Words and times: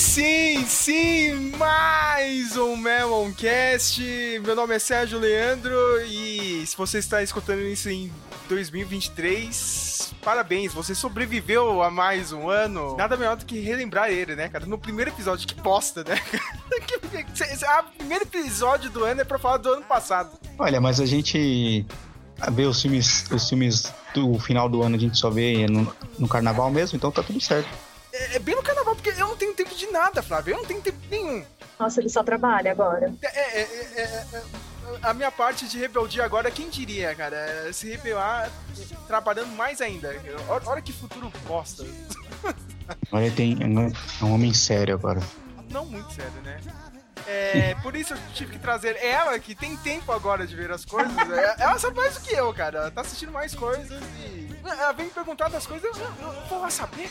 Sim, 0.00 0.64
sim, 0.66 1.52
mais 1.58 2.56
um 2.56 2.74
Meloncast. 2.74 4.00
Meu 4.42 4.56
nome 4.56 4.74
é 4.74 4.78
Sérgio 4.78 5.18
Leandro 5.18 5.76
e 6.06 6.66
se 6.66 6.74
você 6.74 6.98
está 6.98 7.22
escutando 7.22 7.60
isso 7.60 7.90
em 7.90 8.10
2023, 8.48 10.14
parabéns, 10.24 10.72
você 10.72 10.94
sobreviveu 10.94 11.82
a 11.82 11.90
mais 11.90 12.32
um 12.32 12.48
ano. 12.48 12.96
Nada 12.96 13.14
melhor 13.14 13.36
do 13.36 13.44
que 13.44 13.60
relembrar 13.60 14.08
ele, 14.08 14.34
né, 14.34 14.48
cara? 14.48 14.64
No 14.64 14.78
primeiro 14.78 15.10
episódio, 15.10 15.46
que 15.46 15.54
bosta, 15.54 16.02
né? 16.02 16.18
O 16.70 17.98
primeiro 17.98 18.24
episódio 18.24 18.90
do 18.90 19.04
ano 19.04 19.20
é 19.20 19.24
pra 19.24 19.38
falar 19.38 19.58
do 19.58 19.70
ano 19.70 19.82
passado. 19.82 20.30
Olha, 20.58 20.80
mas 20.80 20.98
a 20.98 21.06
gente 21.06 21.84
vê 22.52 22.64
os 22.64 22.80
filmes, 22.80 23.26
os 23.30 23.48
filmes 23.48 23.92
do 24.14 24.38
final 24.38 24.68
do 24.68 24.82
ano, 24.82 24.96
a 24.96 24.98
gente 24.98 25.18
só 25.18 25.28
vê 25.28 25.66
no, 25.66 25.94
no 26.18 26.26
carnaval 26.26 26.70
mesmo, 26.70 26.96
então 26.96 27.10
tá 27.10 27.22
tudo 27.22 27.40
certo. 27.40 27.89
É, 28.12 28.36
é 28.36 28.38
bem 28.38 28.54
no 28.54 28.62
carnaval, 28.62 28.94
porque 28.94 29.10
eu 29.10 29.28
não 29.28 29.36
tenho 29.36 29.54
tempo 29.54 29.74
de 29.74 29.86
nada, 29.90 30.22
Flávio. 30.22 30.54
Eu 30.54 30.58
não 30.58 30.64
tenho 30.64 30.80
tempo 30.80 30.98
nenhum. 31.10 31.44
Nossa, 31.78 32.00
ele 32.00 32.08
só 32.08 32.22
trabalha 32.22 32.70
agora. 32.70 33.12
É, 33.22 33.60
é, 33.60 33.62
é, 33.62 34.02
é, 34.02 34.42
a 35.02 35.14
minha 35.14 35.30
parte 35.30 35.68
de 35.68 35.78
rebeldia 35.78 36.24
agora, 36.24 36.50
quem 36.50 36.68
diria, 36.68 37.14
cara? 37.14 37.36
É 37.36 37.72
Se 37.72 37.88
rebelar 37.90 38.50
trabalhando 39.06 39.54
mais 39.56 39.80
ainda. 39.80 40.14
Olha, 40.66 40.82
que 40.82 40.92
futuro 40.92 41.32
bosta. 41.46 41.84
Olha, 43.12 43.30
tem 43.30 43.56
é 43.60 44.24
um 44.24 44.34
homem 44.34 44.52
sério 44.52 44.94
agora. 44.94 45.20
Não 45.70 45.86
muito 45.86 46.12
sério, 46.12 46.42
né? 46.42 46.60
É, 47.26 47.76
por 47.76 47.94
isso 47.94 48.14
eu 48.14 48.18
tive 48.34 48.52
que 48.52 48.58
trazer 48.58 48.96
ela, 48.96 49.38
que 49.38 49.54
tem 49.54 49.76
tempo 49.76 50.10
agora 50.10 50.46
de 50.46 50.56
ver 50.56 50.70
as 50.70 50.84
coisas. 50.84 51.12
É, 51.30 51.62
Ela 51.62 51.78
sabe 51.78 51.96
mais 51.96 52.14
do 52.14 52.20
que 52.20 52.34
eu, 52.34 52.52
cara. 52.52 52.78
Ela 52.78 52.90
tá 52.90 53.02
assistindo 53.02 53.30
mais 53.32 53.54
coisas 53.54 54.02
e. 54.18 54.50
Ela 54.64 54.92
vem 54.92 55.06
me 55.06 55.12
perguntar 55.12 55.48
das 55.48 55.66
coisas, 55.66 55.84
eu, 55.96 56.04
eu, 56.04 56.32
eu 56.32 56.46
vou 56.48 56.60
lá 56.60 56.70
saber. 56.70 57.10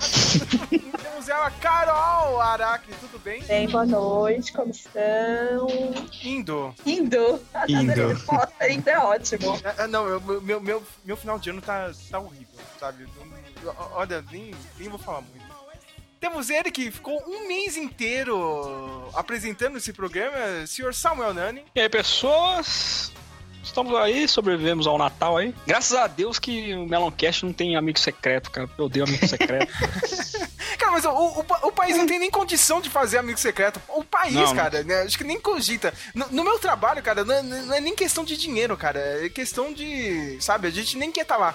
Temos 1.02 1.28
ela, 1.28 1.50
Carol 1.52 2.40
Aracne, 2.40 2.94
tudo 3.00 3.18
bem? 3.18 3.42
Bem, 3.44 3.68
boa 3.68 3.86
noite, 3.86 4.52
como 4.52 4.70
estão? 4.70 5.66
Indo. 6.22 6.74
Indo. 6.84 7.40
Indo. 7.68 8.22
Ainda 8.60 8.90
é 8.90 8.98
ótimo. 8.98 9.58
É, 9.78 9.84
é, 9.84 9.86
não, 9.86 10.06
eu- 10.06 10.20
meu, 10.20 10.60
meu, 10.60 10.82
meu 11.04 11.16
final 11.16 11.38
de 11.38 11.50
ano 11.50 11.62
tá, 11.62 11.90
tá 12.10 12.18
horrível, 12.18 12.46
sabe? 12.78 13.06
Olha, 13.92 14.22
nem, 14.30 14.54
nem 14.78 14.88
vou 14.88 14.98
falar 14.98 15.20
muito. 15.22 15.44
Temos 16.20 16.48
ele 16.48 16.70
que 16.70 16.90
ficou 16.90 17.22
um 17.26 17.46
mês 17.46 17.76
inteiro 17.76 19.10
apresentando 19.14 19.76
esse 19.76 19.92
programa, 19.92 20.66
senhor 20.66 20.94
Samuel 20.94 21.34
Nani. 21.34 21.64
E 21.74 21.80
aí, 21.80 21.88
pessoas? 21.88 23.12
Estamos 23.64 23.94
aí, 23.96 24.28
sobrevivemos 24.28 24.86
ao 24.86 24.98
Natal 24.98 25.36
aí. 25.36 25.54
Graças 25.66 25.96
a 25.96 26.06
Deus 26.06 26.38
que 26.38 26.74
o 26.74 26.86
Meloncast 26.86 27.44
não 27.44 27.52
tem 27.52 27.76
amigo 27.76 27.98
secreto, 27.98 28.50
cara. 28.50 28.68
Eu 28.78 28.84
odeio 28.84 29.04
amigo 29.04 29.26
secreto. 29.26 29.72
Cara, 30.78 30.90
mas 30.90 31.04
o, 31.04 31.10
o, 31.10 31.44
o 31.68 31.72
país 31.72 31.96
não 31.96 32.06
tem 32.06 32.18
nem 32.18 32.30
condição 32.30 32.80
de 32.80 32.90
fazer 32.90 33.18
amigo 33.18 33.38
secreto. 33.38 33.80
O 33.88 34.02
país, 34.02 34.34
Não. 34.34 34.56
cara, 34.56 34.82
né, 34.82 35.02
acho 35.02 35.16
que 35.16 35.22
nem 35.22 35.40
cogita. 35.40 35.94
No, 36.14 36.26
no 36.32 36.44
meu 36.44 36.58
trabalho, 36.58 37.02
cara, 37.02 37.24
não 37.24 37.32
é, 37.32 37.42
não 37.42 37.74
é 37.74 37.80
nem 37.80 37.94
questão 37.94 38.24
de 38.24 38.36
dinheiro, 38.36 38.76
cara. 38.76 38.98
É 39.24 39.28
questão 39.28 39.72
de. 39.72 40.36
Sabe, 40.40 40.66
a 40.66 40.70
gente 40.70 40.96
nem 40.96 41.12
quer 41.12 41.22
estar 41.22 41.36
lá. 41.36 41.54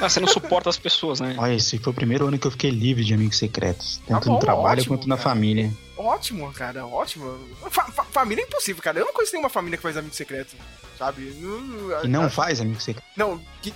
Ah, 0.00 0.08
você 0.08 0.20
não 0.20 0.28
suporta 0.28 0.68
as 0.70 0.76
pessoas, 0.78 1.20
né? 1.20 1.34
Olha, 1.38 1.54
esse 1.54 1.78
foi 1.78 1.92
o 1.92 1.94
primeiro 1.94 2.26
ano 2.26 2.38
que 2.38 2.46
eu 2.46 2.50
fiquei 2.50 2.70
livre 2.70 3.04
de 3.04 3.14
amigos 3.14 3.36
secretos. 3.36 4.00
Tanto 4.06 4.20
Tá 4.20 4.26
bom, 4.26 4.34
no 4.34 4.38
trabalho 4.38 4.80
ótimo, 4.80 4.96
quanto 4.96 5.08
na 5.08 5.16
cara. 5.16 5.28
família. 5.30 5.72
Ótimo, 5.96 6.52
cara, 6.52 6.86
ótimo. 6.86 7.38
Fa- 7.70 7.90
fa- 7.90 8.04
família 8.04 8.42
é 8.42 8.46
impossível, 8.46 8.82
cara. 8.82 8.98
Eu 9.00 9.04
não 9.06 9.12
conheço 9.12 9.32
nenhuma 9.32 9.48
família 9.50 9.76
que 9.76 9.82
faz 9.82 9.96
amigo 9.96 10.14
secreto, 10.14 10.54
sabe? 10.96 11.22
Não, 11.40 12.04
E 12.04 12.08
não 12.08 12.30
faz 12.30 12.60
amigo 12.60 12.80
secreto. 12.80 13.04
Não, 13.16 13.40
que, 13.60 13.72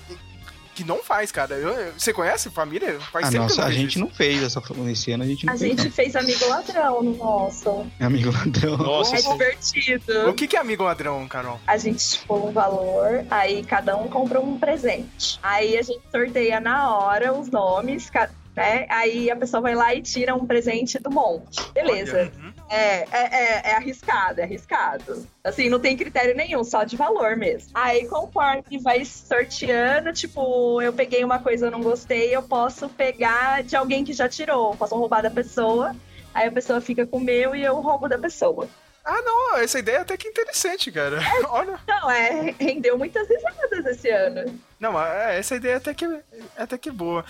que 0.74 0.84
não 0.84 1.02
faz, 1.02 1.30
cara. 1.32 1.54
Eu- 1.54 1.68
eu- 1.70 1.92
você 1.98 2.12
conhece 2.12 2.50
família? 2.50 2.98
Faz 3.12 3.26
Ah, 3.26 3.30
tempo 3.30 3.42
nossa, 3.44 3.64
a 3.64 3.70
gente 3.70 3.90
isso. 3.90 4.00
não 4.00 4.08
fez 4.08 4.42
essa 4.42 4.60
esse 4.90 5.12
ano 5.12 5.22
a 5.24 5.26
gente 5.26 5.44
não 5.46 5.54
A 5.54 5.56
fez. 5.58 5.70
gente 5.80 5.90
fez 5.90 6.16
amigo 6.16 6.46
ladrão 6.48 7.02
no 7.02 7.16
nosso. 7.16 7.86
não. 7.98 8.06
Amigo 8.06 8.30
ladrão. 8.32 8.76
Nossa, 8.76 9.14
É 9.16 9.18
isso- 9.18 9.32
divertido. 9.32 10.28
O 10.30 10.34
que, 10.34 10.46
que 10.46 10.56
é 10.56 10.60
amigo 10.60 10.84
ladrão, 10.84 11.26
Carol? 11.28 11.60
A 11.66 11.76
gente 11.76 11.98
expôs 11.98 12.42
um 12.44 12.52
valor, 12.52 13.24
aí 13.30 13.62
cada 13.64 13.96
um 13.96 14.08
compra 14.08 14.40
um 14.40 14.58
presente. 14.58 15.38
Aí 15.42 15.76
a 15.76 15.82
gente 15.82 16.00
sorteia 16.10 16.60
na 16.60 16.96
hora 16.96 17.32
os 17.32 17.48
nomes, 17.50 18.10
né? 18.56 18.86
Aí 18.88 19.30
a 19.30 19.36
pessoa 19.36 19.60
vai 19.60 19.74
lá 19.74 19.94
e 19.94 20.02
tira 20.02 20.34
um 20.34 20.46
presente 20.46 20.98
do 20.98 21.10
monte. 21.10 21.60
Beleza. 21.72 22.16
Olha, 22.16 22.32
uhum. 22.46 22.52
É, 22.72 23.06
é, 23.10 23.10
é, 23.12 23.62
é 23.70 23.76
arriscado, 23.76 24.40
é 24.40 24.44
arriscado. 24.44 25.28
Assim, 25.44 25.68
não 25.68 25.78
tem 25.78 25.94
critério 25.94 26.34
nenhum, 26.34 26.64
só 26.64 26.84
de 26.84 26.96
valor 26.96 27.36
mesmo. 27.36 27.70
Aí, 27.74 28.08
conforme 28.08 28.78
vai 28.82 29.04
sorteando, 29.04 30.10
tipo, 30.10 30.80
eu 30.80 30.90
peguei 30.90 31.22
uma 31.22 31.38
coisa 31.38 31.66
eu 31.66 31.70
não 31.70 31.82
gostei, 31.82 32.34
eu 32.34 32.42
posso 32.42 32.88
pegar 32.88 33.62
de 33.62 33.76
alguém 33.76 34.02
que 34.02 34.14
já 34.14 34.26
tirou. 34.26 34.74
Posso 34.74 34.96
roubar 34.96 35.22
da 35.22 35.30
pessoa, 35.30 35.94
aí 36.32 36.48
a 36.48 36.52
pessoa 36.52 36.80
fica 36.80 37.06
com 37.06 37.18
o 37.18 37.20
meu 37.20 37.54
e 37.54 37.62
eu 37.62 37.78
roubo 37.78 38.08
da 38.08 38.18
pessoa. 38.18 38.66
Ah, 39.04 39.20
não, 39.20 39.58
essa 39.58 39.78
ideia 39.78 39.96
é 39.96 40.00
até 40.00 40.16
que 40.16 40.28
interessante, 40.28 40.90
cara. 40.90 41.18
Olha. 41.50 41.78
Não, 41.86 42.10
é, 42.10 42.54
rendeu 42.58 42.96
muitas 42.96 43.28
risadas 43.28 43.84
esse 43.84 44.08
ano. 44.08 44.58
Não, 44.80 44.98
é, 44.98 45.38
essa 45.38 45.56
ideia 45.56 45.76
até 45.76 45.92
que, 45.92 46.06
é 46.06 46.22
até 46.56 46.78
que 46.78 46.90
boa. 46.90 47.22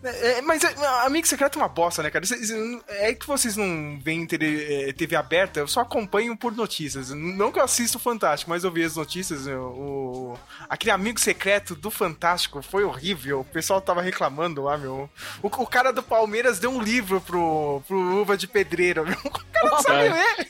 É, 0.00 0.40
mas 0.42 0.62
é, 0.62 0.74
Amigo 1.04 1.26
Secreto 1.26 1.58
é 1.58 1.62
uma 1.62 1.68
bosta, 1.68 2.02
né, 2.04 2.10
cara? 2.10 2.24
É 2.88 3.12
que 3.14 3.26
vocês 3.26 3.56
não 3.56 3.98
veem 4.00 4.24
tele- 4.26 4.88
é, 4.88 4.92
TV 4.92 5.16
aberta, 5.16 5.58
eu 5.58 5.66
só 5.66 5.80
acompanho 5.80 6.36
por 6.36 6.52
notícias. 6.54 7.10
Não 7.10 7.50
que 7.50 7.58
eu 7.58 7.64
assisto 7.64 7.98
o 7.98 8.00
Fantástico, 8.00 8.50
mas 8.50 8.62
eu 8.62 8.70
vi 8.70 8.84
as 8.84 8.94
notícias. 8.94 9.46
O, 9.48 9.50
o- 9.50 10.38
aquele 10.68 10.92
Amigo 10.92 11.18
Secreto 11.18 11.74
do 11.74 11.90
Fantástico 11.90 12.62
foi 12.62 12.84
horrível. 12.84 13.40
O 13.40 13.44
pessoal 13.44 13.80
tava 13.80 14.00
reclamando 14.00 14.62
lá, 14.62 14.78
meu. 14.78 15.10
O, 15.42 15.48
o 15.48 15.66
cara 15.66 15.92
do 15.92 16.02
Palmeiras 16.02 16.60
deu 16.60 16.70
um 16.70 16.80
livro 16.80 17.20
pro, 17.20 17.82
pro 17.88 18.20
Uva 18.20 18.36
de 18.36 18.46
Pedreiro, 18.46 19.04
meu. 19.04 19.18
O 19.24 19.30
cara 19.30 19.70
não 19.70 19.82
sabe 19.82 20.06
É. 20.06 20.12
ler. 20.12 20.48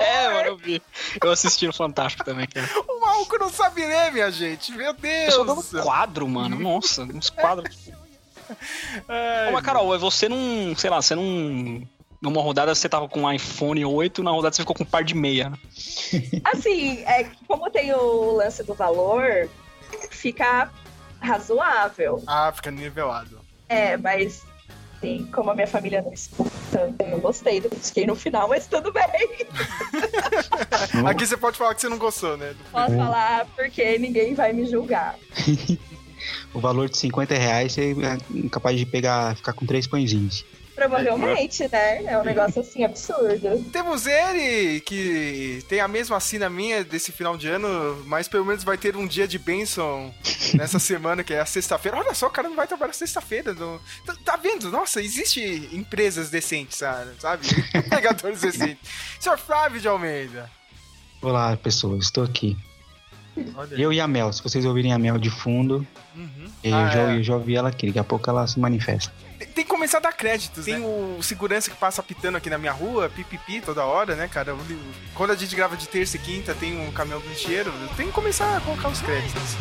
É, 0.00 0.28
mano, 0.32 0.46
eu 0.48 0.56
vi. 0.56 0.82
Eu 1.22 1.30
assisti 1.30 1.66
no 1.66 1.72
Fantástico 1.74 2.24
também, 2.24 2.46
cara. 2.46 2.66
O 2.88 3.00
maluco 3.00 3.36
não 3.38 3.50
sabe 3.50 3.84
ler, 3.84 4.10
minha 4.12 4.30
gente. 4.30 4.72
Meu 4.72 4.94
Deus. 4.94 5.34
Eu 5.34 5.44
só 5.44 5.44
dando 5.44 5.82
quadro, 5.82 6.26
mano. 6.26 6.58
Nossa, 6.58 7.02
uns 7.02 7.28
quadros. 7.28 7.90
Ai, 9.08 9.48
Ô, 9.48 9.52
mas, 9.52 9.62
Carol, 9.62 9.98
você 9.98 10.28
não. 10.28 10.74
Sei 10.76 10.90
lá, 10.90 11.00
você 11.00 11.14
não. 11.14 11.82
Numa 12.20 12.40
rodada 12.40 12.74
você 12.74 12.88
tava 12.88 13.06
com 13.06 13.22
um 13.22 13.32
iPhone 13.32 13.84
8, 13.84 14.22
na 14.22 14.30
rodada 14.30 14.54
você 14.54 14.62
ficou 14.62 14.74
com 14.74 14.82
um 14.82 14.86
par 14.86 15.04
de 15.04 15.14
meia. 15.14 15.52
Assim, 16.44 17.02
é 17.02 17.28
como 17.46 17.70
tem 17.70 17.92
o 17.92 18.36
lance 18.36 18.62
do 18.62 18.72
valor, 18.72 19.48
fica 20.10 20.70
razoável. 21.20 22.22
Ah, 22.26 22.50
fica 22.54 22.70
nivelado. 22.70 23.40
É, 23.68 23.98
mas 23.98 24.42
sim, 25.00 25.28
como 25.34 25.50
a 25.50 25.54
minha 25.54 25.66
família 25.66 26.00
não 26.00 26.12
escuta, 26.12 26.94
eu 26.98 27.08
não 27.10 27.20
gostei 27.20 27.60
do 27.60 27.68
que 27.68 27.76
fiquei 27.76 28.06
no 28.06 28.16
final, 28.16 28.48
mas 28.48 28.66
tudo 28.66 28.90
bem. 28.90 29.04
Aqui 31.06 31.26
você 31.26 31.36
pode 31.36 31.58
falar 31.58 31.74
que 31.74 31.82
você 31.82 31.88
não 31.90 31.98
gostou, 31.98 32.38
né? 32.38 32.54
Posso 32.72 32.96
falar 32.96 33.46
porque 33.54 33.98
ninguém 33.98 34.34
vai 34.34 34.52
me 34.52 34.64
julgar. 34.64 35.16
O 36.52 36.60
valor 36.60 36.88
de 36.88 36.96
50 36.98 37.34
reais 37.34 37.72
você 37.72 37.92
é 37.92 38.48
capaz 38.48 38.78
de 38.78 38.86
pegar, 38.86 39.36
ficar 39.36 39.52
com 39.52 39.66
três 39.66 39.86
pãezinhos. 39.86 40.44
Provavelmente, 40.74 41.68
né? 41.70 42.02
É 42.04 42.18
um 42.18 42.24
negócio 42.24 42.60
assim 42.60 42.82
absurdo. 42.82 43.64
Temos 43.70 44.06
ele, 44.08 44.80
que 44.80 45.62
tem 45.68 45.78
a 45.78 45.86
mesma 45.86 46.16
assina 46.16 46.50
minha 46.50 46.82
desse 46.82 47.12
final 47.12 47.36
de 47.36 47.46
ano, 47.48 48.02
mas 48.06 48.26
pelo 48.26 48.44
menos 48.44 48.64
vai 48.64 48.76
ter 48.76 48.96
um 48.96 49.06
dia 49.06 49.28
de 49.28 49.38
bênção 49.38 50.12
nessa 50.54 50.78
semana, 50.80 51.22
que 51.22 51.32
é 51.32 51.38
a 51.38 51.46
sexta-feira. 51.46 51.98
Olha 51.98 52.12
só, 52.12 52.26
o 52.26 52.30
cara 52.30 52.48
não 52.48 52.56
vai 52.56 52.66
trabalhar 52.66 52.92
sexta-feira. 52.92 53.54
não- 53.54 53.78
Tá, 54.04 54.16
tá 54.24 54.36
vendo? 54.36 54.68
Nossa, 54.68 55.00
existe 55.00 55.40
empresas 55.72 56.28
decentes, 56.28 56.76
sabe? 56.78 57.46
Empregadores 57.72 58.40
decentes. 58.42 58.90
Senhor 59.20 59.38
Flávio 59.38 59.80
de 59.80 59.86
Almeida. 59.86 60.50
Olá, 61.22 61.56
pessoas, 61.56 62.06
estou 62.06 62.24
aqui. 62.24 62.56
Olha. 63.56 63.74
Eu 63.74 63.92
e 63.92 64.00
a 64.00 64.06
Mel, 64.08 64.32
se 64.32 64.42
vocês 64.42 64.64
ouvirem 64.64 64.92
a 64.92 64.98
Mel 64.98 65.18
de 65.18 65.30
fundo, 65.30 65.86
Uhum. 66.14 66.46
eu, 66.62 66.74
Ah, 66.74 66.88
já, 66.90 67.00
é. 67.12 67.16
eu 67.18 67.22
já 67.22 67.34
ouvi 67.34 67.56
ela 67.56 67.68
aqui, 67.68 67.86
daqui 67.86 67.98
a 67.98 68.04
pouco 68.04 68.28
ela 68.30 68.46
se 68.46 68.58
manifesta. 68.60 69.12
Tem- 69.38 69.48
Tem 69.48 69.64
que 69.64 69.70
começar 69.70 69.98
a 69.98 70.00
dar 70.00 70.12
créditos, 70.12 70.64
Tem 70.64 70.80
o 70.84 71.18
segurança 71.22 71.70
que 71.70 71.76
passa 71.76 72.02
pitando 72.02 72.36
aqui 72.36 72.48
na 72.48 72.58
minha 72.58 72.72
rua, 72.72 73.08
pipipi 73.08 73.60
toda 73.60 73.84
hora, 73.84 74.14
né, 74.14 74.28
cara? 74.28 74.54
Quando 75.14 75.30
a 75.32 75.36
gente 75.36 75.54
grava 75.54 75.76
de 75.76 75.88
terça 75.88 76.16
e 76.16 76.20
quinta, 76.20 76.54
tem 76.54 76.78
um 76.80 76.90
caminhão 76.92 77.20
do 77.20 77.28
lixeiro. 77.28 77.72
Tem 77.96 78.06
que 78.06 78.12
começar 78.12 78.56
a 78.56 78.60
colocar 78.60 78.88
os 78.88 79.00
créditos. 79.00 79.56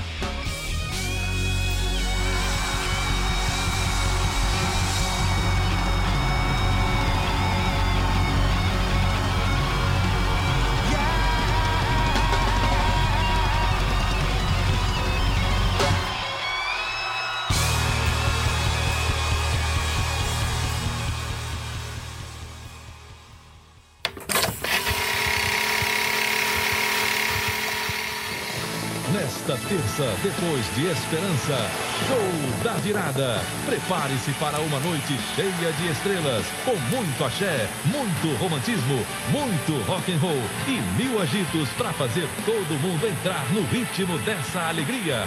Depois 30.24 30.66
de 30.76 30.88
Esperança, 30.88 31.70
Show 32.08 32.64
da 32.64 32.74
Virada. 32.80 33.42
Prepare-se 33.66 34.32
para 34.34 34.60
uma 34.62 34.80
noite 34.80 35.20
cheia 35.36 35.72
de 35.74 35.92
estrelas, 35.92 36.46
com 36.64 36.76
muito 36.96 37.24
axé, 37.26 37.68
muito 37.86 38.38
romantismo, 38.38 39.06
muito 39.30 39.84
rock 39.86 40.14
and 40.14 40.20
roll 40.20 40.42
e 40.68 40.82
mil 40.98 41.22
agitos 41.22 41.68
para 41.78 41.92
fazer 41.92 42.28
todo 42.46 42.80
mundo 42.80 43.06
entrar 43.06 43.46
no 43.52 43.64
ritmo 43.66 44.18
dessa 44.20 44.62
alegria. 44.62 45.26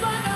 Galera. 0.00 0.35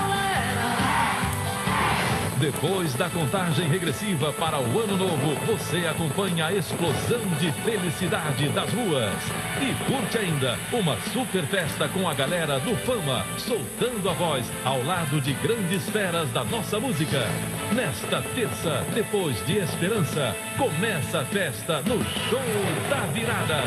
Depois 2.41 2.95
da 2.95 3.07
contagem 3.07 3.69
regressiva 3.69 4.33
para 4.33 4.59
o 4.59 4.79
ano 4.79 4.97
novo, 4.97 5.35
você 5.45 5.85
acompanha 5.85 6.47
a 6.47 6.51
explosão 6.51 7.21
de 7.39 7.51
felicidade 7.61 8.49
das 8.49 8.73
ruas. 8.73 9.13
E 9.61 9.71
curte 9.85 10.17
ainda 10.17 10.57
uma 10.73 10.97
super 11.13 11.43
festa 11.43 11.87
com 11.89 12.09
a 12.09 12.15
galera 12.15 12.59
do 12.59 12.75
Fama, 12.77 13.23
soltando 13.37 14.09
a 14.09 14.13
voz 14.13 14.51
ao 14.65 14.83
lado 14.83 15.21
de 15.21 15.33
grandes 15.33 15.87
feras 15.91 16.31
da 16.31 16.43
nossa 16.43 16.79
música. 16.79 17.27
Nesta 17.75 18.23
terça, 18.33 18.83
depois 18.91 19.45
de 19.45 19.59
Esperança, 19.59 20.35
começa 20.57 21.19
a 21.19 21.25
festa 21.25 21.83
no 21.83 22.03
Show 22.03 22.41
da 22.89 23.05
Virada. 23.13 23.61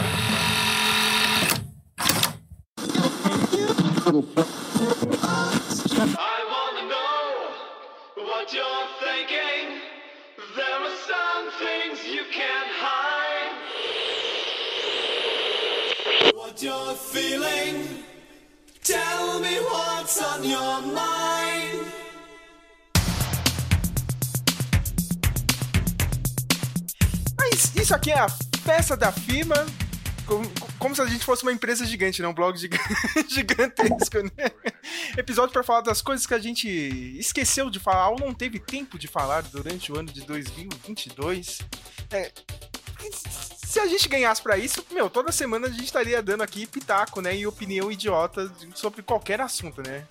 Can't 12.32 12.70
hide. 12.82 13.52
What 16.34 16.62
you're 16.62 16.94
feeling. 16.94 18.04
Tell 18.82 19.40
me 19.40 19.58
what's 19.60 20.22
on 20.22 20.44
your 20.44 20.82
mind. 20.82 21.86
Mas 27.38 27.74
isso 27.74 27.94
aqui 27.94 28.10
é 28.10 28.18
a 28.18 28.28
festa 28.64 28.96
da 28.96 29.10
firma. 29.10 29.66
Como, 30.26 30.44
como 30.78 30.94
se 30.94 31.02
a 31.02 31.06
gente 31.06 31.24
fosse 31.24 31.42
uma 31.42 31.52
empresa 31.52 31.84
gigante, 31.84 32.22
né? 32.22 32.28
Um 32.28 32.32
blog 32.34 32.56
giga- 32.56 32.78
gigantesco, 33.28 34.22
né? 34.22 34.50
Episódio 35.16 35.52
pra 35.52 35.62
falar 35.62 35.82
das 35.82 36.00
coisas 36.00 36.26
que 36.26 36.34
a 36.34 36.38
gente 36.38 36.66
esqueceu 37.18 37.68
de 37.68 37.78
falar 37.78 38.08
ou 38.10 38.18
não 38.18 38.32
teve 38.32 38.58
tempo 38.58 38.98
de 38.98 39.06
falar 39.06 39.42
durante 39.42 39.92
o 39.92 39.98
ano 39.98 40.10
de 40.10 40.22
2022. 40.22 41.58
É, 42.10 42.32
se 43.66 43.78
a 43.80 43.86
gente 43.86 44.08
ganhasse 44.08 44.40
pra 44.42 44.56
isso, 44.56 44.84
meu, 44.90 45.10
toda 45.10 45.30
semana 45.32 45.66
a 45.66 45.70
gente 45.70 45.84
estaria 45.84 46.22
dando 46.22 46.42
aqui 46.42 46.66
pitaco, 46.66 47.20
né? 47.20 47.36
E 47.36 47.46
opinião 47.46 47.90
idiota 47.92 48.50
sobre 48.74 49.02
qualquer 49.02 49.40
assunto, 49.40 49.82
né? 49.82 50.06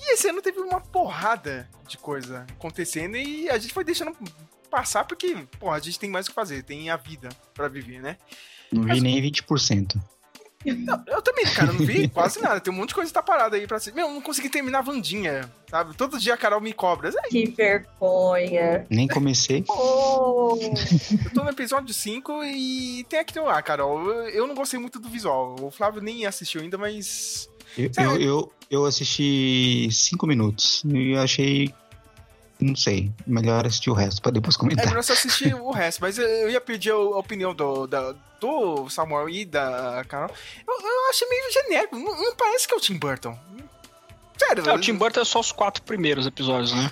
E 0.00 0.12
esse 0.14 0.28
ano 0.28 0.40
teve 0.40 0.60
uma 0.60 0.80
porrada 0.80 1.68
de 1.88 1.98
coisa 1.98 2.46
acontecendo 2.52 3.16
e 3.16 3.50
a 3.50 3.58
gente 3.58 3.74
foi 3.74 3.82
deixando 3.82 4.16
passar 4.70 5.04
porque, 5.04 5.34
pô, 5.58 5.70
a 5.70 5.80
gente 5.80 5.98
tem 5.98 6.08
mais 6.10 6.26
o 6.26 6.28
que 6.30 6.34
fazer, 6.34 6.62
tem 6.62 6.90
a 6.90 6.96
vida 6.96 7.28
pra 7.54 7.66
viver, 7.66 8.00
né? 8.00 8.16
Não 8.72 8.82
vi 8.84 9.00
nem 9.00 9.20
20%. 9.22 9.96
Não, 10.66 11.02
eu 11.06 11.22
também, 11.22 11.44
cara, 11.46 11.72
não 11.72 11.78
vi 11.86 12.08
quase 12.10 12.40
nada. 12.42 12.60
Tem 12.60 12.72
um 12.72 12.76
monte 12.76 12.88
de 12.88 12.94
coisa 12.96 13.08
que 13.08 13.14
tá 13.14 13.22
parada 13.22 13.56
aí 13.56 13.66
pra 13.66 13.78
ser. 13.78 13.94
Meu, 13.94 14.08
eu 14.08 14.12
não 14.12 14.20
consegui 14.20 14.50
terminar 14.50 14.80
a 14.80 14.82
Vandinha, 14.82 15.50
sabe? 15.70 15.94
Todo 15.96 16.18
dia 16.18 16.34
a 16.34 16.36
Carol 16.36 16.60
me 16.60 16.72
cobra. 16.72 17.08
É, 17.10 17.28
Que 17.28 17.46
vergonha. 17.46 18.84
Nem 18.90 19.06
comecei. 19.06 19.64
Oh, 19.68 20.58
Eu 21.24 21.30
tô 21.32 21.44
no 21.44 21.50
episódio 21.50 21.94
5 21.94 22.42
e 22.44 23.06
tem 23.08 23.20
aqui 23.20 23.38
um. 23.38 23.48
Ah, 23.48 23.62
Carol, 23.62 24.10
eu- 24.30 24.46
não 24.48 24.54
gostei 24.54 24.78
muito 24.80 24.98
do 24.98 25.08
visual. 25.08 25.54
O 25.62 25.70
Flávio 25.70 26.02
nem 26.02 26.26
assistiu 26.26 26.60
ainda, 26.60 26.76
mas. 26.76 27.48
Eu, 27.76 27.90
eu, 27.96 28.20
eu, 28.20 28.52
eu 28.70 28.84
assisti 28.84 29.88
cinco 29.92 30.26
minutos 30.26 30.82
e 30.86 31.14
achei. 31.16 31.72
Não 32.60 32.74
sei. 32.74 33.10
Melhor 33.26 33.66
assistir 33.66 33.88
o 33.90 33.94
resto 33.94 34.20
pra 34.20 34.32
depois 34.32 34.56
É 34.56 34.58
comentar. 34.58 34.86
melhor 34.86 35.02
você 35.02 35.12
assistir 35.12 35.54
o 35.60 35.70
resto, 35.70 36.00
mas 36.00 36.18
eu- 36.18 36.50
ia 36.50 36.60
pedir 36.60 36.90
a 36.90 36.94
a 36.94 37.18
opinião 37.18 37.54
do, 37.54 37.86
da- 37.86 38.14
do 38.40 38.88
Samuel 38.88 39.28
e 39.28 39.44
da 39.44 40.04
Carol. 40.08 40.30
Eu, 40.66 40.74
eu 40.80 41.10
achei 41.10 41.28
meio 41.28 41.52
genérico. 41.52 41.96
Não, 41.96 42.16
não 42.20 42.34
parece 42.36 42.66
que 42.66 42.74
é 42.74 42.76
o 42.76 42.80
Tim 42.80 42.96
Burton. 42.98 43.38
Sério, 44.36 44.68
É, 44.70 44.74
o 44.74 44.78
Tim 44.80 44.94
Burton 44.94 45.20
é 45.20 45.24
só 45.24 45.40
os 45.40 45.50
quatro 45.52 45.82
primeiros 45.82 46.26
episódios, 46.26 46.72
né? 46.72 46.90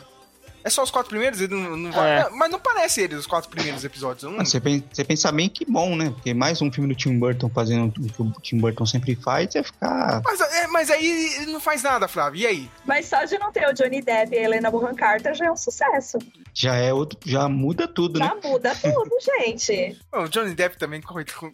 É 0.67 0.71
só 0.71 0.83
os 0.83 0.91
quatro 0.91 1.09
primeiros? 1.11 1.41
Ele 1.41 1.55
não, 1.55 1.77
não 1.77 1.93
vai- 1.93 2.21
É. 2.23 2.31
Mas 2.31 2.51
não 2.51 2.59
parece 2.59 3.01
ele, 3.01 3.15
os 3.15 3.27
quatro 3.27 3.49
primeiros 3.51 3.85
episódios. 3.85 4.23
Não- 4.31 4.41
Ah, 4.41 4.45
Você 4.45 4.61
pensa, 4.61 4.85
você 4.93 5.05
pensa 5.05 5.33
bem 5.33 5.49
que 5.49 5.65
bom, 5.65 5.95
né? 5.97 6.11
Porque 6.11 6.35
mais 6.35 6.61
um 6.63 6.71
filme 6.71 6.93
do 6.93 6.99
Tim 6.99 7.19
Burton 7.19 7.49
fazendo 7.49 7.89
o 7.89 7.93
que 8.13 8.23
o 8.23 8.33
Tim 8.41 8.59
Burton 8.59 8.85
sempre 8.87 9.15
faz 9.15 9.55
é 9.57 9.63
ficar. 9.63 10.21
Mas, 10.25 10.41
é, 10.41 10.67
mas 10.69 10.91
aí 10.91 11.35
ele 11.37 11.53
não 11.53 11.61
faz 11.61 11.83
nada, 11.83 12.07
Flávio. 12.09 12.41
E 12.41 12.47
aí? 12.47 12.71
mas 12.85 13.07
só 13.07 13.25
de 13.25 13.39
não 13.39 13.51
ter 13.53 13.69
o 13.69 13.73
Johnny 13.73 14.01
Depp 14.03 14.35
e 14.35 14.39
a 14.39 14.43
Helena 14.43 14.71
Bonham 14.71 14.95
Carter 14.95 15.35
já 15.35 15.47
é 15.47 15.51
um 15.51 15.57
sucesso. 15.57 16.19
Já 16.55 16.75
é 16.75 16.93
outro. 16.93 17.19
Já 17.25 17.49
muda 17.49 17.87
tudo, 17.89 18.19
né? 18.19 18.27
Já 18.27 18.49
muda 18.49 18.75
tudo, 18.75 19.11
gente. 19.21 19.99
Bom, 20.11 20.25
o 20.25 20.29
Johnny 20.29 20.55
Depp 20.55 20.79
também, 20.79 21.01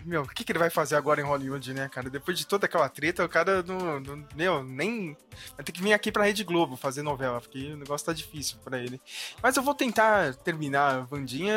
meu, 0.05 0.23
o 0.23 0.29
que, 0.29 0.44
que 0.44 0.53
ele 0.53 0.59
vai 0.59 0.70
fazer 0.70 0.97
agora 0.97 1.20
em 1.20 1.25
Hollywood, 1.25 1.73
né, 1.75 1.88
cara? 1.93 2.09
Depois 2.09 2.38
de 2.38 2.47
toda 2.47 2.67
aquela 2.67 2.88
treta, 2.88 3.25
o 3.25 3.29
cara 3.29 3.62
não, 3.62 4.00
não- 4.00 4.25
meu, 4.37 4.62
nem 4.62 5.17
vai 5.56 5.64
ter 5.64 5.73
que 5.73 5.82
vir 5.82 5.93
aqui 5.93 6.12
pra 6.12 6.25
Rede 6.25 6.44
Globo 6.44 6.76
fazer 6.76 7.03
novela, 7.03 7.41
porque 7.41 7.73
o 7.73 7.76
negócio 7.76 8.06
tá 8.06 8.12
difícil 8.12 8.56
pra 8.64 8.79
ele. 8.79 9.00
Mas 9.43 9.56
eu 9.56 9.62
vou 9.62 9.75
tentar 9.75 10.34
terminar 10.37 10.94
a 10.94 11.00
Vandinha. 11.00 11.54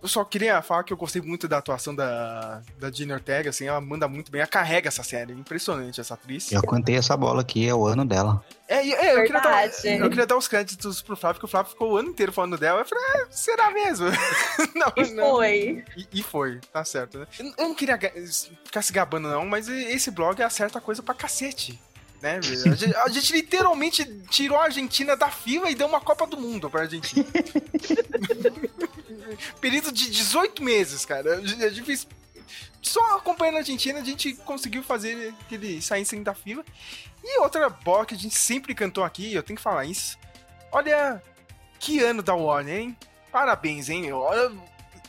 Eu 0.00 0.08
só 0.08 0.24
queria 0.24 0.62
falar 0.62 0.84
que 0.84 0.92
eu 0.92 0.96
gostei 0.96 1.20
muito 1.20 1.48
da 1.48 1.58
atuação 1.58 1.92
da, 1.92 2.62
da 2.78 2.90
Gina 2.90 3.14
Ortega, 3.14 3.50
assim, 3.50 3.66
ela 3.66 3.80
manda 3.80 4.06
muito 4.06 4.30
bem, 4.30 4.40
ela 4.40 4.48
carrega 4.48 4.86
essa 4.86 5.02
série, 5.02 5.32
impressionante 5.32 6.00
essa 6.00 6.14
atriz. 6.14 6.52
Eu 6.52 6.62
cantei 6.62 6.96
essa 6.96 7.16
bola 7.16 7.40
aqui, 7.40 7.68
é 7.68 7.74
o 7.74 7.84
ano 7.84 8.04
dela. 8.04 8.44
É, 8.68 8.76
é, 8.76 9.16
eu, 9.16 9.24
queria 9.24 9.40
dar, 9.40 9.62
Verdade. 9.62 9.88
eu 9.88 10.08
queria 10.08 10.26
dar 10.26 10.36
os 10.36 10.46
créditos 10.46 11.02
pro 11.02 11.16
Flávio, 11.16 11.40
porque 11.40 11.46
o 11.46 11.48
Flávio 11.48 11.72
ficou 11.72 11.92
o 11.92 11.96
ano 11.96 12.10
inteiro 12.10 12.32
falando 12.32 12.56
dela. 12.56 12.82
Eu 12.82 12.84
falei, 12.84 13.04
ah, 13.14 13.26
será 13.30 13.72
mesmo? 13.72 14.06
não, 14.76 14.92
E 14.96 15.10
não. 15.14 15.30
foi. 15.30 15.84
E, 15.96 16.08
e 16.12 16.22
foi, 16.22 16.60
tá 16.72 16.84
certo, 16.84 17.18
né? 17.18 17.26
Eu 17.40 17.46
eu 17.58 17.68
não 17.68 17.74
queria 17.74 17.98
ficar 18.64 18.82
se 18.82 18.92
gabando, 18.92 19.28
não, 19.28 19.44
mas 19.46 19.68
esse 19.68 20.12
blog 20.12 20.40
acerta 20.42 20.80
coisa 20.80 21.02
pra 21.02 21.14
cacete. 21.14 21.80
Né, 22.20 22.38
a, 22.38 22.40
gente, 22.40 22.96
a 22.96 23.08
gente 23.08 23.32
literalmente 23.32 24.04
tirou 24.28 24.58
a 24.58 24.64
Argentina 24.64 25.16
da 25.16 25.30
fila 25.30 25.70
e 25.70 25.74
deu 25.74 25.86
uma 25.86 26.00
Copa 26.00 26.26
do 26.26 26.36
Mundo 26.36 26.68
pra 26.68 26.82
Argentina. 26.82 27.24
Período 29.60 29.92
de 29.92 30.10
18 30.10 30.62
meses, 30.62 31.06
cara. 31.06 31.36
A 31.36 31.46
gente 31.46 31.82
fez. 31.82 32.06
Só 32.82 33.16
acompanhando 33.16 33.56
a 33.56 33.58
Argentina, 33.58 34.00
a 34.00 34.04
gente 34.04 34.34
conseguiu 34.34 34.82
fazer 34.82 35.32
que 35.48 35.54
eles 35.54 35.84
saíssem 35.84 36.22
da 36.22 36.34
fila. 36.34 36.64
E 37.22 37.40
outra 37.40 37.68
bola 37.68 38.06
que 38.06 38.14
a 38.14 38.18
gente 38.18 38.36
sempre 38.36 38.74
cantou 38.74 39.04
aqui, 39.04 39.34
eu 39.34 39.42
tenho 39.42 39.56
que 39.56 39.62
falar 39.62 39.84
isso. 39.84 40.18
Olha, 40.72 41.22
que 41.78 42.00
ano 42.00 42.22
da 42.22 42.34
Warner, 42.34 42.80
hein? 42.80 42.96
Parabéns, 43.30 43.88
hein? 43.88 44.12
Olha, 44.12 44.50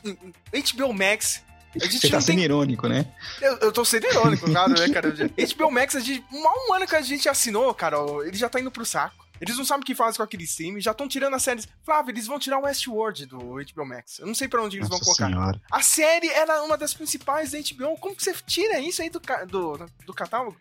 HBO 0.04 0.94
Max. 0.94 1.42
A 1.76 1.86
gente 1.86 2.00
Você 2.00 2.10
tá 2.10 2.18
não 2.18 2.26
tem 2.26 2.36
sendo 2.36 2.44
irônico, 2.44 2.88
né? 2.88 3.06
eu, 3.42 3.58
eu 3.58 3.72
tô 3.72 3.86
sendo 3.86 4.08
irônico, 4.08 4.46
claro, 4.50 4.74
né, 4.74 4.90
cara? 4.90 5.12
HBO 5.12 5.70
Max, 5.72 5.96
a 5.96 6.00
gente, 6.00 6.26
mal 6.32 6.54
um 6.68 6.74
ano 6.74 6.88
que 6.88 6.96
a 6.96 7.02
gente 7.02 7.30
assinou, 7.30 7.74
cara, 7.74 7.98
ele 8.26 8.36
já 8.38 8.50
tá 8.50 8.60
indo 8.60 8.72
pro 8.72 8.86
saco. 8.86 9.28
Eles 9.40 9.56
não 9.58 9.64
sabem 9.64 9.84
o 9.84 9.86
que 9.86 9.96
fazem 9.96 10.18
com 10.18 10.24
aquele 10.24 10.44
stream, 10.44 10.82
já 10.82 10.92
estão 10.92 11.08
tirando 11.08 11.34
as 11.36 11.44
séries. 11.44 11.66
Flávio, 11.86 12.12
eles 12.12 12.28
vão 12.28 12.38
tirar 12.40 12.60
o 12.60 12.64
Westworld 12.64 13.26
do 13.28 13.38
HBO 13.38 13.86
Max. 13.86 14.20
Eu 14.20 14.28
não 14.28 14.36
sei 14.36 14.50
pra 14.50 14.62
onde 14.62 14.78
eles 14.78 14.90
vão 14.90 14.98
Nossa 14.98 15.06
colocar. 15.16 15.28
senhora. 15.34 15.62
A 15.72 15.82
série 15.82 16.28
era 16.28 16.62
uma 16.64 16.78
das 16.78 16.94
principais 16.94 17.52
da 17.52 17.58
HBO. 17.60 17.98
Como 18.00 18.14
que 18.16 18.22
você 18.24 18.34
tira 18.46 18.80
isso 18.82 19.02
aí 19.02 19.10
do, 19.10 19.22
do, 19.48 19.86
do 20.06 20.14
catálogo? 20.14 20.58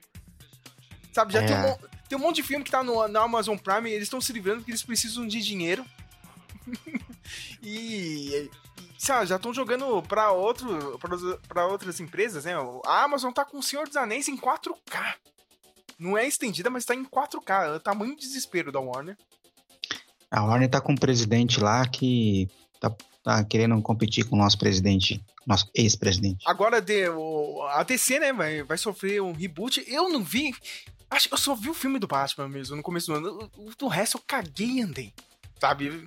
Sabe, 1.13 1.33
já 1.33 1.43
É. 1.43 1.47
tem, 1.47 1.57
um, 1.57 1.61
mon- 1.63 1.79
tem 2.09 2.19
um 2.19 2.21
monte 2.21 2.37
de 2.37 2.43
filme 2.45 2.65
que 2.65 2.71
tá 2.71 2.85
no, 2.85 3.09
na 3.09 3.23
Amazon 3.23 3.57
Prime 3.57 3.91
e 3.91 3.95
eles 3.95 4.05
estão 4.05 4.21
se 4.21 4.33
livrando 4.33 4.59
porque 4.59 4.71
eles 4.71 4.83
precisam 4.85 5.27
de 5.27 5.41
dinheiro. 5.43 5.85
e, 7.63 8.49
sabe, 8.99 9.27
já 9.27 9.37
estão 9.37 9.55
jogando 9.55 10.03
pra, 10.03 10.33
outro, 10.33 10.99
pra 11.49 11.67
outras 11.67 12.01
empresas, 12.01 12.45
né? 12.45 12.53
A 12.85 13.05
Amazon 13.05 13.33
tá 13.33 13.45
com 13.45 13.59
o 13.59 13.63
Senhor 13.63 13.87
dos 13.87 13.97
Anéis 13.97 14.29
em 14.29 14.37
4K. 14.37 15.15
Não 15.99 16.17
é 16.17 16.27
estendida, 16.27 16.69
mas 16.71 16.85
tá 16.85 16.95
em 16.95 17.05
4K. 17.05 17.67
É 17.67 17.77
o 17.77 17.81
tamanho 17.81 18.15
de 18.15 18.21
desespero 18.23 18.71
da 18.71 18.81
Warner. 18.81 19.17
A 20.31 20.45
Warner 20.45 20.69
tá 20.71 20.81
com 20.81 20.93
um 20.93 20.97
presidente 20.97 21.59
lá 21.61 21.87
que 21.89 22.49
tá, 22.79 22.95
tá 23.25 23.43
querendo 23.45 23.81
competir 23.83 24.25
com 24.29 24.37
o 24.37 24.39
nosso 24.39 24.59
presidente, 24.59 25.25
nosso 25.47 25.69
ex-presidente. 25.75 26.45
Agora 26.47 26.81
de, 26.81 27.09
o- 27.09 27.63
a 27.71 27.83
DC, 27.83 28.19
né, 28.21 28.33
vai, 28.33 28.63
vai 28.63 28.77
sofrer 28.79 29.23
um 29.23 29.33
reboot. 29.33 29.83
Eu 29.89 30.09
não 30.11 30.23
vi. 30.23 30.55
Acho 31.11 31.29
que 31.29 31.35
eu 31.35 31.39
só 31.39 31.55
vi 31.55 31.71
o 31.71 31.75
filme 31.75 31.99
do 31.99 32.07
Batman 32.07 32.49
mesmo 32.49 32.77
no 32.77 32.83
começo 32.83 33.07
do 33.07 33.15
ano. 33.15 33.51
Do 33.79 33.89
resto 33.89 34.19
eu 34.19 34.23
caguei 34.27 34.69
e 34.69 34.83
andei. 34.83 35.15
Sabe? 35.59 36.07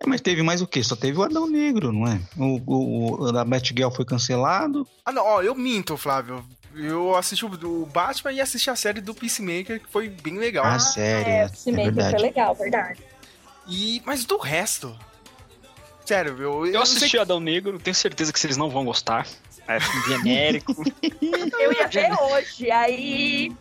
É, 0.00 0.06
Mas 0.06 0.20
teve 0.20 0.42
mais 0.42 0.60
o 0.62 0.66
quê? 0.66 0.82
Só 0.82 0.94
teve 0.96 1.18
o 1.18 1.22
Adão 1.22 1.46
Negro, 1.48 1.92
não 1.92 2.06
é? 2.06 2.20
O, 2.36 2.60
o, 2.66 3.20
o 3.22 3.32
da 3.32 3.44
Batgirl 3.44 3.90
foi 3.90 4.04
cancelado. 4.04 4.86
Ah, 5.04 5.12
não, 5.12 5.24
ó, 5.24 5.42
eu 5.42 5.54
minto, 5.54 5.96
Flávio. 5.96 6.44
Eu 6.74 7.16
assisti 7.16 7.44
o 7.44 7.86
Batman 7.86 8.32
e 8.32 8.40
assisti 8.40 8.70
a 8.70 8.76
série 8.76 9.00
do 9.00 9.12
Peacemaker, 9.14 9.80
que 9.80 9.88
foi 9.90 10.08
bem 10.08 10.38
legal. 10.38 10.64
Ah, 10.64 10.78
sério, 10.78 11.30
É, 11.32 11.38
é, 11.40 11.46
o 11.46 11.50
Peacemaker 11.50 11.84
verdade. 11.94 12.10
foi 12.10 12.20
legal, 12.22 12.54
verdade. 12.54 13.00
E, 13.68 14.02
mas 14.04 14.24
do 14.24 14.36
resto. 14.38 14.96
Sério, 16.04 16.32
eu, 16.40 16.66
eu, 16.66 16.74
Eu 16.74 16.86
sei 16.86 16.96
assisti 16.96 17.18
Adão 17.18 17.38
Negro, 17.40 17.78
tenho 17.78 17.94
certeza 17.94 18.32
que 18.32 18.40
vocês 18.40 18.56
não 18.56 18.68
vão 18.70 18.84
gostar. 18.84 19.26
É 19.70 19.78
filme 19.80 20.08
genérico. 20.08 20.74
Eu 21.60 21.72
ia 21.72 21.86
ver 21.86 22.12
hoje, 22.20 22.70
aí. 22.70 23.52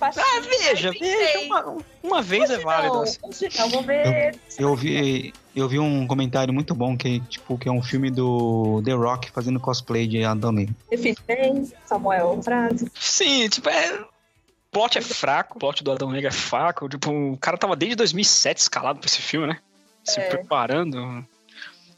Ah, 0.00 0.40
veja, 0.40 0.92
veja. 0.92 1.40
Uma, 1.46 1.76
uma 2.02 2.22
vez 2.22 2.48
é 2.50 2.54
hoje 2.54 2.64
válido. 2.64 2.94
Não, 2.94 3.02
assim. 3.02 3.18
hoje 3.22 3.58
não, 3.58 3.68
vou 3.68 3.82
ver. 3.82 4.38
Eu 4.58 4.74
vi, 4.76 5.32
eu 5.54 5.68
vi 5.68 5.78
um 5.78 6.06
comentário 6.06 6.54
muito 6.54 6.74
bom 6.74 6.96
que, 6.96 7.20
tipo, 7.20 7.58
que 7.58 7.68
é 7.68 7.72
um 7.72 7.82
filme 7.82 8.10
do 8.10 8.80
The 8.84 8.92
Rock 8.92 9.30
fazendo 9.30 9.58
cosplay 9.58 10.06
de 10.06 10.24
Negro. 10.52 10.74
Define 10.90 11.16
bem, 11.26 11.72
Samuel, 11.86 12.40
frase. 12.42 12.90
Sim, 12.94 13.48
tipo, 13.48 13.68
é. 13.68 13.94
O 14.00 14.70
plot 14.70 14.98
é 14.98 15.02
fraco, 15.02 15.56
o 15.56 15.58
plot 15.58 15.82
do 15.82 15.90
Adão 15.92 16.10
Negro 16.10 16.28
é 16.28 16.32
fraco. 16.32 16.88
Tipo, 16.88 17.10
o 17.10 17.36
cara 17.38 17.56
tava 17.58 17.74
desde 17.74 17.96
2007 17.96 18.58
escalado 18.58 19.00
pra 19.00 19.06
esse 19.06 19.20
filme, 19.20 19.46
né? 19.48 19.58
Se 20.04 20.20
É. 20.20 20.28
preparando. 20.28 21.26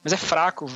Mas 0.02 0.12
é 0.12 0.16
fraco. 0.16 0.66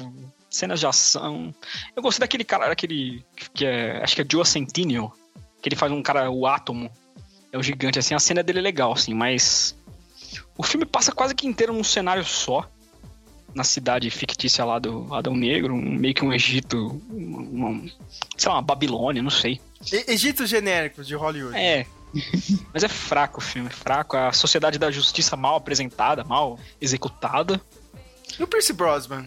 Cenas 0.55 0.79
de 0.79 0.87
ação. 0.87 1.53
Eu 1.97 2.03
gostei 2.03 2.21
daquele 2.21 2.45
cara, 2.45 2.71
aquele. 2.71 3.25
que 3.55 3.65
é. 3.67 4.01
Acho 4.03 4.15
que 4.15 4.23
é 4.23 4.27
Joe 4.31 4.47
Centennial. 4.47 5.13
Que 5.61 5.69
ele 5.69 5.77
faz 5.77 5.91
um 5.91 6.03
cara, 6.03 6.31
o 6.31 6.47
átomo. 6.47 6.91
É 7.53 7.59
o 7.59 7.63
gigante, 7.63 7.99
assim. 7.99 8.15
A 8.15 8.19
cena 8.21 8.43
dele 8.43 8.61
é 8.61 8.63
legal, 8.63 8.93
assim, 8.93 9.13
mas. 9.15 9.77
O 10.57 10.63
filme 10.63 10.87
passa 10.87 11.11
quase 11.11 11.35
que 11.35 11.47
inteiro 11.47 11.73
num 11.73 11.83
cenário 11.83 12.25
só. 12.25 12.69
Na 13.53 13.63
cidade 13.65 14.09
fictícia 14.11 14.65
lá 14.65 14.79
do 14.79 15.13
Adão 15.15 15.35
Negro, 15.35 15.75
um- 15.75 15.81
meio 15.81 16.15
que 16.15 16.25
um 16.25 16.33
Egito. 16.33 17.01
um- 17.11 17.67
um- 17.67 17.91
sei 18.37 18.49
lá, 18.49 18.57
uma 18.57 18.63
Babilônia, 18.63 19.23
não 19.23 19.31
sei. 19.31 19.61
E- 19.93 20.13
Egito 20.13 20.47
genérico 20.47 21.03
de 21.05 21.15
Hollywood. 21.17 21.57
É. 21.57 21.87
Mas 22.73 22.83
é 22.85 22.89
fraco 22.89 23.39
o 23.39 23.43
filme, 23.43 23.71
fraco. 23.71 24.17
A 24.17 24.33
sociedade 24.33 24.79
da 24.79 24.91
justiça 24.91 25.37
mal 25.37 25.57
apresentada, 25.57 26.23
mal 26.25 26.59
executada. 26.81 27.61
E 28.39 28.43
o 28.43 28.47
Percy 28.47 28.73
Brosnan? 28.73 29.27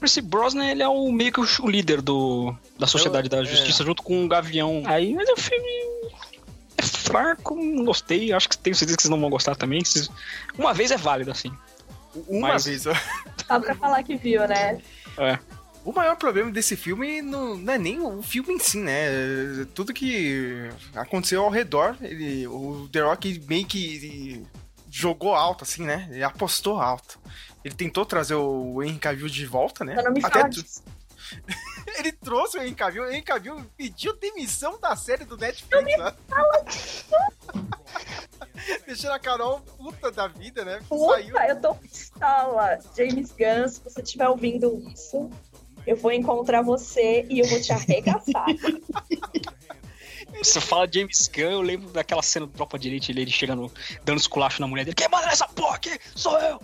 Percy 0.00 0.20
Brosnan, 0.22 0.66
ele 0.66 0.82
é 0.82 0.88
o, 0.88 1.12
meio 1.12 1.30
que 1.32 1.40
o, 1.40 1.68
líder 1.68 2.00
do, 2.00 2.54
da 2.78 2.86
sociedade 2.86 3.26
Eu- 3.26 3.30
da 3.30 3.42
é. 3.42 3.44
justiça, 3.44 3.84
junto 3.84 4.02
com 4.02 4.24
o 4.24 4.28
Gavião. 4.28 4.82
Aí, 4.86 5.14
mas 5.14 5.28
o 5.28 5.36
filme 5.36 5.68
é 6.78 6.82
fraco, 6.82 7.54
não 7.54 7.84
gostei. 7.84 8.32
Acho 8.32 8.48
que 8.48 8.56
tenho 8.58 8.74
certeza 8.74 8.96
que 8.96 9.02
vocês 9.02 9.10
não 9.10 9.20
vão 9.20 9.30
gostar 9.30 9.54
também. 9.54 9.84
Vocês- 9.84 10.08
Uma 10.58 10.72
vez 10.72 10.90
é 10.90 10.96
válido, 10.96 11.30
assim. 11.30 11.52
Uma 12.26 12.48
Mas- 12.48 12.64
vez. 12.64 12.86
ó. 12.86 12.94
Só 13.46 13.60
pra 13.60 13.74
falar 13.74 14.02
que 14.02 14.16
viu, 14.16 14.46
né? 14.48 14.80
É. 15.18 15.38
O 15.84 15.92
maior 15.92 16.16
problema 16.16 16.50
desse 16.50 16.76
filme 16.76 17.22
não, 17.22 17.56
não 17.56 17.72
é 17.72 17.78
nem 17.78 18.00
o 18.00 18.22
filme 18.22 18.52
em 18.54 18.58
si, 18.58 18.78
né? 18.78 19.06
É 19.62 19.64
Tudo 19.74 19.94
que 19.94 20.68
aconteceu 20.94 21.42
ao 21.42 21.50
redor, 21.50 21.96
ele, 22.02 22.46
o 22.46 22.88
The 22.92 23.00
Rock 23.00 23.42
meio 23.48 23.64
que 23.66 24.42
jogou 24.90 25.34
alto, 25.34 25.64
assim, 25.64 25.82
né? 25.82 26.06
Ele 26.10 26.22
apostou 26.22 26.78
alto. 26.80 27.18
Ele 27.64 27.74
tentou 27.74 28.04
trazer 28.06 28.34
o 28.34 28.82
Henry 28.82 28.98
Cavill 28.98 29.28
de 29.28 29.46
volta, 29.46 29.84
né? 29.84 29.94
Eu 29.98 30.04
não 30.04 30.12
me 30.12 30.24
Até 30.24 30.40
fala 30.40 30.50
tu- 30.50 30.64
ele 31.98 32.12
trouxe 32.12 32.58
o 32.58 32.62
Henry 32.62 32.74
Cavill, 32.74 33.04
o 33.04 33.08
Henry 33.08 33.22
Cavill 33.22 33.64
pediu 33.76 34.16
demissão 34.16 34.78
da 34.80 34.96
série 34.96 35.24
do 35.24 35.36
Netflix, 35.36 35.98
né? 35.98 36.14
Deixando 38.86 39.12
a 39.12 39.18
Carol 39.18 39.60
puta 39.60 40.10
da 40.10 40.26
vida, 40.26 40.64
né? 40.64 40.80
Saiu. 40.88 41.32
Puta, 41.32 41.46
eu 41.46 41.60
tô 41.60 41.74
pistola. 41.76 42.78
James 42.96 43.32
Gunn, 43.32 43.68
se 43.68 43.80
você 43.82 44.02
estiver 44.02 44.28
ouvindo 44.28 44.82
isso, 44.92 45.30
eu 45.86 45.96
vou 45.96 46.12
encontrar 46.12 46.62
você 46.62 47.26
e 47.28 47.40
eu 47.40 47.48
vou 47.48 47.60
te 47.60 47.72
arregaçar. 47.72 48.46
Você 50.42 50.60
fala 50.60 50.86
James 50.90 51.28
Gunn, 51.28 51.50
eu 51.50 51.60
lembro 51.60 51.90
daquela 51.90 52.22
cena 52.22 52.46
do 52.46 52.52
Tropa 52.52 52.78
de 52.78 52.88
Elite, 52.88 53.10
ele 53.10 53.28
chegando, 53.30 53.70
dando 54.04 54.20
esculacho 54.20 54.60
na 54.60 54.66
mulher 54.66 54.84
dele. 54.84 54.94
Quem 54.94 55.08
manda 55.08 55.26
nessa 55.26 55.46
porra 55.48 55.74
aqui? 55.74 55.98
Sou 56.14 56.38
eu! 56.38 56.60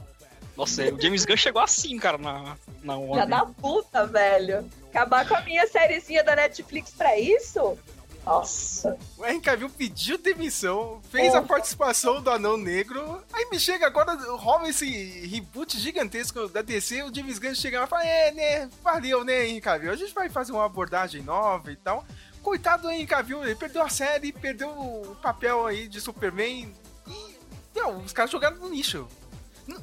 Nossa, 0.56 0.82
o 0.92 1.00
James 1.00 1.25
Gunn 1.25 1.36
chegou 1.36 1.60
assim, 1.60 1.98
cara, 1.98 2.16
na, 2.16 2.56
na 2.82 2.94
Já 2.94 2.98
onda. 2.98 3.26
da 3.26 3.46
puta, 3.46 4.06
velho. 4.06 4.68
Acabar 4.88 5.28
com 5.28 5.34
a 5.34 5.42
minha 5.42 5.66
sériezinha 5.66 6.25
da 6.25 6.34
Netflix 6.34 6.92
pra 6.92 7.18
isso? 7.18 7.78
Nossa. 8.26 8.98
O 9.16 9.25
Henry 9.25 9.40
Cavill 9.40 9.70
pediu 9.70 10.18
demissão, 10.18 11.00
fez 11.10 11.32
a 11.32 11.42
participação 11.42 12.20
do 12.20 12.28
Anão 12.28 12.56
Negro, 12.56 13.22
aí 13.32 13.48
me 13.50 13.60
chega 13.60 13.86
agora, 13.86 14.14
rola 14.34 14.68
esse 14.68 14.84
reboot 15.28 15.78
gigantesco 15.78 16.48
da 16.48 16.60
DC, 16.60 17.04
o 17.04 17.14
James 17.14 17.38
Gunn 17.38 17.54
chega 17.54 17.78
lá 17.78 17.84
e 17.84 17.88
fala, 17.88 18.04
é, 18.04 18.32
né, 18.32 18.70
valeu, 18.82 19.22
né, 19.22 19.46
Henry 19.46 19.60
Cavill, 19.60 19.92
a 19.92 19.96
gente 19.96 20.12
vai 20.12 20.28
fazer 20.28 20.50
uma 20.50 20.64
abordagem 20.64 21.22
nova 21.22 21.70
e 21.70 21.76
tal. 21.76 22.04
Coitado 22.42 22.82
do 22.82 22.90
Henry 22.90 23.06
Cavill, 23.06 23.44
ele 23.44 23.54
perdeu 23.54 23.82
a 23.82 23.88
série, 23.88 24.32
perdeu 24.32 24.70
o 24.70 25.16
papel 25.22 25.64
aí 25.64 25.86
de 25.86 26.00
Superman 26.00 26.72
e, 27.06 27.36
meu, 27.76 27.98
os 27.98 28.12
caras 28.12 28.30
jogaram 28.32 28.56
no 28.56 28.68
lixo. 28.70 29.06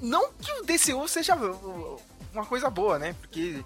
Não 0.01 0.31
que 0.33 0.51
o 0.51 0.63
DCU 0.65 1.07
seja 1.07 1.35
uma 2.33 2.45
coisa 2.45 2.69
boa, 2.69 2.97
né, 2.99 3.15
porque... 3.21 3.63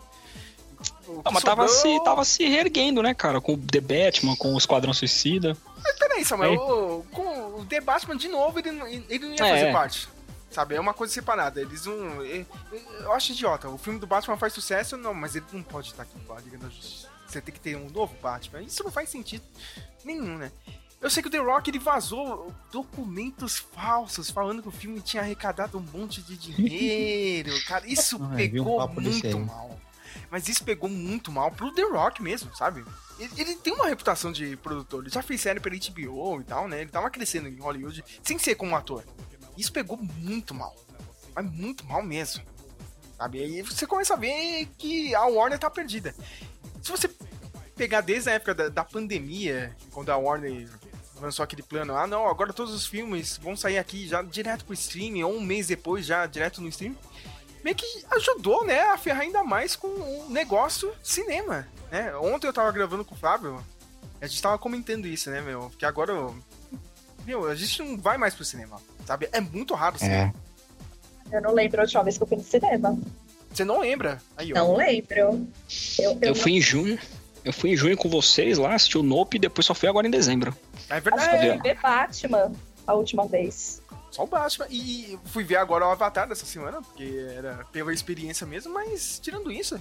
Não, 1.08 1.24
mas 1.32 1.44
tava 1.44 1.68
sobrou- 1.68 1.98
se, 2.00 2.04
tava 2.04 2.24
se 2.26 2.48
reerguendo, 2.48 3.02
né, 3.02 3.14
cara? 3.14 3.42
Com 3.42 3.54
o 3.54 3.58
The 3.58 3.82
Batman, 3.82 4.36
com 4.36 4.54
o 4.54 4.58
Esquadrão 4.58 4.94
Suicida. 4.94 5.58
Peraí, 5.98 6.24
Samuel, 6.24 6.52
Aí. 6.52 6.58
o, 6.58 7.06
com 7.12 7.60
o 7.62 7.66
The 7.66 7.82
Batman, 7.82 8.16
de 8.16 8.28
novo, 8.28 8.60
ele, 8.60 8.72
não- 8.72 8.88
ele 8.88 9.20
não 9.20 9.30
ia 9.36 9.46
É. 9.46 9.50
fazer 9.50 9.72
parte. 9.72 10.08
Sabe, 10.52 10.76
é 10.76 10.80
uma 10.80 10.94
coisa 10.94 11.14
separada. 11.14 11.60
Eles 11.62 11.86
não. 11.86 12.22
é- 12.24 12.38
é- 12.40 12.46
Eu 13.02 13.12
acho 13.14 13.32
idiota. 13.32 13.68
O 13.70 13.78
filme 13.78 14.00
do 14.00 14.08
Batman 14.08 14.38
faz 14.38 14.54
sucesso, 14.54 14.96
não, 14.98 15.14
mas 15.14 15.36
ele 15.36 15.46
não 15.52 15.62
pode 15.64 15.88
estar 15.90 16.04
aqui 16.04 16.18
com 16.26 16.34
a 16.34 16.40
Liga 16.40 16.58
da 16.58 16.70
Justiça. 16.70 17.10
Você 17.28 17.42
tem 17.42 17.54
que 17.54 17.60
ter 17.60 17.76
um 17.76 17.90
novo 17.90 18.16
Batman. 18.22 18.62
Isso 18.62 18.84
não 18.84 18.92
faz 18.92 19.10
sentido 19.10 19.44
nenhum, 20.06 20.38
né? 20.38 20.52
Eu 21.00 21.10
sei 21.10 21.22
que 21.22 21.30
o 21.30 21.32
The 21.32 21.38
Rock 21.38 21.70
ele 21.70 21.80
vazou 21.80 22.54
documentos 22.72 23.58
falsos 23.58 24.32
falando 24.32 24.62
que 24.64 24.68
o 24.68 24.72
filme 24.72 25.00
tinha 25.00 25.22
arrecadado 25.22 25.78
um 25.78 25.82
monte 25.82 26.22
de 26.22 26.36
dinheiro. 26.36 27.52
Cara, 27.68 27.88
isso 27.88 28.18
Ah, 28.20 28.26
um 28.26 28.36
pegou 28.36 28.88
desse 28.88 29.24
muito 29.24 29.40
mal. 29.40 29.80
Mas 30.32 30.48
isso 30.50 30.64
pegou 30.64 30.90
muito 30.90 31.32
mal 31.32 31.52
pro 31.52 31.72
The 31.72 31.84
Rock 31.84 32.22
mesmo, 32.22 32.54
sabe? 32.56 32.84
Ele, 33.20 33.32
ele 33.38 33.56
tem 33.56 33.74
uma 33.74 33.88
reputação 33.88 34.32
de 34.32 34.58
produtor. 34.58 35.04
Ele 35.04 35.14
já 35.14 35.22
fez 35.22 35.40
série 35.42 35.60
pela 35.60 35.76
HBO 35.76 36.42
e 36.42 36.44
tal, 36.44 36.68
né? 36.68 36.82
Ele 36.82 36.90
tava 36.90 37.10
crescendo 37.10 37.48
em 37.48 37.60
Hollywood 37.60 38.04
sem 38.24 38.38
ser 38.38 38.56
como 38.56 38.76
ator. 38.76 39.04
Isso 39.56 39.72
pegou 39.72 39.98
muito 39.98 40.54
mal. 40.54 40.76
Mas 41.36 41.46
muito 41.46 41.86
mal 41.86 42.02
mesmo. 42.02 42.44
Sabe? 43.18 43.42
Aí 43.42 43.62
você 43.62 43.88
começa 43.88 44.14
a 44.16 44.18
ver 44.18 44.68
que 44.78 45.14
a 45.16 45.26
Warner 45.26 45.58
tá 45.60 45.70
perdida. 45.70 46.14
Se 46.82 46.92
você 46.92 47.10
pegar 47.78 48.02
desde 48.02 48.30
a 48.30 48.34
época 48.34 48.54
da, 48.54 48.70
da 48.70 48.84
pandemia, 48.84 49.76
quando 49.92 50.10
a 50.10 50.18
Warner 50.18 50.68
lançou 51.22 51.44
aquele 51.44 51.64
plano, 51.64 51.96
ah 51.96 52.08
não, 52.08 52.28
agora 52.28 52.52
todos 52.52 52.74
os 52.74 52.86
filmes 52.86 53.38
vão 53.38 53.56
sair 53.56 53.78
aqui 53.78 54.08
já 54.08 54.22
direto 54.22 54.66
pro 54.66 54.74
streaming, 54.74 55.24
ou 55.24 55.34
um 55.34 55.42
mês 55.42 55.68
depois 55.68 56.06
já 56.06 56.26
direto 56.26 56.62
no 56.62 56.68
streaming, 56.68 56.98
meio 57.64 57.76
que 57.76 57.86
ajudou, 58.12 58.66
né, 58.66 58.82
a 58.82 58.98
ferrar 58.98 59.22
ainda 59.22 59.44
mais 59.44 59.76
com 59.76 59.88
o 59.88 60.28
negócio 60.30 60.94
cinema, 61.04 61.68
né? 61.92 62.16
Ontem 62.18 62.48
eu 62.48 62.54
tava 62.54 62.72
gravando 62.72 63.06
com 63.06 63.16
o 63.16 63.18
Flávio, 63.18 63.64
a 64.20 64.28
gente 64.28 64.42
tava 64.42 64.58
comentando 64.58 65.08
isso, 65.08 65.30
né, 65.30 65.42
meu, 65.42 65.72
que 65.78 65.86
agora, 65.86 66.14
meu, 67.26 67.48
a 67.48 67.56
gente 67.56 67.82
não 67.82 67.98
vai 67.98 68.18
mais 68.18 68.36
pro 68.36 68.46
cinema, 68.46 68.80
sabe? 69.06 69.30
É 69.32 69.40
muito 69.40 69.74
raro 69.74 69.96
o 69.96 70.00
cinema. 70.00 70.34
É. 71.32 71.38
Eu 71.38 71.42
não 71.42 71.54
lembro 71.54 71.82
a 71.82 71.84
última 71.84 72.04
vez 72.04 72.18
que 72.18 72.24
eu 72.24 72.28
fui 72.28 72.38
no 72.38 72.44
cinema. 72.44 72.98
Você 73.52 73.66
não 73.66 73.80
lembra? 73.82 74.22
Aí. 74.38 74.52
Não 74.52 74.78
lembro. 74.78 75.18
Eu, 75.18 75.48
eu, 76.00 76.18
Eu 76.22 76.36
fui 76.36 76.54
em 76.54 76.62
junho. 76.62 76.98
Eu 77.48 77.54
fui 77.54 77.72
em 77.72 77.78
junho 77.78 77.96
com 77.96 78.10
vocês 78.10 78.58
lá, 78.58 78.76
assisti 78.76 78.98
o 78.98 79.04
Nope 79.04 79.38
e 79.38 79.40
depois 79.40 79.66
só 79.66 79.74
fui 79.74 79.88
agora 79.88 80.06
em 80.06 80.12
dezembro. 80.12 80.54
É 80.90 80.96
Acho 80.96 81.04
verdade. 81.04 81.30
que 81.40 81.46
eu 81.46 81.52
É. 81.54 81.54
fui 81.54 81.64
ver 81.64 81.80
Batman 81.82 82.52
a 82.86 82.94
última 82.94 83.26
vez. 83.26 83.82
Só 84.12 84.24
o 84.26 84.28
Batman. 84.28 84.68
E 84.70 85.18
fui 85.28 85.46
ver 85.46 85.56
agora 85.56 85.88
o 85.88 85.92
Avatar 85.92 86.28
dessa 86.28 86.46
semana, 86.46 86.82
porque 86.82 87.26
era 87.38 87.66
pela 87.72 87.94
experiência 87.94 88.46
mesmo, 88.46 88.74
mas 88.74 89.18
tirando 89.24 89.50
isso. 89.50 89.80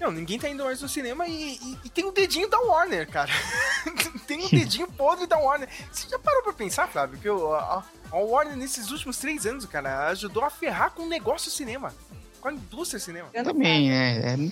Não, 0.00 0.10
ninguém 0.10 0.38
tá 0.38 0.48
indo 0.48 0.64
mais 0.64 0.80
no 0.80 0.88
cinema 0.88 1.28
e, 1.28 1.58
e- 1.62 1.78
e 1.84 1.88
tem 1.90 2.06
o 2.06 2.10
dedinho 2.10 2.48
da 2.48 2.58
Warner, 2.58 3.06
cara. 3.06 3.30
tem 4.26 4.46
o 4.46 4.48
dedinho 4.48 4.86
podre 4.92 5.26
da 5.26 5.36
Warner. 5.38 5.68
Você 5.92 6.08
já 6.08 6.18
parou 6.18 6.42
pra 6.42 6.54
pensar, 6.54 6.88
Flávio, 6.88 7.18
que 7.18 7.28
o- 7.28 7.52
a, 7.52 7.84
a 8.10 8.16
Warner 8.16 8.56
nesses 8.56 8.90
últimos 8.90 9.18
três 9.18 9.44
anos, 9.44 9.66
cara, 9.66 10.06
ajudou 10.08 10.42
a 10.42 10.48
ferrar 10.48 10.90
com 10.92 11.02
o 11.02 11.06
negócio 11.08 11.50
cinema. 11.50 11.94
Com 12.40 12.48
a 12.48 12.52
indústria 12.54 12.98
cinema. 12.98 13.28
Eu 13.34 13.44
Também, 13.44 13.90
né? 13.90 14.32
É, 14.32 14.36
não 14.38 14.50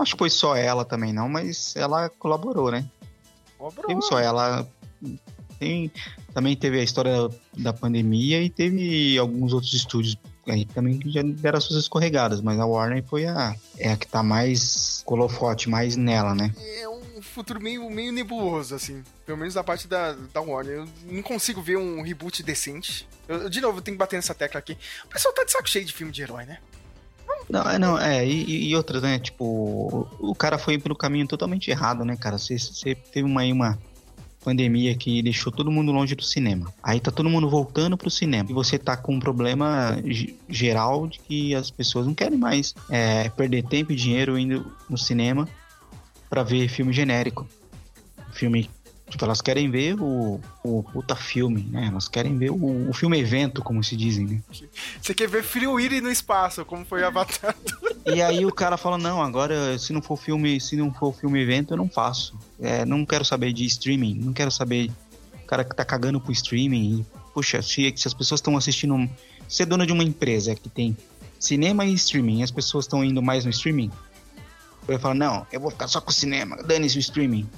acho 0.00 0.12
que 0.12 0.18
foi 0.18 0.30
só 0.30 0.56
ela 0.56 0.84
também, 0.84 1.12
não, 1.12 1.28
mas 1.28 1.74
ela 1.76 2.08
colaborou, 2.08 2.70
né? 2.70 2.84
Bro. 3.58 3.72
Teve 3.86 4.02
só 4.02 4.18
ela. 4.18 4.66
Tem, 5.58 5.92
também 6.32 6.56
teve 6.56 6.80
a 6.80 6.82
história 6.82 7.28
da 7.56 7.72
pandemia 7.72 8.40
e 8.42 8.48
teve 8.48 9.18
alguns 9.18 9.52
outros 9.52 9.74
estúdios 9.74 10.16
aí 10.48 10.64
também 10.64 10.98
que 10.98 11.10
já 11.10 11.22
deram 11.22 11.58
as 11.58 11.64
suas 11.64 11.78
escorregadas, 11.80 12.40
mas 12.40 12.58
a 12.58 12.64
Warner 12.64 13.04
foi 13.04 13.26
a, 13.26 13.54
é 13.78 13.92
a 13.92 13.96
que 13.96 14.06
tá 14.06 14.22
mais 14.22 15.02
colofote, 15.04 15.68
mais 15.68 15.96
nela, 15.96 16.34
né? 16.34 16.52
É 16.80 16.88
um 16.88 17.20
futuro 17.20 17.60
meio, 17.60 17.88
meio 17.90 18.10
nebuloso, 18.10 18.74
assim. 18.74 19.04
Pelo 19.26 19.36
menos 19.36 19.52
da 19.52 19.62
parte 19.62 19.86
da, 19.86 20.12
da 20.32 20.40
Warner. 20.40 20.78
Eu 20.78 20.88
não 21.04 21.22
consigo 21.22 21.60
ver 21.60 21.76
um 21.76 22.00
reboot 22.00 22.42
decente. 22.42 23.06
Eu- 23.28 23.50
de 23.50 23.60
novo, 23.60 23.78
eu 23.78 23.82
tenho 23.82 23.96
que 23.96 23.98
bater 23.98 24.16
nessa 24.16 24.34
tecla 24.34 24.58
aqui. 24.58 24.78
O 25.04 25.08
pessoal 25.08 25.34
tá 25.34 25.44
de 25.44 25.52
saco 25.52 25.68
cheio 25.68 25.84
de 25.84 25.92
filme 25.92 26.10
de 26.10 26.22
herói, 26.22 26.46
né? 26.46 26.58
Não, 27.50 27.62
é, 27.68 27.78
não, 27.78 27.98
é, 27.98 28.26
e, 28.26 28.68
e 28.68 28.76
outras, 28.76 29.02
né? 29.02 29.18
Tipo, 29.18 30.08
o, 30.20 30.34
cara 30.34 30.56
foi 30.56 30.78
pelo 30.78 30.94
caminho 30.94 31.26
totalmente 31.26 31.70
errado, 31.70 32.04
né, 32.04 32.16
cara? 32.16 32.38
Você, 32.38 32.94
teve 32.94 33.26
uma, 33.26 33.42
uma 33.44 33.78
pandemia 34.44 34.94
que 34.94 35.20
deixou 35.20 35.52
todo 35.52 35.70
mundo 35.70 35.90
longe 35.90 36.14
do 36.14 36.22
cinema. 36.22 36.72
Aí 36.82 37.00
tá 37.00 37.10
todo 37.10 37.28
mundo 37.28 37.50
voltando 37.50 37.96
pro 37.96 38.08
cinema. 38.10 38.48
E 38.48 38.54
você 38.54 38.78
tá 38.78 38.96
com 38.96 39.16
um 39.16 39.20
problema 39.20 39.98
ge- 40.04 40.36
geral 40.48 41.08
de 41.08 41.18
que 41.18 41.54
as 41.54 41.70
pessoas 41.70 42.06
não 42.06 42.14
querem 42.14 42.38
mais 42.38 42.72
é, 42.88 43.28
perder 43.30 43.64
tempo 43.64 43.92
e 43.92 43.96
dinheiro 43.96 44.38
indo 44.38 44.72
no 44.88 44.96
cinema. 44.96 45.48
pra 46.28 46.44
ver 46.44 46.68
filme 46.68 46.92
genérico. 46.92 47.48
Filme. 48.32 48.70
Tipo, 49.10 49.24
elas 49.24 49.40
querem 49.40 49.68
ver 49.68 50.00
o, 50.00 50.40
o 50.62 50.82
puta 50.84 51.16
filme, 51.16 51.66
né? 51.70 51.88
Elas 51.90 52.08
querem 52.08 52.38
ver 52.38 52.50
o, 52.50 52.88
o 52.88 52.92
filme 52.92 53.18
evento, 53.18 53.60
como 53.60 53.82
se 53.82 53.96
dizem, 53.96 54.24
né? 54.24 54.40
Você 55.02 55.12
quer 55.12 55.28
ver 55.28 55.42
Free 55.42 55.66
Willy 55.66 56.00
no 56.00 56.10
espaço, 56.10 56.64
como 56.64 56.84
foi 56.84 57.02
Avatar. 57.02 57.56
E 58.06 58.22
aí 58.22 58.46
o 58.46 58.52
cara 58.52 58.76
fala, 58.76 58.96
não, 58.96 59.20
agora 59.20 59.76
se 59.78 59.92
não 59.92 60.00
for 60.00 60.16
filme, 60.16 60.60
se 60.60 60.76
não 60.76 60.94
for 60.94 61.12
filme 61.12 61.42
evento, 61.42 61.74
eu 61.74 61.76
não 61.76 61.88
faço. 61.88 62.38
É, 62.60 62.84
não 62.84 63.04
quero 63.04 63.24
saber 63.24 63.52
de 63.52 63.64
streaming, 63.66 64.14
não 64.14 64.32
quero 64.32 64.50
saber 64.50 64.90
o 65.42 65.46
cara 65.46 65.64
que 65.64 65.74
tá 65.74 65.84
cagando 65.84 66.20
pro 66.20 66.30
streaming. 66.30 67.00
E, 67.00 67.06
puxa, 67.34 67.60
se, 67.60 67.92
se 67.96 68.06
as 68.06 68.14
pessoas 68.14 68.38
estão 68.38 68.56
assistindo. 68.56 69.10
Você 69.48 69.64
é 69.64 69.66
dona 69.66 69.84
de 69.84 69.92
uma 69.92 70.04
empresa 70.04 70.54
que 70.54 70.68
tem 70.68 70.96
cinema 71.38 71.84
e 71.84 71.92
streaming, 71.94 72.44
as 72.44 72.52
pessoas 72.52 72.84
estão 72.84 73.04
indo 73.04 73.20
mais 73.20 73.44
no 73.44 73.50
streaming. 73.50 73.90
Eu 74.86 74.98
falo, 74.98 75.14
não, 75.14 75.46
eu 75.52 75.60
vou 75.60 75.70
ficar 75.70 75.88
só 75.88 76.00
com 76.00 76.10
o 76.10 76.14
cinema, 76.14 76.56
dane-se 76.62 76.96
o 76.96 77.00
streaming. 77.00 77.48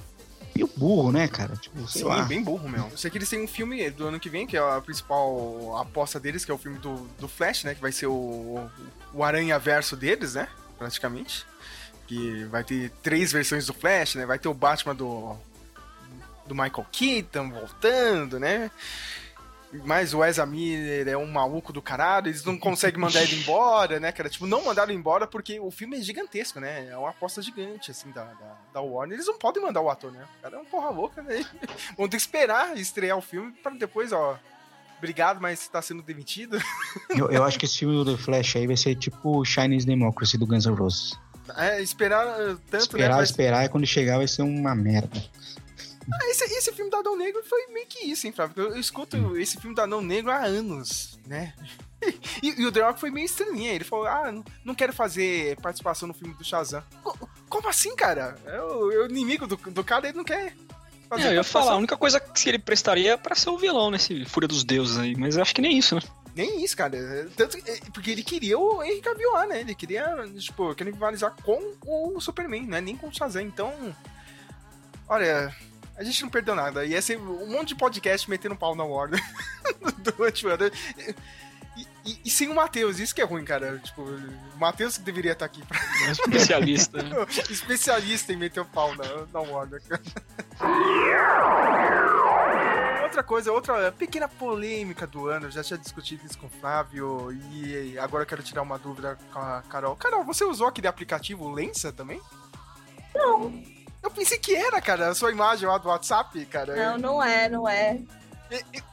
E 0.55 0.63
o 0.63 0.69
burro, 0.75 1.11
né, 1.11 1.27
cara? 1.27 1.55
Tipo, 1.55 1.87
sei 1.87 2.01
Sim, 2.01 2.07
lá. 2.07 2.23
bem 2.23 2.43
burro, 2.43 2.69
meu. 2.69 2.87
Eu 2.89 2.97
sei 2.97 3.09
que 3.09 3.17
eles 3.17 3.29
têm 3.29 3.43
um 3.43 3.47
filme 3.47 3.89
do 3.89 4.07
ano 4.07 4.19
que 4.19 4.29
vem, 4.29 4.45
que 4.45 4.55
é 4.55 4.59
a 4.59 4.79
principal 4.81 5.77
aposta 5.77 6.19
deles, 6.19 6.45
que 6.45 6.51
é 6.51 6.53
o 6.53 6.57
filme 6.57 6.77
do, 6.77 7.07
do 7.19 7.27
Flash, 7.27 7.63
né? 7.63 7.73
Que 7.73 7.81
vai 7.81 7.91
ser 7.91 8.07
o, 8.07 8.69
o 9.13 9.23
Aranha 9.23 9.57
Verso 9.57 9.95
deles, 9.95 10.35
né? 10.35 10.47
Praticamente. 10.77 11.45
Que 12.07 12.43
vai 12.45 12.63
ter 12.63 12.91
três 13.01 13.31
versões 13.31 13.65
do 13.65 13.73
Flash, 13.73 14.15
né? 14.15 14.25
Vai 14.25 14.37
ter 14.37 14.47
o 14.47 14.53
Batman 14.53 14.95
do. 14.95 15.35
Do 16.45 16.53
Michael 16.53 16.85
Keaton 16.91 17.49
voltando, 17.49 18.37
né? 18.37 18.69
Mas 19.85 20.13
o 20.13 20.23
Ezra 20.23 20.45
Miller 20.45 21.07
é 21.07 21.17
um 21.17 21.25
maluco 21.25 21.73
do 21.73 21.81
caralho, 21.81 22.27
eles 22.27 22.43
não 22.43 22.57
conseguem 22.57 22.99
mandar 22.99 23.23
ele 23.23 23.35
embora, 23.35 23.99
né, 23.99 24.11
cara? 24.11 24.29
Tipo, 24.29 24.45
não 24.45 24.63
mandaram 24.63 24.93
embora 24.93 25.25
porque 25.25 25.59
o 25.59 25.71
filme 25.71 25.97
é 25.97 26.01
gigantesco, 26.01 26.59
né? 26.59 26.89
É 26.89 26.97
uma 26.97 27.09
aposta 27.09 27.41
gigante, 27.41 27.89
assim, 27.89 28.11
da, 28.11 28.23
da, 28.23 28.57
da 28.73 28.81
Warner. 28.81 29.15
Eles 29.15 29.27
não 29.27 29.37
podem 29.37 29.63
mandar 29.63 29.81
o 29.81 29.89
ator, 29.89 30.11
né? 30.11 30.25
O 30.39 30.41
cara 30.41 30.57
é 30.57 30.59
um 30.59 30.65
porra 30.65 30.89
louca, 30.89 31.21
né? 31.23 31.43
Vão 31.97 32.07
ter 32.07 32.17
que 32.17 32.23
esperar 32.23 32.77
estrear 32.77 33.17
o 33.17 33.21
filme 33.21 33.51
pra 33.63 33.71
depois, 33.71 34.11
ó. 34.11 34.37
Obrigado, 34.97 35.41
mas 35.41 35.67
tá 35.67 35.81
sendo 35.81 36.01
demitido. 36.01 36.57
Eu, 37.09 37.29
eu 37.29 37.43
acho 37.43 37.59
que 37.59 37.65
esse 37.65 37.79
filme 37.79 38.05
do 38.05 38.17
Flash 38.17 38.55
aí 38.55 38.65
vai 38.65 38.77
ser 38.77 38.95
tipo 38.95 39.43
Chinese 39.43 39.85
Democracy 39.85 40.37
do 40.37 40.47
Guns 40.47 40.65
N' 40.65 40.75
Roses. 40.75 41.19
É, 41.57 41.81
esperar 41.81 42.25
uh, 42.25 42.57
tanto, 42.69 42.83
Esperar, 42.83 43.17
né? 43.17 43.23
Esperar, 43.23 43.65
e 43.65 43.69
quando 43.69 43.85
chegar 43.85 44.17
vai 44.17 44.27
ser 44.27 44.43
uma 44.43 44.73
merda. 44.73 45.21
Ah, 46.13 46.29
esse, 46.29 46.43
esse 46.45 46.71
filme 46.73 46.91
do 46.91 46.97
Adão 46.97 47.15
Negro 47.17 47.41
foi 47.43 47.67
meio 47.67 47.87
que 47.87 48.05
isso, 48.05 48.27
hein, 48.27 48.33
Flávio? 48.33 48.53
Eu, 48.63 48.69
eu 48.71 48.79
escuto 48.79 49.37
esse 49.37 49.57
filme 49.59 49.75
do 49.75 49.81
Adão 49.81 50.01
Negro 50.01 50.31
há 50.31 50.43
anos, 50.43 51.17
né? 51.27 51.53
E, 52.43 52.61
e 52.61 52.65
o 52.65 52.71
The 52.73 52.81
Rock 52.81 52.99
foi 52.99 53.09
meio 53.09 53.23
estranhinho. 53.25 53.71
Ele 53.71 53.85
falou: 53.85 54.05
Ah, 54.07 54.29
não, 54.29 54.43
não 54.65 54.75
quero 54.75 54.91
fazer 54.91 55.55
participação 55.61 56.05
no 56.05 56.13
filme 56.13 56.33
do 56.33 56.43
Shazam. 56.43 56.83
Co- 57.01 57.17
Como 57.47 57.69
assim, 57.69 57.95
cara? 57.95 58.35
É 58.45 58.59
o, 58.61 58.91
é 58.91 58.97
o 58.97 59.05
inimigo 59.05 59.47
do, 59.47 59.55
do 59.55 59.83
cara, 59.85 60.09
ele 60.09 60.17
não 60.17 60.25
quer 60.25 60.53
fazer 61.07 61.23
É, 61.23 61.27
eu 61.29 61.33
ia 61.35 61.43
falar, 61.45 61.71
a 61.71 61.77
única 61.77 61.95
coisa 61.95 62.19
que 62.19 62.49
ele 62.49 62.59
prestaria 62.59 63.13
é 63.13 63.17
pra 63.17 63.35
ser 63.35 63.49
o 63.51 63.57
vilão 63.57 63.89
nesse 63.89 64.25
Fúria 64.25 64.49
dos 64.49 64.65
Deuses 64.65 64.97
aí, 64.97 65.15
mas 65.15 65.37
acho 65.37 65.55
que 65.55 65.61
nem 65.61 65.77
isso, 65.77 65.95
né? 65.95 66.01
Nem 66.35 66.61
isso, 66.65 66.75
cara. 66.75 66.97
Tanto, 67.37 67.57
que- 67.57 67.71
é, 67.71 67.77
porque 67.93 68.11
ele 68.11 68.21
queria 68.23 68.59
o 68.59 68.83
Henry 68.83 68.99
Cavill 68.99 69.31
né? 69.47 69.61
Ele 69.61 69.73
queria, 69.73 70.05
tipo, 70.37 70.75
queria 70.75 70.91
rivalizar 70.91 71.33
com 71.41 71.57
o 71.85 72.19
Superman, 72.19 72.67
né? 72.67 72.81
Nem 72.81 72.97
com 72.97 73.07
o 73.07 73.13
Shazam. 73.15 73.43
Então, 73.43 73.73
olha, 75.07 75.55
a 75.97 76.03
gente 76.03 76.21
não 76.23 76.29
perdeu 76.29 76.55
nada. 76.55 76.85
Ia 76.85 77.01
ser 77.01 77.17
um 77.19 77.47
monte 77.51 77.69
de 77.69 77.75
podcast 77.75 78.29
metendo 78.29 78.55
pau 78.55 78.75
na 78.75 78.83
Warner 78.83 79.21
durante 79.99 80.45
o 80.45 80.49
ano. 80.49 80.71
E, 81.75 81.87
e- 82.05 82.19
e 82.25 82.29
sem 82.29 82.49
o 82.49 82.55
Matheus, 82.55 82.99
isso 82.99 83.15
que 83.15 83.21
é 83.21 83.25
ruim, 83.25 83.43
cara. 83.45 83.79
Tipo, 83.79 84.01
o 84.03 84.57
Matheus 84.59 84.97
que 84.97 85.03
deveria 85.03 85.31
estar 85.33 85.45
aqui 85.45 85.63
pra 85.65 85.77
É 86.07 86.11
especialista. 86.11 87.01
né? 87.01 87.09
especialista 87.49 88.31
em 88.33 88.37
meter 88.37 88.59
o 88.59 88.65
pau 88.65 88.95
na, 88.95 89.03
na 89.33 89.39
Warner. 89.39 89.81
Outra 93.03 93.23
coisa, 93.23 93.51
outra 93.51 93.91
pequena 93.91 94.27
polêmica 94.27 95.05
do 95.05 95.27
ano, 95.27 95.45
eu 95.47 95.51
já 95.51 95.63
tinha 95.63 95.77
discutido 95.77 96.25
isso 96.25 96.37
com 96.37 96.47
o 96.47 96.49
Flávio 96.49 97.31
e 97.51 97.97
agora 97.99 98.23
eu 98.23 98.27
quero 98.27 98.41
tirar 98.41 98.63
uma 98.63 98.79
dúvida 98.79 99.17
com 99.31 99.39
a 99.39 99.61
Carol. 99.69 99.95
Carol, 99.95 100.23
você 100.23 100.43
usou 100.43 100.67
aquele 100.67 100.87
aplicativo 100.87 101.47
Lensa 101.51 101.91
também? 101.91 102.19
Não, 103.13 103.63
Eu 104.03 104.11
pensei 104.11 104.37
que 104.37 104.53
era, 104.53 104.81
cara, 104.81 105.07
a 105.07 105.15
sua 105.15 105.31
imagem 105.31 105.67
lá 105.67 105.77
do 105.77 105.87
WhatsApp, 105.87 106.45
cara. 106.45 106.75
não, 106.75 106.97
não 106.97 107.23
é, 107.23 107.47
não 107.47 107.67
é. 107.67 107.99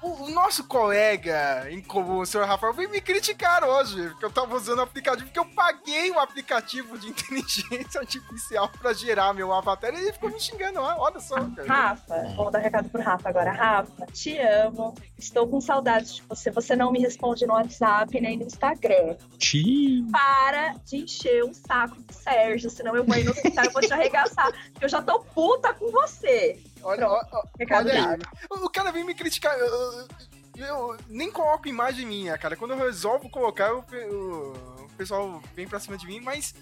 O, 0.02 0.24
o 0.24 0.30
nosso 0.30 0.64
colega 0.64 1.66
em 1.70 1.82
comum, 1.82 2.20
o 2.20 2.26
senhor 2.26 2.46
Rafael, 2.46 2.72
veio 2.72 2.88
me 2.88 3.00
criticar 3.00 3.62
hoje, 3.62 4.08
porque 4.10 4.24
eu 4.24 4.30
tava 4.30 4.54
usando 4.56 4.78
o 4.78 4.82
aplicativo, 4.82 5.26
porque 5.26 5.38
eu 5.38 5.44
paguei 5.44 6.10
um 6.10 6.18
aplicativo 6.18 6.98
de 6.98 7.08
inteligência 7.10 8.00
artificial 8.00 8.70
pra 8.80 8.92
gerar 8.92 9.34
meu 9.34 9.52
avatar 9.52 9.92
e 9.94 9.98
ele 9.98 10.12
ficou 10.12 10.30
me 10.30 10.40
xingando 10.40 10.80
lá, 10.80 10.96
olha 10.98 11.20
só, 11.20 11.34
cara. 11.34 11.68
Rafa, 11.68 12.22
vou 12.36 12.50
dar 12.50 12.60
recado 12.60 12.88
pro 12.88 13.02
Rafa 13.02 13.28
agora. 13.28 13.52
Rafa, 13.52 14.06
te 14.06 14.38
amo. 14.38 14.94
Estou 15.18 15.46
com 15.46 15.60
saudades 15.60 16.14
de 16.14 16.22
você. 16.22 16.50
Você 16.50 16.74
não 16.74 16.90
me 16.90 17.00
responde 17.00 17.46
no 17.46 17.52
WhatsApp 17.52 18.18
nem 18.20 18.38
no 18.38 18.44
Instagram. 18.44 19.16
Xiii. 19.38 20.06
Para 20.10 20.74
de 20.84 20.98
encher 20.98 21.44
o 21.44 21.52
saco 21.52 22.00
do 22.00 22.12
Sérgio, 22.12 22.70
senão 22.70 22.96
eu 22.96 23.04
vou 23.04 23.16
ir 23.16 23.24
no 23.24 23.32
hospital 23.32 23.64
e 23.66 23.68
vou 23.68 23.82
te 23.82 23.92
arregaçar. 23.92 24.50
Porque 24.72 24.84
eu 24.84 24.88
já 24.88 25.02
tô 25.02 25.20
puta 25.20 25.74
com 25.74 25.90
você. 25.90 26.58
Olha, 26.82 27.08
ó, 27.08 27.20
ó, 27.32 27.42
Recado 27.58 27.88
olha 27.88 28.10
aí. 28.12 28.18
O 28.50 28.70
cara 28.70 28.90
vem 28.92 29.04
me 29.04 29.14
criticar. 29.14 29.56
Eu, 29.58 29.66
eu- 29.66 30.08
eu 30.56 30.96
nem 31.08 31.30
coloco 31.30 31.68
imagem 31.68 32.06
minha, 32.06 32.36
cara. 32.38 32.56
Quando 32.56 32.72
eu 32.72 32.78
resolvo 32.78 33.28
colocar, 33.30 33.72
o- 33.74 33.80
o 33.80 34.88
pessoal 34.96 35.42
vem 35.54 35.66
pra 35.68 35.80
cima 35.80 35.96
de 35.96 36.06
mim, 36.06 36.20
mas 36.20 36.54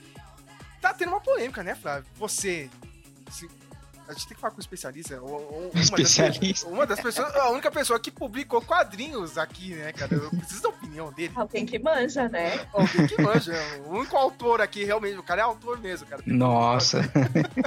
tá 0.80 0.94
tendo 0.94 1.08
uma 1.10 1.20
polêmica, 1.20 1.62
né, 1.62 1.74
Flávio? 1.74 2.08
Você. 2.16 2.70
se- 3.30 3.48
a 4.08 4.12
gente 4.14 4.26
tem 4.26 4.34
que 4.34 4.40
falar 4.40 4.50
com 4.52 4.56
o 4.58 4.60
especialista. 4.60 5.20
ou- 5.20 5.30
ou- 5.30 5.70
Uma 5.72 5.80
Especialista. 5.82 6.64
Das, 6.66 6.72
uma 6.74 6.86
das 6.86 7.00
pessoas. 7.00 7.34
A 7.36 7.50
única 7.50 7.70
pessoa 7.70 8.00
que 8.00 8.10
publicou 8.10 8.60
quadrinhos 8.62 9.36
aqui, 9.38 9.74
né, 9.74 9.92
cara? 9.92 10.14
Eu 10.14 10.30
preciso 10.30 10.62
da 10.62 10.68
opinião 10.70 11.12
dele. 11.12 11.32
Alguém 11.36 11.66
que 11.66 11.78
manja, 11.78 12.28
né? 12.28 12.66
Alguém 12.72 13.06
que 13.06 13.20
manja. 13.20 13.54
O 13.86 13.90
único 13.98 14.16
autor 14.16 14.60
aqui, 14.60 14.82
realmente. 14.84 15.18
O 15.18 15.22
cara 15.22 15.42
é 15.42 15.44
autor 15.44 15.78
mesmo, 15.78 16.06
cara. 16.06 16.22
Nossa. 16.26 17.02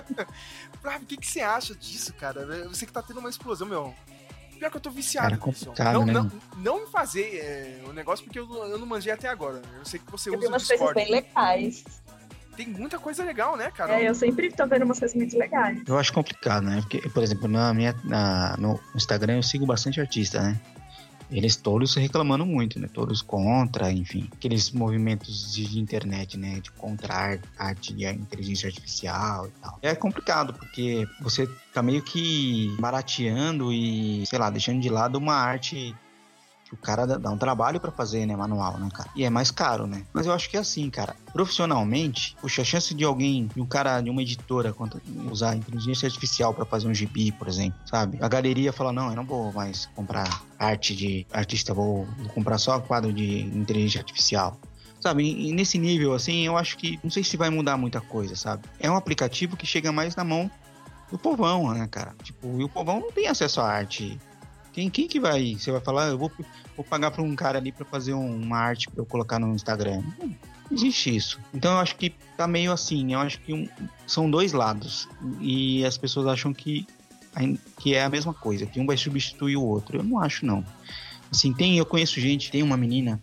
Flávio, 0.81 1.03
o 1.03 1.05
que, 1.05 1.17
que 1.17 1.27
você 1.27 1.41
acha 1.41 1.75
disso, 1.75 2.13
cara? 2.13 2.45
Você 2.67 2.85
que 2.85 2.91
tá 2.91 3.01
tendo 3.01 3.19
uma 3.19 3.29
explosão, 3.29 3.67
meu. 3.67 3.93
Pior 4.57 4.69
que 4.69 4.77
eu 4.77 4.81
tô 4.81 4.91
viciado 4.91 5.39
Cara, 5.75 5.89
é 5.89 5.93
não, 5.93 6.05
né, 6.05 6.13
não, 6.13 6.31
não 6.57 6.87
fazer 6.87 7.35
é, 7.37 7.81
o 7.87 7.93
negócio 7.93 8.23
porque 8.23 8.37
eu, 8.37 8.45
não- 8.45 8.65
eu 8.65 8.77
não 8.77 8.85
manjei 8.85 9.11
até 9.11 9.27
agora. 9.27 9.59
Eu 9.79 9.83
sei 9.85 9.99
que 9.99 10.11
você 10.11 10.29
Eu 10.29 10.33
vi 10.33 10.39
usa 10.39 10.47
o 10.47 10.51
umas 10.51 10.67
coisas 10.67 10.93
bem 10.93 11.09
legais. 11.11 11.83
Tem 12.55 12.67
muita 12.67 12.99
coisa 12.99 13.23
legal, 13.23 13.55
né, 13.57 13.71
cara? 13.71 13.99
É, 13.99 14.09
eu 14.09 14.15
sempre 14.15 14.51
tô 14.51 14.67
vendo 14.67 14.83
umas 14.85 14.99
coisas 14.99 15.15
muito 15.15 15.37
legais. 15.37 15.79
Eu 15.87 15.97
acho 15.97 16.11
complicado, 16.13 16.63
né? 16.63 16.81
Porque, 16.81 17.07
por 17.09 17.23
exemplo, 17.23 17.47
na 17.47 17.73
minha, 17.73 17.95
na- 18.03 18.55
no 18.57 18.79
Instagram 18.95 19.35
eu 19.37 19.43
sigo 19.43 19.65
bastante 19.65 19.99
artista, 19.99 20.41
né? 20.41 20.59
Eles 21.31 21.55
todos 21.55 21.95
reclamando 21.95 22.45
muito, 22.45 22.77
né? 22.77 22.89
Todos 22.93 23.21
contra, 23.21 23.89
enfim. 23.89 24.27
Aqueles 24.33 24.69
movimentos 24.71 25.53
de, 25.53 25.79
internet, 25.79 26.37
né? 26.37 26.59
De 26.59 26.69
contra 26.71 27.13
a 27.13 27.17
ar- 27.17 27.39
arte 27.57 27.93
de 27.93 28.05
inteligência 28.05 28.67
artificial 28.67 29.47
e 29.47 29.51
tal. 29.61 29.79
É 29.81 29.95
complicado, 29.95 30.53
porque 30.53 31.07
você 31.21 31.47
tá 31.73 31.81
meio 31.81 32.01
que 32.01 32.75
barateando 32.81 33.71
e, 33.71 34.25
sei 34.27 34.37
lá, 34.37 34.49
deixando 34.49 34.81
de 34.81 34.89
lado 34.89 35.17
uma 35.17 35.33
arte 35.35 35.95
o 36.71 36.77
cara 36.77 37.05
dá, 37.05 37.29
um 37.29 37.37
trabalho 37.37 37.79
pra 37.79 37.91
fazer, 37.91 38.25
né? 38.25 38.35
Manual, 38.35 38.77
né, 38.77 38.89
cara? 38.93 39.09
E 39.15 39.23
é 39.23 39.29
mais 39.29 39.51
caro, 39.51 39.85
né? 39.85 40.03
Mas 40.13 40.25
eu 40.25 40.33
acho 40.33 40.49
que 40.49 40.57
é 40.57 40.59
assim, 40.59 40.89
cara. 40.89 41.15
Profissionalmente, 41.33 42.35
puxa, 42.41 42.61
a 42.61 42.65
chance 42.65 42.93
de 42.93 43.03
alguém, 43.03 43.47
de 43.53 43.61
um 43.61 43.65
cara, 43.65 44.01
de 44.01 44.09
uma 44.09 44.21
editora, 44.21 44.73
usar 45.29 45.55
inteligência 45.55 46.05
artificial 46.05 46.53
pra 46.53 46.65
fazer 46.65 46.87
um 46.87 46.93
gibi, 46.93 47.31
por 47.31 47.47
exemplo, 47.47 47.79
sabe? 47.85 48.17
A 48.21 48.27
galeria 48.27 48.71
fala, 48.71 48.91
não, 48.93 49.09
eu 49.09 49.15
não 49.15 49.25
vou 49.25 49.51
mais 49.51 49.87
comprar 49.95 50.43
arte 50.57 50.95
de 50.95 51.25
artista, 51.31 51.73
vou, 51.73 52.05
vou 52.17 52.29
comprar 52.29 52.57
só 52.57 52.79
quadro 52.79 53.11
de 53.11 53.41
inteligência 53.41 53.99
artificial. 53.99 54.59
Sabe, 54.99 55.23
e 55.23 55.51
nesse 55.51 55.79
nível, 55.79 56.13
assim, 56.13 56.45
eu 56.45 56.55
acho 56.55 56.77
que 56.77 56.99
não 57.03 57.09
sei 57.09 57.23
se 57.23 57.35
vai 57.35 57.49
mudar 57.49 57.75
muita 57.75 57.99
coisa, 57.99 58.35
sabe? 58.35 58.63
É 58.79 58.89
um 58.89 58.95
aplicativo 58.95 59.57
que 59.57 59.65
chega 59.65 59.91
mais 59.91 60.15
na 60.15 60.23
mão 60.23 60.49
do 61.11 61.17
povão, 61.17 61.73
né, 61.73 61.87
cara? 61.89 62.13
Tipo, 62.21 62.61
e 62.61 62.63
o 62.63 62.69
povão 62.69 62.99
não 62.99 63.11
tem 63.11 63.27
acesso 63.27 63.59
à 63.59 63.65
arte. 63.65 64.19
Quem, 64.73 64.89
quem 64.89 65.07
que 65.07 65.19
vai? 65.19 65.55
Você 65.55 65.71
vai 65.71 65.81
falar, 65.81 66.07
eu 66.07 66.17
vou, 66.17 66.31
vou 66.75 66.85
pagar 66.85 67.11
pra 67.11 67.21
um 67.21 67.35
cara 67.35 67.57
ali 67.59 67.71
pra 67.71 67.85
fazer 67.85 68.13
um- 68.13 68.41
uma 68.41 68.57
arte 68.57 68.89
pra 68.89 69.01
eu 69.01 69.05
colocar 69.05 69.37
no 69.39 69.53
Instagram. 69.53 70.01
Não 70.19 70.33
existe 70.71 71.13
isso. 71.15 71.39
Então 71.53 71.73
eu 71.73 71.79
acho 71.79 71.95
que 71.97 72.09
tá 72.37 72.47
meio 72.47 72.71
assim. 72.71 73.13
Eu 73.13 73.19
acho 73.19 73.39
que 73.41 73.53
um- 73.53 73.67
são 74.07 74.29
dois 74.31 74.53
lados. 74.53 75.09
E 75.41 75.83
as 75.85 75.97
pessoas 75.97 76.27
acham 76.27 76.53
que, 76.53 76.87
que 77.79 77.93
é 77.95 78.03
a 78.03 78.09
mesma 78.09 78.33
coisa, 78.33 78.65
que 78.65 78.79
um 78.79 78.85
vai 78.85 78.95
substituir 78.97 79.57
o 79.57 79.63
outro. 79.63 79.97
Eu 79.99 80.03
não 80.03 80.19
acho, 80.19 80.45
não. 80.45 80.63
Assim, 81.31 81.53
tem, 81.53 81.77
eu 81.77 81.85
conheço 81.85 82.19
gente, 82.19 82.49
tem 82.51 82.63
uma 82.63 82.77
menina 82.77 83.19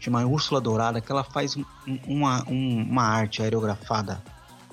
chamada 0.00 0.26
Úrsula 0.26 0.60
Dourada 0.60 1.00
que 1.00 1.10
ela 1.10 1.24
faz 1.24 1.56
um- 1.56 1.64
uma, 2.06 2.42
um- 2.48 2.82
uma 2.82 3.02
arte 3.04 3.42
aerografada. 3.42 4.22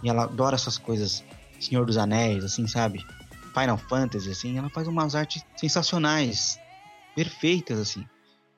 E 0.02 0.10
ela 0.10 0.24
adora 0.24 0.56
essas 0.56 0.78
coisas. 0.78 1.24
Senhor 1.60 1.86
dos 1.86 1.96
Anéis, 1.98 2.44
assim, 2.44 2.68
sabe? 2.68 3.06
Final 3.54 3.78
Fantasy, 3.78 4.32
assim, 4.32 4.58
ela 4.58 4.70
faz 4.70 4.88
umas 4.88 5.16
artes 5.16 5.46
sensacionais, 5.56 6.60
perfeitas, 7.16 7.80
assim. 7.80 8.06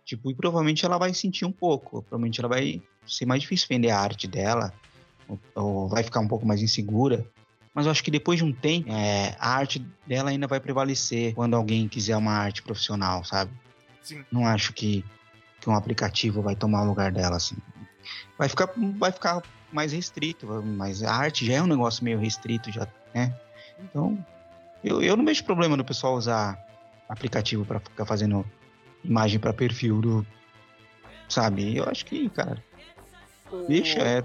Tipo, 0.06 0.32
e 0.32 0.36
provavelmente 0.36 0.86
ela 0.86 0.98
vai 0.98 1.14
sentir 1.14 1.46
um 1.46 1.52
pouco, 1.52 2.02
provavelmente 2.04 2.40
ela 2.40 2.48
vai 2.50 2.82
ser 3.08 3.26
mais 3.26 3.42
difícil 3.42 3.68
vender 3.70 3.90
a 3.90 4.00
arte 4.00 4.28
dela, 4.28 4.74
ou, 5.28 5.40
ou 5.56 5.90
vai 5.90 6.04
ficar 6.04 6.20
um 6.20 6.28
pouco 6.28 6.46
mais 6.46 6.62
insegura, 6.62 7.26
Mas 7.74 7.86
eu 7.86 7.92
acho 7.92 8.04
que 8.04 8.10
depois 8.10 8.40
de 8.40 8.46
um 8.46 8.54
tempo, 8.54 8.90
é, 8.90 9.36
a 9.38 9.50
arte 9.50 9.86
dela 10.08 10.30
ainda 10.30 10.48
vai 10.48 10.62
prevalecer 10.62 11.34
quando 11.34 11.56
alguém 11.56 11.90
quiser 11.90 12.16
uma 12.16 12.32
arte 12.32 12.62
profissional, 12.62 13.26
sabe? 13.26 13.52
Sim. 14.02 14.24
Não 14.32 14.48
acho 14.48 14.72
que, 14.72 15.04
que 15.60 15.70
um 15.70 15.76
aplicativo 15.76 16.42
vai 16.42 16.56
tomar 16.56 16.84
o 16.84 16.86
lugar 16.86 17.12
dela, 17.12 17.36
assim. 17.36 17.58
Vai 18.38 18.48
ficar, 18.48 18.70
vai 18.98 19.12
ficar 19.12 19.42
mais 19.74 19.92
restrito, 19.92 20.48
mas 20.64 21.04
a 21.04 21.14
arte 21.14 21.46
já 21.46 21.56
é 21.56 21.62
um 21.62 21.68
negócio 21.68 22.04
meio 22.04 22.18
restrito, 22.18 22.72
já, 22.72 22.88
né? 23.14 23.36
Então, 23.78 24.26
eu, 24.86 25.02
eu 25.02 25.16
não 25.18 25.26
vejo 25.26 25.44
problema 25.44 25.76
do 25.76 25.84
pessoal 25.84 26.16
usar 26.16 26.58
aplicativo 27.10 27.66
para 27.66 27.80
ficar 27.80 28.06
fazendo 28.06 28.46
imagem 29.04 29.40
para 29.40 29.54
perfil 29.54 30.02
do. 30.02 30.28
Sabe? 31.28 31.76
Eu 31.76 31.86
acho 31.90 32.06
que, 32.06 32.30
cara, 32.30 32.64
O- 33.52 33.66
deixa, 33.68 34.00
é. 34.00 34.24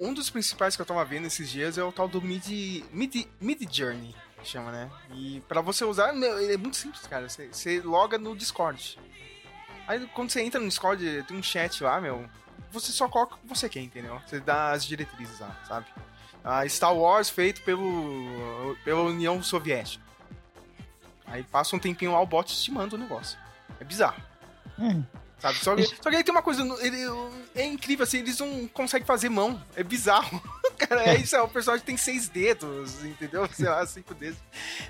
Um 0.00 0.14
dos 0.14 0.30
principais 0.30 0.76
que 0.76 0.82
eu 0.82 0.86
tava 0.86 1.04
vendo 1.04 1.26
esses 1.26 1.50
dias 1.50 1.76
é 1.76 1.82
o 1.82 1.90
tal 1.90 2.06
do 2.06 2.22
Mid, 2.22 2.46
Mid, 2.92 3.26
Mid 3.40 3.68
Journey, 3.74 4.14
chama, 4.44 4.70
né? 4.70 4.88
E 5.12 5.42
pra 5.48 5.60
você 5.60 5.84
usar, 5.84 6.14
ele 6.14 6.52
é 6.52 6.56
muito 6.56 6.76
simples, 6.76 7.04
cara. 7.08 7.28
Você, 7.28 7.48
você 7.50 7.80
loga 7.80 8.16
no 8.16 8.36
Discord. 8.36 8.96
Aí 9.88 10.06
quando 10.14 10.30
você 10.30 10.40
entra 10.42 10.60
no 10.60 10.68
Discord, 10.68 11.24
tem 11.26 11.36
um 11.36 11.42
chat 11.42 11.82
lá, 11.82 12.00
meu. 12.00 12.24
Você 12.70 12.92
só 12.92 13.08
coloca 13.08 13.34
o 13.34 13.38
que 13.38 13.46
você 13.48 13.68
quer, 13.68 13.80
entendeu? 13.80 14.20
Você 14.26 14.38
dá 14.38 14.70
as 14.70 14.84
diretrizes 14.84 15.40
lá, 15.40 15.56
sabe? 15.66 15.86
Ah, 16.50 16.66
Star 16.66 16.96
Wars 16.96 17.28
feito 17.28 17.60
pelo, 17.62 18.74
pela 18.82 19.02
União 19.02 19.42
Soviética. 19.42 20.02
Aí 21.26 21.42
passa 21.42 21.76
um 21.76 21.78
tempinho 21.78 22.12
lá, 22.12 22.20
o 22.22 22.26
bot 22.26 22.54
te 22.58 22.70
manda 22.70 22.96
o 22.96 22.98
negócio. 22.98 23.38
É 23.78 23.84
bizarro. 23.84 24.22
é. 24.78 24.96
Sabe? 25.38 25.58
Só 25.58 25.76
que, 25.76 25.84
só 25.84 26.10
que 26.10 26.16
aí 26.16 26.24
tem 26.24 26.34
uma 26.34 26.42
coisa, 26.42 26.62
ele, 26.84 26.98
é 27.54 27.64
incrível, 27.64 28.02
assim, 28.02 28.18
eles 28.18 28.38
não 28.40 28.66
conseguem 28.66 29.06
fazer 29.06 29.28
mão. 29.28 29.62
É 29.76 29.84
bizarro. 29.84 30.42
Cara, 30.76 31.02
é 31.04 31.16
isso, 31.16 31.36
é, 31.36 31.40
o 31.42 31.46
personagem 31.48 31.84
tem 31.86 31.96
seis 31.96 32.28
dedos, 32.28 33.04
entendeu? 33.04 33.46
Sei 33.52 33.68
lá, 33.68 33.86
cinco 33.86 34.14
dedos. 34.14 34.38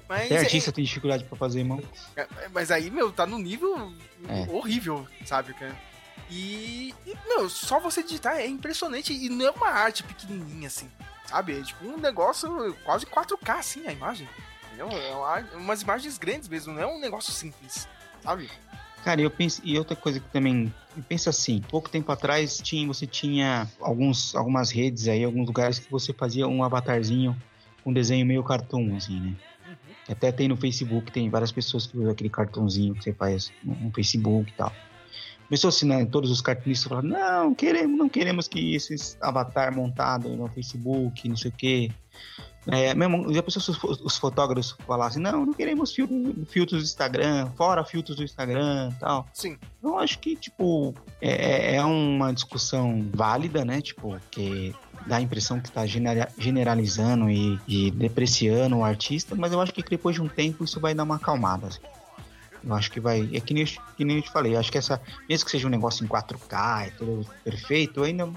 Mas, 0.08 0.26
Até 0.26 0.36
é- 0.36 0.38
artista 0.38 0.72
tem 0.72 0.84
dificuldade 0.84 1.24
pra 1.24 1.36
fazer 1.36 1.62
mão. 1.64 1.82
é- 2.16 2.26
mas 2.54 2.70
aí, 2.70 2.88
meu, 2.90 3.10
tá 3.12 3.26
no 3.26 3.36
nível 3.36 3.92
É. 4.28 4.46
horrível, 4.50 5.06
sabe, 5.26 5.52
cara? 5.54 5.76
E, 6.30 6.94
e, 7.06 7.14
meu, 7.26 7.48
só 7.50 7.78
você 7.78 8.02
digitar 8.02 8.36
é 8.36 8.46
impressionante. 8.46 9.12
E 9.12 9.28
não 9.28 9.46
é 9.46 9.50
uma 9.50 9.68
arte 9.68 10.02
pequenininha, 10.02 10.68
assim, 10.68 10.88
sabe? 11.28 11.58
É 11.58 11.62
tipo 11.62 11.84
um 11.86 11.98
negócio 11.98 12.74
quase 12.84 13.04
4K, 13.06 13.58
assim, 13.58 13.86
a 13.86 13.92
imagem. 13.92 14.28
Entendeu? 14.66 14.88
É 14.90 15.14
uma, 15.14 15.56
umas 15.56 15.82
imagens 15.82 16.18
grandes 16.18 16.48
mesmo, 16.48 16.72
não 16.72 16.82
é 16.82 16.86
um 16.86 16.98
negócio 16.98 17.32
simples, 17.32 17.86
sabe? 18.22 18.50
Cara, 19.04 19.20
eu 19.20 19.30
penso. 19.30 19.60
E 19.64 19.78
outra 19.78 19.94
coisa 19.94 20.18
que 20.18 20.28
também. 20.30 20.72
Eu 20.96 21.02
penso 21.02 21.30
assim, 21.30 21.60
pouco 21.68 21.88
tempo 21.88 22.10
atrás 22.10 22.58
tinha, 22.58 22.86
você 22.86 23.06
tinha 23.06 23.68
alguns, 23.80 24.34
algumas 24.34 24.70
redes 24.70 25.06
aí, 25.06 25.22
alguns 25.22 25.46
lugares 25.46 25.78
que 25.78 25.90
você 25.90 26.12
fazia 26.12 26.48
um 26.48 26.64
avatarzinho 26.64 27.36
com 27.84 27.92
desenho 27.92 28.26
meio 28.26 28.42
cartoon, 28.42 28.96
assim, 28.96 29.20
né? 29.20 29.36
Que 30.04 30.12
Até 30.12 30.32
tem 30.32 30.48
no 30.48 30.56
Facebook, 30.56 31.12
tem 31.12 31.30
várias 31.30 31.52
pessoas 31.52 31.86
que 31.86 31.96
usam 31.96 32.10
aquele 32.10 32.30
cartãozinho 32.30 32.94
que 32.94 33.04
você 33.04 33.12
faz 33.12 33.52
no, 33.62 33.74
no 33.74 33.92
Facebook 33.92 34.50
e 34.50 34.54
tal. 34.54 34.72
Né? 35.84 36.04
Todos 36.06 36.30
os 36.30 36.40
cartunistas 36.40 36.88
falaram, 36.88 37.08
não, 37.08 37.54
queremos, 37.54 37.98
não 37.98 38.08
queremos 38.08 38.48
que 38.48 38.74
esses 38.74 39.16
avatar 39.20 39.74
montado 39.74 40.28
no 40.30 40.48
Facebook, 40.48 41.28
não 41.28 41.36
sei 41.36 41.50
o 41.50 41.54
quê. 41.54 41.90
É, 42.70 42.94
mesmo, 42.94 43.32
já 43.32 43.42
pensou 43.42 43.62
se 43.62 43.70
os, 43.70 43.82
os 43.82 44.18
fotógrafos 44.18 44.76
falassem, 44.86 45.22
não, 45.22 45.46
não 45.46 45.54
queremos 45.54 45.94
filtros, 45.94 46.34
filtros 46.50 46.82
do 46.82 46.84
Instagram, 46.84 47.50
fora 47.56 47.82
filtros 47.82 48.16
do 48.18 48.24
Instagram 48.24 48.92
tal. 49.00 49.26
Sim. 49.32 49.56
Eu 49.82 49.98
acho 49.98 50.18
que, 50.18 50.36
tipo, 50.36 50.94
é, 51.20 51.76
é 51.76 51.84
uma 51.84 52.30
discussão 52.32 53.08
válida, 53.14 53.64
né? 53.64 53.80
Tipo, 53.80 54.18
que 54.30 54.74
dá 55.06 55.16
a 55.16 55.20
impressão 55.22 55.58
que 55.60 55.70
tá 55.70 55.86
genera- 55.86 56.28
generalizando 56.36 57.30
e, 57.30 57.58
e 57.66 57.90
depreciando 57.90 58.76
o 58.76 58.84
artista, 58.84 59.34
mas 59.34 59.50
eu 59.50 59.60
acho 59.62 59.72
que 59.72 59.82
depois 59.82 60.16
de 60.16 60.20
um 60.20 60.28
tempo 60.28 60.62
isso 60.62 60.78
vai 60.78 60.92
dar 60.94 61.04
uma 61.04 61.16
acalmada. 61.16 61.68
assim. 61.68 61.80
Eu 62.64 62.74
acho 62.74 62.90
que 62.90 63.00
vai. 63.00 63.28
É 63.32 63.40
que 63.40 63.54
nem, 63.54 63.62
eu- 63.64 63.82
que 63.96 64.04
nem 64.04 64.16
eu 64.16 64.22
te 64.22 64.30
falei, 64.30 64.56
acho 64.56 64.70
que 64.72 64.78
essa. 64.78 65.00
Mesmo 65.28 65.44
que 65.44 65.50
seja 65.50 65.66
um 65.66 65.70
negócio 65.70 66.04
em 66.04 66.08
4K 66.08 66.88
e 66.88 66.90
tudo 66.92 67.26
perfeito, 67.44 68.02
ainda 68.02 68.28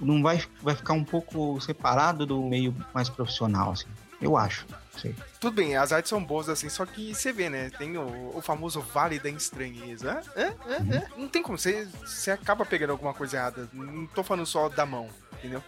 não 0.00 0.22
vai, 0.22 0.42
vai 0.62 0.74
ficar 0.74 0.94
um 0.94 1.04
pouco 1.04 1.60
separado 1.60 2.24
do 2.26 2.42
meio 2.42 2.74
mais 2.94 3.08
profissional, 3.08 3.72
assim. 3.72 3.86
Eu 4.20 4.36
acho. 4.36 4.66
Sei. 4.96 5.14
Tudo 5.40 5.54
bem, 5.56 5.74
as 5.76 5.90
artes 5.90 6.10
são 6.10 6.22
boas 6.22 6.48
assim, 6.48 6.68
só 6.68 6.86
que 6.86 7.14
você 7.14 7.32
vê, 7.32 7.48
né? 7.50 7.70
Tem 7.70 7.96
o, 7.96 8.36
o 8.36 8.40
famoso 8.42 8.80
vale 8.80 9.18
da 9.18 9.28
estranheza. 9.30 10.20
Hã? 10.36 10.46
Hã? 10.46 10.76
Hã? 10.76 10.96
Hã? 10.96 11.02
Não 11.16 11.28
tem 11.28 11.42
como, 11.42 11.58
você, 11.58 11.88
você 12.04 12.30
acaba 12.30 12.64
pegando 12.64 12.90
alguma 12.90 13.12
coisa 13.12 13.36
errada. 13.36 13.68
Não 13.72 14.06
tô 14.06 14.22
falando 14.22 14.46
só 14.46 14.68
da 14.68 14.86
mão, 14.86 15.08
entendeu? 15.38 15.62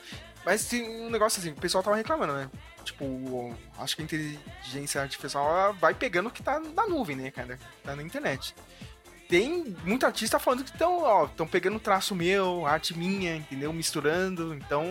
Mas 0.45 0.67
tem 0.67 0.89
um 1.07 1.11
negócio 1.11 1.41
assim, 1.41 1.51
o 1.51 1.57
pessoal 1.57 1.83
tava 1.83 1.97
reclamando, 1.97 2.35
né? 2.35 2.51
Tipo, 2.85 3.55
acho 3.79 3.97
que 3.97 4.03
a 4.03 4.05
inteligência 4.05 5.01
artificial 5.01 5.75
vai 5.75 5.95
pegando 5.95 6.29
o 6.29 6.31
que 6.31 6.43
tá 6.43 6.61
na 6.61 6.87
nuvem, 6.87 7.17
né, 7.17 7.31
cara? 7.31 7.59
Tá 7.83 7.97
na 7.97 8.03
internet. 8.03 8.55
Tem 9.29 9.75
muito 9.85 10.05
artista 10.05 10.39
falando 10.39 10.63
que 10.63 10.71
estão, 10.71 11.03
ó, 11.03 11.25
estão 11.25 11.47
pegando 11.47 11.81
traço 11.81 12.15
meu, 12.15 12.67
arte 12.67 12.97
minha, 12.97 13.35
entendeu? 13.35 13.73
Misturando. 13.73 14.55
Então, 14.55 14.85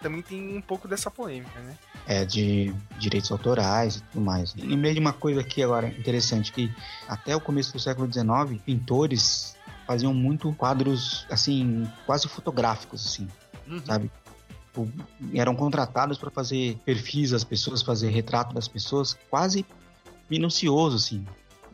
também 0.00 0.22
tem 0.22 0.56
um 0.56 0.60
pouco 0.60 0.88
dessa 0.88 1.10
polêmica, 1.10 1.60
né? 1.60 1.76
é, 2.06 2.24
de 2.24 2.74
direitos 2.98 3.30
autorais 3.30 3.96
e 3.96 4.02
tudo 4.04 4.24
mais. 4.24 4.54
Lembrei 4.54 4.94
de 4.94 4.98
uma 5.00 5.12
coisa 5.12 5.42
aqui 5.42 5.62
agora 5.62 5.88
interessante, 5.88 6.50
que 6.50 6.72
até 7.06 7.36
o 7.36 7.40
começo 7.40 7.70
do 7.74 7.78
século 7.78 8.10
XIX, 8.10 8.58
pintores 8.64 9.54
faziam 9.86 10.14
muito 10.14 10.50
quadros, 10.54 11.26
assim, 11.30 11.86
quase 12.06 12.26
fotográficos, 12.26 13.06
assim, 13.06 13.28
Uhum. 13.66 13.84
sabe? 13.84 14.10
Tipo, 14.78 14.88
Eram 15.34 15.54
contratados 15.54 16.18
para 16.18 16.30
fazer 16.30 16.76
perfis 16.84 17.30
das 17.30 17.42
pessoas, 17.44 17.82
fazer 17.82 18.10
retrato 18.10 18.54
das 18.54 18.68
pessoas, 18.68 19.16
quase 19.28 19.64
minucioso, 20.30 20.96
assim, 20.96 21.24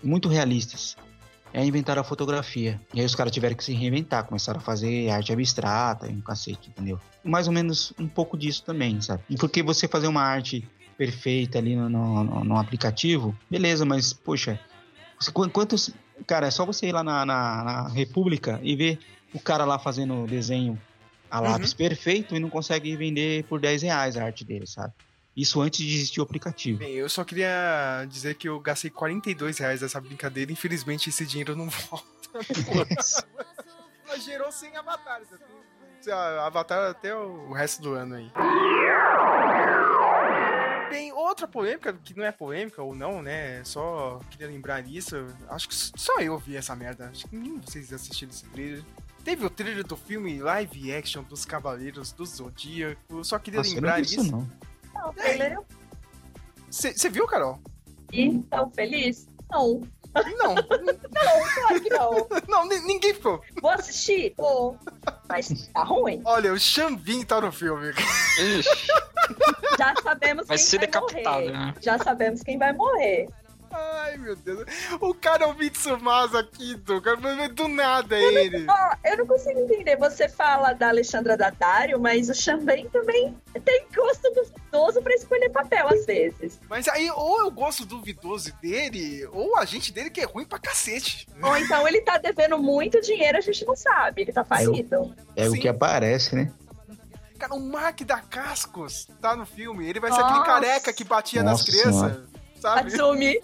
muito 0.03 0.29
realistas. 0.29 0.97
Aí 1.53 1.69
inventaram 1.69 2.01
a 2.01 2.05
fotografia. 2.05 2.81
E 2.93 3.01
aí 3.01 3.07
os 3.07 3.15
caras 3.15 3.33
tiveram 3.33 3.55
que 3.55 3.63
se 3.63 3.73
reinventar, 3.73 4.25
começaram 4.25 4.59
a 4.59 4.63
fazer 4.63 5.09
arte 5.11 5.33
abstrata 5.33 6.09
e 6.09 6.13
um 6.13 6.21
cacete, 6.21 6.69
entendeu? 6.71 6.99
Mais 7.23 7.47
ou 7.47 7.53
menos 7.53 7.93
um 7.99 8.09
pouco 8.09 8.37
disso 8.37 8.65
também, 8.65 9.01
sabe? 9.01 9.23
Porque 9.39 9.63
você 9.63 9.87
fazer 9.87 10.09
uma 10.09 10.23
arte 10.23 10.67
perfeita 10.99 11.59
ali 11.59 11.77
no, 11.77 11.89
no, 11.89 12.45
no- 12.45 12.57
aplicativo, 12.59 13.37
beleza, 13.51 13.85
mas, 13.85 14.13
poxa, 14.13 14.59
quantos. 15.53 15.91
Cara, 16.27 16.47
é 16.47 16.51
só 16.51 16.65
você 16.65 16.87
ir 16.89 16.93
lá 16.93 17.03
na, 17.03 17.25
na, 17.27 17.65
na 17.65 17.89
República 17.89 18.61
e 18.63 18.77
ver 18.77 18.99
o 19.33 19.41
cara 19.41 19.65
lá 19.65 19.79
fazendo 19.79 20.27
desenho 20.27 20.81
a 21.35 21.41
lápis 21.41 21.75
perfeito 21.75 22.37
e 22.37 22.39
não 22.39 22.49
consegue 22.49 22.95
vender 22.95 23.43
por 23.45 23.61
10 23.61 23.83
reais 23.83 24.17
a 24.17 24.25
arte 24.25 24.45
dele, 24.45 24.69
sabe? 24.69 24.93
Isso 25.37 25.61
antes 25.61 25.85
de 25.85 25.93
existir 25.93 26.21
o 26.21 26.23
aplicativo. 26.23 26.79
Bem, 26.79 26.93
eu 26.93 27.09
só 27.09 27.25
queria 27.25 28.07
dizer 28.09 28.37
que 28.37 28.49
eu 28.49 28.61
gastei 28.61 28.89
42 28.89 29.59
reais 29.59 29.83
nessa 29.83 30.01
brincadeira. 30.01 30.53
Infelizmente, 30.53 31.09
esse 31.09 31.27
dinheiro 31.27 31.57
não 31.57 31.69
volta. 31.91 32.07
Mas 34.07 34.25
gerou 34.25 34.53
100 34.53 34.77
avatares. 34.77 35.29
Avatar 36.47 36.91
até 36.91 37.17
o 37.17 37.53
resto 37.53 37.83
do 37.83 37.95
ano 37.95 38.15
aí. 38.15 38.31
Tem 40.89 41.13
outra 41.13 41.49
polêmica, 41.49 41.93
que 41.95 42.17
não 42.17 42.25
é 42.25 42.31
polêmica 42.31 42.81
ou 42.81 42.95
não, 42.95 43.21
né? 43.21 43.65
Só 43.65 44.21
queria 44.31 44.47
lembrar 44.47 44.83
disso. 44.83 45.27
Acho 45.49 45.69
que 45.69 45.75
só 45.75 46.21
eu 46.21 46.39
vi 46.39 46.57
essa 46.57 46.77
merda. 46.77 47.09
Acho 47.09 47.27
que 47.27 47.35
nenhum 47.35 47.59
de 47.59 47.73
vocês 47.73 47.93
assistiram 47.93 48.31
esse 48.31 48.45
trailer. 48.45 48.85
Teve 49.25 49.47
o 49.47 49.51
trailer 49.51 49.85
do 49.87 49.97
filme 49.97 50.39
live 50.39 50.93
action 50.95 51.23
dos 51.23 51.45
Cavaleiros 51.45 52.13
do 52.13 52.25
Zodíaco. 52.27 53.25
Só 53.25 53.39
queria 53.39 53.59
Nossa, 53.59 53.71
não 53.71 53.75
lembrar 53.77 54.01
isso, 54.01 54.17
disso. 54.21 54.31
não. 54.33 54.51
Não, 54.95 55.11
o 55.11 55.13
trailer 55.15 55.59
Você 56.71 57.09
viu, 57.09 57.27
Carol? 57.27 57.59
vi, 58.11 58.43
tão 58.51 58.71
feliz? 58.71 59.27
Não, 59.51 59.81
Não, 60.15 60.55
claro 60.55 61.81
que 61.83 61.91
não. 61.91 62.29
não, 62.49 62.69
ni- 62.69 62.79
ninguém 62.87 63.15
ficou. 63.15 63.43
Vou 63.61 63.71
assistir? 63.73 64.33
Vou. 64.37 64.79
Mas 65.29 65.69
tá 65.73 65.83
ruim. 65.83 66.23
Olha, 66.25 66.53
o 66.53 66.59
Xambin 66.59 67.25
tá 67.25 67.41
no 67.41 67.51
filme. 67.51 67.91
Ixi, 68.39 68.69
Já 69.79 69.93
sabemos 70.03 70.47
vai 70.47 70.57
quem 70.57 70.67
ser 70.67 70.77
vai 70.79 70.87
decapitado, 70.87 71.41
morrer. 71.47 71.53
né? 71.53 71.75
Já 71.81 71.99
sabemos 71.99 72.43
quem 72.43 72.59
vai 72.59 72.73
morrer. 72.73 73.29
Ai, 73.75 74.17
meu 74.19 74.37
Deus. 74.37 74.65
O 75.01 75.13
cara 75.13 75.45
é 75.45 75.47
o 75.47 75.55
Mitsumasa 75.55 76.49
cara, 77.03 77.17
mas 77.21 77.53
Do 77.53 77.67
nada 77.67 78.17
é 78.17 78.23
ele. 78.23 78.67
Ó, 78.69 78.97
eu 79.05 79.17
não 79.19 79.27
consigo 79.27 79.59
entender. 79.59 79.97
Você 79.97 80.29
fala 80.29 80.73
da 80.73 80.89
Alexandra 80.89 81.37
Daddario, 81.37 81.99
mas 81.99 82.29
o 82.29 82.35
Xambém 82.35 82.89
também 82.89 83.37
tem 83.65 83.87
gosto 83.95 84.31
duvidoso 84.33 85.03
pra 85.03 85.15
escolher 85.15 85.51
papel 85.51 85.89
às 85.89 86.07
vezes. 86.07 86.61
Mas 86.69 86.87
aí, 86.87 87.11
ou 87.11 87.41
eu 87.41 87.51
gosto 87.51 87.85
duvidoso 87.85 88.53
dele, 88.63 89.27
ou 89.33 89.57
a 89.57 89.65
gente 89.65 89.93
dele 89.93 90.11
que 90.11 90.21
é 90.21 90.25
ruim 90.25 90.45
pra 90.45 90.59
cacete. 90.59 91.27
Ou 91.43 91.57
então 91.57 91.87
ele 91.89 92.01
tá 92.03 92.17
devendo 92.19 92.59
muito 92.59 93.01
dinheiro, 93.01 93.39
a 93.39 93.41
gente 93.41 93.65
não 93.65 93.75
sabe. 93.75 94.23
Ele 94.23 94.33
tá 94.33 94.45
falido. 94.45 95.15
É 95.35 95.49
Sim. 95.49 95.57
o 95.57 95.61
que 95.61 95.69
aparece, 95.69 96.37
né? 96.37 96.53
Cara, 97.39 97.55
o 97.55 97.61
Mark 97.61 98.01
da 98.03 98.21
Cascos 98.21 99.09
tá 99.21 99.35
no 99.35 99.45
filme. 99.45 99.89
Ele 99.89 99.99
vai 99.99 100.13
ser 100.13 100.21
Nossa. 100.21 100.31
aquele 100.31 100.47
careca 100.47 100.93
que 100.93 101.03
batia 101.03 101.43
nas 101.43 101.59
Nossa 101.59 101.65
crianças. 101.65 102.34
Sabe? 102.65 102.91
Tatsumi. 102.97 103.37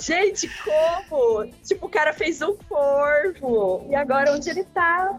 Gente, 0.00 0.50
como? 0.64 1.46
Tipo, 1.62 1.86
o 1.86 1.88
cara 1.88 2.12
fez 2.12 2.42
um 2.42 2.56
corvo. 2.68 3.86
E 3.88 3.94
agora 3.94 4.32
onde 4.34 4.50
ele 4.50 4.64
tá? 4.64 5.16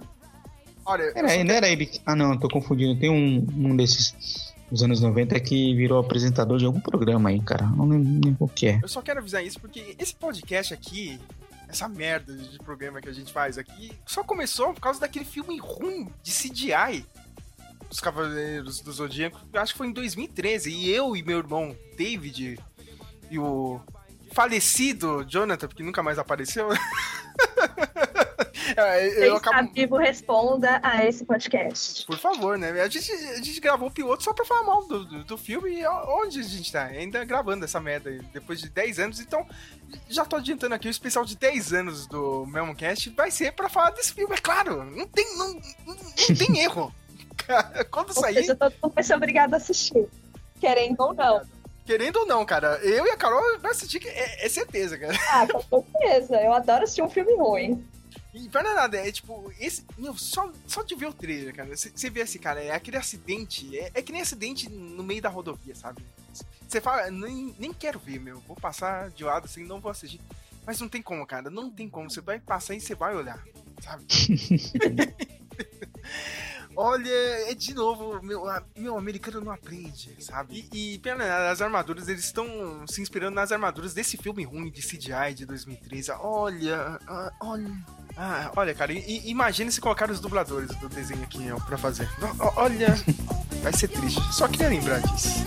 Olha, 0.85 1.13
só- 1.13 1.43
não 1.43 1.53
era 1.55 1.69
ele. 1.69 1.85
que- 1.85 2.01
Ah, 2.05 2.15
não, 2.15 2.37
tô 2.37 2.49
confundindo. 2.49 2.99
Tem 2.99 3.09
um, 3.09 3.45
um 3.55 3.75
desses 3.77 4.53
dos 4.69 4.83
anos 4.83 4.99
90 5.01 5.39
que 5.39 5.73
virou 5.75 5.99
apresentador 5.99 6.57
de 6.57 6.65
algum 6.65 6.81
programa 6.81 7.29
aí, 7.29 7.39
cara. 7.41 7.65
Não 7.67 7.85
lembro, 7.87 8.09
não 8.09 8.21
lembro 8.25 8.45
o 8.45 8.47
que 8.49 8.67
é. 8.67 8.79
Eu 8.81 8.87
só 8.89 9.01
quero 9.01 9.19
avisar 9.19 9.43
isso 9.45 9.59
porque 9.61 9.95
esse 9.97 10.13
podcast 10.15 10.73
aqui, 10.73 11.17
essa 11.69 11.87
merda 11.87 12.35
de 12.35 12.57
programa 12.59 12.99
que 12.99 13.07
a 13.07 13.13
gente 13.13 13.31
faz 13.31 13.57
aqui, 13.57 13.91
só 14.05 14.23
começou 14.23 14.73
por 14.73 14.81
causa 14.81 14.99
daquele 14.99 15.23
filme 15.25 15.57
ruim 15.59 16.09
de 16.21 16.31
CGI 16.31 17.05
dos 17.93 17.99
Cavaleiros 17.99 18.81
do 18.81 18.91
Zodíaco. 18.91 19.39
Acho 19.53 19.73
que 19.73 19.77
foi 19.77 19.87
em 19.87 19.93
2013. 19.93 20.71
E 20.71 20.89
eu 20.91 21.15
e 21.15 21.21
meu 21.21 21.37
irmão 21.37 21.77
David 21.95 22.59
e 23.29 23.37
o 23.39 23.79
falecido 24.31 25.23
Jonathan, 25.27 25.67
porque 25.67 25.83
nunca 25.83 26.01
mais 26.01 26.17
apareceu. 26.17 26.69
É, 28.77 29.09
Quem 29.09 29.23
eu 29.23 29.37
está 29.37 29.51
acabo. 29.51 29.73
vivo, 29.73 29.97
responda 29.97 30.79
a 30.81 31.05
esse 31.05 31.25
podcast. 31.25 32.05
Por 32.05 32.17
favor, 32.17 32.57
né? 32.57 32.71
A 32.81 32.87
gente, 32.87 33.11
a 33.11 33.35
gente 33.35 33.59
gravou 33.59 33.89
o 33.89 33.91
piloto 33.91 34.23
só 34.23 34.33
pra 34.33 34.45
falar 34.45 34.63
mal 34.63 34.87
do, 34.87 35.05
do, 35.05 35.23
do 35.23 35.37
filme 35.37 35.79
e 35.79 35.85
onde 35.85 36.39
a 36.39 36.43
gente 36.43 36.71
tá? 36.71 36.85
Ainda 36.85 37.23
gravando 37.25 37.65
essa 37.65 37.79
merda 37.79 38.09
aí, 38.09 38.19
depois 38.33 38.61
de 38.61 38.69
10 38.69 38.99
anos. 38.99 39.19
Então, 39.19 39.45
já 40.09 40.25
tô 40.25 40.37
adiantando 40.37 40.73
aqui, 40.73 40.87
o 40.87 40.89
especial 40.89 41.25
de 41.25 41.35
10 41.35 41.73
anos 41.73 42.07
do 42.07 42.45
Melmocast 42.47 43.09
vai 43.11 43.29
ser 43.29 43.51
pra 43.51 43.69
falar 43.69 43.91
desse 43.91 44.13
filme, 44.13 44.33
é 44.33 44.37
claro. 44.37 44.83
Não 44.85 45.07
tem, 45.07 45.37
não, 45.37 45.53
não, 45.85 45.95
não 45.95 46.35
tem 46.35 46.59
erro. 46.63 46.93
Cara, 47.37 47.85
Quando 47.85 48.13
sair, 48.13 48.35
seja, 48.35 48.55
todo 48.55 48.73
mundo 48.81 48.93
vai 48.93 49.03
ser 49.03 49.15
obrigado 49.15 49.53
a 49.53 49.57
assistir. 49.57 50.07
Querendo 50.59 50.99
ou 51.01 51.13
não. 51.13 51.41
querendo 51.85 52.17
ou 52.17 52.25
não, 52.25 52.45
cara, 52.45 52.77
eu 52.83 53.05
e 53.05 53.09
a 53.09 53.17
Carol 53.17 53.59
vai 53.59 53.71
assistir, 53.71 53.99
que 53.99 54.07
é, 54.07 54.45
é 54.45 54.49
certeza, 54.49 54.97
cara. 54.97 55.13
Ah, 55.29 55.47
com 55.47 55.83
certeza. 55.83 56.41
Eu 56.41 56.53
adoro 56.53 56.83
assistir 56.83 57.01
um 57.01 57.09
filme 57.09 57.35
ruim. 57.35 57.85
E 58.33 58.49
para 58.49 58.73
nada, 58.73 58.97
é 58.97 59.11
tipo, 59.11 59.51
esse. 59.59 59.85
Meu, 59.97 60.17
só, 60.17 60.51
só 60.65 60.81
de 60.81 60.95
ver 60.95 61.07
o 61.07 61.13
trailer, 61.13 61.53
cara. 61.53 61.75
Você 61.75 62.09
vê 62.09 62.21
assim, 62.21 62.39
cara, 62.39 62.63
é 62.63 62.71
aquele 62.71 62.97
acidente. 62.97 63.77
É, 63.77 63.91
é 63.93 64.01
que 64.01 64.11
nem 64.11 64.21
acidente 64.21 64.69
no 64.69 65.03
meio 65.03 65.21
da 65.21 65.29
rodovia, 65.29 65.75
sabe? 65.75 66.03
Você 66.67 66.81
fala, 66.81 67.11
nem, 67.11 67.53
nem 67.59 67.71
quero 67.71 67.99
ver, 67.99 68.19
meu. 68.19 68.39
Vou 68.41 68.55
passar 68.55 69.11
de 69.11 69.23
lado 69.23 69.45
assim, 69.45 69.63
não 69.63 69.79
vou 69.79 69.91
assistir. 69.91 70.19
Mas 70.65 70.79
não 70.79 70.89
tem 70.89 71.01
como, 71.01 71.25
cara. 71.27 71.51
Não 71.51 71.69
tem 71.69 71.87
como. 71.87 72.09
Você 72.09 72.21
vai 72.21 72.39
passar 72.39 72.73
e 72.73 72.81
você 72.81 72.95
vai 72.95 73.15
olhar, 73.15 73.43
sabe? 73.81 74.03
Olha, 76.75 77.09
é 77.49 77.53
de 77.53 77.73
novo, 77.73 78.21
meu, 78.23 78.43
meu 78.75 78.97
americano 78.97 79.41
não 79.41 79.51
aprende, 79.51 80.15
sabe? 80.19 80.67
E, 80.73 80.95
e 80.95 81.09
as 81.49 81.61
armaduras, 81.61 82.07
eles 82.07 82.25
estão 82.25 82.85
se 82.87 83.01
inspirando 83.01 83.35
nas 83.35 83.51
armaduras 83.51 83.93
desse 83.93 84.17
filme 84.17 84.43
ruim 84.43 84.69
de 84.71 84.81
CGI 84.81 85.33
de 85.35 85.45
2013. 85.45 86.11
Olha, 86.19 86.99
ah, 87.07 87.31
olha. 87.41 87.71
Ah, 88.15 88.51
olha, 88.55 88.73
cara, 88.75 88.93
i- 88.93 88.99
i- 88.99 89.29
imagine 89.29 89.71
se 89.71 89.81
colocar 89.81 90.09
os 90.09 90.19
dubladores 90.19 90.69
do 90.77 90.87
desenho 90.89 91.23
aqui 91.23 91.51
ó, 91.51 91.59
pra 91.59 91.77
fazer. 91.77 92.07
O- 92.39 92.59
Olha, 92.61 92.95
vai 93.61 93.73
ser 93.73 93.87
triste. 93.87 94.21
Só 94.33 94.47
queria 94.47 94.69
lembrar 94.69 94.99
disso. 95.01 95.43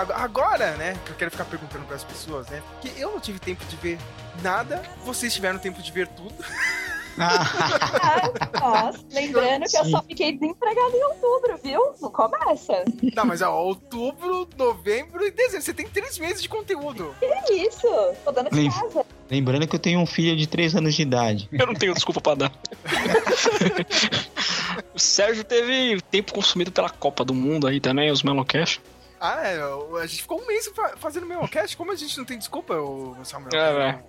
Agora, 0.00 0.72
né, 0.76 0.96
que 1.04 1.12
eu 1.12 1.16
quero 1.16 1.30
ficar 1.30 1.44
perguntando 1.44 1.84
pras 1.86 2.02
pessoas, 2.04 2.46
né, 2.48 2.62
porque 2.72 2.90
eu 3.00 3.12
não 3.12 3.20
tive 3.20 3.38
tempo 3.38 3.64
de 3.66 3.76
ver 3.76 3.98
nada, 4.42 4.82
vocês 5.04 5.32
tiveram 5.34 5.58
tempo 5.58 5.80
de 5.82 5.92
ver 5.92 6.08
tudo. 6.08 6.34
Ah, 7.20 8.30
nossa, 8.60 9.00
lembrando 9.10 9.64
que 9.68 9.76
eu 9.76 9.84
só 9.86 10.00
fiquei 10.02 10.38
desempregada 10.38 10.96
em 10.96 11.02
outubro, 11.02 11.58
viu? 11.64 11.80
Não 12.00 12.12
começa. 12.12 12.84
Não, 13.12 13.24
mas 13.24 13.42
ó, 13.42 13.52
outubro, 13.60 14.48
novembro 14.56 15.26
e 15.26 15.32
dezembro, 15.32 15.62
você 15.62 15.74
tem 15.74 15.88
três 15.88 16.16
meses 16.16 16.40
de 16.40 16.48
conteúdo. 16.48 17.12
Que 17.48 17.54
isso? 17.54 17.88
Tô 18.24 18.30
dando 18.30 18.50
de 18.50 18.54
Lem- 18.56 18.70
casa. 18.70 19.04
Lembrando 19.28 19.66
que 19.66 19.74
eu 19.74 19.80
tenho 19.80 19.98
um 19.98 20.06
filho 20.06 20.36
de 20.36 20.46
3 20.46 20.76
anos 20.76 20.94
de 20.94 21.02
idade. 21.02 21.48
Eu 21.50 21.66
não 21.66 21.74
tenho 21.74 21.92
desculpa 21.92 22.20
pra 22.20 22.34
dar. 22.36 22.52
o 24.94 24.98
Sérgio 24.98 25.42
teve 25.42 26.00
tempo 26.02 26.32
consumido 26.32 26.70
pela 26.70 26.88
Copa 26.88 27.24
do 27.24 27.34
Mundo 27.34 27.66
aí 27.66 27.80
também, 27.80 28.12
os 28.12 28.22
Melocast. 28.22 28.80
Ah, 29.20 29.42
é, 29.46 29.58
a 30.00 30.06
gente 30.06 30.22
ficou 30.22 30.40
um 30.40 30.46
mês 30.46 30.66
fa- 30.68 30.96
fazendo 30.96 31.26
mesmo 31.26 31.48
cast, 31.48 31.76
como 31.76 31.90
a 31.92 31.96
gente 31.96 32.16
não 32.18 32.24
tem 32.24 32.38
desculpa, 32.38 32.74
o 32.74 33.16
Samuel? 33.24 33.50
É. 33.54 34.02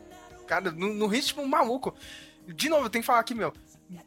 Cara, 0.47 0.71
no, 0.71 0.93
no 0.93 1.07
ritmo 1.07 1.45
maluco. 1.47 1.95
De 2.47 2.69
novo, 2.69 2.85
eu 2.85 2.89
tenho 2.89 3.01
que 3.03 3.07
falar 3.07 3.19
aqui, 3.19 3.33
meu. 3.35 3.53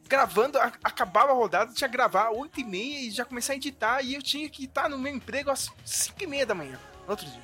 Gravando, 0.08 0.58
a- 0.58 0.72
acabava 0.84 1.30
a 1.32 1.34
rodada, 1.34 1.72
tinha 1.72 1.88
que 1.88 1.92
gravar 1.96 2.30
8 2.30 2.60
e 2.60 2.64
meia 2.64 3.00
e 3.00 3.10
já 3.10 3.24
começar 3.24 3.52
a 3.52 3.56
editar. 3.56 4.02
E 4.02 4.14
eu 4.14 4.22
tinha 4.22 4.48
que 4.48 4.64
estar 4.64 4.88
no 4.88 4.98
meu 4.98 5.12
emprego 5.14 5.50
às 5.50 5.70
5 5.84 6.22
e 6.22 6.26
meia 6.26 6.46
da 6.46 6.54
manhã, 6.54 6.78
no 7.04 7.10
outro 7.10 7.26
dia. 7.26 7.42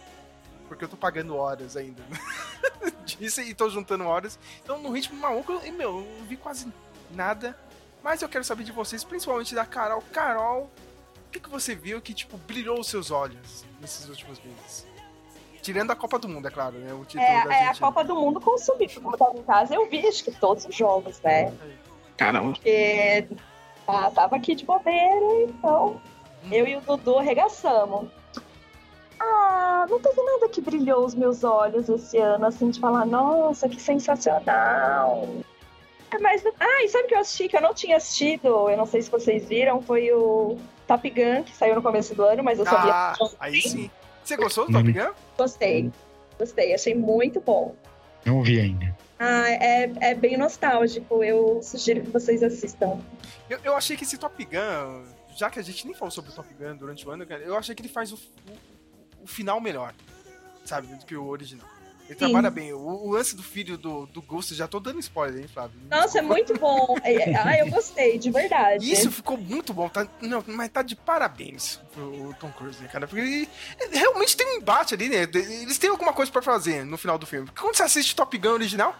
Porque 0.68 0.84
eu 0.84 0.88
tô 0.88 0.96
pagando 0.96 1.34
horas 1.36 1.76
ainda. 1.76 2.02
Disso 3.04 3.40
e 3.40 3.54
tô 3.54 3.68
juntando 3.70 4.04
horas. 4.04 4.38
Então, 4.62 4.78
no 4.80 4.90
ritmo 4.90 5.18
maluco, 5.18 5.60
e, 5.64 5.70
meu, 5.72 5.98
eu 6.00 6.16
não 6.18 6.26
vi 6.26 6.36
quase 6.36 6.70
nada. 7.10 7.58
Mas 8.02 8.22
eu 8.22 8.28
quero 8.28 8.44
saber 8.44 8.64
de 8.64 8.72
vocês, 8.72 9.02
principalmente 9.02 9.54
da 9.54 9.64
Carol. 9.64 10.02
Carol, 10.12 10.70
que, 11.28 11.40
que 11.40 11.48
você 11.48 11.74
viu 11.74 12.00
que, 12.00 12.14
tipo, 12.14 12.36
brilhou 12.38 12.80
os 12.80 12.88
seus 12.88 13.10
olhos 13.10 13.64
nesses 13.80 14.08
últimos 14.08 14.40
meses? 14.40 14.86
Tirando 15.62 15.90
a 15.90 15.96
Copa 15.96 16.18
do 16.18 16.28
Mundo, 16.28 16.48
é 16.48 16.50
claro, 16.50 16.78
né? 16.78 16.92
O 16.92 17.04
título 17.04 17.24
É, 17.24 17.44
da 17.44 17.54
é 17.54 17.66
a. 17.68 17.74
Copa 17.74 18.04
do 18.04 18.14
Mundo 18.14 18.40
consumir. 18.40 18.94
Como 18.94 19.12
eu 19.12 19.18
tava 19.18 19.36
em 19.36 19.42
casa, 19.42 19.74
eu 19.74 19.88
vi 19.88 20.06
acho 20.06 20.24
que 20.24 20.30
todos 20.30 20.64
os 20.64 20.74
jogos, 20.74 21.20
né? 21.20 21.52
Caramba. 22.16 22.52
Porque 22.52 23.28
ah, 23.86 24.10
tava 24.10 24.36
aqui 24.36 24.54
de 24.54 24.64
bobeira, 24.64 25.42
então 25.42 26.00
eu 26.50 26.66
e 26.66 26.76
o 26.76 26.80
Dudu 26.80 27.18
arregaçamos. 27.18 28.08
Ah, 29.20 29.86
não 29.90 30.00
teve 30.00 30.22
nada 30.22 30.48
que 30.48 30.60
brilhou 30.60 31.04
os 31.04 31.14
meus 31.14 31.42
olhos 31.42 31.88
esse 31.88 32.16
ano, 32.18 32.46
assim, 32.46 32.70
de 32.70 32.78
falar, 32.78 33.04
nossa, 33.04 33.68
que 33.68 33.80
sensacional. 33.80 35.26
É, 36.10 36.18
Mas, 36.18 36.44
ah, 36.60 36.84
e 36.84 36.88
sabe 36.88 37.04
o 37.04 37.08
que 37.08 37.14
eu 37.14 37.20
assisti 37.20 37.48
que 37.48 37.56
eu 37.56 37.60
não 37.60 37.74
tinha 37.74 37.96
assistido? 37.96 38.70
Eu 38.70 38.76
não 38.76 38.86
sei 38.86 39.02
se 39.02 39.10
vocês 39.10 39.46
viram, 39.48 39.82
foi 39.82 40.12
o 40.12 40.56
Top 40.88 41.08
Gun, 41.10 41.44
que 41.44 41.54
saiu 41.54 41.74
no 41.74 41.82
começo 41.82 42.14
do 42.14 42.24
ano, 42.24 42.42
mas 42.42 42.58
eu 42.58 42.64
sabia. 42.64 42.92
Ah, 42.92 43.14
aí 43.38 43.60
sim. 43.60 43.90
Você 44.24 44.36
gostou 44.36 44.66
do 44.66 44.72
Top 44.72 44.90
Gun? 44.90 45.12
Gostei, 45.36 45.92
gostei, 46.38 46.74
achei 46.74 46.94
muito 46.94 47.40
bom. 47.40 47.76
Não 48.24 48.42
vi 48.42 48.58
ainda. 48.58 48.96
Ah, 49.18 49.50
é, 49.50 49.92
é 50.00 50.14
bem 50.14 50.38
nostálgico, 50.38 51.22
eu 51.22 51.60
sugiro 51.62 52.00
que 52.00 52.10
vocês 52.10 52.42
assistam. 52.42 52.98
Eu, 53.50 53.58
eu 53.62 53.76
achei 53.76 53.96
que 53.96 54.04
esse 54.04 54.16
Top 54.16 54.42
Gun, 54.42 55.04
já 55.36 55.50
que 55.50 55.58
a 55.58 55.62
gente 55.62 55.84
nem 55.86 55.94
falou 55.94 56.10
sobre 56.10 56.30
o 56.30 56.34
Top 56.34 56.48
Gun 56.54 56.76
durante 56.76 57.06
o 57.06 57.10
ano, 57.10 57.24
eu 57.24 57.56
achei 57.56 57.74
que 57.74 57.82
ele 57.82 57.88
faz 57.88 58.10
o, 58.12 58.16
o, 58.16 59.24
o 59.24 59.26
final 59.26 59.60
melhor, 59.60 59.94
sabe, 60.64 60.86
do 60.86 61.04
que 61.04 61.14
o 61.14 61.26
original. 61.26 61.68
Ele 62.08 62.18
Sim. 62.18 62.24
trabalha 62.24 62.50
bem. 62.50 62.72
O, 62.72 62.78
o 62.78 63.10
lance 63.10 63.36
do 63.36 63.42
filho 63.42 63.76
do, 63.76 64.06
do 64.06 64.22
Ghost, 64.22 64.54
já 64.54 64.66
tô 64.66 64.80
dando 64.80 64.98
spoiler, 64.98 65.42
hein, 65.42 65.48
Flávio? 65.48 65.78
Nossa, 65.90 66.18
é 66.18 66.22
muito 66.22 66.54
bom. 66.58 66.96
É, 67.02 67.30
é, 67.30 67.36
Ah, 67.36 67.58
eu 67.58 67.68
gostei, 67.68 68.18
de 68.18 68.30
verdade. 68.30 68.90
Isso 68.90 69.10
ficou 69.10 69.36
muito 69.36 69.74
bom, 69.74 69.88
tá, 69.88 70.08
não, 70.22 70.42
mas 70.46 70.70
tá 70.70 70.80
de 70.82 70.96
parabéns 70.96 71.78
pro 71.92 72.34
Tom 72.40 72.50
Cruise, 72.52 72.80
né, 72.80 72.88
cara? 72.88 73.06
Porque 73.06 73.20
ele, 73.20 73.48
ele 73.78 73.98
realmente 73.98 74.36
tem 74.36 74.46
um 74.46 74.56
embate 74.56 74.94
ali, 74.94 75.08
né? 75.08 75.28
Eles 75.34 75.76
têm 75.76 75.90
alguma 75.90 76.12
coisa 76.14 76.32
pra 76.32 76.40
fazer 76.40 76.84
no 76.84 76.96
final 76.96 77.18
do 77.18 77.26
filme. 77.26 77.46
Porque 77.46 77.60
quando 77.60 77.76
você 77.76 77.82
assiste 77.82 78.16
Top 78.16 78.36
Gun 78.38 78.52
original, 78.52 78.96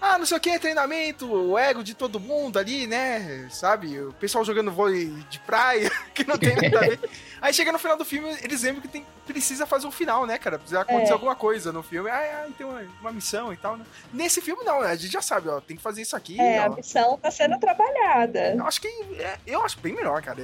ah, 0.00 0.18
não 0.18 0.24
sei 0.26 0.36
o 0.36 0.40
que, 0.40 0.58
treinamento, 0.58 1.30
o 1.30 1.58
ego 1.58 1.82
de 1.84 1.94
todo 1.94 2.18
mundo 2.18 2.58
ali, 2.58 2.86
né? 2.86 3.46
Sabe? 3.50 4.00
O 4.00 4.12
pessoal 4.14 4.44
jogando 4.44 4.70
vôlei 4.72 5.06
de 5.28 5.38
praia, 5.40 5.90
que 6.14 6.26
não 6.26 6.38
tem 6.38 6.54
nada 6.56 6.78
a 6.78 6.88
ver. 6.88 7.00
Aí 7.40 7.54
chega 7.54 7.72
no 7.72 7.78
final 7.78 7.96
do 7.96 8.04
filme, 8.04 8.28
eles 8.42 8.62
lembram 8.62 8.82
que 8.82 8.88
tem, 8.88 9.04
precisa 9.26 9.66
fazer 9.66 9.86
um 9.86 9.90
final, 9.90 10.26
né, 10.26 10.36
cara? 10.38 10.58
Precisa 10.58 10.82
acontecer 10.82 11.10
É. 11.10 11.12
alguma 11.14 11.34
coisa 11.34 11.72
no 11.72 11.82
filme. 11.82 12.10
Ah, 12.10 12.44
ah, 12.46 12.50
tem 12.56 12.66
uma, 12.66 12.82
uma 13.00 13.12
missão 13.12 13.50
e 13.52 13.56
tal, 13.56 13.76
né? 13.78 13.84
Nesse 14.12 14.40
filme, 14.42 14.62
não, 14.62 14.80
a 14.82 14.94
gente 14.94 15.10
já 15.12 15.22
sabe, 15.22 15.48
ó, 15.48 15.58
tem 15.60 15.76
que 15.76 15.82
fazer 15.82 16.02
isso 16.02 16.14
aqui, 16.14 16.38
É, 16.40 16.60
ó. 16.60 16.66
a 16.66 16.68
missão 16.76 17.18
tá 17.18 17.30
sendo 17.30 17.58
trabalhada. 17.58 18.54
Eu 18.54 18.66
acho 18.66 18.80
que. 18.80 18.88
é, 19.18 19.38
eu 19.46 19.62
acho 19.64 19.78
bem 19.80 19.94
melhor, 19.94 20.20
cara, 20.22 20.40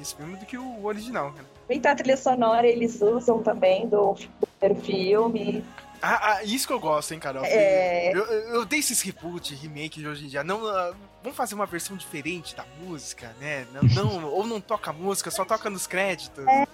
esse 0.00 0.14
filme 0.16 0.36
do 0.36 0.44
que 0.46 0.58
o 0.58 0.84
original, 0.84 1.32
cara. 1.32 1.46
Então 1.68 1.92
a 1.92 1.94
trilha 1.94 2.16
sonora 2.16 2.66
eles 2.66 3.00
usam 3.00 3.42
também 3.44 3.88
do 3.88 4.16
primeiro 4.58 4.82
filme. 4.84 5.64
Ah, 6.02 6.36
ah, 6.36 6.44
isso 6.44 6.66
que 6.66 6.72
eu 6.72 6.80
gosto, 6.80 7.12
hein, 7.12 7.20
Carol. 7.20 7.44
É. 7.44 8.12
Eu, 8.14 8.24
eu, 8.24 8.64
dei 8.64 8.78
esses 8.78 9.00
reboot, 9.02 9.54
remake 9.54 10.00
de 10.00 10.08
hoje 10.08 10.24
em 10.24 10.28
dia. 10.28 10.42
Não, 10.42 10.66
ah, 10.66 10.92
vamos 11.22 11.36
fazer 11.36 11.54
uma 11.54 11.66
versão 11.66 11.96
diferente 11.96 12.54
da 12.56 12.64
música, 12.80 13.34
né? 13.38 13.66
Não, 13.72 13.82
não- 13.82 14.24
ou 14.32 14.46
não 14.46 14.60
toca 14.60 14.92
música, 14.92 15.30
só 15.30 15.44
toca 15.44 15.68
nos 15.68 15.86
créditos. 15.86 16.44
É. 16.46 16.66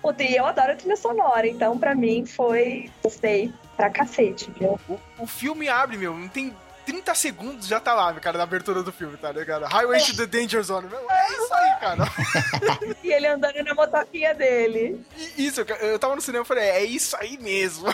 Puta, 0.00 0.22
e 0.22 0.36
eu 0.36 0.46
adoro 0.46 0.72
a 0.72 0.76
trilha 0.76 0.96
sonora, 0.96 1.46
então 1.46 1.78
pra 1.78 1.94
mim 1.94 2.24
foi. 2.26 2.90
Gostei 3.02 3.52
pra 3.76 3.90
cacete, 3.90 4.50
viu? 4.58 4.78
O, 4.88 4.98
o 5.18 5.26
filme 5.26 5.68
abre, 5.68 5.96
meu, 5.96 6.16
não 6.16 6.28
tem 6.28 6.54
30 6.84 7.14
segundos 7.14 7.66
já 7.66 7.78
tá 7.80 7.94
lá, 7.94 8.12
cara, 8.14 8.38
na 8.38 8.44
abertura 8.44 8.82
do 8.82 8.92
filme, 8.92 9.16
tá 9.16 9.30
ligado? 9.32 9.64
Highway 9.66 10.00
to 10.04 10.16
the 10.16 10.26
Danger 10.26 10.62
Zone. 10.62 10.88
É 11.10 11.32
isso 11.32 11.54
aí, 11.54 11.76
cara. 11.80 12.04
E 13.02 13.12
ele 13.12 13.26
andando 13.26 13.62
na 13.64 13.74
motoquinha 13.74 14.34
dele. 14.34 15.04
E 15.36 15.46
Isso, 15.46 15.60
eu 15.60 15.98
tava 15.98 16.14
no 16.14 16.20
cinema 16.22 16.44
e 16.44 16.46
falei, 16.48 16.64
é 16.64 16.84
isso 16.84 17.16
aí 17.16 17.36
mesmo. 17.38 17.86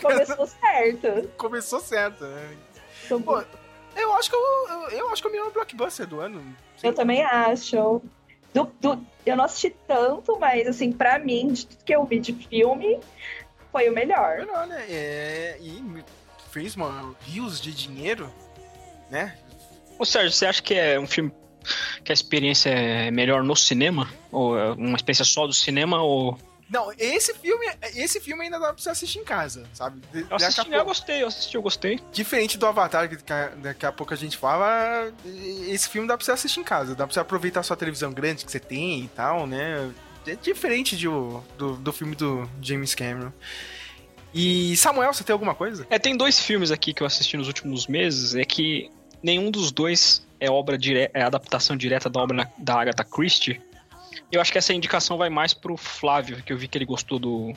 Começou 0.00 0.46
certo. 0.60 1.28
Começou 1.36 1.80
certo, 1.80 2.24
né? 2.24 2.56
Então, 3.04 3.20
Pô, 3.22 3.42
eu 3.94 4.14
acho 4.14 4.30
que 4.30 4.36
eu, 4.36 4.40
eu, 4.68 4.88
eu 4.98 5.10
acho 5.10 5.22
que 5.22 5.28
é 5.28 5.30
o 5.30 5.32
melhor 5.32 5.50
blockbuster 5.52 6.06
do 6.06 6.20
ano. 6.20 6.42
Eu 6.82 6.92
também 6.94 7.22
acho. 7.22 8.02
Do, 8.54 8.64
do- 8.80 9.06
eu 9.26 9.36
não 9.36 9.44
assisti 9.44 9.70
tanto, 9.86 10.38
mas 10.38 10.66
assim, 10.66 10.90
pra 10.92 11.18
mim, 11.18 11.48
de 11.52 11.66
tudo 11.66 11.84
que 11.84 11.94
eu 11.94 12.04
vi 12.04 12.18
de 12.18 12.32
filme, 12.32 12.98
foi 13.70 13.88
o 13.90 13.92
melhor. 13.92 14.38
Melhor, 14.38 14.66
né? 14.66 14.84
É, 14.88 15.58
e 15.60 16.04
fez 16.56 16.74
uma, 16.74 17.14
rios 17.26 17.60
de 17.60 17.70
dinheiro, 17.70 18.32
né? 19.10 19.36
Ô 19.98 20.06
Sérgio, 20.06 20.32
você 20.32 20.46
acha 20.46 20.62
que 20.62 20.72
é 20.72 20.98
um 20.98 21.06
filme 21.06 21.30
que 22.02 22.10
a 22.10 22.14
experiência 22.14 22.70
é 22.70 23.10
melhor 23.10 23.42
no 23.44 23.54
cinema? 23.54 24.08
Ou 24.32 24.58
é 24.58 24.70
uma 24.72 24.96
experiência 24.96 25.24
só 25.26 25.46
do 25.46 25.52
cinema? 25.52 26.00
Ou. 26.02 26.38
Não, 26.70 26.90
esse 26.98 27.34
filme, 27.34 27.66
esse 27.94 28.20
filme 28.22 28.44
ainda 28.44 28.58
dá 28.58 28.72
pra 28.72 28.82
você 28.82 28.88
assistir 28.88 29.18
em 29.18 29.24
casa, 29.24 29.66
sabe? 29.74 30.00
De- 30.10 30.26
Eu 30.30 30.36
assisti, 30.36 30.62
pouco- 30.62 30.74
eu 30.74 30.84
gostei, 30.86 31.22
eu 31.22 31.26
assisti, 31.28 31.54
eu 31.56 31.62
gostei. 31.62 32.00
Diferente 32.10 32.56
do 32.56 32.64
Avatar, 32.66 33.06
que 33.08 33.16
daqui 33.58 33.84
a- 33.84 33.92
pouco 33.92 34.14
a 34.14 34.16
gente 34.16 34.38
fala, 34.38 35.12
esse 35.68 35.90
filme 35.90 36.08
dá 36.08 36.16
pra 36.16 36.24
você 36.24 36.32
assistir 36.32 36.60
em 36.60 36.64
casa. 36.64 36.94
Dá 36.94 37.06
pra 37.06 37.12
você 37.12 37.20
aproveitar 37.20 37.60
a 37.60 37.62
sua 37.62 37.76
televisão 37.76 38.12
grande 38.12 38.46
que 38.46 38.50
você 38.50 38.58
tem 38.60 39.04
e 39.04 39.08
tal, 39.08 39.46
né? 39.46 39.92
É 40.26 40.34
diferente 40.36 40.96
de, 40.96 41.04
do, 41.06 41.76
do 41.76 41.92
filme 41.92 42.16
do 42.16 42.48
James 42.62 42.94
Cameron. 42.94 43.30
E 44.38 44.76
Samuel, 44.76 45.12
você 45.14 45.24
tem 45.24 45.32
alguma 45.32 45.54
coisa? 45.54 45.86
É, 45.88 45.98
tem 45.98 46.14
dois 46.16 46.38
filmes 46.38 46.70
aqui 46.70 46.92
que 46.92 47.02
eu 47.02 47.06
assisti 47.06 47.36
nos 47.36 47.46
últimos 47.46 47.86
meses, 47.86 48.34
é 48.34 48.44
que 48.44 48.90
nenhum 49.22 49.50
dos 49.50 49.72
dois 49.72 50.26
é 50.38 50.50
obra 50.50 50.76
dire... 50.76 51.10
é 51.14 51.22
adaptação 51.22 51.74
direta 51.76 52.10
da 52.10 52.20
obra 52.20 52.36
na- 52.36 52.48
da 52.58 52.80
Agatha 52.80 53.02
Christie. 53.02 53.60
Eu 54.30 54.40
acho 54.40 54.52
que 54.52 54.58
essa 54.58 54.74
indicação 54.74 55.16
vai 55.16 55.30
mais 55.30 55.54
pro 55.54 55.76
Flávio, 55.76 56.42
que 56.42 56.52
eu 56.52 56.58
vi 56.58 56.68
que 56.68 56.76
ele 56.76 56.84
gostou 56.84 57.18
do 57.18 57.54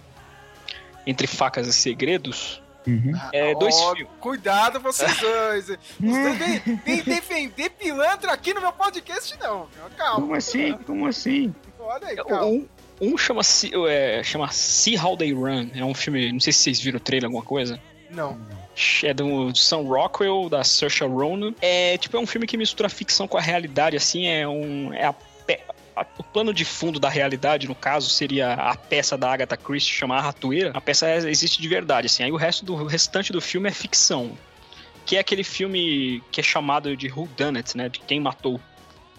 Entre 1.05 1.27
Facas 1.27 1.67
e 1.67 1.73
Segredos. 1.73 2.61
Uhum. 2.87 3.11
É, 3.33 3.53
dois 3.55 3.75
Ó, 3.75 3.93
filmes. 3.95 4.13
Cuidado 4.21 4.79
vocês 4.79 5.15
dois. 5.19 5.65
Vocês 5.99 6.37
vêm, 6.37 6.79
vêm 6.85 7.03
defender 7.03 7.71
pilantra 7.71 8.31
aqui 8.31 8.53
no 8.53 8.61
meu 8.61 8.71
podcast, 8.71 9.37
não. 9.39 9.67
Calma. 9.97 10.21
Como 10.21 10.33
assim? 10.35 10.73
Como 10.85 11.07
assim? 11.07 11.53
Olha 11.77 12.07
aí, 12.07 12.15
calma. 12.15 12.45
Um, 12.45 12.67
um 13.01 13.17
chama, 13.17 13.43
Se- 13.43 13.71
é, 13.87 14.21
chama 14.23 14.49
See 14.51 14.97
How 14.97 15.15
They 15.17 15.31
Run. 15.33 15.69
É 15.75 15.83
um 15.83 15.93
filme, 15.93 16.31
não 16.31 16.39
sei 16.39 16.51
se 16.53 16.59
vocês 16.59 16.79
viram 16.79 16.97
o 16.97 16.99
trailer, 16.99 17.25
alguma 17.27 17.43
coisa. 17.43 17.79
Não. 18.09 18.39
É 19.03 19.13
do 19.13 19.53
Sam 19.55 19.81
Rockwell, 19.83 20.49
da 20.49 20.63
Saoirse 20.63 21.03
Ronan. 21.03 21.53
É 21.61 21.97
tipo 21.97 22.15
é 22.17 22.19
um 22.19 22.25
filme 22.25 22.47
que 22.47 22.57
mistura 22.57 22.87
a 22.87 22.89
ficção 22.89 23.27
com 23.27 23.37
a 23.37 23.41
realidade, 23.41 23.95
assim, 23.97 24.25
é 24.27 24.47
um 24.47 24.93
é 24.93 25.05
a, 25.05 25.15
a- 25.95 26.05
o 26.17 26.23
plano 26.23 26.53
de 26.53 26.63
fundo 26.65 26.99
da 26.99 27.09
realidade, 27.09 27.67
no 27.67 27.75
caso, 27.75 28.09
seria 28.09 28.53
a 28.53 28.75
peça 28.75 29.17
da 29.17 29.31
Agatha 29.31 29.57
Christie 29.57 29.93
chamada 29.93 30.21
A 30.21 30.25
Ratoeira. 30.25 30.71
A 30.73 30.81
peça 30.81 31.07
é- 31.07 31.29
existe 31.29 31.61
de 31.61 31.67
verdade, 31.67 32.07
assim. 32.07 32.23
Aí 32.23 32.31
o 32.31 32.37
resto 32.37 32.63
do 32.65 32.73
o 32.73 32.85
restante 32.87 33.31
do 33.31 33.41
filme 33.41 33.67
é 33.69 33.71
ficção. 33.71 34.31
Que 35.05 35.15
é 35.17 35.19
aquele 35.19 35.43
filme 35.43 36.23
que 36.31 36.39
é 36.39 36.43
chamado 36.43 36.95
de 36.95 37.11
Who 37.11 37.27
Done 37.37 37.57
It, 37.57 37.75
né? 37.75 37.89
De 37.89 37.99
quem 37.99 38.19
matou. 38.19 38.59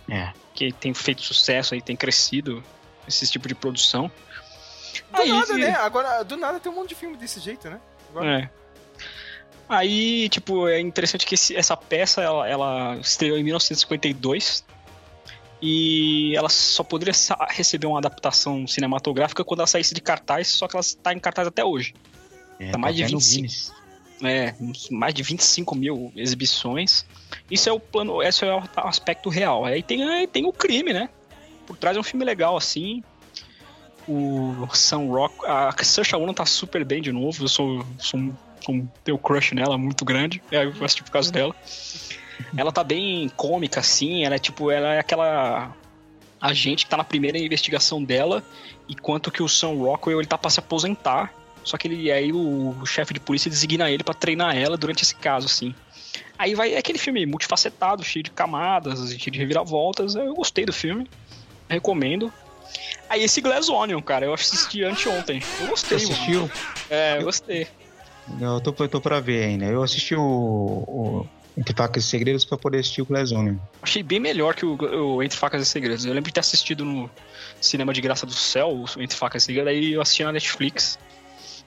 É. 0.08 0.30
Que 0.54 0.72
tem 0.72 0.94
feito 0.94 1.22
sucesso 1.22 1.74
aí, 1.74 1.82
tem 1.82 1.94
crescido 1.96 2.62
esse 3.10 3.30
tipo 3.32 3.46
de 3.48 3.54
produção. 3.54 4.10
Do 5.12 5.20
Aí, 5.22 5.28
nada, 5.28 5.56
né? 5.56 5.70
Agora, 5.76 6.22
do 6.22 6.36
nada 6.36 6.58
tem 6.60 6.70
um 6.70 6.74
monte 6.74 6.90
de 6.90 6.94
filme 6.94 7.16
desse 7.16 7.38
jeito, 7.40 7.68
né? 7.68 7.78
Agora, 8.10 8.40
É. 8.42 8.50
Aí, 9.68 10.28
tipo, 10.28 10.66
é 10.66 10.80
interessante 10.80 11.24
que 11.24 11.34
esse- 11.36 11.54
essa 11.54 11.76
peça, 11.76 12.20
ela, 12.20 12.48
ela 12.48 12.96
estreou 12.96 13.38
em 13.38 13.44
1952 13.44 14.64
e 15.62 16.34
ela 16.36 16.48
só 16.48 16.82
poderia 16.82 17.14
receber 17.50 17.86
uma 17.86 17.98
adaptação 17.98 18.66
cinematográfica 18.66 19.44
quando 19.44 19.60
ela 19.60 19.66
saísse 19.68 19.94
de 19.94 20.00
cartaz, 20.00 20.48
só 20.48 20.66
que 20.66 20.74
ela 20.74 20.80
está 20.80 21.12
em 21.12 21.20
cartaz 21.20 21.46
até 21.46 21.64
hoje. 21.64 21.94
É, 22.58 22.70
Tá 22.72 22.78
mais 22.78 22.96
de 22.96 23.04
até 23.04 23.12
no 23.12 23.18
25. 23.20 23.36
Guinness. 23.36 23.72
É, 24.22 24.54
mais 24.90 25.14
de 25.14 25.22
25 25.22 25.74
mil 25.74 26.12
exibições. 26.16 27.06
Isso 27.50 27.68
é 27.68 27.72
o 27.72 27.78
plano, 27.80 28.22
esse 28.22 28.44
é 28.44 28.52
o 28.54 28.62
aspecto 28.76 29.28
real. 29.28 29.64
Aí 29.64 29.82
tem, 29.82 30.02
aí 30.02 30.26
tem 30.26 30.44
o 30.46 30.52
crime, 30.52 30.92
né? 30.92 31.08
Por 31.70 31.76
trás 31.76 31.96
é 31.96 32.00
um 32.00 32.02
filme 32.02 32.24
legal, 32.24 32.56
assim. 32.56 33.00
O 34.08 34.66
Sam 34.74 35.06
Rock, 35.06 35.34
a 35.46 35.72
Saoirse 35.84 36.12
Ronan 36.16 36.34
tá 36.34 36.44
super 36.44 36.84
bem 36.84 37.00
de 37.00 37.12
novo. 37.12 37.44
Eu 37.44 37.48
sou, 37.48 37.86
sou, 37.96 38.18
um- 38.18 38.34
um 39.08 39.16
crush 39.16 39.54
nela 39.54 39.78
muito 39.78 40.04
grande. 40.04 40.42
É, 40.50 40.64
eu 40.64 40.70
assisti 40.84 41.04
por 41.04 41.12
causa 41.12 41.30
dela. 41.30 41.54
Ela 42.56 42.72
tá 42.72 42.82
bem 42.82 43.28
cômica, 43.36 43.78
assim. 43.78 44.24
Ela 44.24 44.34
é 44.34 44.38
tipo, 44.40 44.68
ela 44.72 44.94
é 44.94 44.98
aquela 44.98 45.72
agente 46.40 46.86
que 46.86 46.90
tá 46.90 46.96
na 46.96 47.04
primeira 47.04 47.38
investigação 47.38 48.02
dela, 48.02 48.42
enquanto 48.88 49.30
que 49.30 49.44
o 49.44 49.48
Sam 49.48 49.74
Rockwell 49.76 50.18
ele 50.18 50.26
tá 50.26 50.36
pra 50.36 50.50
se 50.50 50.58
aposentar. 50.58 51.32
Só 51.62 51.76
que 51.76 51.86
ele 51.86 52.10
aí 52.10 52.32
o, 52.32 52.74
o 52.80 52.86
chefe 52.86 53.14
de 53.14 53.20
polícia 53.20 53.48
designa 53.48 53.88
ele 53.88 54.02
pra 54.02 54.14
treinar 54.14 54.56
ela 54.56 54.76
durante 54.76 55.02
esse 55.04 55.14
caso, 55.14 55.46
assim. 55.46 55.72
Aí 56.36 56.54
vai 56.56 56.72
é 56.74 56.78
aquele 56.78 56.98
filme 56.98 57.24
multifacetado, 57.26 58.02
cheio 58.02 58.24
de 58.24 58.30
camadas, 58.32 58.98
cheio 59.10 59.30
de 59.30 59.38
reviravoltas. 59.38 60.16
Eu 60.16 60.34
gostei 60.34 60.64
do 60.64 60.72
filme, 60.72 61.06
recomendo. 61.70 62.32
Aí 63.08 63.22
esse 63.24 63.40
Glass 63.40 63.68
Onion, 63.68 64.00
cara, 64.00 64.26
eu 64.26 64.34
assisti 64.34 64.84
anteontem. 64.84 65.42
Eu 65.60 65.66
Você 65.66 65.96
gostei, 65.96 65.98
mano. 65.98 66.12
assistiu? 66.12 66.50
É, 66.88 67.18
eu 67.18 67.24
gostei. 67.24 67.66
Eu 68.40 68.60
tô, 68.60 68.74
eu 68.78 68.88
tô 68.88 69.00
pra 69.00 69.18
ver 69.20 69.44
ainda. 69.44 69.64
Eu 69.64 69.82
assisti 69.82 70.14
o, 70.14 70.20
o 70.22 71.26
Entre 71.56 71.74
Facas 71.74 72.04
e 72.04 72.06
Segredos 72.06 72.44
pra 72.44 72.56
poder 72.56 72.78
assistir 72.78 73.02
o 73.02 73.06
Glass 73.06 73.32
Onion. 73.32 73.56
Achei 73.82 74.02
bem 74.02 74.20
melhor 74.20 74.54
que 74.54 74.64
o, 74.64 74.76
o 75.16 75.22
Entre 75.22 75.36
Facas 75.36 75.62
e 75.62 75.66
Segredos. 75.66 76.04
Eu 76.04 76.12
lembro 76.12 76.28
de 76.28 76.34
ter 76.34 76.40
assistido 76.40 76.84
no 76.84 77.10
Cinema 77.60 77.92
de 77.92 78.00
Graça 78.00 78.24
do 78.24 78.32
Céu, 78.32 78.70
o 78.70 79.02
Entre 79.02 79.16
Facas 79.16 79.42
e 79.42 79.46
Segredos, 79.46 79.70
aí 79.70 79.92
eu 79.92 80.00
assisti 80.00 80.22
na 80.22 80.32
Netflix. 80.32 80.98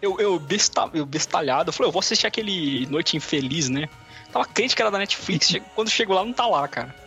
Eu, 0.01 0.19
eu, 0.19 0.39
besta, 0.39 0.89
eu 0.93 1.05
bestalhado, 1.05 1.69
eu 1.69 1.73
falei, 1.73 1.87
eu 1.87 1.91
vou 1.93 1.99
assistir 2.01 2.27
aquele 2.27 2.85
Noite 2.87 3.15
Infeliz, 3.15 3.69
né? 3.69 3.87
Tava 4.31 4.45
crente 4.45 4.75
que 4.75 4.81
era 4.81 4.91
da 4.91 4.97
Netflix, 4.97 5.53
quando 5.75 5.89
chegou 5.89 6.15
lá 6.15 6.25
não 6.25 6.33
tá 6.33 6.45
lá, 6.45 6.67
cara. 6.67 7.02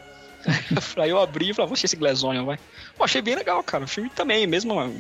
aí 0.99 1.11
eu 1.11 1.21
abri 1.21 1.51
e 1.51 1.55
falei, 1.55 1.65
"Ah, 1.65 1.69
vou 1.69 1.75
assistir 1.75 1.87
esse 1.87 1.97
Glazonion, 1.97 2.45
vai. 2.45 2.59
Pô, 2.97 3.05
achei 3.05 3.21
bem 3.21 3.35
legal, 3.35 3.63
cara. 3.63 3.85
O 3.85 3.89
filme 3.89 4.11
também, 4.11 4.47
mesma, 4.47 4.91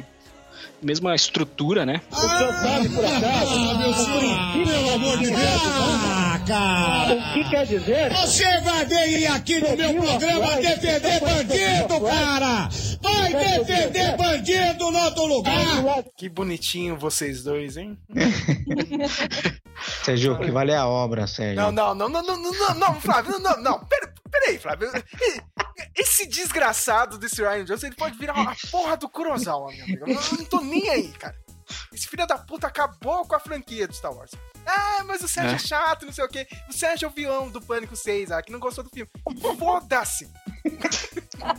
mesma 0.82 1.14
estrutura, 1.14 1.87
né? 1.87 2.00
Pelo 4.64 4.94
amor 4.94 5.18
de 5.18 5.30
Deus. 5.30 6.25
Cara. 6.46 7.14
O 7.14 7.32
que 7.32 7.50
quer 7.50 7.66
dizer? 7.66 8.12
Você 8.12 8.61
vai 8.61 8.85
vir 8.87 9.26
aqui 9.26 9.61
no 9.61 9.76
meu 9.76 9.94
programa 9.94 10.56
defender 10.56 11.20
bandido, 11.20 12.00
cara. 12.00 12.68
Vai 13.02 13.32
defender 13.32 14.16
bandido 14.16 14.90
no 14.90 14.98
outro 14.98 15.26
lugar. 15.26 16.04
Que 16.16 16.28
bonitinho 16.28 16.96
vocês 16.96 17.42
dois, 17.42 17.76
hein? 17.76 17.98
Sérgio, 20.04 20.38
que 20.38 20.50
vale 20.50 20.72
é 20.72 20.76
a 20.76 20.87
obra, 20.87 21.26
Sérgio. 21.26 21.56
Não, 21.56 21.72
não, 21.72 21.94
não, 21.94 22.09
não, 22.09 22.22
não, 22.22 22.37
não, 22.37 22.52
não, 22.52 22.74
não, 22.74 23.00
Flávio, 23.00 23.32
não, 23.32 23.40
não, 23.40 23.62
não. 23.62 23.85
Pera, 23.85 24.14
peraí, 24.30 24.59
Flávio. 24.59 24.90
Esse 25.96 26.26
desgraçado 26.26 27.18
desse 27.18 27.42
Ryan 27.42 27.64
Johnson, 27.64 27.87
ele 27.87 27.96
pode 27.96 28.16
virar 28.18 28.35
uma 28.35 28.54
porra 28.70 28.96
do 28.96 29.09
Kurosawa, 29.09 29.72
meu 29.72 29.85
amigo. 29.85 30.04
Eu 30.09 30.38
não 30.38 30.44
tô 30.44 30.61
nem 30.61 30.88
aí, 30.88 31.09
cara. 31.09 31.35
Esse 31.92 32.06
filho 32.06 32.26
da 32.26 32.38
puta 32.38 32.66
acabou 32.66 33.26
com 33.26 33.35
a 33.35 33.40
franquia 33.40 33.88
do 33.88 33.94
Star 33.94 34.14
Wars. 34.14 34.30
Ah, 34.66 35.05
mas 35.05 35.22
o 35.22 35.29
Sérgio 35.29 35.52
é, 35.52 35.55
É. 35.55 35.59
chato, 35.59 36.05
não 36.07 36.12
sei 36.12 36.24
o 36.24 36.29
quê. 36.29 36.46
O 36.68 36.72
Sérgio 36.72 37.07
é 37.07 37.09
o 37.09 37.12
vilão 37.14 37.48
do 37.48 37.61
Pânico 37.61 37.94
6, 37.96 38.31
ah, 38.33 38.42
que 38.42 38.50
não 38.52 38.59
gostou 38.59 38.83
do 38.85 38.90
filme. 38.90 39.11
Foda-se! 39.59 40.29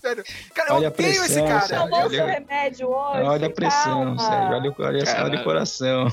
Sério. 0.00 0.22
Cara, 0.54 0.68
eu 0.68 0.74
Olha 0.76 0.88
a 0.88 0.90
odeio 0.90 1.08
esse 1.08 1.18
pressão, 1.40 1.46
cara. 1.48 1.60
Sérgio. 1.66 1.84
Tomou 1.88 2.00
Eu- 2.02 2.10
seu 2.10 2.26
remédio 2.26 2.88
hoje? 2.88 3.20
Olha 3.22 3.46
a 3.46 3.50
pressão, 3.50 4.04
calma. 4.04 4.18
Sérgio. 4.18 4.54
Olha, 4.56 4.70
o- 4.70 4.74
olha, 4.78 4.86
olha, 4.98 5.04
Cara. 5.06 5.24
olha 5.24 5.40
o 5.40 5.44
coração. 5.44 6.06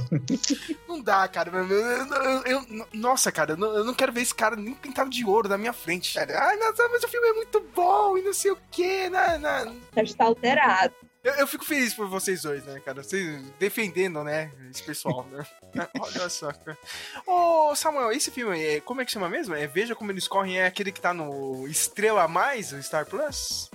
Não 0.88 1.02
dá, 1.02 1.28
cara. 1.28 1.52
Eu- 1.52 1.68
eu- 1.70 2.08
eu- 2.08 2.44
eu- 2.46 2.88
nossa, 2.94 3.30
cara, 3.34 3.52
eu 3.52 3.58
não, 3.58 3.68
eu 3.76 3.94
quero 3.94 4.14
ver 4.14 4.22
esse 4.22 4.34
cara 4.34 4.56
nem 4.56 4.74
pintado 4.74 5.10
de 5.10 5.26
ouro 5.26 5.50
na 5.50 5.58
minha 5.58 5.74
frente. 5.74 6.14
Cara. 6.14 6.42
Ai, 6.42 6.56
nossa, 6.56 6.88
mas 6.88 7.04
o 7.04 7.08
filme 7.10 7.28
é 7.28 7.34
muito 7.34 7.60
bom 7.76 8.18
e 8.18 8.22
não 8.22 8.34
sei 8.34 8.52
o 8.52 8.58
quê. 8.72 9.10
né, 9.10 9.38
né. 9.38 9.76
Sérgio 9.94 10.16
tá 10.16 10.24
alterado. 10.24 10.94
Eu, 11.24 11.34
eu 11.34 11.48
fico 11.48 11.64
feliz 11.64 11.94
por 11.94 12.08
vocês 12.08 12.42
dois, 12.42 12.64
né, 12.66 12.80
cara? 12.80 13.04
Vocês 13.04 13.42
defendendo, 13.60 14.24
né, 14.24 14.52
esse 14.70 14.84
pessoal, 14.84 15.26
né? 15.32 15.46
Olha 16.00 16.30
só, 16.30 16.52
cara. 16.52 16.78
Ô, 17.28 17.76
Samuel, 17.76 18.12
esse 18.12 18.32
filme, 18.32 18.62
é, 18.62 18.80
como 18.80 19.02
é 19.02 19.06
que 19.06 19.12
chama 19.12 19.30
mesmo? 19.30 19.54
É 19.56 19.68
Veja 19.68 19.96
Como 19.96 20.12
Eles 20.12 20.28
Correm, 20.28 20.60
é 20.60 20.66
aquele 20.66 20.92
que 20.92 21.02
tá 21.02 21.14
no 21.14 21.68
Estrela 21.68 22.24
a 22.24 22.28
Mais, 22.28 22.72
o 22.74 22.82
Star 22.82 23.06
Plus? 23.06 23.70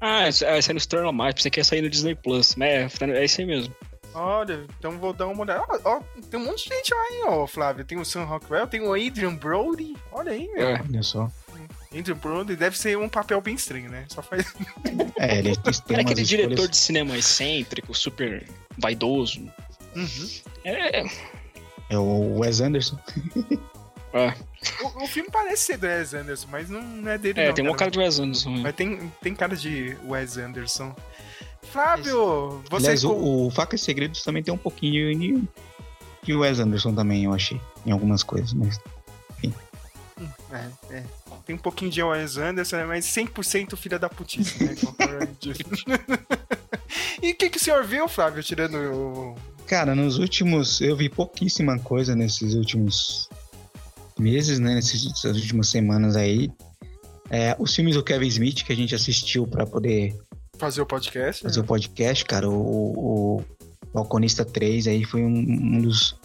Ah, 0.00 0.28
esse 0.28 0.44
esse 0.44 0.70
é 0.70 0.74
no 0.74 0.80
Stern 0.80 1.12
mais, 1.12 1.34
pensei 1.34 1.50
que 1.50 1.60
ia 1.60 1.64
sair 1.64 1.80
no 1.80 1.88
Disney 1.88 2.14
Plus. 2.16 2.56
Mas 2.56 3.00
é, 3.00 3.04
é 3.04 3.24
esse 3.24 3.40
aí 3.40 3.46
mesmo. 3.46 3.74
Olha, 4.14 4.66
então 4.78 4.98
vou 4.98 5.12
dar 5.12 5.26
uma 5.26 5.42
olhada. 5.42 5.64
Ó, 5.68 5.78
ó, 5.84 6.00
tem 6.28 6.38
um 6.38 6.44
monte 6.44 6.68
de 6.68 6.74
gente 6.74 6.92
lá, 6.92 7.06
hein, 7.12 7.22
ó, 7.26 7.46
Flávio. 7.46 7.84
Tem 7.84 7.98
o 7.98 8.04
Sam 8.04 8.24
Rockwell, 8.24 8.66
tem 8.66 8.80
o 8.80 8.92
Adrian 8.92 9.34
Brody. 9.34 9.96
Olha 10.10 10.32
aí, 10.32 10.48
meu. 10.48 10.68
É. 10.68 10.82
Olha 10.82 11.02
só. 11.02 11.30
Adrian 11.96 12.16
Brody 12.16 12.56
deve 12.56 12.76
ser 12.78 12.96
um 12.98 13.08
papel 13.08 13.40
bem 13.40 13.54
estranho, 13.54 13.90
né? 13.90 14.04
Só 14.08 14.22
faz. 14.22 14.52
É, 15.16 15.38
ele 15.38 15.54
tem 15.56 15.72
Era 15.96 16.02
aquele 16.02 16.22
diretor 16.22 16.50
escolhas- 16.52 16.70
de 16.70 16.76
cinema 16.76 17.16
excêntrico, 17.16 17.94
super 17.94 18.48
vaidoso. 18.78 19.40
Uhum. 19.94 20.28
É, 20.64 21.04
É 21.90 21.98
o 21.98 22.38
Wes 22.38 22.60
Anderson. 22.60 22.98
É, 24.14 24.34
O, 24.84 25.04
o 25.04 25.06
filme 25.08 25.30
parece 25.32 25.64
ser 25.64 25.78
do 25.78 25.86
Wes 25.86 26.12
Anderson, 26.12 26.46
mas 26.50 26.68
não, 26.68 26.82
não 26.82 27.10
é 27.10 27.16
dele 27.16 27.40
é 27.40 27.46
não, 27.46 27.54
tem 27.54 27.64
uma 27.66 27.74
cara 27.74 27.90
de 27.90 27.98
Wes 27.98 28.18
Anderson. 28.18 28.50
né? 28.50 28.60
Mas 28.64 28.74
tem, 28.74 29.10
tem 29.22 29.34
cara 29.34 29.56
de 29.56 29.96
Wes 30.04 30.36
Anderson. 30.36 30.94
Flávio, 31.62 32.62
você... 32.70 32.76
Aliás, 32.88 33.02
com- 33.04 33.12
o, 33.12 33.46
o 33.46 33.50
Faca 33.50 33.74
e 33.74 33.78
Segredos 33.78 34.22
também 34.22 34.42
tem 34.42 34.52
um 34.52 34.58
pouquinho 34.58 35.18
de, 35.18 35.42
de 36.22 36.34
Wes 36.34 36.58
Anderson 36.58 36.94
também, 36.94 37.24
eu 37.24 37.32
achei. 37.32 37.58
Em 37.86 37.90
algumas 37.90 38.22
coisas, 38.22 38.52
mas. 38.52 38.78
É, 40.50 40.96
é. 40.96 41.04
Tem 41.46 41.56
um 41.56 41.58
pouquinho 41.58 41.90
de 41.90 42.02
Wes 42.02 42.36
Anderson, 42.36 42.76
né, 42.76 42.84
mas 42.84 43.06
100% 43.06 43.76
filha 43.76 43.98
da 43.98 44.08
putice, 44.08 44.64
né? 44.64 44.74
e 47.22 47.32
o 47.32 47.36
que, 47.36 47.50
que 47.50 47.56
o 47.56 47.60
senhor 47.60 47.84
viu, 47.84 48.08
Flávio, 48.08 48.42
tirando 48.42 48.76
o... 48.76 49.36
Cara, 49.66 49.94
nos 49.94 50.18
últimos. 50.18 50.80
Eu 50.80 50.96
vi 50.96 51.08
pouquíssima 51.08 51.78
coisa 51.78 52.14
nesses 52.14 52.54
últimos 52.54 53.28
meses, 54.18 54.58
né? 54.58 54.74
Nesses, 54.74 55.06
nessas 55.06 55.36
últimas 55.36 55.68
semanas 55.68 56.16
aí. 56.16 56.50
É, 57.30 57.56
os 57.58 57.74
filmes 57.74 57.94
do 57.94 58.02
Kevin 58.02 58.26
Smith 58.26 58.64
que 58.64 58.72
a 58.72 58.76
gente 58.76 58.94
assistiu 58.94 59.46
pra 59.46 59.64
poder 59.64 60.14
fazer 60.58 60.82
o 60.82 60.86
podcast? 60.86 61.42
fazer 61.42 61.60
o 61.60 61.64
podcast, 61.64 62.24
cara, 62.24 62.48
o, 62.48 63.38
o 63.38 63.44
Balconista 63.92 64.44
3 64.44 64.86
aí 64.86 65.04
foi 65.04 65.22
um, 65.22 65.28
um 65.28 65.80
dos, 65.80 66.16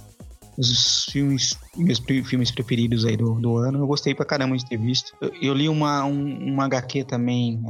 dos 0.57 1.05
filmes, 1.11 1.57
meus 1.75 1.99
filmes 1.99 2.51
preferidos 2.51 3.05
aí 3.05 3.15
do, 3.15 3.35
do 3.35 3.57
ano. 3.57 3.79
Eu 3.79 3.87
gostei 3.87 4.15
pra 4.15 4.25
caramba 4.25 4.57
de 4.57 4.67
ter 4.67 4.77
visto. 4.77 5.15
Eu, 5.21 5.31
eu 5.41 5.53
li 5.53 5.69
uma, 5.69 6.03
um, 6.03 6.53
uma 6.53 6.65
HQ 6.65 7.03
também 7.03 7.61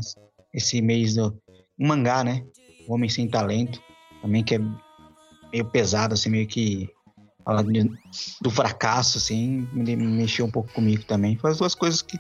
esse 0.53 0.81
mês, 0.81 1.15
do, 1.15 1.37
um 1.79 1.87
mangá, 1.87 2.23
né? 2.23 2.43
O 2.87 2.93
Homem 2.93 3.09
Sem 3.09 3.27
Talento, 3.27 3.81
também 4.21 4.43
que 4.43 4.55
é 4.55 4.59
meio 5.51 5.65
pesado, 5.65 6.13
assim, 6.13 6.29
meio 6.29 6.47
que 6.47 6.89
fala 7.43 7.63
do 8.41 8.49
fracasso, 8.49 9.17
assim, 9.17 9.67
me 9.73 9.95
mexeu 9.95 10.45
um 10.45 10.51
pouco 10.51 10.71
comigo 10.73 11.03
também. 11.03 11.37
Foi 11.37 11.51
as 11.51 11.57
duas 11.57 11.75
coisas 11.75 12.01
que, 12.01 12.17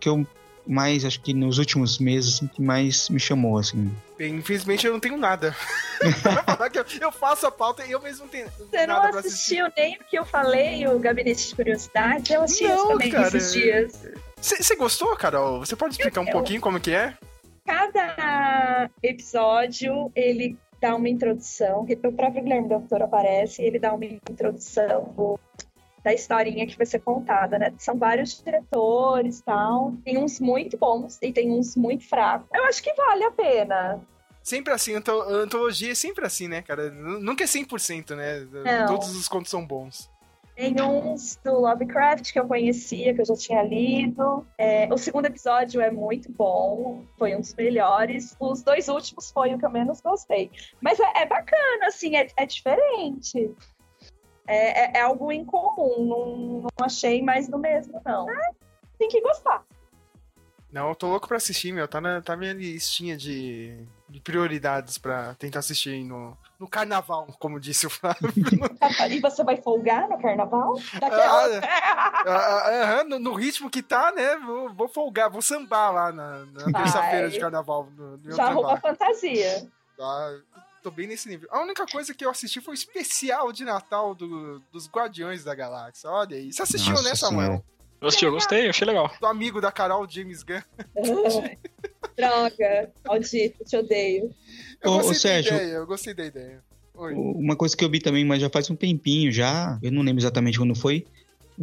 que 0.00 0.08
eu 0.08 0.26
mais, 0.66 1.04
acho 1.04 1.20
que 1.20 1.34
nos 1.34 1.58
últimos 1.58 1.98
meses, 1.98 2.34
assim, 2.34 2.46
que 2.46 2.62
mais 2.62 3.08
me 3.08 3.18
chamou, 3.18 3.58
assim. 3.58 3.90
Bem, 4.16 4.36
Infelizmente 4.36 4.86
eu 4.86 4.92
não 4.92 5.00
tenho 5.00 5.16
nada. 5.16 5.54
eu 7.00 7.12
faço 7.12 7.46
a 7.46 7.50
pauta 7.50 7.84
e 7.84 7.90
eu 7.90 8.00
mesmo 8.00 8.24
não 8.24 8.28
tenho 8.28 8.48
Você 8.58 8.86
não 8.86 9.02
assistiu 9.02 9.66
nem 9.76 9.96
o 9.96 10.04
que 10.04 10.18
eu 10.18 10.24
falei, 10.24 10.86
o 10.86 10.98
Gabinete 10.98 11.48
de 11.48 11.54
Curiosidade? 11.54 12.32
Eu 12.32 12.42
assisti 12.42 12.64
Não, 12.64 12.88
também 12.88 13.10
cara. 13.10 13.28
esses 13.28 13.52
dias. 13.52 14.02
Você 14.40 14.76
gostou, 14.76 15.16
Carol? 15.16 15.60
Você 15.60 15.76
pode 15.76 15.94
explicar 15.94 16.20
um 16.20 16.26
Eu- 16.26 16.32
pouquinho 16.32 16.60
como 16.60 16.80
que 16.80 16.92
é? 16.92 17.16
Cada 17.64 18.90
episódio, 19.02 20.10
ele 20.16 20.56
dá 20.80 20.96
uma 20.96 21.08
introdução, 21.08 21.86
que 21.86 21.94
o 21.94 22.12
próprio 22.12 22.42
Guilherme 22.42 22.68
Del 22.68 22.84
Toro 22.88 23.04
aparece, 23.04 23.62
ele 23.62 23.78
dá 23.78 23.92
uma 23.92 24.04
introdução 24.04 25.38
da 26.04 26.12
historinha 26.12 26.66
que 26.66 26.76
vai 26.76 26.86
ser 26.86 27.00
contada, 27.00 27.58
né? 27.58 27.72
São 27.78 27.96
vários 27.96 28.42
diretores 28.42 29.38
e 29.38 29.44
tal. 29.44 29.92
Tem 30.04 30.18
uns 30.18 30.40
muito 30.40 30.76
bons 30.76 31.18
e 31.22 31.32
tem 31.32 31.50
uns 31.50 31.76
muito 31.76 32.08
fracos. 32.08 32.48
Eu 32.52 32.64
acho 32.64 32.82
que 32.82 32.92
vale 32.94 33.24
a 33.24 33.30
pena. 33.30 34.00
Sempre 34.42 34.72
assim, 34.72 34.94
anto- 34.94 35.22
antologia 35.22 35.92
é 35.92 35.94
sempre 35.94 36.26
assim, 36.26 36.48
né, 36.48 36.62
cara? 36.62 36.90
Nunca 36.90 37.44
é 37.44 37.46
100%, 37.46 38.16
né? 38.16 38.40
Não. 38.50 38.86
Todos 38.86 39.14
os 39.14 39.28
contos 39.28 39.50
são 39.50 39.64
bons. 39.64 40.10
Tem 40.54 40.74
uns 40.82 41.36
do 41.42 41.60
Lovecraft 41.60 42.30
que 42.30 42.38
eu 42.38 42.46
conhecia, 42.46 43.14
que 43.14 43.22
eu 43.22 43.24
já 43.24 43.34
tinha 43.34 43.62
lido. 43.62 44.46
É, 44.58 44.86
o 44.92 44.98
segundo 44.98 45.24
episódio 45.24 45.80
é 45.80 45.90
muito 45.90 46.30
bom, 46.30 47.04
foi 47.16 47.34
um 47.34 47.40
dos 47.40 47.54
melhores. 47.54 48.36
Os 48.38 48.62
dois 48.62 48.86
últimos 48.88 49.30
foi 49.30 49.54
o 49.54 49.58
que 49.58 49.64
eu 49.64 49.70
menos 49.70 50.02
gostei. 50.02 50.50
Mas 50.80 51.00
é, 51.00 51.22
é 51.22 51.26
bacana, 51.26 51.86
assim, 51.86 52.16
é, 52.16 52.26
é 52.36 52.44
diferente. 52.44 53.50
É, 54.46 54.84
é- 54.84 54.98
é 54.98 55.00
algo 55.02 55.30
incomum, 55.32 56.04
não, 56.04 56.62
não 56.62 56.86
achei 56.86 57.22
mais 57.22 57.48
do 57.48 57.58
mesmo, 57.58 58.00
não. 58.04 58.28
É, 58.30 58.50
tem 58.98 59.08
que 59.08 59.20
gostar. 59.20 59.62
Não, 60.72 60.88
eu 60.88 60.94
tô 60.94 61.06
louco 61.08 61.28
pra 61.28 61.36
assistir, 61.36 61.70
meu. 61.70 61.86
Tá 61.86 62.00
na 62.00 62.22
tá 62.22 62.34
minha 62.34 62.54
listinha 62.54 63.14
de, 63.14 63.86
de 64.08 64.20
prioridades 64.20 64.96
pra 64.96 65.34
tentar 65.34 65.58
assistir 65.58 66.02
no, 66.02 66.34
no 66.58 66.66
carnaval, 66.66 67.26
como 67.38 67.60
disse 67.60 67.86
o 67.86 67.90
Flávio. 67.90 68.32
E 69.10 69.20
você 69.20 69.44
vai 69.44 69.58
folgar 69.58 70.08
no 70.08 70.18
carnaval? 70.18 70.74
Ah, 70.94 70.98
Daquela... 70.98 71.60
ah, 72.26 72.70
aham, 72.84 73.04
no, 73.04 73.18
no 73.18 73.34
ritmo 73.34 73.68
que 73.68 73.82
tá, 73.82 74.12
né? 74.12 74.36
Vou, 74.38 74.72
vou 74.72 74.88
folgar, 74.88 75.28
vou 75.30 75.42
sambar 75.42 75.92
lá 75.92 76.10
na, 76.10 76.46
na 76.46 76.72
terça-feira 76.78 77.28
de 77.28 77.38
carnaval. 77.38 77.88
No, 77.94 78.16
no 78.16 78.18
meu 78.24 78.34
Já 78.36 78.44
arruma 78.46 78.78
trabalho. 78.78 78.80
fantasia. 78.80 79.68
Tá? 79.98 80.34
Tô 80.82 80.90
bem 80.90 81.06
nesse 81.06 81.28
nível. 81.28 81.48
A 81.52 81.62
única 81.62 81.86
coisa 81.86 82.12
que 82.12 82.24
eu 82.24 82.30
assisti 82.30 82.60
foi 82.60 82.72
o 82.72 82.74
especial 82.74 83.52
de 83.52 83.64
Natal 83.64 84.14
do- 84.14 84.60
dos 84.72 84.88
Guardiões 84.88 85.44
da 85.44 85.54
Galáxia. 85.54 86.10
Olha 86.10 86.36
aí. 86.36 86.52
Você 86.52 86.62
assistiu, 86.62 86.92
Nossa 86.92 87.08
né, 87.08 87.14
Samuel? 87.14 87.46
Senhora. 87.46 87.64
Eu 88.00 88.08
assisti, 88.08 88.24
eu 88.24 88.32
gostei, 88.32 88.66
eu 88.66 88.70
achei 88.70 88.84
legal. 88.86 89.08
Do 89.20 89.26
amigo 89.28 89.60
da 89.60 89.70
Carol, 89.70 90.08
James 90.10 90.42
Gunn. 90.42 90.60
Droga, 92.16 92.90
maldito, 93.06 93.64
te 93.64 93.76
odeio. 93.76 94.34
Eu 94.82 94.90
Ô, 94.90 94.94
ô, 94.94 94.98
gostei 94.98 95.14
Sérgio. 95.18 95.50
da 95.52 95.56
ideia, 95.62 95.74
eu 95.76 95.86
gostei 95.86 96.14
da 96.14 96.24
ideia. 96.26 96.62
Oi. 96.94 97.14
Uma 97.14 97.56
coisa 97.56 97.76
que 97.76 97.84
eu 97.84 97.88
vi 97.90 98.00
também, 98.00 98.24
mas 98.24 98.40
já 98.40 98.50
faz 98.50 98.68
um 98.70 98.76
tempinho 98.76 99.30
já, 99.32 99.78
eu 99.82 99.90
não 99.92 100.02
lembro 100.02 100.20
exatamente 100.20 100.58
quando 100.58 100.74
foi. 100.74 101.06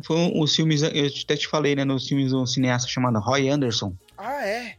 Foi 0.04 0.16
um, 0.16 0.42
os 0.42 0.56
filmes, 0.56 0.82
eu 0.82 0.90
até 1.24 1.36
te 1.36 1.48
falei, 1.48 1.76
né, 1.76 1.84
nos 1.84 2.08
filmes 2.08 2.30
de 2.30 2.36
um 2.36 2.46
cineasta 2.46 2.88
chamado 2.90 3.20
Roy 3.20 3.50
Anderson, 3.50 3.94
Ah, 4.18 4.46
é? 4.46 4.76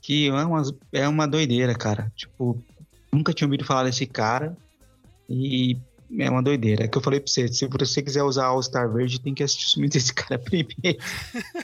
que 0.00 0.28
é 0.28 0.32
uma, 0.32 0.62
é 0.92 1.08
uma 1.08 1.26
doideira, 1.26 1.74
cara. 1.74 2.10
Tipo, 2.16 2.62
nunca 3.12 3.32
tinha 3.32 3.46
ouvido 3.46 3.64
falar 3.64 3.84
desse 3.84 4.06
cara. 4.06 4.56
E 5.28 5.76
é 6.18 6.28
uma 6.30 6.42
doideira. 6.42 6.84
É 6.84 6.88
que 6.88 6.96
eu 6.98 7.02
falei 7.02 7.20
pra 7.20 7.30
você, 7.30 7.48
se 7.48 7.66
você 7.66 8.02
quiser 8.02 8.22
usar 8.22 8.46
All 8.46 8.62
Star 8.62 8.90
Verde, 8.92 9.20
tem 9.20 9.34
que 9.34 9.42
assistir 9.42 9.66
os 9.66 9.72
filmes 9.74 9.90
desse 9.90 10.12
cara 10.14 10.38
primeiro. 10.42 10.98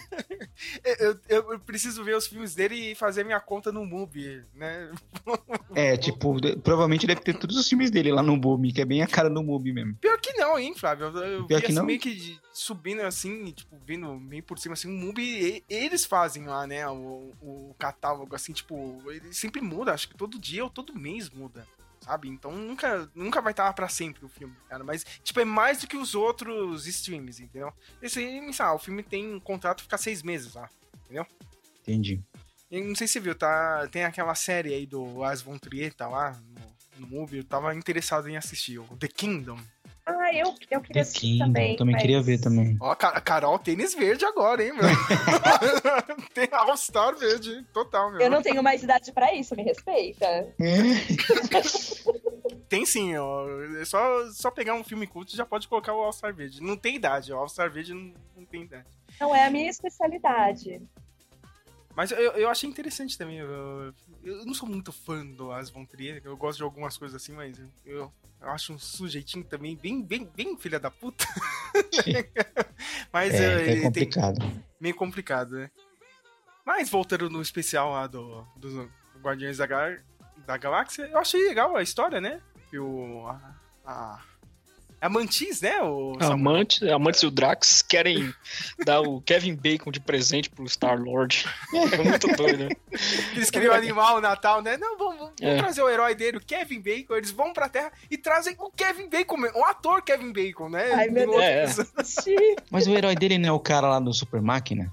Eu, 0.99 1.18
eu- 1.28 1.53
eu 1.53 1.61
preciso 1.61 2.03
ver 2.03 2.16
os 2.16 2.26
filmes 2.26 2.55
dele 2.55 2.74
e 2.92 2.94
fazer 2.94 3.24
minha 3.24 3.38
conta 3.38 3.70
no 3.70 3.84
Mubi, 3.84 4.42
né? 4.55 4.90
É, 5.74 5.97
tipo, 5.99 6.34
provavelmente 6.62 7.07
deve 7.07 7.20
ter 7.20 7.34
todos 7.38 7.57
os 7.59 7.68
filmes 7.68 7.90
dele 7.90 8.11
lá 8.11 8.22
no 8.22 8.36
Mubi, 8.36 8.72
que 8.72 8.80
é 8.80 8.84
bem 8.84 9.03
a 9.03 9.07
cara 9.07 9.28
do 9.28 9.42
Mubi 9.42 9.72
mesmo. 9.72 9.94
Pior 9.97 10.18
que 10.18 10.32
não, 10.32 10.59
hein, 10.59 10.74
Flávio? 10.74 11.07
Eu, 11.09 11.16
eu 11.22 11.47
Pior 11.47 11.59
vi 11.59 11.66
que 11.66 11.66
assim, 11.72 11.74
não? 11.78 11.84
meio 11.84 12.01
que 12.01 12.38
subindo 12.55 13.03
assim, 13.03 13.53
tipo, 13.53 13.76
vindo 13.86 14.18
meio 14.18 14.42
por 14.42 14.59
cima, 14.59 14.72
assim, 14.72 14.88
o 14.88 14.92
Mubi, 14.99 15.62
eles 15.68 16.07
fazem 16.07 16.47
lá, 16.47 16.66
né, 16.66 16.88
o, 16.88 17.32
o 17.42 17.74
catálogo, 17.78 18.34
assim, 18.34 18.53
tipo, 18.55 19.03
ele 19.09 19.32
sempre 19.34 19.61
muda, 19.61 19.92
acho 19.92 20.09
que 20.09 20.16
todo 20.16 20.38
dia 20.38 20.64
ou 20.64 20.70
todo 20.70 20.99
mês 20.99 21.28
muda, 21.28 21.66
sabe? 22.07 22.28
Então 22.28 22.52
nunca, 22.52 23.11
nunca 23.14 23.42
vai 23.42 23.52
estar 23.52 23.72
pra 23.72 23.88
sempre 23.88 24.24
o 24.24 24.28
filme, 24.28 24.54
cara. 24.68 24.84
Mas, 24.84 25.04
tipo, 25.24 25.40
é 25.40 25.44
mais 25.44 25.80
do 25.80 25.88
que 25.88 25.96
os 25.96 26.14
outros 26.14 26.86
streams, 26.86 27.42
entendeu? 27.42 27.72
Esse 28.00 28.20
aí, 28.20 28.40
lá, 28.59 28.72
o 28.72 28.78
filme 28.78 29.02
tem 29.02 29.34
um 29.34 29.40
contrato 29.40 29.82
ficar 29.82 29.98
seis 29.98 30.22
meses 30.22 30.54
lá, 30.54 30.70
entendeu? 31.04 31.26
Entendi. 31.82 32.22
Eu 32.70 32.84
não 32.84 32.94
sei 32.94 33.07
se 33.07 33.14
você 33.14 33.20
viu, 33.20 33.34
tá? 33.34 33.88
Tem 33.90 34.04
aquela 34.04 34.34
série 34.34 34.72
aí 34.72 34.86
do 34.86 35.22
As 35.24 35.42
Von 35.42 35.59
Trier, 35.59 35.92
tá 35.92 36.09
lá 36.09 36.32
no, 36.32 37.00
no 37.00 37.07
Mubi, 37.07 37.38
eu 37.38 37.44
tava 37.44 37.74
interessado 37.74 38.28
em 38.28 38.36
assistir, 38.36 38.78
o 38.78 38.84
The 38.96 39.09
Kingdom. 39.09 39.59
Ah, 40.26 40.34
eu, 40.34 40.46
eu 40.70 40.80
queria 40.80 40.94
The 40.94 41.00
assistir 41.00 41.20
Kingdom, 41.26 41.44
também. 41.46 41.76
também 41.76 41.92
mas- 41.92 42.02
queria 42.02 42.20
ver 42.22 42.40
também. 42.40 42.76
Ó, 42.80 42.94
Ca- 42.96 43.20
Carol, 43.20 43.58
tênis 43.60 43.94
verde 43.94 44.24
agora, 44.24 44.64
hein, 44.64 44.72
meu? 44.72 44.82
Tem 46.34 46.48
All-Star 46.50 47.14
verde, 47.16 47.64
total, 47.72 48.10
meu. 48.10 48.20
Eu 48.22 48.30
não 48.30 48.42
tenho 48.42 48.60
mais 48.62 48.82
idade 48.82 49.12
pra 49.12 49.32
isso, 49.34 49.54
me 49.54 49.62
respeita. 49.62 50.52
Tem 52.68 52.84
sim, 52.84 53.16
ó. 53.16 53.46
É 53.80 53.84
só, 53.84 54.28
só 54.32 54.50
pegar 54.50 54.74
um 54.74 54.82
filme 54.82 55.06
culto 55.06 55.32
e 55.32 55.36
já 55.36 55.46
pode 55.46 55.68
colocar 55.68 55.94
o 55.94 56.02
All-Star 56.02 56.34
verde. 56.34 56.60
Não 56.60 56.76
tem 56.76 56.96
idade, 56.96 57.32
o 57.32 57.36
All-Star 57.36 57.70
verde 57.70 57.94
não, 57.94 58.12
não 58.36 58.44
tem 58.44 58.62
idade. 58.62 58.86
Não 59.20 59.32
é 59.34 59.46
a 59.46 59.50
minha 59.50 59.70
especialidade. 59.70 60.82
Mas 61.97 62.11
eu, 62.11 62.18
eu 62.18 62.49
achei 62.51 62.68
interessante 62.68 63.16
também. 63.16 63.38
Eu, 63.38 63.94
eu 64.22 64.44
não 64.44 64.53
sou 64.53 64.68
muito 64.68 64.92
fã 64.92 65.24
do 65.24 65.51
As 65.51 65.70
Von 65.70 65.86
Trier, 65.86 66.20
eu 66.22 66.36
gosto 66.36 66.59
de 66.59 66.62
algumas 66.62 66.99
coisas 66.99 67.20
assim, 67.20 67.32
mas 67.32 67.59
eu, 67.86 68.12
eu 68.38 68.51
acho 68.51 68.74
um 68.74 68.78
sujeitinho 68.78 69.42
também 69.44 69.74
bem, 69.74 70.03
bem, 70.03 70.30
bem 70.36 70.57
filha 70.59 70.78
da 70.78 70.90
puta. 70.90 71.24
mas 73.11 73.34
É, 73.34 73.38
eh, 73.38 73.40
é 73.40 73.62
ele 73.62 73.80
tem, 73.80 73.82
complicado. 73.82 74.38
meio 74.78 74.94
complicado, 74.94 75.53
né? 75.57 75.70
Mas 76.64 76.90
voltando 76.90 77.30
no 77.30 77.40
especial 77.40 77.92
lá 77.92 78.07
do, 78.07 78.47
dos 78.57 78.88
Guardiões 79.22 79.57
da, 79.57 79.66
Gal- 79.66 79.97
da 80.47 80.57
Galáxia, 80.59 81.05
eu 81.05 81.18
achei 81.18 81.40
legal 81.49 81.74
a 81.76 81.82
história, 81.82 82.20
né? 82.20 82.42
Que 82.68 82.78
o. 82.78 83.26
A, 83.26 83.55
a, 83.86 84.22
a 85.01 85.09
Mantis, 85.09 85.61
né? 85.61 85.80
O 85.82 86.14
Samuel? 86.20 86.32
Amantes, 86.32 86.82
Amantes 86.82 87.22
e 87.22 87.26
o 87.26 87.30
Drax 87.30 87.82
querem 87.82 88.32
dar 88.84 89.01
o 89.03 89.20
Kevin 89.20 89.55
Bacon 89.55 89.90
de 89.90 90.01
presente 90.01 90.49
pro 90.51 90.66
Star-Lord. 90.68 91.44
É 91.92 92.03
muito 92.03 92.26
doido, 92.36 92.64
né? 92.64 92.68
Eles 93.34 93.51
queriam 93.51 93.74
animar 93.74 94.14
o 94.16 94.20
Natal, 94.20 94.62
né? 94.62 94.76
Não, 94.76 94.97
vamos, 94.99 95.18
vamos 95.18 95.34
É. 95.40 95.57
trazer 95.59 95.82
o 95.82 95.88
herói 95.88 96.14
dele, 96.14 96.38
o 96.38 96.40
Kevin 96.44 96.80
Bacon. 96.80 97.14
Eles 97.14 97.30
vão 97.30 97.53
pra 97.53 97.68
Terra 97.68 97.92
e 98.11 98.16
trazem 98.18 98.57
o 98.59 98.70
Kevin 98.70 99.09
Bacon, 99.09 99.36
o 99.55 99.64
ator 99.64 100.03
Kevin 100.03 100.32
Bacon, 100.32 100.68
né? 100.68 100.92
Ai, 100.94 101.09
meu 101.09 101.30
Deus. 101.30 101.78
outro- 101.78 101.92
Assisti. 102.01 102.34
Mas 102.70 102.86
o 102.86 102.97
herói 102.97 103.14
dele 103.14 103.38
não 103.38 103.49
é 103.51 103.53
o 103.53 103.61
cara 103.61 103.88
lá 103.88 104.01
do 104.01 104.12
Super 104.14 104.40
Máquina? 104.40 104.92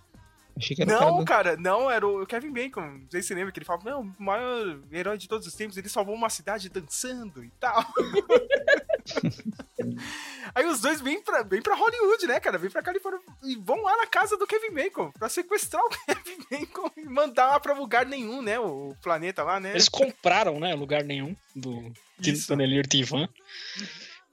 Achei 0.56 0.76
que 0.76 0.84
era 0.84 0.92
o 0.92 1.00
cara 1.00 1.12
Não, 1.12 1.18
do... 1.18 1.26
cara, 1.26 1.58
não, 1.58 1.90
era 1.90 2.06
o 2.08 2.26
Kevin 2.28 2.52
Bacon. 2.54 2.82
Não 2.82 3.02
sei 3.10 3.22
se 3.24 3.30
você 3.30 3.34
lembra 3.34 3.52
que 3.52 3.58
ele 3.58 3.66
fala, 3.66 3.82
não, 3.86 4.02
o 4.02 4.14
maior 4.24 4.78
herói 4.92 5.18
de 5.18 5.28
todos 5.28 5.48
os 5.48 5.56
tempos, 5.56 5.78
ele 5.78 5.90
salvou 5.90 6.14
uma 6.14 6.30
cidade 6.30 6.70
dançando 6.70 7.44
e 7.44 7.50
tal. 7.60 7.84
Aí 10.56 10.66
os 10.66 10.80
dois 10.82 11.02
vêm 11.02 11.22
pra, 11.22 11.44
vêm 11.44 11.62
pra 11.62 11.76
Hollywood, 11.76 12.26
né, 12.28 12.40
cara? 12.40 12.58
Vêm 12.58 12.70
pra 12.70 12.82
Califórnia 12.84 13.22
e 13.44 13.56
vão 13.56 13.82
lá 13.82 13.98
na 13.98 14.08
casa 14.08 14.38
do 14.38 14.46
Kevin 14.48 14.74
Bacon 14.74 15.12
pra 15.12 15.30
sequestrar 15.30 15.82
o 15.84 15.90
Kevin 16.06 16.38
Bacon 16.50 16.92
e 16.98 17.06
mandar 17.06 17.48
lá 17.48 17.60
pra 17.60 17.74
lugar 17.74 18.06
nenhum, 18.06 18.42
né? 18.42 18.60
O 18.60 18.96
planeta 19.02 19.44
lá, 19.44 19.60
né? 19.60 19.72
Eles 19.72 19.90
compraram, 19.90 20.60
né? 20.60 20.74
Lugar 20.76 21.04
nenhum 21.04 21.36
do 21.56 21.92
Isso. 22.20 22.48
Tanelir 22.48 22.88
Tivan. 22.88 23.28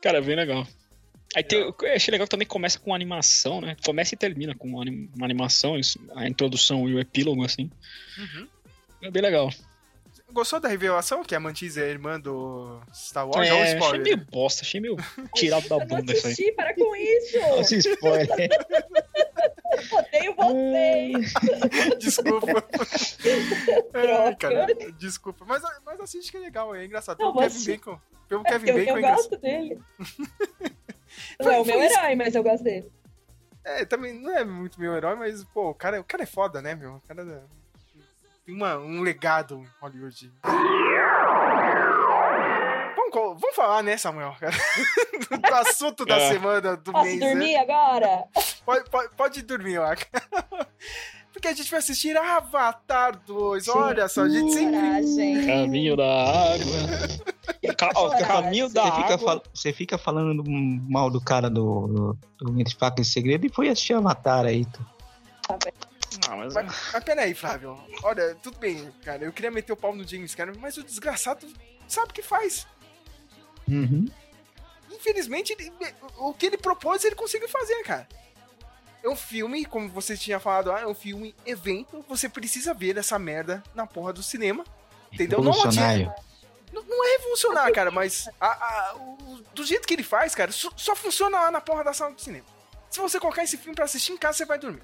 Cara, 0.02 0.20
bem 0.20 0.36
legal. 0.36 0.66
Aí 1.34 1.44
tem, 1.44 1.60
eu 1.60 1.74
achei 1.94 2.10
legal 2.10 2.26
que 2.26 2.30
também 2.30 2.46
começa 2.46 2.78
com 2.78 2.92
animação, 2.94 3.60
né? 3.60 3.76
Começa 3.84 4.14
e 4.14 4.18
termina 4.18 4.54
com 4.54 4.68
uma 4.68 4.82
anim- 4.82 5.08
uma 5.14 5.24
animação, 5.26 5.74
a 6.16 6.28
introdução 6.28 6.88
e 6.88 6.94
o 6.94 6.98
epílogo, 7.00 7.44
assim. 7.44 7.70
Uhum. 8.18 8.48
É 9.02 9.10
bem 9.10 9.22
legal. 9.22 9.48
Gostou 10.32 10.60
da 10.60 10.68
revelação 10.68 11.22
que 11.24 11.34
a 11.34 11.40
Mantis 11.40 11.76
é 11.76 11.88
irmã 11.88 12.18
do 12.20 12.80
Star 12.94 13.26
Wars? 13.28 13.48
É, 13.48 13.52
um 13.52 13.84
achei 13.84 13.98
meio 13.98 14.16
bosta, 14.30 14.62
achei 14.62 14.80
meio 14.80 14.96
tirado 15.34 15.68
da 15.68 15.78
bunda 15.84 16.12
isso 16.12 16.26
aí. 16.26 16.32
assisti, 16.32 16.52
para 16.52 16.74
com 16.74 16.96
isso! 16.96 17.36
Esse 17.60 17.78
spoiler. 17.78 18.28
Odeio 19.92 20.34
vocês! 20.34 21.32
Desculpa. 21.98 22.64
é, 23.94 24.34
cara, 24.34 24.66
desculpa. 24.98 25.44
Mas, 25.46 25.62
mas 25.84 26.00
assiste 26.00 26.30
que 26.30 26.36
é 26.36 26.40
legal, 26.40 26.74
é 26.74 26.84
engraçado. 26.84 27.18
Não, 27.20 27.32
Pelo 27.32 27.48
Kevin. 27.48 27.64
Bacon. 27.66 28.00
Pelo 28.28 28.42
É 28.46 28.50
Kevin 28.50 28.68
eu, 28.68 28.74
Bacon 28.76 28.90
eu 28.90 28.96
é 28.96 28.98
engraçado. 28.98 29.16
gosto 29.30 29.36
dele. 29.40 29.80
Não 31.40 31.50
é 31.52 31.60
o 31.60 31.64
meu 31.64 31.80
herói, 31.82 32.14
mas 32.16 32.34
eu 32.34 32.42
gosto 32.42 32.62
dele. 32.64 32.90
É, 33.64 33.84
também 33.84 34.12
não 34.20 34.30
é 34.36 34.44
muito 34.44 34.80
meu 34.80 34.94
herói, 34.94 35.14
mas, 35.16 35.44
pô, 35.44 35.70
o 35.70 35.74
cara, 35.74 36.00
o 36.00 36.04
cara 36.04 36.22
é 36.22 36.26
foda, 36.26 36.60
né, 36.62 36.74
meu? 36.74 36.94
O 36.96 37.00
cara 37.02 37.22
é- 37.22 37.59
tem 38.50 38.54
uma, 38.56 38.76
um 38.78 39.00
legado 39.00 39.54
em 39.62 39.68
Hollywood. 39.80 40.32
Vamos, 42.96 43.40
vamos 43.40 43.56
falar, 43.56 43.82
né, 43.82 43.96
Samuel? 43.96 44.34
do 44.40 45.54
assunto 45.54 46.04
da 46.04 46.16
É. 46.16 46.28
semana, 46.32 46.76
do 46.76 46.92
Posso 46.92 47.04
mês, 47.04 47.20
né? 47.20 47.28
dormir 47.30 47.56
agora? 47.56 48.24
Pode, 48.64 48.88
pode, 48.90 49.08
pode 49.16 49.42
dormir, 49.42 49.78
lá. 49.78 49.96
Porque 51.32 51.48
a 51.48 51.52
gente 51.52 51.68
vai 51.70 51.78
assistir 51.80 52.16
Avatar 52.16 53.18
2. 53.26 53.66
Olha 53.68 54.06
só, 54.08 54.22
a 54.22 54.28
gente 54.28 54.52
sempre. 54.52 55.46
Caminho 55.46 55.96
da 55.96 56.04
água. 56.04 56.66
Ó, 57.96 58.10
caminho 58.18 58.68
da 58.68 58.84
Você 58.84 58.96
fica, 59.02 59.14
água. 59.14 59.42
você 59.52 59.72
fica 59.72 59.98
falando 59.98 60.42
do- 60.42 60.50
mal 60.50 61.10
do 61.10 61.20
cara 61.20 61.48
do, 61.50 61.86
do, 61.88 62.18
do 62.52 62.60
Entre 62.60 62.74
Facas 62.76 63.08
e 63.08 63.10
Segredo 63.10 63.46
e 63.46 63.48
foi 63.48 63.68
assistir 63.68 63.94
Avatar 63.94 64.44
aí. 64.44 64.64
Tu. 64.66 64.80
Ah, 66.28 66.36
mas- 66.36 66.54
Mas, 66.54 66.66
mas 66.92 67.04
peraí, 67.04 67.34
Flávio. 67.34 67.78
Olha, 68.02 68.34
tudo 68.36 68.58
bem, 68.58 68.90
cara. 69.04 69.24
Eu 69.24 69.32
queria 69.32 69.50
meter 69.50 69.72
o 69.72 69.76
pau 69.76 69.94
no 69.94 70.06
James 70.06 70.34
Cameron, 70.34 70.58
mas 70.60 70.76
o 70.76 70.82
desgraçado 70.82 71.46
sabe 71.88 72.10
o 72.10 72.14
que 72.14 72.22
faz. 72.22 72.66
Uhum. 73.68 74.08
Infelizmente, 74.90 75.52
ele- 75.52 75.72
o 76.18 76.34
que 76.34 76.46
ele 76.46 76.56
propôs, 76.56 77.04
ele 77.04 77.14
conseguiu 77.14 77.48
fazer, 77.48 77.82
cara. 77.84 78.08
É 79.02 79.08
um 79.08 79.16
filme, 79.16 79.64
como 79.64 79.88
você 79.88 80.16
tinha 80.16 80.38
falado, 80.38 80.70
ah, 80.72 80.80
é 80.80 80.86
um 80.86 80.94
filme 80.94 81.34
evento. 81.46 82.04
Você 82.08 82.28
precisa 82.28 82.74
ver 82.74 82.98
essa 82.98 83.18
merda 83.18 83.62
na 83.74 83.86
porra 83.86 84.12
do 84.12 84.22
cinema. 84.22 84.64
Entendeu? 85.12 85.40
Não 85.42 85.50
Revolucionário. 85.52 86.12
Não, 86.72 86.82
não 86.84 87.04
é 87.04 87.16
revolucionar, 87.16 87.72
cara, 87.72 87.90
mas 87.90 88.28
a- 88.40 88.46
a- 88.46 88.94
o- 88.96 89.42
do 89.54 89.64
jeito 89.64 89.88
que 89.88 89.94
ele 89.94 90.04
faz, 90.04 90.34
cara, 90.36 90.52
só, 90.52 90.70
só 90.76 90.94
funciona 90.94 91.36
lá 91.40 91.50
na 91.50 91.60
porra 91.60 91.82
da 91.82 91.92
sala 91.92 92.12
do 92.14 92.20
cinema. 92.20 92.44
Se 92.88 93.00
você 93.00 93.18
colocar 93.18 93.42
esse 93.42 93.56
filme 93.56 93.74
pra 93.74 93.86
assistir 93.86 94.12
em 94.12 94.16
casa, 94.16 94.38
você 94.38 94.44
vai 94.44 94.58
dormir. 94.58 94.82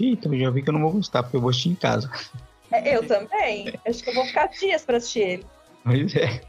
Então 0.00 0.36
já 0.38 0.50
vi 0.50 0.62
que 0.62 0.68
eu 0.68 0.72
não 0.74 0.80
vou 0.82 0.92
gostar, 0.92 1.22
porque 1.22 1.36
eu 1.36 1.40
vou 1.40 1.50
assistir 1.50 1.70
em 1.70 1.74
casa. 1.74 2.10
É, 2.70 2.96
Eu 2.96 3.06
também. 3.06 3.74
Acho 3.86 4.02
que 4.02 4.10
eu 4.10 4.14
vou 4.14 4.24
ficar 4.26 4.46
dias 4.46 4.84
pra 4.84 4.96
assistir 4.96 5.20
ele. 5.20 5.46
Pois 5.84 6.14
é. 6.16 6.42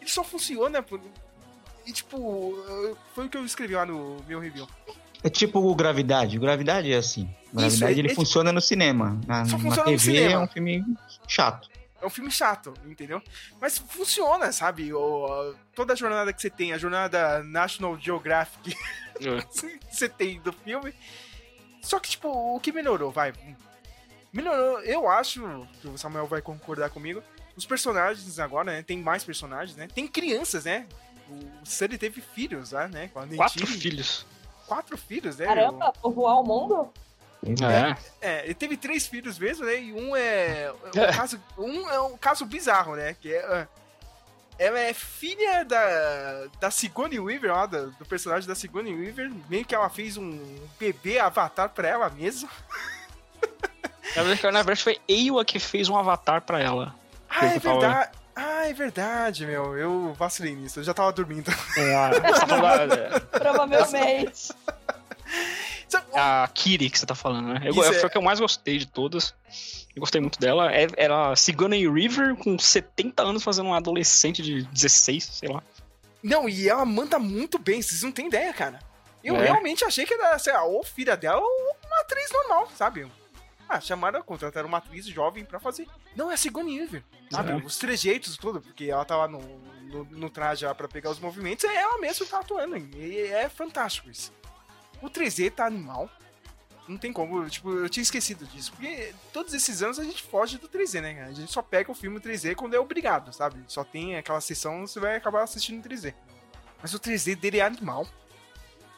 Ele 0.00 0.10
só 0.10 0.24
funciona 0.24 0.82
por. 0.82 1.00
E 1.86 1.92
tipo, 1.92 2.56
foi 3.14 3.26
o 3.26 3.28
que 3.28 3.36
eu 3.36 3.44
escrevi 3.44 3.74
lá 3.74 3.84
no 3.84 4.16
meu 4.26 4.40
review. 4.40 4.66
É 5.22 5.28
tipo 5.28 5.58
o 5.58 5.74
Gravidade. 5.74 6.36
O 6.38 6.40
Gravidade 6.40 6.92
é 6.92 6.96
assim. 6.96 7.24
O 7.52 7.60
Isso, 7.60 7.78
Gravidade 7.80 7.94
é- 7.94 7.98
ele 7.98 8.12
é- 8.12 8.14
funciona 8.14 8.52
no 8.52 8.60
cinema. 8.60 9.18
Na, 9.26 9.44
Só 9.44 9.56
na 9.56 9.62
funciona 9.62 9.76
no 9.90 9.96
TV 9.98 9.98
cinema. 9.98 10.32
é 10.32 10.38
um 10.38 10.48
filme 10.48 10.84
chato. 11.28 11.68
É 12.00 12.06
um 12.06 12.10
filme 12.10 12.30
chato, 12.30 12.74
entendeu? 12.86 13.22
Mas 13.60 13.78
funciona, 13.78 14.52
sabe? 14.52 14.92
O, 14.92 15.54
toda 15.74 15.94
a 15.94 15.96
jornada 15.96 16.32
que 16.34 16.40
você 16.42 16.50
tem, 16.50 16.72
a 16.74 16.78
jornada 16.78 17.42
National 17.42 17.98
Geographic 17.98 18.76
É. 19.20 19.40
que 19.88 19.94
você 19.94 20.08
tem 20.08 20.38
do 20.40 20.52
filme. 20.52 20.92
Só 21.84 22.00
que, 22.00 22.10
tipo, 22.10 22.28
o 22.28 22.58
que 22.58 22.72
melhorou, 22.72 23.10
vai. 23.12 23.32
Melhorou, 24.32 24.80
eu 24.80 25.08
acho 25.08 25.68
que 25.80 25.86
o 25.86 25.96
Samuel 25.96 26.26
vai 26.26 26.42
concordar 26.42 26.90
comigo. 26.90 27.22
Os 27.56 27.64
personagens 27.64 28.38
agora, 28.40 28.72
né? 28.72 28.82
Tem 28.82 28.98
mais 28.98 29.22
personagens, 29.22 29.76
né? 29.76 29.86
Tem 29.94 30.08
crianças, 30.08 30.64
né? 30.64 30.86
O 31.28 31.64
Sully 31.64 31.96
teve 31.96 32.20
filhos 32.20 32.72
lá, 32.72 32.88
né? 32.88 33.08
Com 33.12 33.20
a 33.20 33.26
Quatro 33.26 33.66
filhos. 33.66 34.26
Quatro 34.66 34.96
filhos, 34.98 35.36
né? 35.36 35.46
Caramba, 35.46 35.92
povoar 35.92 36.40
o 36.40 36.44
mundo? 36.44 36.92
É. 37.46 37.96
É, 38.20 38.44
ele 38.44 38.54
teve 38.54 38.76
três 38.76 39.06
filhos 39.06 39.38
mesmo, 39.38 39.66
né? 39.66 39.80
E 39.80 39.92
um 39.92 40.16
é. 40.16 40.72
Um, 40.94 41.00
É. 41.00 41.12
Caso, 41.12 41.40
um 41.58 41.88
é 41.90 42.00
um 42.00 42.16
caso 42.16 42.44
bizarro, 42.46 42.96
né? 42.96 43.14
Que 43.20 43.34
é. 43.34 43.68
Ah, 44.58 44.62
Ela 44.62 44.78
é 44.80 44.92
filha 44.94 45.64
da, 45.64 46.46
da 46.60 46.70
Sigourney 46.70 47.18
Weaver, 47.20 47.52
lá, 47.52 47.66
do, 47.66 47.90
do 47.92 48.04
personagem 48.06 48.48
da 48.48 48.54
Sigourney 48.54 48.94
Weaver. 48.94 49.30
Meio 49.48 49.64
que 49.64 49.74
ela 49.74 49.88
fez 49.90 50.16
um 50.16 50.58
bebê 50.78 51.18
avatar 51.18 51.68
pra 51.70 51.88
ela 51.88 52.08
mesma. 52.10 52.48
Na 54.16 54.22
verdade, 54.22 54.42
na 54.52 54.62
verdade, 54.62 54.82
foi 54.82 55.00
Ewa 55.08 55.44
que 55.44 55.58
fez 55.58 55.88
um 55.88 55.96
avatar 55.96 56.40
pra 56.42 56.60
ela. 56.60 56.94
Ah, 57.28 57.46
é 57.46 57.58
verdade. 57.58 58.10
Ah, 58.36 58.68
é 58.68 58.72
verdade, 58.72 59.46
meu. 59.46 59.76
Eu 59.76 60.12
vacilei 60.14 60.54
nisso. 60.54 60.80
Eu 60.80 60.84
já 60.84 60.92
tava 60.94 61.12
dormindo. 61.12 61.44
Tá 61.46 61.52
falando 62.46 62.88
da- 62.96 63.20
Provavelmente. 63.20 64.52
a 66.14 66.48
Kiri 66.52 66.90
que 66.90 66.98
você 66.98 67.06
tá 67.06 67.14
falando, 67.14 67.48
né? 67.54 67.60
Eu, 67.64 67.70
Isso 67.72 67.82
foi 67.84 67.96
é- 67.96 68.04
a 68.06 68.10
que 68.10 68.18
eu 68.18 68.22
mais 68.22 68.40
gostei 68.40 68.78
de 68.78 68.86
todas. 68.86 69.34
Eu 69.94 70.00
gostei 70.00 70.20
muito 70.20 70.38
dela. 70.40 70.72
É- 70.72 70.88
Era 70.96 71.30
a 71.32 71.36
Sigourney 71.36 71.88
River 71.88 72.34
com 72.36 72.58
70 72.58 73.22
anos 73.22 73.42
fazendo 73.44 73.68
um 73.68 73.74
adolescente 73.74 74.42
de 74.42 74.62
16, 74.64 75.24
sei 75.24 75.48
lá. 75.48 75.62
Não, 76.22 76.48
e 76.48 76.68
ela 76.68 76.84
manda 76.84 77.18
muito 77.18 77.58
bem. 77.58 77.80
Vocês 77.82 78.02
não 78.02 78.10
têm 78.12 78.26
ideia, 78.26 78.52
cara. 78.52 78.78
Eu 79.22 79.36
É. 79.36 79.44
realmente 79.44 79.84
achei 79.84 80.04
que 80.04 80.14
era, 80.14 80.38
sei 80.38 80.52
lá, 80.52 80.64
ou 80.64 80.82
filha 80.84 81.16
dela 81.16 81.40
ou 81.40 81.76
uma 81.86 82.00
atriz 82.00 82.30
normal, 82.32 82.68
sabe? 82.76 83.06
Ah, 83.68 83.80
chamaram, 83.80 84.22
contrataram 84.22 84.68
uma 84.68 84.78
atriz 84.78 85.06
jovem 85.06 85.44
pra 85.44 85.58
fazer. 85.58 85.86
Não, 86.14 86.30
é 86.30 86.34
a 86.34 86.36
Sigourney 86.36 86.80
Weaver, 86.80 87.02
sabe? 87.30 87.52
É. 87.52 87.56
Os 87.56 87.78
trejeitos, 87.78 88.36
tudo, 88.36 88.60
porque 88.60 88.84
ela 88.84 89.04
tá 89.04 89.16
lá 89.16 89.26
no, 89.28 89.40
no, 89.82 90.04
no 90.04 90.28
traje 90.30 90.66
lá 90.66 90.74
pra 90.74 90.86
pegar 90.88 91.10
os 91.10 91.18
movimentos, 91.18 91.64
é 91.64 91.74
ela 91.74 91.98
mesma 91.98 92.24
que 92.26 92.30
tá 92.30 92.40
atuando. 92.40 92.76
E 92.76 93.20
é 93.28 93.48
fantástico 93.48 94.10
isso. 94.10 94.32
O 95.00 95.08
3D 95.08 95.50
tá 95.50 95.66
animal. 95.66 96.10
Não 96.86 96.98
tem 96.98 97.12
como, 97.12 97.48
tipo, 97.48 97.72
eu 97.72 97.88
tinha 97.88 98.02
esquecido 98.02 98.44
disso. 98.46 98.70
Porque 98.72 99.14
todos 99.32 99.54
esses 99.54 99.82
anos 99.82 99.98
a 99.98 100.04
gente 100.04 100.22
foge 100.22 100.58
do 100.58 100.68
3D, 100.68 101.00
né? 101.00 101.14
cara? 101.14 101.28
A 101.28 101.32
gente 101.32 101.50
só 101.50 101.62
pega 101.62 101.90
o 101.90 101.94
filme 101.94 102.20
3D 102.20 102.54
quando 102.54 102.74
é 102.74 102.78
obrigado, 102.78 103.32
sabe? 103.32 103.56
Só 103.66 103.82
tem 103.82 104.16
aquela 104.16 104.40
sessão, 104.40 104.86
você 104.86 105.00
vai 105.00 105.16
acabar 105.16 105.42
assistindo 105.42 105.78
em 105.78 105.90
3D. 105.90 106.12
Mas 106.82 106.92
o 106.92 107.00
3D 107.00 107.34
dele 107.36 107.58
é 107.58 107.62
animal. 107.62 108.06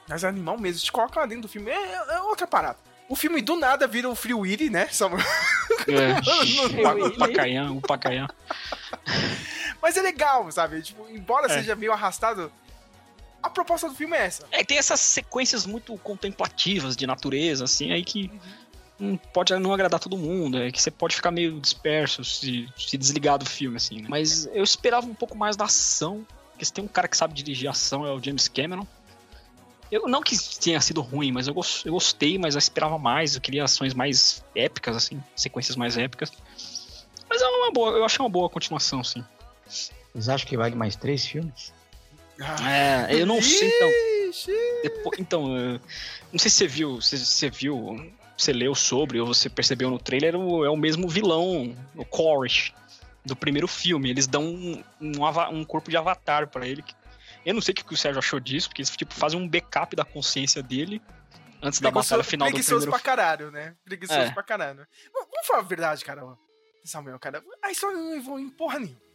Mas 0.08 0.24
é 0.24 0.28
animal 0.28 0.58
mesmo. 0.58 0.82
Te 0.84 0.90
coloca 0.90 1.20
lá 1.20 1.26
dentro 1.26 1.42
do 1.42 1.48
filme. 1.48 1.70
É, 1.70 1.92
é 1.94 2.20
outra 2.22 2.46
parada. 2.46 2.78
O 3.08 3.14
filme 3.14 3.40
do 3.40 3.54
nada 3.54 3.86
vira 3.86 4.08
o 4.08 4.16
Free 4.16 4.34
Willy, 4.34 4.68
né? 4.68 4.88
Samuel? 4.88 5.24
É. 5.86 6.18
O 7.06 7.18
Pacayan, 7.18 7.70
o 7.72 7.80
Pacayan. 7.80 8.26
Mas 9.80 9.96
é 9.96 10.02
legal, 10.02 10.50
sabe? 10.50 10.82
Tipo, 10.82 11.06
embora 11.08 11.46
É. 11.46 11.50
seja 11.58 11.76
meio 11.76 11.92
arrastado, 11.92 12.50
a 13.42 13.50
proposta 13.50 13.88
do 13.88 13.94
filme 13.94 14.16
é 14.16 14.26
essa. 14.26 14.46
É, 14.50 14.64
tem 14.64 14.78
essas 14.78 15.00
sequências 15.00 15.66
muito 15.66 15.96
contemplativas 15.98 16.96
de 16.96 17.06
natureza, 17.06 17.64
assim, 17.64 17.92
aí 17.92 18.04
que 18.04 18.30
não 18.98 19.16
pode 19.16 19.54
não 19.58 19.72
agradar 19.72 20.00
todo 20.00 20.16
mundo, 20.16 20.58
é 20.58 20.70
que 20.70 20.80
você 20.80 20.90
pode 20.90 21.14
ficar 21.14 21.30
meio 21.30 21.60
disperso 21.60 22.24
se, 22.24 22.68
se 22.76 22.96
desligar 22.96 23.38
do 23.38 23.46
filme, 23.46 23.76
assim. 23.76 24.00
né? 24.00 24.06
Mas 24.08 24.46
eu 24.46 24.64
esperava 24.64 25.06
um 25.06 25.14
pouco 25.14 25.36
mais 25.36 25.56
da 25.56 25.64
ação, 25.64 26.26
porque 26.50 26.64
se 26.64 26.72
tem 26.72 26.84
um 26.84 26.88
cara 26.88 27.06
que 27.06 27.16
sabe 27.16 27.34
dirigir 27.34 27.68
ação 27.68 28.06
é 28.06 28.12
o 28.12 28.22
James 28.22 28.48
Cameron. 28.48 28.86
Eu, 29.92 30.08
não 30.08 30.20
que 30.20 30.36
tenha 30.58 30.80
sido 30.80 31.00
ruim, 31.00 31.30
mas 31.30 31.46
eu, 31.46 31.54
eu 31.84 31.92
gostei, 31.92 32.38
mas 32.38 32.54
eu 32.54 32.58
esperava 32.58 32.98
mais, 32.98 33.34
eu 33.34 33.40
queria 33.40 33.62
ações 33.62 33.94
mais 33.94 34.44
épicas, 34.54 34.96
assim, 34.96 35.22
sequências 35.36 35.76
mais 35.76 35.96
épicas. 35.96 36.32
Mas 37.28 37.40
é 37.40 37.46
uma 37.46 37.70
boa, 37.70 37.92
eu 37.92 38.04
achei 38.04 38.18
uma 38.18 38.28
boa 38.28 38.48
continuação, 38.48 39.04
sim. 39.04 39.24
Vocês 40.12 40.28
acham 40.28 40.48
que 40.48 40.56
vale 40.56 40.74
mais 40.74 40.96
três 40.96 41.24
filmes? 41.24 41.72
É, 42.38 43.14
eu 43.14 43.26
não 43.26 43.40
sei, 43.40 43.68
então. 43.68 43.88
Depois, 44.82 45.18
então, 45.20 45.48
não 46.32 46.38
sei 46.38 46.50
se 46.50 46.56
você 46.58 46.66
viu, 46.66 47.00
se 47.00 47.18
você 47.18 47.48
viu, 47.50 48.12
você 48.36 48.52
leu 48.52 48.74
sobre 48.74 49.18
ou 49.20 49.26
você 49.26 49.48
percebeu 49.48 49.88
no 49.90 49.98
trailer, 49.98 50.36
o- 50.36 50.64
é 50.64 50.68
o 50.70 50.76
mesmo 50.76 51.08
vilão, 51.08 51.74
o 51.94 52.04
Koresh, 52.04 52.72
do 53.24 53.34
primeiro 53.34 53.66
filme. 53.66 54.10
Eles 54.10 54.26
dão 54.26 54.44
um, 54.44 54.84
um, 55.00 55.12
um 55.52 55.64
corpo 55.64 55.90
de 55.90 55.96
avatar 55.96 56.46
pra 56.48 56.66
ele. 56.66 56.84
Eu 57.44 57.54
não 57.54 57.60
sei 57.62 57.72
o 57.72 57.74
que 57.76 57.94
o 57.94 57.96
Sérgio 57.96 58.18
achou 58.18 58.38
disso, 58.40 58.68
porque 58.68 58.82
eles 58.82 58.90
tipo, 58.94 59.14
fazem 59.14 59.40
um 59.40 59.48
backup 59.48 59.94
da 59.96 60.04
consciência 60.04 60.62
dele 60.62 61.00
antes 61.62 61.80
da 61.80 61.90
Preguiçoso, 61.90 62.10
batalha 62.10 62.24
final 62.24 62.48
do 62.48 62.52
preguiçoso 62.52 62.80
primeiro 62.82 63.02
pra 63.02 63.16
caralho, 63.16 63.50
né? 63.50 63.74
Preguiçoso 63.84 64.18
É. 64.20 64.30
pra 64.32 64.42
caralho. 64.42 64.86
Vamos 65.12 65.46
falar 65.46 65.60
a 65.60 65.62
verdade, 65.62 66.04
cara. 66.04 66.22
Samuel, 66.84 67.18
cara. 67.18 67.42
A 67.62 67.70
história 67.70 67.96
não 67.96 68.14
evolui 68.14 68.42
em 68.42 68.50
porra 68.50 68.78
nenhuma. 68.80 69.05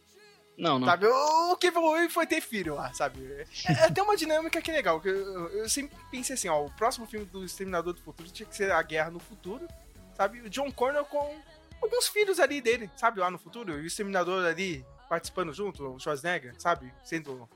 Não, 0.56 0.78
não. 0.78 0.86
Sabe, 0.86 1.06
o 1.06 1.56
que 1.56 1.68
evoluiu 1.68 2.10
foi 2.10 2.26
ter 2.26 2.40
filho 2.40 2.74
lá, 2.74 2.92
sabe? 2.92 3.46
É 3.66 3.84
até 3.84 4.02
uma 4.02 4.16
dinâmica 4.16 4.60
que 4.60 4.70
é 4.70 4.74
legal. 4.74 5.00
que 5.00 5.08
Eu, 5.08 5.48
eu 5.48 5.68
sempre 5.68 5.96
pensei 6.10 6.34
assim, 6.34 6.48
ó, 6.48 6.64
o 6.64 6.70
próximo 6.70 7.06
filme 7.06 7.26
do 7.26 7.44
Exterminador 7.44 7.92
do 7.94 8.00
Futuro 8.02 8.30
tinha 8.30 8.46
que 8.46 8.54
ser 8.54 8.70
a 8.70 8.82
Guerra 8.82 9.10
no 9.10 9.18
Futuro, 9.18 9.66
sabe? 10.14 10.40
O 10.40 10.50
John 10.50 10.70
Connor 10.70 11.04
com 11.06 11.40
alguns 11.80 12.08
filhos 12.08 12.38
ali 12.38 12.60
dele, 12.60 12.90
sabe? 12.96 13.20
Lá 13.20 13.30
no 13.30 13.38
futuro, 13.38 13.78
e 13.78 13.82
o 13.82 13.86
Exterminador 13.86 14.44
ali 14.44 14.84
participando 15.08 15.52
junto, 15.52 15.94
o 15.94 15.98
Schwarzenegger, 15.98 16.54
sabe? 16.58 16.92
Sendo, 17.04 17.48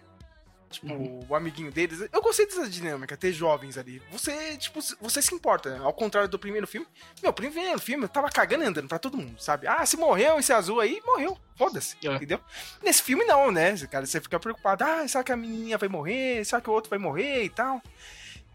tipo, 0.71 1.25
o 1.29 1.35
amiguinho 1.35 1.71
deles. 1.71 2.01
Eu 2.13 2.21
gostei 2.23 2.47
dessa 2.47 2.69
dinâmica, 2.69 3.17
ter 3.17 3.33
jovens 3.33 3.77
ali. 3.79 4.03
Você, 4.11 4.57
tipo, 4.57 4.81
você 5.01 5.23
se 5.23 5.35
importa, 5.35 5.79
ao 5.83 5.93
contrário 5.93 6.29
do 6.29 6.39
primeiro 6.39 6.67
filme. 6.67 6.87
Meu, 7.23 7.33
primeiro 7.33 7.79
filme 7.79 8.05
eu 8.05 8.09
tava 8.09 8.29
cagando 8.31 8.65
e 8.65 8.67
andando 8.67 8.89
pra 8.89 8.99
todo 8.99 9.17
mundo, 9.17 9.41
sabe? 9.41 9.67
Ah, 9.67 9.85
se 9.87 9.97
morreu 9.97 10.39
esse 10.39 10.53
azul 10.53 10.81
aí, 10.81 11.01
morreu. 11.05 11.37
Foda-se, 11.57 11.97
É. 12.05 12.15
entendeu? 12.15 12.41
Nesse 12.83 13.03
filme 13.03 13.25
não, 13.25 13.51
né? 13.51 13.75
Cara, 13.91 14.05
você 14.07 14.21
fica 14.21 14.39
preocupado. 14.39 14.85
Ah, 14.85 15.07
será 15.09 15.25
que 15.25 15.33
a 15.33 15.37
menininha 15.37 15.79
vai 15.79 15.89
morrer? 15.89 16.45
Será 16.45 16.61
que 16.61 16.69
o 16.69 16.73
outro 16.73 16.91
vai 16.91 16.99
morrer 16.99 17.45
e 17.45 17.49
tal? 17.51 17.83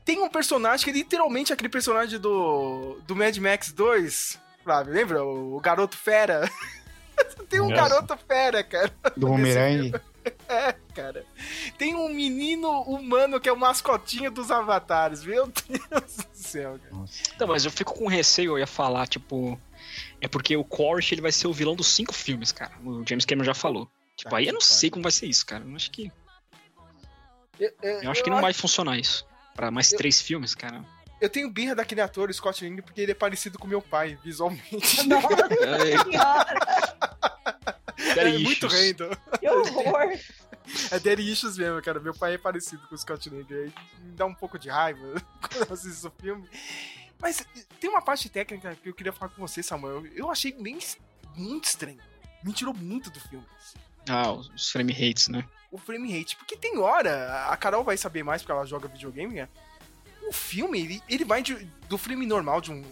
Tem 0.04 0.20
um 0.20 0.30
personagem 0.30 0.84
que 0.84 0.90
é 0.90 0.94
literalmente 0.94 1.54
aquele 1.54 1.70
personagem 1.70 2.20
do, 2.20 3.00
do 3.06 3.16
Mad 3.16 3.38
Max 3.38 3.72
2, 3.72 4.40
Flávio, 4.64 4.94
lembra? 4.94 5.24
O, 5.24 5.56
o 5.56 5.60
garoto 5.60 5.96
fera. 5.98 6.50
Tem 7.50 7.60
um 7.60 7.70
Nossa. 7.70 7.90
garoto 7.90 8.18
fera, 8.28 8.64
cara. 8.64 8.92
Do 9.16 9.30
Homem-Aranha. 9.32 10.02
É, 10.48 10.76
cara. 10.94 11.26
Tem 11.78 11.96
um 11.96 12.10
menino 12.10 12.70
humano 12.82 13.40
que 13.40 13.48
é 13.48 13.54
o 13.54 13.58
mascotinho 13.58 14.30
dos 14.30 14.52
avatares. 14.52 15.24
Meu 15.24 15.48
Deus 15.70 16.16
do 16.18 16.28
céu, 16.34 16.78
cara. 16.78 17.06
Então, 17.36 17.48
mas 17.48 17.64
eu 17.64 17.72
fico 17.72 17.94
com 17.94 18.06
receio, 18.08 18.52
eu 18.52 18.60
ia 18.60 18.68
falar, 18.68 19.08
tipo. 19.08 19.60
É 20.20 20.28
porque 20.28 20.56
o 20.58 20.64
Corsh 20.64 21.14
ele 21.14 21.22
vai 21.22 21.32
ser 21.32 21.48
o 21.48 21.54
vilão 21.54 21.76
dos 21.76 21.88
cinco 21.88 22.14
filmes, 22.14 22.52
cara. 22.52 22.72
O 22.84 23.02
James 23.08 23.24
Cameron 23.26 23.46
já 23.46 23.54
falou. 23.54 23.90
Tipo, 24.16 24.30
Tá 24.32 24.38
aí 24.38 24.48
eu 24.48 24.54
não 24.54 24.60
sei 24.62 24.90
como 24.90 25.04
vai 25.04 25.12
ser 25.12 25.26
isso, 25.28 25.46
cara. 25.46 25.64
Eu 25.66 25.76
acho 25.76 25.90
que. 25.90 26.12
Eu, 27.60 27.72
eu- 27.82 28.02
Eu 28.04 28.12
acho 28.12 28.22
que 28.24 28.30
não 28.30 28.42
vai 28.42 28.52
funcionar 28.54 28.98
isso. 29.00 29.26
Pra 29.56 29.72
mais 29.72 29.92
Eu- 29.92 29.98
três 29.98 30.22
filmes, 30.22 30.54
cara. 30.54 30.84
Eu 31.22 31.30
tenho 31.30 31.50
birra 31.50 31.76
daquele 31.76 32.02
ator, 32.02 32.34
Scott 32.34 32.64
Lang, 32.68 32.82
porque 32.82 33.00
ele 33.00 33.12
é 33.12 33.16
parecido 33.16 33.58
com 33.60 33.68
meu 33.68 33.82
pai, 33.82 34.18
visualmente. 34.24 35.04
Nossa 35.08 35.48
É, 38.16 38.20
é 38.28 38.38
muito 38.40 38.68
random. 38.68 39.12
Que 39.42 39.48
horror. 39.50 40.20
É 40.92 41.00
Daddy 41.00 41.32
Issues 41.32 41.58
mesmo, 41.58 41.82
cara. 41.82 42.00
Meu 42.00 42.14
pai 42.14 42.36
é 42.36 42.38
parecido 42.38 42.88
com 42.88 42.96
o 42.96 42.98
Scott 42.98 43.30
Lang. 43.30 43.46
Me 43.54 44.12
dá 44.16 44.26
um 44.26 44.34
pouco 44.34 44.58
de 44.60 44.70
raiva 44.70 45.00
quando 45.42 45.68
eu 45.68 45.74
assisto 45.74 46.08
o 46.08 46.22
filme. 46.22 46.48
Mas 47.20 47.46
tem 47.80 47.90
uma 47.90 48.02
parte 48.02 48.30
técnica 48.30 48.76
que 48.76 48.90
eu 48.90 48.94
queria 48.94 49.12
falar 49.14 49.32
com 49.32 49.46
você, 49.46 49.62
Samuel. 49.62 50.06
Eu 50.16 50.32
achei 50.32 50.52
bem 50.54 50.78
muito 51.36 51.66
estranho. 51.66 52.00
Me 52.44 52.54
tirou 52.54 52.74
muito 52.74 53.10
do 53.10 53.20
filme. 53.20 53.46
Ah, 54.10 54.32
os 54.32 54.70
frame 54.72 54.92
rates, 54.94 55.28
né? 55.28 55.46
O 55.72 55.78
frame 55.78 56.18
rate. 56.18 56.36
Porque 56.36 56.58
tem 56.58 56.78
hora, 56.80 57.46
a 57.48 57.58
Carol 57.58 57.84
vai 57.84 57.98
saber 57.98 58.24
mais 58.24 58.42
porque 58.42 58.52
ela 58.52 58.66
joga 58.66 58.88
videogame, 58.88 59.36
né? 59.36 59.48
O 60.28 60.34
filme, 60.34 60.80
ele, 60.82 61.04
ele 61.08 61.26
vai 61.26 61.42
de- 61.44 61.66
do 61.88 61.98
frame 61.98 62.26
normal 62.26 62.62
de 62.62 62.72
um, 62.72 62.84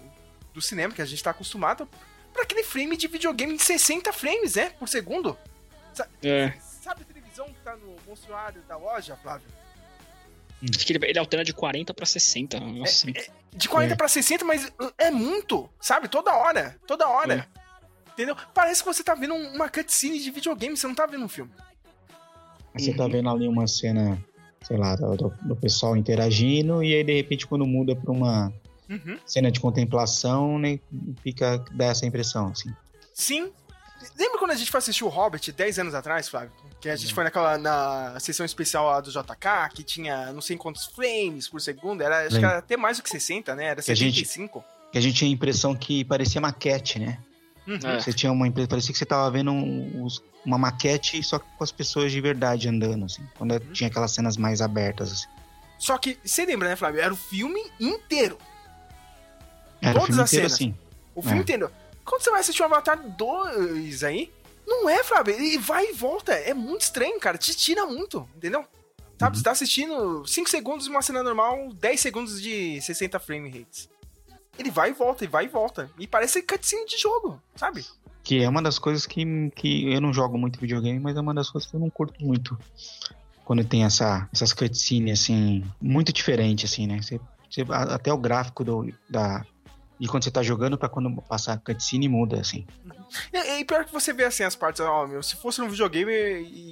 do 0.54 0.62
cinema, 0.62 0.94
que 0.94 1.02
a 1.02 1.06
gente 1.06 1.24
tá 1.24 1.32
acostumado, 1.32 1.88
pra 2.32 2.44
aquele 2.44 2.64
frame 2.64 2.96
de 2.98 3.08
videogame 3.08 3.56
de 3.58 3.64
60 3.64 4.14
frames, 4.14 4.56
né? 4.56 4.70
Por 4.72 4.88
segundo. 4.88 5.36
É. 6.24 6.52
Sabe 6.60 7.02
a 7.02 7.06
televisão 7.06 7.46
que 7.48 7.60
tá 7.64 7.76
no 7.76 7.96
monstruário 8.08 8.62
da 8.68 8.78
loja, 8.78 9.16
Flávio? 9.18 9.48
Acho 10.62 10.86
que 10.86 10.94
ele, 10.94 11.06
ele 11.06 11.20
altera 11.20 11.44
de 11.44 11.54
40 11.54 11.94
pra 11.94 12.06
60. 12.06 12.58
um 12.58 12.74
negócio 12.74 13.10
assim. 13.10 13.30
De 13.56 13.70
40 13.70 13.94
É. 13.94 13.96
pra 13.98 14.08
60, 14.08 14.44
mas 14.46 14.66
uh, 14.80 14.94
é 14.98 15.10
muito, 15.10 15.70
sabe? 15.80 16.08
Toda 16.10 16.34
hora. 16.36 16.78
Toda 16.86 17.08
hora. 17.08 17.48
Entendeu? 18.14 18.36
Parece 18.54 18.84
que 18.84 18.88
você 18.94 19.02
tá 19.04 19.16
vendo 19.16 19.34
um- 19.34 19.56
uma 19.56 19.70
cutscene 19.70 20.20
de 20.20 20.30
videogame, 20.32 20.76
você 20.76 20.86
não 20.88 20.94
tá 20.96 21.06
vendo 21.06 21.24
um 21.24 21.30
filme. 21.30 21.52
Você 22.78 22.94
tá 22.94 23.08
vendo 23.08 23.30
ali 23.30 23.48
uma 23.48 23.66
cena, 23.68 24.22
sei 24.62 24.78
lá, 24.78 24.96
do, 24.96 25.16
do- 25.16 25.34
do 25.42 25.56
pessoal 25.56 25.96
interagindo, 25.96 26.84
e 26.84 26.94
aí 26.94 27.04
de 27.04 27.14
repente 27.16 27.48
quando 27.48 27.66
muda 27.66 27.96
pra 27.96 28.12
uma 28.12 28.54
Uhum. 28.90 29.18
cena 29.26 29.50
de 29.52 29.60
contemplação, 29.60 30.60
né, 30.60 30.80
fica, 31.24 31.64
dá 31.72 31.86
essa 31.86 32.06
impressão, 32.06 32.48
assim. 32.48 32.74
Sim. 33.14 33.52
Lembra 34.18 34.38
quando 34.40 34.52
a 34.52 34.56
gente 34.56 34.72
foi 34.72 34.78
assistir 34.78 35.04
o 35.04 35.08
Hobbit 35.10 35.52
10 35.52 35.80
anos 35.80 35.94
atrás, 35.94 36.30
Flávio? 36.30 36.52
Que 36.80 36.90
a 36.90 36.96
gente 36.96 37.14
foi 37.14 37.24
naquela 37.24 37.58
na 37.58 38.18
sessão 38.20 38.46
especial 38.46 38.86
lá 38.86 39.02
do 39.02 39.12
JK, 39.12 39.70
que 39.74 39.84
tinha 39.84 40.32
não 40.32 40.42
sei 40.42 40.56
quantos 40.58 40.86
frames 40.88 41.48
por 41.48 41.60
segundo, 41.60 42.02
era, 42.02 42.26
acho 42.26 42.40
que 42.40 42.46
era 42.46 42.60
até 42.60 42.78
mais 42.78 42.98
do 42.98 43.04
que 43.04 43.10
60, 43.10 43.56
né? 43.56 43.66
Era 43.66 43.82
Que 43.82 43.92
a 43.92 43.96
gente- 43.96 44.16
75. 44.26 44.64
Que 44.92 44.98
a 44.98 45.02
gente 45.02 45.16
tinha 45.16 45.30
a 45.30 45.34
impressão 45.34 45.76
que 45.76 46.04
parecia 46.06 46.40
maquete, 46.42 46.98
né? 47.00 47.20
Uhum. 47.68 47.78
É. 47.84 48.00
Você 48.00 48.14
tinha 48.14 48.32
uma 48.32 48.48
impressão, 48.48 48.70
parecia 48.70 48.92
que 48.94 48.98
você 48.98 49.06
tava 49.06 49.30
vendo 49.30 49.52
um- 49.52 50.08
uma 50.46 50.58
maquete 50.58 51.22
só 51.22 51.38
com 51.38 51.64
as 51.64 51.72
pessoas 51.72 52.12
de 52.12 52.20
verdade 52.22 52.68
andando, 52.70 53.06
assim. 53.06 53.28
Quando 53.38 53.52
Uhum. 53.52 53.74
tinha 53.74 53.90
aquelas 53.90 54.12
cenas 54.12 54.38
mais 54.38 54.62
abertas, 54.62 55.12
assim. 55.12 55.28
Só 55.78 55.98
que, 55.98 56.18
você 56.26 56.46
lembra, 56.46 56.70
né, 56.70 56.76
Flávio? 56.76 57.02
Era 57.02 57.14
o 57.14 57.18
filme 57.18 57.62
inteiro. 57.80 58.38
Era 59.82 59.92
o 59.92 59.94
Todas 60.02 60.08
filme 60.08 60.22
as 60.24 60.30
inteiro 60.34 60.50
cenas. 60.50 60.54
assim. 60.54 60.76
O 61.16 61.22
filme 61.22 61.38
É. 61.40 61.42
inteiro. 61.42 61.72
Quando 62.10 62.24
você 62.24 62.32
vai 62.32 62.40
assistir 62.40 62.62
o 62.62 62.66
Avatar 62.66 62.98
2 63.16 64.04
aí, 64.04 64.32
não 64.68 64.90
é, 64.90 65.04
Flávio. 65.04 65.36
Ele 65.36 65.58
vai 65.60 65.90
e 65.90 65.94
volta. 65.94 66.34
É 66.34 66.54
muito 66.54 66.82
estranho, 66.82 67.20
cara. 67.20 67.38
Te 67.38 67.56
tira 67.56 67.86
muito, 67.86 68.28
entendeu? 68.36 68.66
Sabe, 69.20 69.34
Uhum. 69.36 69.38
você 69.40 69.44
tá 69.44 69.52
assistindo 69.52 70.26
5 70.26 70.50
segundos 70.50 70.86
de 70.86 70.92
uma 70.92 71.02
cena 71.02 71.22
normal, 71.22 71.74
10 71.74 72.00
segundos 72.00 72.42
de 72.42 72.82
60 72.82 73.20
frame 73.20 73.50
rates. 73.50 73.90
Ele 74.58 74.72
vai 74.72 74.90
e 74.90 74.94
volta, 74.94 75.24
e 75.24 75.28
vai 75.28 75.46
e 75.46 75.48
volta. 75.48 75.90
E 76.00 76.08
parece 76.08 76.42
cutscene 76.42 76.86
de 76.86 76.98
jogo, 76.98 77.42
sabe? 77.56 77.86
Que 78.24 78.42
é 78.44 78.50
uma 78.50 78.62
das 78.62 78.80
coisas 78.80 79.06
que, 79.06 79.24
que 79.56 79.92
eu 79.94 80.02
não 80.02 80.14
jogo 80.14 80.38
muito 80.38 80.60
videogame, 80.60 81.00
mas 81.00 81.16
é 81.18 81.22
uma 81.22 81.34
das 81.34 81.50
coisas 81.50 81.70
que 81.70 81.76
eu 81.76 81.80
não 81.80 81.90
curto 81.90 82.24
muito. 82.24 82.58
Quando 83.46 83.64
tem 83.64 83.84
essa, 83.84 84.30
essas 84.34 84.54
cutscenes, 84.54 85.20
assim, 85.22 85.64
muito 85.82 86.14
diferente, 86.14 86.66
assim, 86.66 86.86
né? 86.88 87.02
Você, 87.02 87.20
você- 87.50 87.66
até 87.72 88.14
o 88.14 88.18
gráfico 88.18 88.64
do, 88.64 88.94
da, 89.10 89.46
de 90.00 90.08
quando 90.08 90.24
você 90.24 90.32
tá 90.32 90.42
jogando 90.42 90.78
pra 90.78 90.88
quando 90.88 91.22
passar 91.22 91.54
a 91.54 91.58
cutscene 91.58 92.08
muda, 92.08 92.40
assim. 92.40 92.66
E, 93.34 93.60
e 93.60 93.66
pior 93.66 93.84
que 93.84 93.92
você 93.92 94.14
vê 94.14 94.24
assim 94.24 94.44
as 94.44 94.56
partes, 94.56 94.80
ó, 94.80 95.06
meu, 95.06 95.22
se 95.22 95.36
fosse 95.36 95.62
um 95.62 95.68
videogame, 95.68 96.12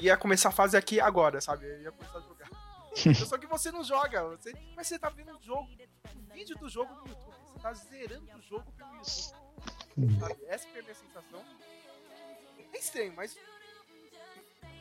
ia 0.01 0.15
começar 0.15 0.49
a 0.49 0.51
fase 0.51 0.77
aqui 0.77 0.99
agora, 0.99 1.41
sabe? 1.41 1.65
Eu 1.65 1.81
ia 1.81 1.91
começar 1.91 2.19
a 2.19 2.21
jogar. 2.21 2.47
Só 3.27 3.37
que 3.37 3.45
você 3.45 3.71
não 3.71 3.83
joga, 3.83 4.23
você, 4.23 4.53
mas 4.75 4.87
você 4.87 4.97
tá 4.97 5.09
vendo 5.09 5.37
o 5.37 5.43
jogo, 5.43 5.67
o 6.15 6.33
vídeo 6.33 6.57
do 6.57 6.69
jogo 6.69 6.93
no 6.93 7.07
YouTube. 7.07 7.35
Você 7.53 7.59
tá 7.59 7.73
zerando 7.73 8.25
o 8.37 8.41
jogo 8.41 8.71
pelo 8.71 8.89
YouTube. 8.95 10.19
Sabe? 10.19 10.37
Essa 10.47 10.67
é 10.67 10.79
a 10.79 10.83
minha 10.83 10.95
sensação. 10.95 11.43
É 12.73 12.77
estranho, 12.77 13.13
mas. 13.15 13.35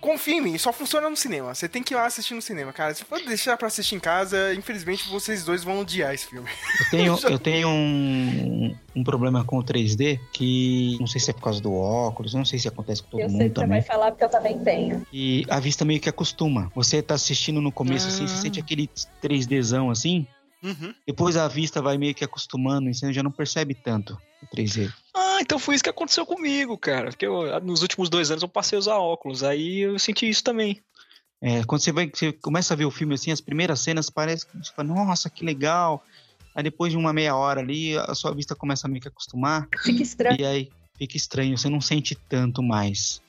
Confia 0.07 0.35
em 0.37 0.41
mim, 0.41 0.57
só 0.57 0.73
funciona 0.73 1.11
no 1.11 1.17
cinema. 1.17 1.53
Você 1.53 1.69
tem 1.69 1.83
que 1.83 1.93
ir 1.93 1.97
lá 1.97 2.07
assistir 2.07 2.33
no 2.35 2.41
cinema, 2.41 2.73
cara. 2.73 2.95
Se 2.95 3.05
for 3.05 3.21
deixar 3.21 3.57
pra 3.57 3.67
assistir 3.67 3.97
em 3.97 3.99
casa, 4.01 4.55
infelizmente 4.55 5.09
vocês 5.09 5.45
dois 5.45 5.65
vão 5.65 5.81
odiar 5.81 6.15
esse 6.15 6.27
filme. 6.29 6.49
Eu 6.81 6.91
tenho, 6.91 7.19
eu 7.29 7.39
tenho 7.41 7.69
um, 7.69 8.77
um 8.95 9.03
problema 9.03 9.43
com 9.45 9.59
o 9.59 9.65
3D 9.65 10.21
que 10.33 10.97
não 11.01 11.09
sei 11.09 11.21
se 11.21 11.31
é 11.31 11.35
por 11.35 11.43
causa 11.43 11.61
do 11.61 11.75
óculos, 11.75 12.35
não 12.35 12.45
sei 12.45 12.57
se 12.61 12.69
acontece 12.69 13.03
com 13.03 13.11
todo 13.11 13.21
Eu 13.21 13.29
sei 13.29 13.37
mundo 13.39 13.49
que 13.51 13.55
você 13.59 13.65
também. 13.65 13.81
vai 13.81 13.83
falar 13.83 14.11
porque 14.13 14.25
eu 14.25 14.29
também 14.31 14.59
tenho. 14.61 15.05
E 15.13 15.45
a 15.49 15.59
vista 15.59 15.85
meio 15.85 15.99
que 16.01 16.09
acostuma. 16.09 16.71
Você 16.75 17.03
tá 17.03 17.15
assistindo 17.15 17.61
no 17.61 17.73
começo, 17.73 18.07
assim, 18.07 18.29
você 18.29 18.35
Ah. 18.35 18.43
sente 18.43 18.61
aquele 18.61 18.89
3Dzão 19.21 19.91
assim, 19.91 20.25
Uhum. 20.67 20.93
depois 21.07 21.37
a 21.37 21.47
vista 21.47 21.81
vai 21.81 21.97
meio 21.97 22.15
que 22.15 22.25
acostumando 22.25 22.91
e 22.91 22.95
você 22.95 23.13
já 23.13 23.23
não 23.23 23.31
percebe 23.31 23.73
tanto 23.73 24.19
o 24.43 24.47
3D. 24.57 24.93
Ah, 25.15 25.39
então 25.41 25.59
foi 25.59 25.77
isso 25.77 25.85
que 25.85 25.91
aconteceu 25.91 26.27
comigo, 26.27 26.77
cara. 26.77 27.11
Porque 27.11 27.27
eu, 27.27 27.61
nos 27.61 27.83
últimos 27.83 28.09
dois 28.09 28.31
anos 28.31 28.43
eu 28.43 28.49
passei 28.49 28.77
a 28.77 28.81
usar 28.81 28.97
óculos. 28.97 29.43
Aí 29.45 29.79
eu 29.79 29.99
senti 29.99 30.29
isso 30.29 30.43
também. 30.43 30.83
É, 31.41 31.63
quando 31.65 31.83
você 31.83 31.93
vai, 31.93 32.11
você 32.13 32.33
começa 32.33 32.75
a 32.75 32.77
ver 32.77 32.87
o 32.87 32.91
filme 32.91 33.15
assim, 33.15 33.31
as 33.31 33.41
primeiras 33.41 33.81
cenas 33.81 34.11
parece 34.11 34.47
que 34.47 34.57
você 34.57 34.73
fala, 34.73 34.89
nossa, 34.89 35.31
que 35.31 35.45
legal. 35.45 36.05
Aí 36.55 36.63
depois 36.63 36.91
de 36.91 36.99
uma 36.99 37.13
meia 37.13 37.37
hora 37.37 37.61
ali, 37.61 37.97
a 37.97 38.15
sua 38.15 38.35
vista 38.35 38.55
começa 38.55 38.87
a 38.87 38.91
meio 38.91 39.03
que 39.03 39.09
acostumar. 39.09 39.69
Fica 39.85 40.03
estranho. 40.03 40.41
E 40.41 40.45
aí 40.45 40.71
fica 40.99 41.17
estranho, 41.17 41.57
você 41.57 41.69
não 41.69 41.81
sente 41.81 42.15
tanto 42.29 42.63
mais. 42.63 43.21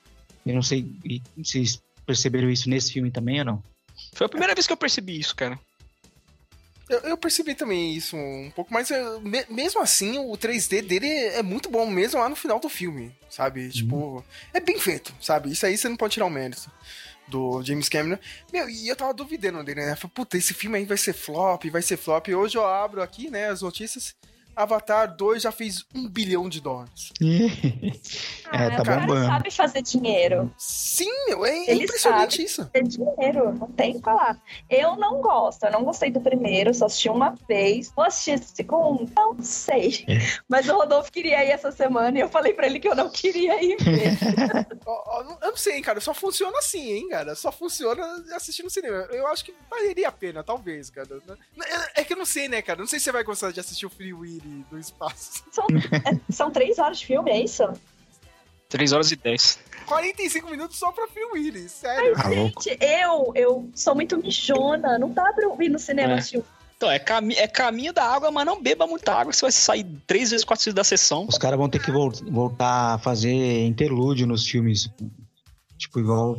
Eu 0.45 0.55
não 0.55 0.61
sei 0.61 0.89
e 1.03 1.21
vocês 1.37 1.81
perceberam 2.05 2.49
isso 2.49 2.69
nesse 2.69 2.93
filme 2.93 3.11
também 3.11 3.39
ou 3.39 3.45
não? 3.45 3.63
Foi 4.13 4.25
a 4.25 4.29
primeira 4.29 4.55
vez 4.55 4.65
que 4.65 4.73
eu 4.73 4.77
percebi 4.77 5.19
isso, 5.19 5.35
cara. 5.35 5.59
Eu, 6.89 6.99
eu 6.99 7.17
percebi 7.17 7.53
também 7.53 7.93
isso 7.93 8.15
um 8.15 8.51
pouco, 8.55 8.73
mas 8.73 8.89
eh, 8.91 9.19
me- 9.21 9.45
mesmo 9.49 9.81
assim 9.81 10.17
o 10.19 10.31
3D 10.37 10.81
dele 10.81 11.07
é 11.07 11.43
muito 11.43 11.69
bom, 11.69 11.85
mesmo 11.85 12.19
lá 12.19 12.29
no 12.29 12.35
final 12.35 12.59
do 12.59 12.69
filme, 12.69 13.13
sabe? 13.29 13.69
Tipo, 13.69 14.23
é 14.53 14.59
bem 14.59 14.79
feito, 14.79 15.13
sabe? 15.21 15.51
Isso 15.51 15.65
aí 15.65 15.77
você 15.77 15.89
não 15.89 15.97
pode 15.97 16.13
tirar 16.13 16.25
o 16.25 16.29
mérito 16.29 16.71
do 17.27 17.61
James 17.61 17.89
Cameron. 17.89 18.17
Meu, 18.53 18.69
e 18.69 18.87
eu 18.87 18.95
tava 18.95 19.13
duvidando 19.13 19.61
dele, 19.63 19.85
né? 19.85 19.95
Falei, 19.97 20.11
puta, 20.13 20.37
esse 20.37 20.53
filme 20.53 20.77
aí 20.77 20.85
vai 20.85 20.97
ser 20.97 21.11
flop, 21.13 21.65
vai 21.65 21.81
ser 21.81 21.97
flop. 21.97 22.29
Hoje 22.29 22.57
eu 22.57 22.65
abro 22.65 23.01
aqui, 23.01 23.29
né, 23.29 23.49
as 23.49 23.61
notícias. 23.61 24.15
Avatar 24.57 25.15
2 25.15 25.43
já 25.43 25.51
fez 25.51 25.85
um 25.93 26.07
bilhão 26.09 26.49
de 26.49 26.59
dólares. 26.59 27.11
é, 28.51 28.69
tá 28.71 28.81
o 28.81 28.85
cara 28.85 29.01
bombando. 29.01 29.25
sabe 29.27 29.51
fazer 29.51 29.81
dinheiro. 29.81 30.51
Sim, 30.57 31.11
meu, 31.27 31.45
é 31.45 31.69
Ele 31.69 31.83
impressionante 31.83 32.31
sabe 32.37 32.43
isso. 32.45 32.65
fazer 32.73 32.87
dinheiro, 32.87 33.53
não 33.53 33.67
tem 33.71 33.91
o 33.91 33.95
que 33.95 34.01
falar. 34.01 34.41
Eu 34.69 34.95
não 34.95 35.21
gosto, 35.21 35.63
eu 35.65 35.71
não 35.71 35.83
gostei 35.83 36.09
do 36.11 36.19
primeiro, 36.21 36.73
só 36.73 36.85
assisti 36.87 37.09
uma 37.09 37.35
vez. 37.47 37.91
Vou 37.95 38.03
assistir 38.05 38.31
esse 38.31 38.55
segundo? 38.55 39.09
Não 39.15 39.37
sei. 39.41 40.05
Mas 40.49 40.67
o 40.67 40.73
Rodolfo 40.73 41.11
queria 41.11 41.43
ir 41.45 41.51
essa 41.51 41.71
semana 41.71 42.17
e 42.17 42.21
eu 42.21 42.29
falei 42.29 42.53
pra 42.53 42.65
ele 42.65 42.79
que 42.79 42.87
eu 42.87 42.95
não 42.95 43.09
queria 43.09 43.63
ir 43.63 43.77
ver. 43.77 44.17
Eu 45.41 45.49
não 45.49 45.57
sei, 45.57 45.75
hein, 45.77 45.81
cara. 45.81 45.99
Só 45.99 46.13
funciona 46.13 46.57
assim, 46.59 46.91
hein, 46.91 47.09
cara. 47.09 47.35
Só 47.35 47.51
funciona 47.51 48.01
assistindo 48.33 48.69
cinema. 48.69 49.07
Eu 49.11 49.27
acho 49.27 49.43
que 49.43 49.53
valeria 49.69 50.07
a 50.07 50.11
pena, 50.11 50.43
talvez, 50.43 50.89
cara. 50.89 51.07
É- 51.95 52.01
É 52.01 52.03
que 52.03 52.13
eu 52.13 52.17
não 52.17 52.25
sei, 52.25 52.47
né, 52.47 52.61
cara. 52.61 52.79
Não 52.79 52.87
sei 52.87 52.97
se 52.99 53.05
você 53.05 53.11
vai 53.11 53.23
gostar 53.23 53.51
de 53.51 53.59
assistir 53.59 53.85
o 53.85 53.89
Free 53.89 54.13
Willy 54.13 54.46
do 54.69 54.77
espaço. 54.79 55.43
São, 55.51 55.65
é- 55.91 56.31
são 56.31 56.51
três 56.51 56.77
horas 56.79 56.99
de 56.99 57.05
filme, 57.05 57.31
é 57.31 57.43
isso? 57.43 57.63
3 58.69 58.91
horas 58.91 59.11
e 59.11 59.15
10. 59.15 59.59
45 59.85 60.49
minutos 60.49 60.77
só 60.77 60.91
pra 60.91 61.07
Free 61.07 61.23
Willy, 61.33 61.69
sério. 61.69 62.13
Tá 62.15 62.27
louco. 62.27 62.61
Gente, 62.61 62.77
eu, 62.83 63.31
eu 63.33 63.69
sou 63.73 63.95
muito 63.95 64.17
mijona, 64.17 64.99
não 64.99 65.09
dá 65.09 65.31
pra 65.31 65.45
eu 65.45 65.61
ir 65.61 65.69
no 65.69 65.79
cinema 65.79 66.13
É. 66.13 66.17
assistir. 66.17 66.43
Então, 66.75 66.91
é, 66.91 66.99
cami 66.99 67.33
é 67.35 67.47
caminho 67.47 67.93
da 67.93 68.03
água, 68.03 68.29
mas 68.29 68.45
não 68.45 68.61
beba 68.61 68.85
muita 68.85 69.13
água, 69.13 69.31
que 69.31 69.37
você 69.37 69.45
vai 69.45 69.51
sair 69.53 69.85
três 70.05 70.31
vezes, 70.31 70.43
quatro 70.45 70.65
vezes 70.65 70.75
da 70.75 70.83
sessão. 70.83 71.25
Os 71.27 71.37
caras 71.37 71.57
vão 71.57 71.69
ter 71.69 71.81
que 71.81 71.89
vol- 71.91 72.11
voltar 72.29 72.95
a 72.95 72.97
fazer 72.99 73.31
interlúdio 73.65 74.27
nos 74.27 74.45
filmes. 74.45 74.89
Tipo, 75.77 75.99
igual. 76.01 76.37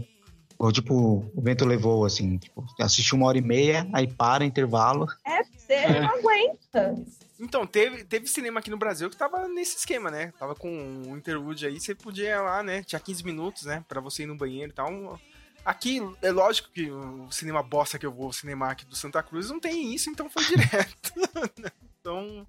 igual, 0.53 0.71
tipo, 0.71 0.95
o 1.35 1.41
vento 1.41 1.65
levou, 1.65 2.05
assim. 2.05 2.37
Tipo, 2.37 2.63
assistiu 2.79 3.17
uma 3.17 3.27
hora 3.27 3.39
e 3.39 3.43
meia, 3.43 3.89
aí 3.93 4.07
para, 4.07 4.45
intervalo. 4.45 5.07
É, 5.27 5.43
você 5.45 5.73
É. 5.73 6.01
não 6.03 6.11
aguenta. 6.11 6.95
Então, 7.41 7.66
teve, 7.66 8.05
teve 8.05 8.26
cinema 8.26 8.61
aqui 8.61 8.70
no 8.70 8.76
Brasil 8.76 9.09
que 9.09 9.16
tava 9.16 9.47
nesse 9.49 9.76
esquema, 9.76 10.11
né? 10.11 10.32
Tava 10.39 10.55
com 10.55 10.68
um 10.70 11.16
interlude 11.16 11.66
aí, 11.66 11.78
você 11.78 11.95
podia 11.95 12.30
ir 12.30 12.41
lá, 12.41 12.62
né? 12.62 12.82
Tinha 12.82 12.99
15 13.01 13.24
minutos, 13.24 13.62
né? 13.64 13.84
Pra 13.89 14.01
você 14.01 14.24
ir 14.24 14.26
no 14.26 14.36
banheiro 14.36 14.70
e 14.70 14.74
tal. 14.74 15.20
Aqui, 15.64 16.01
é 16.22 16.30
lógico 16.30 16.70
que 16.72 16.91
o 16.91 17.30
cinema 17.30 17.62
bosta 17.62 17.99
que 17.99 18.07
eu 18.07 18.12
vou, 18.12 18.28
o 18.28 18.32
cinema 18.32 18.70
aqui 18.70 18.84
do 18.86 18.97
Santa 18.97 19.22
Cruz, 19.22 19.51
não 19.51 19.61
tem 19.61 19.95
isso, 19.95 20.09
então 20.11 20.28
foi 20.30 20.45
direto. 20.45 21.12
então, 22.01 22.47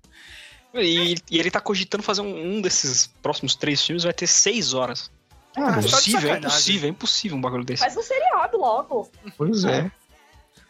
E, 0.73 1.15
e 1.29 1.37
ele 1.39 1.51
tá 1.51 1.59
cogitando 1.59 2.03
fazer 2.03 2.21
um, 2.21 2.55
um 2.57 2.61
desses 2.61 3.07
próximos 3.21 3.55
três 3.55 3.83
filmes, 3.83 4.03
vai 4.03 4.13
ter 4.13 4.27
seis 4.27 4.73
horas. 4.73 5.11
Ah, 5.57 5.75
É 5.75 5.79
impossível, 5.79 6.33
é 6.33 6.37
impossível, 6.37 6.87
é 6.87 6.91
impossível 6.91 7.37
um 7.37 7.41
bagulho 7.41 7.65
desse. 7.65 7.81
Faz 7.83 7.97
um 7.97 8.03
seriado 8.03 8.57
logo. 8.57 9.11
Pois 9.35 9.65
é. 9.65 9.91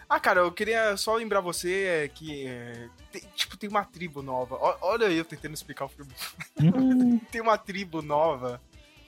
Ah, 0.10 0.20
cara, 0.20 0.40
eu 0.40 0.52
queria 0.52 0.98
só 0.98 1.16
lembrar 1.16 1.40
você 1.40 1.84
é, 1.84 2.08
que, 2.08 2.48
é, 2.48 2.88
tem- 3.12 3.22
tipo, 3.36 3.56
tem 3.56 3.70
uma 3.70 3.86
tribo 3.86 4.24
nova. 4.24 4.58
Olha 4.82 5.06
eu 5.06 5.24
tentando 5.24 5.54
explicar 5.54 5.86
o 5.86 5.90
filme. 5.90 6.12
tem 7.32 7.40
uma 7.40 7.60
tribo 7.60 8.02
nova 8.02 8.60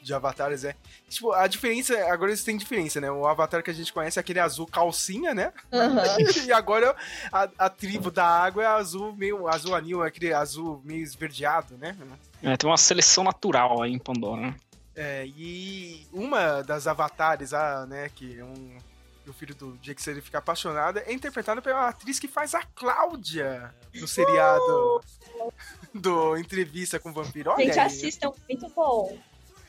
de 0.02 0.14
avatares, 0.14 0.64
é. 0.64 0.76
Tipo, 1.10 1.32
a 1.32 1.48
diferença, 1.48 1.96
agora 2.12 2.32
eles 2.32 2.44
têm 2.44 2.58
diferença, 2.58 3.00
né? 3.02 3.12
O 3.12 3.28
avatar 3.28 3.64
que 3.64 3.72
a 3.72 3.74
gente 3.74 3.92
conhece 3.92 4.20
é 4.20 4.22
aquele 4.22 4.40
azul 4.40 4.68
calcinha, 4.68 5.34
né? 5.34 5.52
Aham. 5.72 6.04
e 6.46 6.52
agora 6.52 6.96
a, 7.32 7.50
a 7.58 7.70
tribo 7.70 8.12
da 8.12 8.26
água 8.26 8.64
é 8.64 8.68
azul 8.68 9.16
meio, 9.16 9.48
azul 9.48 9.76
anil, 9.76 10.04
aquele 10.04 10.34
azul 10.34 10.82
meio 10.84 11.02
esverdeado, 11.02 11.78
né? 11.78 11.96
É, 12.44 12.56
tem 12.58 12.70
uma 12.70 12.78
seleção 12.78 13.24
natural 13.24 13.82
aí 13.82 13.92
em 13.92 14.00
Pandora, 14.00 14.42
né? 14.42 14.56
É, 14.96 15.26
e 15.26 16.06
uma 16.12 16.62
das 16.62 16.86
avatares, 16.86 17.54
a, 17.54 17.86
né, 17.86 18.10
que 18.14 18.38
é 18.38 18.44
um 18.44 18.78
o 19.28 19.34
filho 19.34 19.54
do 19.56 19.78
Jake 19.78 20.08
ele 20.10 20.22
fica 20.22 20.38
apaixonado, 20.40 21.00
é 21.00 21.14
interpretada 21.14 21.62
pela 21.62 21.88
atriz 21.90 22.20
que 22.20 22.28
faz 22.28 22.54
a 22.56 22.64
Cláudia 22.76 23.74
no 23.94 24.08
seriado 24.08 25.02
do 25.94 26.38
Entrevista 26.38 27.00
com 27.00 27.10
o 27.10 27.14
Vampiro. 27.14 27.52
Olha 27.52 27.66
Gente, 27.66 27.80
aí. 27.80 27.86
assistam, 27.88 28.32
muito 28.50 28.68
bom. 28.70 29.18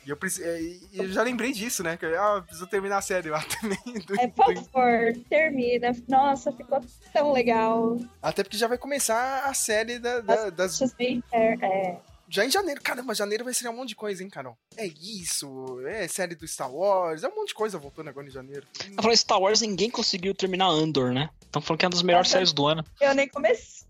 E 0.05 0.11
eu, 0.11 0.18
é, 0.40 0.61
eu 0.94 1.09
já 1.12 1.22
lembrei 1.22 1.53
disso, 1.53 1.82
né? 1.84 1.96
Que 1.96 2.07
eu 2.07 2.20
ah, 2.20 2.42
preciso 2.42 2.66
terminar 2.66 2.98
a 2.98 3.03
série 3.03 3.30
lá 3.30 3.40
também. 3.61 3.78
do- 4.05 4.20
É, 4.20 4.26
por 4.26 4.53
favor, 4.53 5.12
termina. 5.30 5.92
Nossa, 6.09 6.50
ficou 6.53 6.80
tão 7.12 7.32
legal. 7.32 7.98
Até 8.20 8.42
porque 8.42 8.57
já 8.57 8.66
vai 8.66 8.76
começar 8.78 9.44
a 9.44 9.55
série 9.55 10.00
da- 10.00 10.20
da- 10.20 10.50
das. 10.50 10.76
Fair, 10.96 11.22
é. 11.30 11.98
Já 12.33 12.47
em 12.47 12.51
janeiro. 12.51 12.80
Caramba, 12.83 13.14
janeiro 13.14 13.45
vai 13.45 13.53
ser 13.53 13.68
um 13.68 13.76
monte 13.76 13.91
de 13.91 13.95
coisa, 13.97 14.22
hein, 14.22 14.30
Carol? 14.30 14.57
É 14.76 14.87
isso, 14.87 15.80
é 15.87 16.09
série 16.09 16.35
do 16.35 16.49
Star 16.49 16.72
Wars, 16.72 17.22
é 17.22 17.28
um 17.28 17.35
monte 17.37 17.49
de 17.49 17.55
coisa 17.55 17.78
voltando 17.78 18.09
agora 18.09 18.26
em 18.26 18.30
janeiro. 18.30 18.66
Hum. 18.89 18.97
Tá 18.97 19.03
falando 19.03 19.16
Star 19.18 19.39
Wars, 19.39 19.61
ninguém 19.61 19.91
conseguiu 19.91 20.35
terminar 20.35 20.68
Andor, 20.68 21.12
né? 21.12 21.28
Estão 21.43 21.61
falando 21.61 21.78
que 21.80 21.85
é 21.85 21.89
uma 21.89 21.93
das 21.93 22.03
melhores 22.03 22.30
séries 22.30 22.51
do 22.55 22.66
ano. 22.66 22.83
Eu 23.01 23.14
nem 23.14 23.28
comecei. 23.28 23.83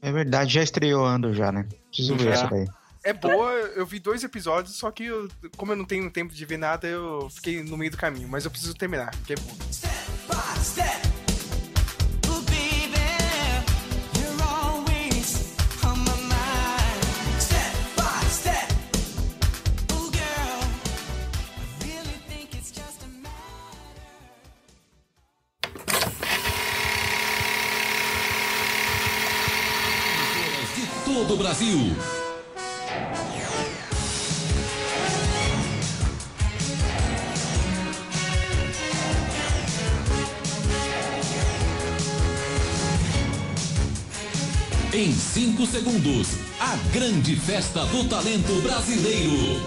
É 0.00 0.12
verdade, 0.12 0.54
já 0.54 0.62
estreou 0.62 1.04
Andor 1.04 1.34
já, 1.34 1.50
né? 1.50 1.66
Preciso 1.88 2.14
ver 2.14 2.24
Já. 2.24 2.32
essa 2.34 2.46
daí. 2.46 2.66
É 3.04 3.12
boa, 3.12 3.50
eu 3.74 3.84
vi 3.84 3.98
dois 3.98 4.22
episódios, 4.22 4.76
só 4.76 4.88
que 4.92 5.06
eu- 5.06 5.28
como 5.56 5.72
eu 5.72 5.76
não 5.76 5.84
tenho 5.84 6.08
tempo 6.08 6.32
de 6.32 6.44
ver 6.44 6.58
nada, 6.58 6.86
eu 6.86 7.28
fiquei 7.30 7.60
no 7.64 7.76
meio 7.76 7.90
do 7.90 7.96
caminho. 7.96 8.28
Mas 8.28 8.44
eu 8.44 8.50
preciso 8.52 8.74
terminar, 8.76 9.10
porque 9.16 9.32
é 9.32 9.36
bom. 9.36 9.52
de 9.52 9.80
todo 9.80 11.01
o 31.32 31.36
Brasil. 31.36 31.96
Em 44.92 45.12
5 45.12 45.66
segundos, 45.66 46.28
a 46.60 46.76
grande 46.92 47.34
festa 47.36 47.86
do 47.86 48.04
talento 48.04 48.60
brasileiro. 48.60 49.62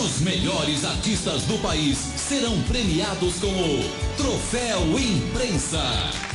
Os 0.00 0.20
melhores 0.20 0.84
artistas 0.84 1.42
do 1.42 1.58
país 1.58 1.98
serão 2.16 2.60
premiados 2.62 3.34
com 3.40 3.48
o 3.48 4.16
Troféu 4.16 4.98
Imprensa. 4.98 6.27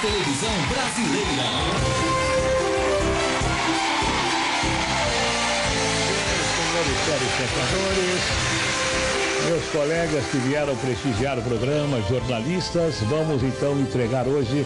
Televisão 0.00 0.52
brasileira. 0.70 1.42
Meus 9.46 9.64
colegas 9.70 10.24
que 10.26 10.36
vieram 10.38 10.76
prestigiar 10.76 11.38
o 11.38 11.42
programa, 11.42 12.00
jornalistas, 12.02 13.00
vamos 13.08 13.42
então 13.42 13.80
entregar 13.80 14.28
hoje 14.28 14.64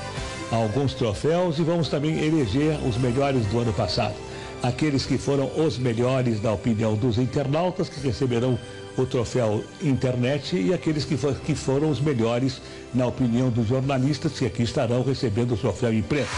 alguns 0.51 0.93
troféus 0.93 1.59
e 1.59 1.63
vamos 1.63 1.89
também 1.89 2.19
eleger 2.19 2.79
os 2.87 2.99
melhores 2.99 3.47
do 3.47 3.61
ano 3.61 3.73
passado. 3.73 4.15
Aqueles 4.63 5.07
que 5.07 5.17
foram 5.17 5.51
os 5.57 5.79
melhores 5.79 6.43
na 6.43 6.53
opinião 6.53 6.95
dos 6.95 7.17
internautas 7.17 7.89
que 7.89 8.01
receberão 8.01 8.59
o 8.97 9.07
troféu 9.07 9.65
internet 9.81 10.57
e 10.57 10.73
aqueles 10.75 11.05
que, 11.05 11.17
for- 11.17 11.35
que 11.41 11.55
foram 11.55 11.91
os 11.91 12.01
melhores 12.01 12.61
na 12.95 13.07
opinião 13.07 13.51
dos 13.51 13.67
jornalistas 13.69 14.39
que 14.39 14.45
aqui 14.47 14.63
estarão 14.63 15.03
recebendo 15.03 15.55
o 15.55 15.57
troféu 15.57 15.93
imprensa. 15.93 16.31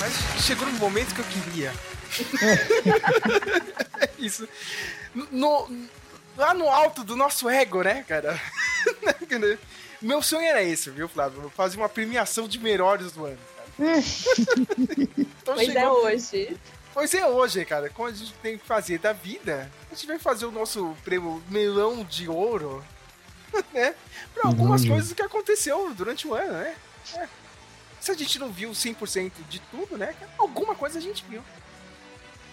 Mas 0.00 0.42
chegou 0.44 0.66
no 0.66 0.78
momento 0.78 1.14
que 1.14 1.20
eu 1.20 1.24
queria. 1.24 1.72
Isso. 4.18 4.48
No, 5.30 5.68
lá 6.36 6.54
no 6.54 6.68
alto 6.68 7.04
do 7.04 7.16
nosso 7.16 7.48
ego, 7.48 7.82
né, 7.82 8.04
cara? 8.06 8.40
Meu 10.00 10.22
sonho 10.22 10.46
era 10.46 10.62
esse, 10.62 10.90
viu, 10.90 11.08
Flávio? 11.08 11.52
Fazer 11.54 11.76
uma 11.76 11.88
premiação 11.88 12.48
de 12.48 12.58
melhores 12.58 13.12
do 13.12 13.26
ano. 13.26 13.38
Então 13.78 15.54
Pois 15.54 15.68
é 15.68 15.72
chegou- 15.72 16.04
hoje. 16.04 16.56
Pois 16.92 17.14
é 17.14 17.26
hoje, 17.26 17.64
cara. 17.64 17.88
Como 17.88 18.08
a 18.08 18.12
gente 18.12 18.32
tem 18.42 18.58
que 18.58 18.64
fazer 18.66 18.98
da 18.98 19.12
vida, 19.12 19.70
a 19.90 19.94
gente 19.94 20.06
vai 20.06 20.18
fazer 20.18 20.46
o 20.46 20.50
nosso 20.50 20.94
prêmio 21.04 21.42
melão 21.48 22.04
de 22.04 22.28
ouro, 22.28 22.84
né? 23.72 23.94
Pra 24.34 24.48
algumas 24.48 24.84
coisas 24.84 25.12
que 25.12 25.22
aconteceu 25.22 25.92
durante 25.94 26.26
o 26.26 26.34
ano, 26.34 26.52
né? 26.52 26.74
É. 27.14 27.28
Se 28.00 28.10
a 28.10 28.14
gente 28.14 28.38
não 28.38 28.50
viu 28.50 28.70
100% 28.70 29.30
de 29.48 29.60
tudo, 29.70 29.96
né? 29.96 30.14
Alguma 30.38 30.74
coisa 30.74 30.98
a 30.98 31.02
gente 31.02 31.24
viu, 31.28 31.42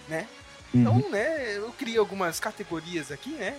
né? 0.08 0.28
Então, 0.74 0.98
né, 1.10 1.56
eu 1.56 1.72
criei 1.72 1.96
algumas 1.96 2.38
categorias 2.38 3.10
aqui, 3.10 3.30
né? 3.30 3.56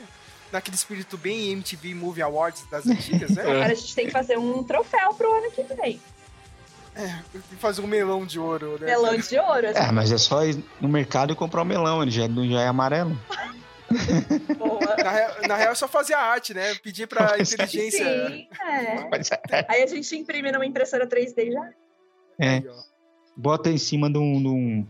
Naquele 0.51 0.75
espírito 0.75 1.17
bem 1.17 1.51
MTV 1.51 1.93
Movie 1.95 2.21
Awards 2.21 2.63
das 2.69 2.85
antigas, 2.87 3.31
né? 3.31 3.41
Agora 3.41 3.71
a 3.71 3.73
gente 3.73 3.95
tem 3.95 4.05
que 4.05 4.11
fazer 4.11 4.37
um 4.37 4.63
troféu 4.63 5.13
pro 5.15 5.31
ano 5.37 5.51
que 5.51 5.63
vem. 5.63 5.99
E 7.35 7.55
fazer 7.57 7.81
um 7.81 7.87
melão 7.87 8.25
de 8.25 8.39
ouro, 8.39 8.77
né? 8.79 8.87
Melão 8.87 9.17
de 9.17 9.37
ouro. 9.39 9.67
assim. 9.67 9.79
É, 9.79 9.91
mas 9.91 10.11
é 10.11 10.17
só 10.17 10.43
ir 10.45 10.63
no 10.81 10.87
mercado 10.89 11.31
e 11.33 11.35
comprar 11.35 11.61
o 11.61 11.65
melão, 11.65 12.01
ele 12.01 12.11
já, 12.11 12.27
já 12.27 12.61
é 12.61 12.67
amarelo. 12.67 13.17
Na, 15.03 15.11
real- 15.11 15.35
na 15.47 15.55
real 15.55 15.71
é 15.71 15.75
só 15.75 15.87
fazer 15.87 16.13
a 16.13 16.19
arte, 16.21 16.53
né? 16.53 16.75
Pedir 16.75 17.07
pra 17.07 17.39
inteligência. 17.39 18.27
Sim, 18.27 18.47
é. 18.61 19.65
Aí 19.67 19.81
a 19.83 19.87
gente 19.87 20.15
imprime 20.15 20.51
numa 20.51 20.65
impressora 20.65 21.07
3D 21.07 21.51
já. 21.51 21.69
É, 22.39 22.61
bota 23.35 23.69
em 23.69 23.77
cima 23.77 24.09
de 24.11 24.17
um. 24.19 24.41
de 24.41 24.47
um- 24.47 24.87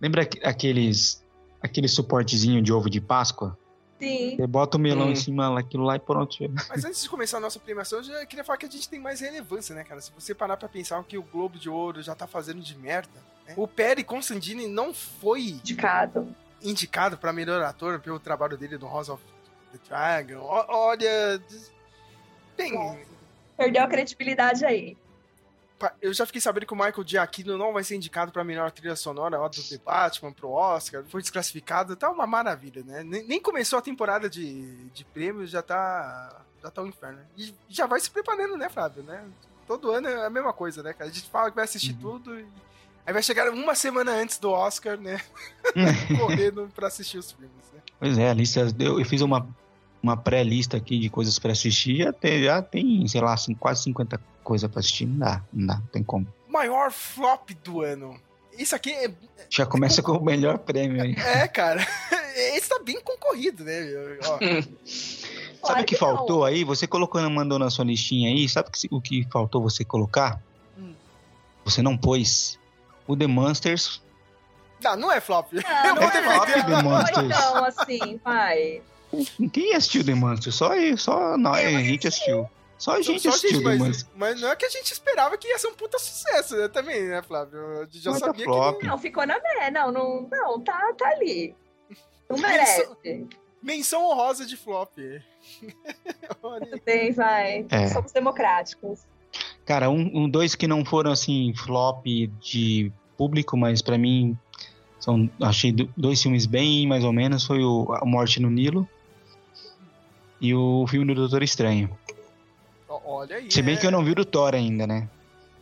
lembra 0.00 0.22
aqu- 0.22 0.40
aqueles. 0.44 1.22
aquele 1.62 1.88
suportezinho 1.88 2.60
de 2.60 2.72
ovo 2.72 2.90
de 2.90 3.00
Páscoa? 3.00 3.56
Sim. 4.02 4.36
Você 4.36 4.46
bota 4.48 4.76
o 4.76 4.80
melão 4.80 5.06
Hum. 5.06 5.12
em 5.12 5.16
cima 5.16 5.54
daquilo 5.54 5.84
lá 5.84 5.94
e 5.96 5.98
pronto. 6.00 6.36
Mas 6.68 6.84
antes 6.84 7.02
de 7.02 7.08
começar 7.08 7.36
a 7.36 7.40
nossa 7.40 7.60
premiação, 7.60 8.00
eu 8.00 8.04
já 8.04 8.26
queria 8.26 8.44
falar 8.44 8.58
que 8.58 8.66
a 8.66 8.68
gente 8.68 8.88
tem 8.88 8.98
mais 8.98 9.20
relevância, 9.20 9.74
né, 9.74 9.84
cara? 9.84 10.00
Se 10.00 10.10
você 10.12 10.34
parar 10.34 10.56
pra 10.56 10.68
pensar 10.68 10.98
o 10.98 11.04
que 11.04 11.16
o 11.16 11.22
Globo 11.22 11.58
de 11.58 11.70
Ouro 11.70 12.02
já 12.02 12.14
tá 12.14 12.26
fazendo 12.26 12.60
de 12.60 12.76
merda, 12.76 13.08
né? 13.46 13.54
o 13.56 13.68
Perry 13.68 14.02
Constantine 14.02 14.66
não 14.66 14.92
foi 14.92 15.42
Indicado. 15.50 16.34
indicado 16.60 17.16
pra 17.16 17.32
melhor 17.32 17.62
ator 17.62 18.00
pelo 18.00 18.18
trabalho 18.18 18.56
dele 18.56 18.76
no 18.76 18.86
House 18.88 19.08
of 19.08 19.22
the 19.72 19.78
Dragon. 19.88 20.40
Olha. 20.40 21.40
Bem, 22.56 22.98
Perdeu 23.56 23.82
a 23.82 23.86
credibilidade 23.86 24.64
aí. 24.64 24.96
Eu 26.00 26.12
já 26.12 26.26
fiquei 26.26 26.40
sabendo 26.40 26.66
que 26.66 26.72
o 26.72 26.76
Michael 26.76 27.04
Giacchino 27.06 27.56
não 27.56 27.72
vai 27.72 27.82
ser 27.82 27.96
indicado 27.96 28.32
pra 28.32 28.44
melhor 28.44 28.70
trilha 28.70 28.96
sonora 28.96 29.40
ó, 29.40 29.48
do 29.48 29.62
The 29.62 29.78
Batman 29.78 30.32
pro 30.32 30.50
Oscar. 30.50 31.04
Foi 31.08 31.20
desclassificado, 31.20 31.96
tá 31.96 32.10
uma 32.10 32.26
maravilha, 32.26 32.82
né? 32.84 33.02
Nem, 33.02 33.26
nem 33.26 33.40
começou 33.40 33.78
a 33.78 33.82
temporada 33.82 34.28
de, 34.28 34.88
de 34.90 35.04
prêmios, 35.04 35.50
já 35.50 35.62
tá. 35.62 36.42
Já 36.62 36.70
tá 36.70 36.82
um 36.82 36.86
inferno. 36.86 37.18
E 37.36 37.52
já 37.68 37.86
vai 37.86 37.98
se 37.98 38.08
preparando, 38.08 38.56
né, 38.56 38.68
Flávio, 38.68 39.02
né? 39.02 39.24
Todo 39.66 39.90
ano 39.90 40.08
é 40.08 40.26
a 40.26 40.30
mesma 40.30 40.52
coisa, 40.52 40.82
né, 40.82 40.92
cara? 40.92 41.10
A 41.10 41.12
gente 41.12 41.28
fala 41.28 41.50
que 41.50 41.56
vai 41.56 41.64
assistir 41.64 41.94
tudo 41.94 42.38
e. 42.38 42.46
Aí 43.04 43.12
vai 43.12 43.22
chegar 43.22 43.50
uma 43.50 43.74
semana 43.74 44.12
antes 44.12 44.38
do 44.38 44.50
Oscar, 44.50 44.96
né? 44.96 45.20
Correndo 46.16 46.70
pra 46.72 46.86
assistir 46.86 47.18
os 47.18 47.32
filmes, 47.32 47.50
né? 47.72 47.80
Pois 47.98 48.16
é, 48.16 48.30
a 48.30 48.34
lista. 48.34 48.60
Eu, 48.78 49.00
eu 49.00 49.04
fiz 49.04 49.22
uma, 49.22 49.48
uma 50.00 50.16
pré-lista 50.16 50.76
aqui 50.76 51.00
de 51.00 51.10
coisas 51.10 51.36
pra 51.38 51.50
assistir. 51.50 52.04
Já 52.04 52.12
tem, 52.12 52.44
já 52.44 52.62
tem 52.62 53.08
sei 53.08 53.20
lá, 53.20 53.34
assim, 53.34 53.54
quase 53.54 53.82
50 53.82 54.20
coisas 54.42 54.70
pra 54.70 54.80
assistir. 54.80 55.06
Não 55.06 55.18
dá, 55.18 55.42
não 55.52 55.66
dá, 55.66 55.74
não 55.76 55.86
tem 55.86 56.02
como. 56.02 56.26
Maior 56.48 56.90
flop 56.90 57.50
do 57.64 57.80
ano. 57.82 58.18
Isso 58.58 58.74
aqui 58.76 58.92
é, 58.92 59.10
Já 59.48 59.64
começa 59.64 60.02
com 60.02 60.12
o 60.12 60.22
melhor 60.24 60.58
prêmio 60.58 61.02
aí. 61.02 61.14
é, 61.16 61.48
cara. 61.48 61.80
Esse 62.54 62.68
tá 62.68 62.78
bem 62.84 63.00
concorrido, 63.00 63.64
né? 63.64 63.80
Ó, 64.26 64.38
Sabe 65.66 65.82
o 65.82 65.84
que 65.84 65.94
não. 65.94 65.98
faltou 66.00 66.44
aí? 66.44 66.64
Você 66.64 66.86
colocou, 66.86 67.20
mandou 67.30 67.58
na 67.58 67.70
sua 67.70 67.84
listinha 67.84 68.28
aí. 68.30 68.48
Sabe 68.48 68.68
o 68.68 68.72
que- 68.72 68.88
o 68.90 69.00
que 69.00 69.26
faltou 69.30 69.62
você 69.62 69.84
colocar? 69.84 70.40
Hum. 70.78 70.92
Você 71.64 71.80
não 71.82 71.96
pôs 71.96 72.58
o 73.06 73.16
The 73.16 73.26
Monsters. 73.26 74.02
Não, 74.82 74.96
não 74.96 75.12
é 75.12 75.20
flop. 75.20 75.52
eu 75.54 75.62
Não, 75.62 75.94
vou 75.94 76.04
é 76.04 76.22
flop, 76.22 76.48
The 76.48 76.82
Monsters. 76.82 77.26
então, 77.26 77.64
assim, 77.64 78.20
vai. 78.24 78.82
Quem 79.52 79.74
assistiu 79.74 80.04
The 80.04 80.14
Monsters? 80.14 80.56
Só 80.56 80.74
eu, 80.74 80.96
só 80.96 81.36
nós, 81.38 81.64
a 81.64 81.82
gente 81.82 82.08
assistiu. 82.08 82.48
Só 82.82 82.96
a 82.96 83.00
gente 83.00 83.22
Só 83.22 83.28
assistiu 83.28 83.58
The 83.60 83.64
mas, 83.64 83.78
Monsters. 83.78 84.10
mas 84.16 84.40
não 84.40 84.48
é 84.50 84.56
que 84.56 84.64
a 84.64 84.68
gente 84.68 84.90
esperava 84.92 85.38
que 85.38 85.46
ia 85.46 85.56
ser 85.56 85.68
um 85.68 85.74
puta 85.74 86.00
sucesso, 86.00 86.56
né? 86.56 86.66
Também, 86.66 87.04
né, 87.04 87.22
Flávio? 87.22 87.60
Gente 87.84 88.00
já 88.00 88.10
Muita 88.10 88.26
sabia 88.26 88.44
flop. 88.44 88.80
que. 88.80 88.86
Não, 88.88 88.98
ficou 88.98 89.24
na 89.24 89.38
mé. 89.38 89.70
Não, 89.70 89.92
não, 89.92 90.28
não 90.28 90.60
tá, 90.60 90.92
tá 90.98 91.08
ali. 91.10 91.54
Não 92.28 92.36
merece. 92.38 92.88
Menção 93.62 94.02
honrosa 94.10 94.44
de 94.44 94.56
flop. 94.56 94.98
Tudo 96.42 96.80
bem, 96.84 97.12
vai. 97.12 97.64
É. 97.70 97.86
Somos 97.86 98.10
democráticos. 98.10 99.02
Cara, 99.64 99.88
um, 99.88 100.10
um- 100.24 100.28
dois 100.28 100.56
que 100.56 100.66
não 100.66 100.84
foram 100.84 101.12
assim 101.12 101.54
flop 101.54 102.04
de 102.40 102.90
público, 103.16 103.56
mas 103.56 103.80
pra 103.80 103.96
mim 103.96 104.36
são 104.98 105.30
achei 105.40 105.70
do- 105.70 105.88
dois 105.96 106.20
filmes 106.20 106.46
bem 106.46 106.84
mais 106.88 107.04
ou 107.04 107.12
menos 107.12 107.46
foi 107.46 107.62
o 107.62 107.92
A 107.92 108.04
Morte 108.04 108.40
no 108.40 108.50
Nilo 108.50 108.88
e 110.40 110.52
o 110.52 110.84
filme 110.88 111.06
do 111.06 111.14
Doutor 111.14 111.44
Estranho. 111.44 111.96
Olha 113.04 113.36
aí. 113.36 113.50
Se 113.50 113.62
bem 113.62 113.74
é. 113.74 113.78
que 113.78 113.86
eu 113.86 113.90
não 113.90 114.04
vi 114.04 114.12
o 114.12 114.14
do 114.14 114.24
Thor 114.24 114.54
ainda, 114.54 114.86
né? 114.86 115.08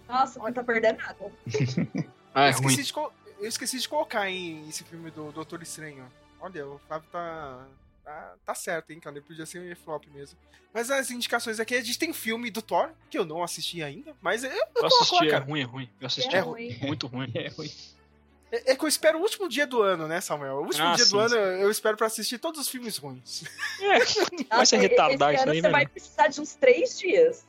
Nossa, 0.09 0.39
não 0.41 0.53
tá 0.53 0.63
perdendo 0.65 0.99
nada. 0.99 1.17
Ah, 2.35 2.47
é 2.47 2.51
eu, 2.51 2.55
ruim. 2.59 2.67
esqueci 2.69 2.85
de 2.87 2.93
colo- 2.93 3.13
eu 3.41 3.49
esqueci 3.49 3.79
de 3.81 3.89
colocar 3.89 4.31
em 4.31 4.69
esse 4.69 4.85
filme 4.85 5.11
do 5.11 5.33
Doutor 5.33 5.61
Estranho. 5.63 6.05
Olha, 6.41 6.67
o 6.67 6.79
Flávio 6.87 7.09
tá. 7.11 7.67
Tá, 8.05 8.35
tá 8.47 8.55
certo, 8.55 8.91
hein, 8.93 8.99
cara? 9.01 9.17
Ele 9.17 9.25
podia 9.25 9.45
ser 9.45 9.61
um 9.61 9.77
flop 9.77 10.05
mesmo. 10.15 10.39
Mas 10.73 10.91
as 10.91 11.11
indicações 11.11 11.61
aqui, 11.61 11.75
a 11.75 11.83
gente 11.83 11.99
tem 11.99 12.13
filme 12.13 12.51
do 12.51 12.63
Thor, 12.63 12.91
que 13.11 13.19
eu 13.19 13.25
não 13.25 13.43
assisti 13.43 13.83
ainda, 13.83 14.15
mas 14.23 14.43
eu, 14.45 14.51
eu 14.51 14.57
Eu 14.59 14.67
coloco 14.75 14.97
assisti, 14.97 15.15
lá, 15.17 15.27
é 15.27 15.31
cara. 15.31 15.45
ruim, 15.45 15.61
é 15.61 15.65
ruim. 15.65 15.89
Eu 16.01 16.07
assisti, 16.07 16.35
É 16.35 16.39
é 16.39 16.41
ruim. 16.41 16.79
muito 16.83 17.07
ruim. 17.09 17.31
É, 17.37 17.51
é 18.53 18.75
que 18.77 18.85
eu 18.85 18.89
espero 18.89 19.19
o 19.19 19.23
último 19.23 19.49
dia 19.49 19.67
do 19.67 19.83
ano, 19.83 20.07
né, 20.09 20.21
Samuel? 20.21 20.57
O 20.57 20.65
último 20.67 20.87
Ah, 20.87 20.95
dia 20.95 21.05
sim, 21.05 21.11
do 21.13 21.19
ano 21.19 21.31
sim. 21.31 21.37
eu 21.37 21.71
espero 21.71 21.97
pra 21.97 22.07
assistir 22.07 22.39
todos 22.39 22.61
os 22.61 22.69
filmes 22.69 22.97
ruins. 22.97 23.45
Vai 24.49 24.67
ser 24.67 24.79
esse 24.79 24.95
isso 24.95 25.01
ano 25.45 25.53
aí, 25.53 25.61
Você 25.61 25.69
vai 25.71 25.87
precisar 25.87 26.29
de 26.29 26.41
uns 26.41 26.55
três 26.55 26.99
dias. 26.99 27.45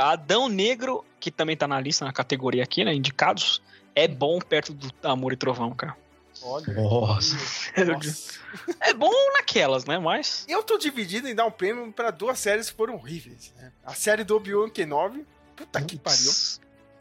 Adão 0.00 0.48
Negro, 0.48 1.04
que 1.20 1.30
também 1.30 1.56
tá 1.56 1.68
na 1.68 1.80
lista, 1.80 2.04
na 2.04 2.12
categoria 2.12 2.62
aqui, 2.64 2.84
né? 2.84 2.92
Indicados, 2.92 3.62
é 3.94 4.08
bom 4.08 4.38
perto 4.40 4.72
do 4.72 4.92
Amor 5.02 5.32
e 5.32 5.36
Trovão, 5.36 5.72
cara. 5.74 5.96
Olha. 6.42 6.72
Nossa. 6.74 7.36
Nossa. 7.84 8.34
É 8.80 8.92
bom 8.92 9.12
naquelas, 9.34 9.84
né? 9.84 9.98
Mas. 9.98 10.44
Eu 10.48 10.62
tô 10.62 10.76
dividido 10.78 11.28
em 11.28 11.34
dar 11.34 11.46
um 11.46 11.50
prêmio 11.50 11.90
pra 11.92 12.10
duas 12.10 12.38
séries 12.38 12.70
que 12.70 12.76
foram 12.76 12.94
horríveis. 12.94 13.52
Né? 13.56 13.72
A 13.84 13.94
série 13.94 14.24
do 14.24 14.36
Obi-Wan 14.36 14.68
Kenobi. 14.68 15.26
Puta 15.54 15.80
que 15.80 15.96
pariu. 15.98 16.32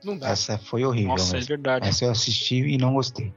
Não 0.06 0.18
dá. 0.18 0.30
Essa 0.30 0.58
foi 0.58 0.86
horrível. 0.86 1.10
Nossa, 1.10 1.34
é 1.36 1.40
mesmo. 1.40 1.48
verdade. 1.48 1.90
Essa 1.90 2.06
eu 2.06 2.12
assisti 2.12 2.56
e 2.56 2.78
não 2.78 2.94
gostei. 2.94 3.34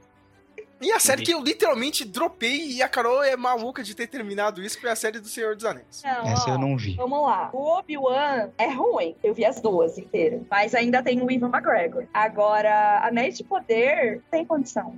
E 0.81 0.93
a 0.93 0.99
série 0.99 1.23
que 1.23 1.33
eu 1.33 1.43
literalmente 1.43 2.05
dropei 2.05 2.71
e 2.71 2.81
a 2.81 2.87
Carol 2.87 3.21
é 3.21 3.35
maluca 3.35 3.83
de 3.83 3.93
ter 3.93 4.07
terminado 4.07 4.63
isso 4.63 4.79
foi 4.79 4.89
a 4.89 4.95
série 4.95 5.19
do 5.19 5.27
Senhor 5.27 5.53
dos 5.53 5.65
Anéis. 5.65 6.01
Não, 6.05 6.27
Essa 6.27 6.51
ó, 6.51 6.53
eu 6.53 6.57
não 6.57 6.77
vi. 6.77 6.93
Vamos 6.93 7.21
lá. 7.21 7.49
O 7.51 7.77
Obi-Wan 7.77 8.49
é 8.57 8.69
ruim. 8.71 9.13
Eu 9.21 9.33
vi 9.33 9.43
as 9.43 9.59
duas 9.59 9.97
inteiras. 9.97 10.41
Mas 10.49 10.73
ainda 10.73 11.03
tem 11.03 11.21
o 11.21 11.29
Ivan 11.29 11.49
McGregor. 11.49 12.05
Agora, 12.13 13.05
Anéis 13.05 13.37
de 13.37 13.43
Poder 13.43 14.21
tem 14.31 14.45
condição. 14.45 14.95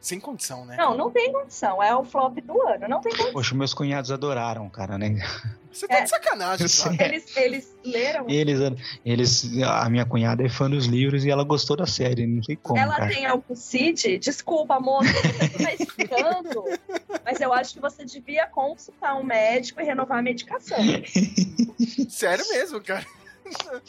Sem 0.00 0.20
condição, 0.20 0.64
né? 0.64 0.76
Não, 0.76 0.96
não 0.96 1.10
tem 1.10 1.32
condição. 1.32 1.82
É 1.82 1.94
o 1.94 2.04
flop 2.04 2.38
do 2.40 2.62
ano. 2.68 2.86
Não 2.88 3.00
tem 3.00 3.10
condição. 3.10 3.32
Poxa, 3.32 3.54
meus 3.54 3.74
cunhados 3.74 4.12
adoraram, 4.12 4.68
cara, 4.70 4.96
né? 4.96 5.16
Você 5.72 5.86
tá 5.88 5.96
É. 5.96 6.02
de 6.02 6.10
sacanagem. 6.10 6.68
Flávio. 6.68 7.02
Eles, 7.02 7.36
eles 7.36 7.76
leram. 7.84 8.24
Eles, 8.28 8.58
eles, 9.04 9.62
a 9.62 9.88
minha 9.90 10.06
cunhada 10.06 10.44
é 10.44 10.48
fã 10.48 10.70
dos 10.70 10.86
livros 10.86 11.24
e 11.24 11.30
ela 11.30 11.42
gostou 11.44 11.76
da 11.76 11.86
série, 11.86 12.26
não 12.26 12.42
sei 12.42 12.56
como, 12.56 12.78
Ela 12.78 12.94
cara. 12.96 13.12
tem 13.12 13.26
algum 13.26 13.54
CID? 13.54 14.18
Desculpa, 14.18 14.78
moça, 14.80 15.12
você 15.12 15.64
tá 15.64 15.74
explicando. 15.74 16.64
Mas 17.24 17.40
eu 17.40 17.52
acho 17.52 17.74
que 17.74 17.80
você 17.80 18.04
devia 18.04 18.46
consultar 18.46 19.14
um 19.16 19.24
médico 19.24 19.80
e 19.80 19.84
renovar 19.84 20.18
a 20.18 20.22
medicação. 20.22 20.78
Sério 22.08 22.44
mesmo, 22.48 22.80
cara. 22.80 23.04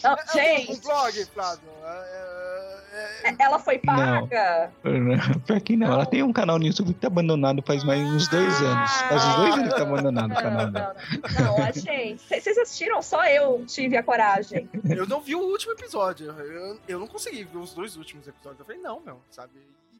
Não, 0.03 0.13
Um 0.13 0.33
gente, 0.33 0.81
blog, 0.81 1.25
Flávio. 1.33 1.69
É, 1.83 2.79
é, 3.23 3.29
é, 3.29 3.35
ela 3.39 3.59
foi 3.59 3.77
paga. 3.79 4.71
Pior 5.45 5.61
que 5.61 5.75
não, 5.77 5.91
ela 5.93 6.05
tem 6.05 6.23
um 6.23 6.33
canal 6.33 6.57
no 6.59 6.65
YouTube 6.65 6.93
que 6.93 6.99
tá 6.99 7.07
abandonado 7.07 7.61
faz 7.65 7.83
mais 7.83 8.01
uns 8.01 8.27
dois 8.27 8.61
anos. 8.61 8.91
Faz 8.91 9.25
uns 9.25 9.35
dois 9.35 9.53
anos 9.55 9.73
que 9.73 9.79
tá 9.79 9.83
abandonado 9.85 10.25
o 10.25 10.33
Não, 10.33 10.41
canal 10.41 10.71
não, 10.71 10.71
não. 10.71 11.55
Não, 11.57 11.63
a 11.63 11.71
gente. 11.71 12.21
Vocês 12.27 12.57
assistiram? 12.57 13.01
Só 13.01 13.25
eu 13.25 13.65
tive 13.65 13.95
a 13.97 14.03
coragem. 14.03 14.69
Eu 14.89 15.05
não 15.07 15.21
vi 15.21 15.35
o 15.35 15.39
último 15.41 15.73
episódio. 15.73 16.27
Eu, 16.31 16.79
eu 16.87 16.99
não 16.99 17.07
consegui 17.07 17.43
ver 17.43 17.57
os 17.57 17.73
dois 17.73 17.95
últimos 17.95 18.27
episódios. 18.27 18.59
Eu 18.59 18.65
falei, 18.65 18.81
não, 18.81 18.99
meu, 18.99 19.21
sabe? 19.29 19.53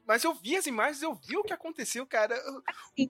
Mas 0.08 0.24
eu 0.24 0.34
vi 0.34 0.56
as 0.58 0.66
imagens, 0.66 1.04
eu 1.04 1.14
vi 1.14 1.38
o 1.38 1.44
que 1.44 1.54
aconteceu, 1.54 2.04
cara. 2.08 2.36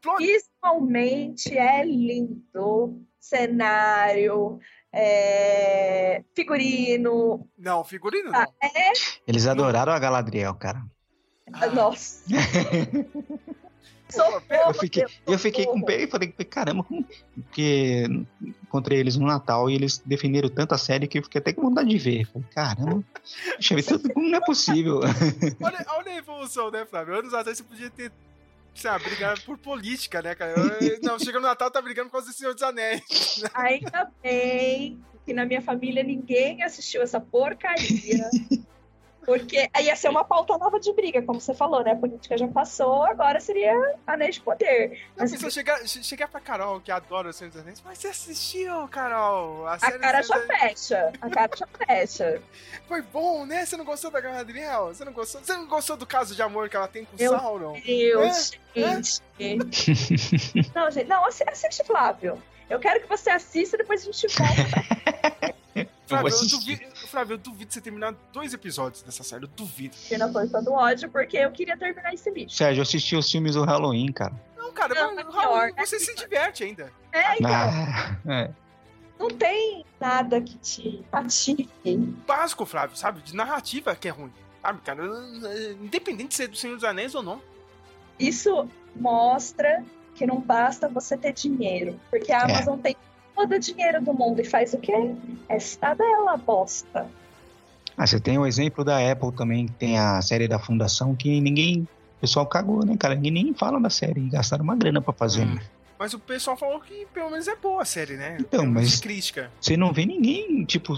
Plot- 0.01 0.17
visualmente 0.17 1.57
é 1.57 1.83
lindo. 1.85 3.01
Cenário, 3.21 4.59
é, 4.91 6.23
figurino. 6.35 7.47
Não, 7.57 7.83
figurino 7.83 8.31
Ah, 8.33 8.45
não. 8.45 8.69
é. 8.69 8.91
Eles 9.27 9.45
adoraram 9.47 9.93
a 9.93 9.99
Galadriel, 9.99 10.53
cara. 10.55 10.83
Ah. 11.53 11.67
Nossa. 11.67 12.23
Socorro, 14.11 14.41
Eu 14.49 14.73
fiquei, 14.73 15.03
Deus, 15.03 15.21
eu 15.27 15.37
fiquei 15.37 15.65
com 15.67 15.83
pé 15.83 16.01
e 16.03 16.07
falei, 16.07 16.29
caramba, 16.29 16.83
porque 17.35 18.05
encontrei 18.63 18.99
eles 18.99 19.15
no 19.17 19.27
Natal 19.27 19.69
e 19.69 19.75
eles 19.75 19.99
defenderam 19.99 20.49
tanta 20.49 20.79
série 20.79 21.07
que 21.07 21.19
eu 21.19 21.23
fiquei 21.23 21.39
até 21.39 21.53
com 21.53 21.61
vontade 21.61 21.89
de 21.89 21.97
ver. 21.99 22.25
Falei, 22.25 22.47
caramba, 22.49 23.03
deixa 23.59 23.75
eu 23.75 23.99
ver 23.99 24.13
não 24.15 24.37
é 24.39 24.41
possível. 24.41 25.01
Olha, 25.61 25.85
olha 25.89 26.11
a 26.11 26.17
evolução, 26.17 26.71
né, 26.71 26.87
Flávio? 26.87 27.19
Anos 27.19 27.35
atrás 27.35 27.59
você 27.59 27.63
podia 27.63 27.89
ter, 27.91 28.11
sabe, 28.73 29.05
brigado 29.05 29.41
por 29.41 29.57
política, 29.57 30.21
né, 30.21 30.35
cara? 30.35 30.53
Eu- 30.81 30.99
Não, 31.01 31.19
chega 31.19 31.39
no 31.39 31.47
Natal, 31.47 31.69
tá 31.71 31.81
brigando 31.81 32.09
por 32.09 32.13
causa 32.13 32.27
do 32.27 32.33
Senhor 32.33 32.53
dos 32.53 32.63
Anéis. 32.63 33.43
Ainda 33.53 34.11
bem 34.23 34.99
que 35.25 35.33
na 35.33 35.45
minha 35.45 35.61
família 35.61 36.03
ninguém 36.03 36.63
assistiu 36.63 37.01
essa 37.01 37.19
porcaria. 37.19 38.29
Porque 39.25 39.69
aí 39.73 39.85
ia 39.85 39.95
ser 39.95 40.09
uma 40.09 40.23
pauta 40.23 40.57
nova 40.57 40.79
de 40.79 40.91
briga, 40.93 41.21
como 41.21 41.39
você 41.39 41.53
falou, 41.53 41.83
né? 41.83 41.91
A 41.91 41.95
política 41.95 42.37
já 42.37 42.47
passou, 42.47 43.03
agora 43.03 43.39
seria 43.39 43.73
Anéis 44.07 44.35
de 44.35 44.41
Poder. 44.41 44.91
Não, 45.15 45.25
Mas 45.29 45.53
chegar, 45.53 45.85
che- 45.87 46.01
chegar 46.03 46.27
pra 46.27 46.39
Carol, 46.39 46.79
que 46.81 46.91
adora 46.91 47.29
o 47.29 47.33
Senhor 47.33 47.51
dos 47.51 47.61
Anéis, 47.61 47.81
mas 47.85 47.97
você 47.99 48.07
assistiu, 48.07 48.87
Carol? 48.87 49.67
A, 49.67 49.73
a 49.75 49.99
cara 49.99 50.21
já 50.23 50.39
fecha. 50.47 51.13
A 51.21 51.29
cara 51.29 51.51
já 51.55 51.67
fecha. 51.85 52.41
Foi 52.87 53.01
bom, 53.01 53.45
né? 53.45 53.65
Você 53.65 53.77
não 53.77 53.85
gostou 53.85 54.09
da 54.09 54.19
Galadriel? 54.19 54.87
Você 54.87 55.05
não 55.05 55.13
gostou? 55.13 55.41
Você 55.43 55.53
não 55.53 55.67
gostou 55.67 55.95
do 55.97 56.07
caso 56.07 56.33
de 56.33 56.41
amor 56.41 56.69
que 56.69 56.75
ela 56.75 56.87
tem 56.87 57.05
com 57.05 57.15
o 57.15 57.19
Meu 57.19 57.31
Sauron? 57.37 57.79
Deus, 57.85 58.51
É? 58.75 58.81
gente. 58.81 59.21
Não, 60.75 60.89
gente, 60.91 61.07
não, 61.07 61.25
assi- 61.25 61.43
assiste, 61.47 61.83
Flávio. 61.83 62.41
Eu 62.69 62.79
quero 62.79 63.01
que 63.01 63.07
você 63.07 63.29
assista 63.29 63.75
e 63.75 63.79
depois 63.79 64.01
a 64.01 64.11
gente 64.11 64.27
volta 64.37 64.53
Flávio, 66.07 66.29
eu 66.33 66.47
duvido, 66.47 66.83
Flávio, 67.09 67.33
eu 67.33 67.37
duvido 67.37 67.73
você 67.73 67.81
terminar 67.81 68.13
dois 68.31 68.53
episódios 68.53 69.01
dessa 69.01 69.23
série, 69.23 69.43
eu 69.45 69.49
duvido. 69.49 69.95
aqui 70.05 70.17
na 70.17 70.31
força 70.31 70.61
do 70.61 70.71
ódio, 70.73 71.09
porque 71.09 71.37
eu 71.37 71.51
queria 71.51 71.77
terminar 71.77 72.13
esse 72.13 72.29
lixo. 72.31 72.55
Sérgio, 72.55 72.79
eu 72.79 72.83
assisti 72.83 73.15
os 73.15 73.29
filmes 73.29 73.55
do 73.55 73.63
Halloween, 73.63 74.11
cara. 74.11 74.33
Não, 74.57 74.71
cara, 74.71 74.93
Não, 74.95 75.15
mas, 75.15 75.73
é 75.73 75.73
né? 75.75 75.85
você 75.85 75.99
se 75.99 76.15
diverte 76.15 76.63
ainda. 76.63 76.91
É, 77.11 77.35
então, 77.37 77.51
Ah, 77.51 78.15
é. 78.27 78.51
não 79.19 79.27
tem 79.29 79.83
nada 79.99 80.39
que 80.41 80.57
te 80.59 81.03
ative. 81.11 81.67
Básico, 82.27 82.65
Flávio, 82.65 82.95
sabe? 82.95 83.21
De 83.21 83.35
narrativa 83.35 83.95
que 83.95 84.07
é 84.07 84.11
ruim. 84.11 84.31
Sabe, 84.61 84.81
cara? 84.81 85.01
Independente 85.81 86.29
de 86.29 86.35
ser 86.35 86.47
do 86.47 86.55
Senhor 86.57 86.75
dos 86.75 86.83
Anéis 86.83 87.15
ou 87.15 87.23
não. 87.23 87.41
Isso 88.19 88.67
mostra 88.95 89.83
que 90.15 90.25
não 90.25 90.39
basta 90.41 90.87
você 90.89 91.17
ter 91.17 91.31
dinheiro, 91.33 91.99
porque 92.09 92.31
a 92.31 92.39
É. 92.39 92.43
Amazon 92.43 92.77
tem 92.79 92.95
todo 93.39 93.55
o 93.55 93.59
dinheiro 93.59 94.01
do 94.03 94.13
mundo 94.13 94.41
e 94.41 94.45
faz 94.45 94.73
o 94.73 94.77
quê? 94.77 94.93
Esta 95.47 95.93
dela 95.93 96.35
bosta. 96.37 97.07
Ah, 97.97 98.05
você 98.07 98.19
tem 98.19 98.37
o 98.37 98.45
exemplo 98.45 98.83
da 98.83 98.97
Apple 99.11 99.31
também, 99.31 99.67
que 99.67 99.73
tem 99.73 99.97
a 99.97 100.21
série 100.21 100.47
da 100.47 100.59
Fundação, 100.59 101.15
que 101.15 101.39
ninguém. 101.39 101.87
O 102.17 102.21
pessoal 102.21 102.45
cagou, 102.45 102.85
né, 102.85 102.97
cara? 102.97 103.15
Ninguém 103.15 103.31
nem 103.31 103.53
fala 103.53 103.79
da 103.79 103.89
série. 103.89 104.19
e 104.19 104.29
Gastaram 104.29 104.63
uma 104.63 104.75
grana 104.75 105.01
pra 105.01 105.13
fazer. 105.13 105.43
Hum. 105.43 105.55
né? 105.55 105.61
Mas 105.97 106.13
o 106.13 106.19
pessoal 106.19 106.55
falou 106.57 106.79
que 106.79 107.05
pelo 107.13 107.29
menos 107.29 107.47
é 107.47 107.55
boa 107.55 107.81
a 107.81 107.85
série, 107.85 108.15
né? 108.15 108.37
Então, 108.39 108.65
mas- 108.65 108.99
crítica. 108.99 109.51
Você 109.59 109.75
não 109.75 109.91
vê 109.91 110.05
ninguém, 110.05 110.63
tipo, 110.65 110.93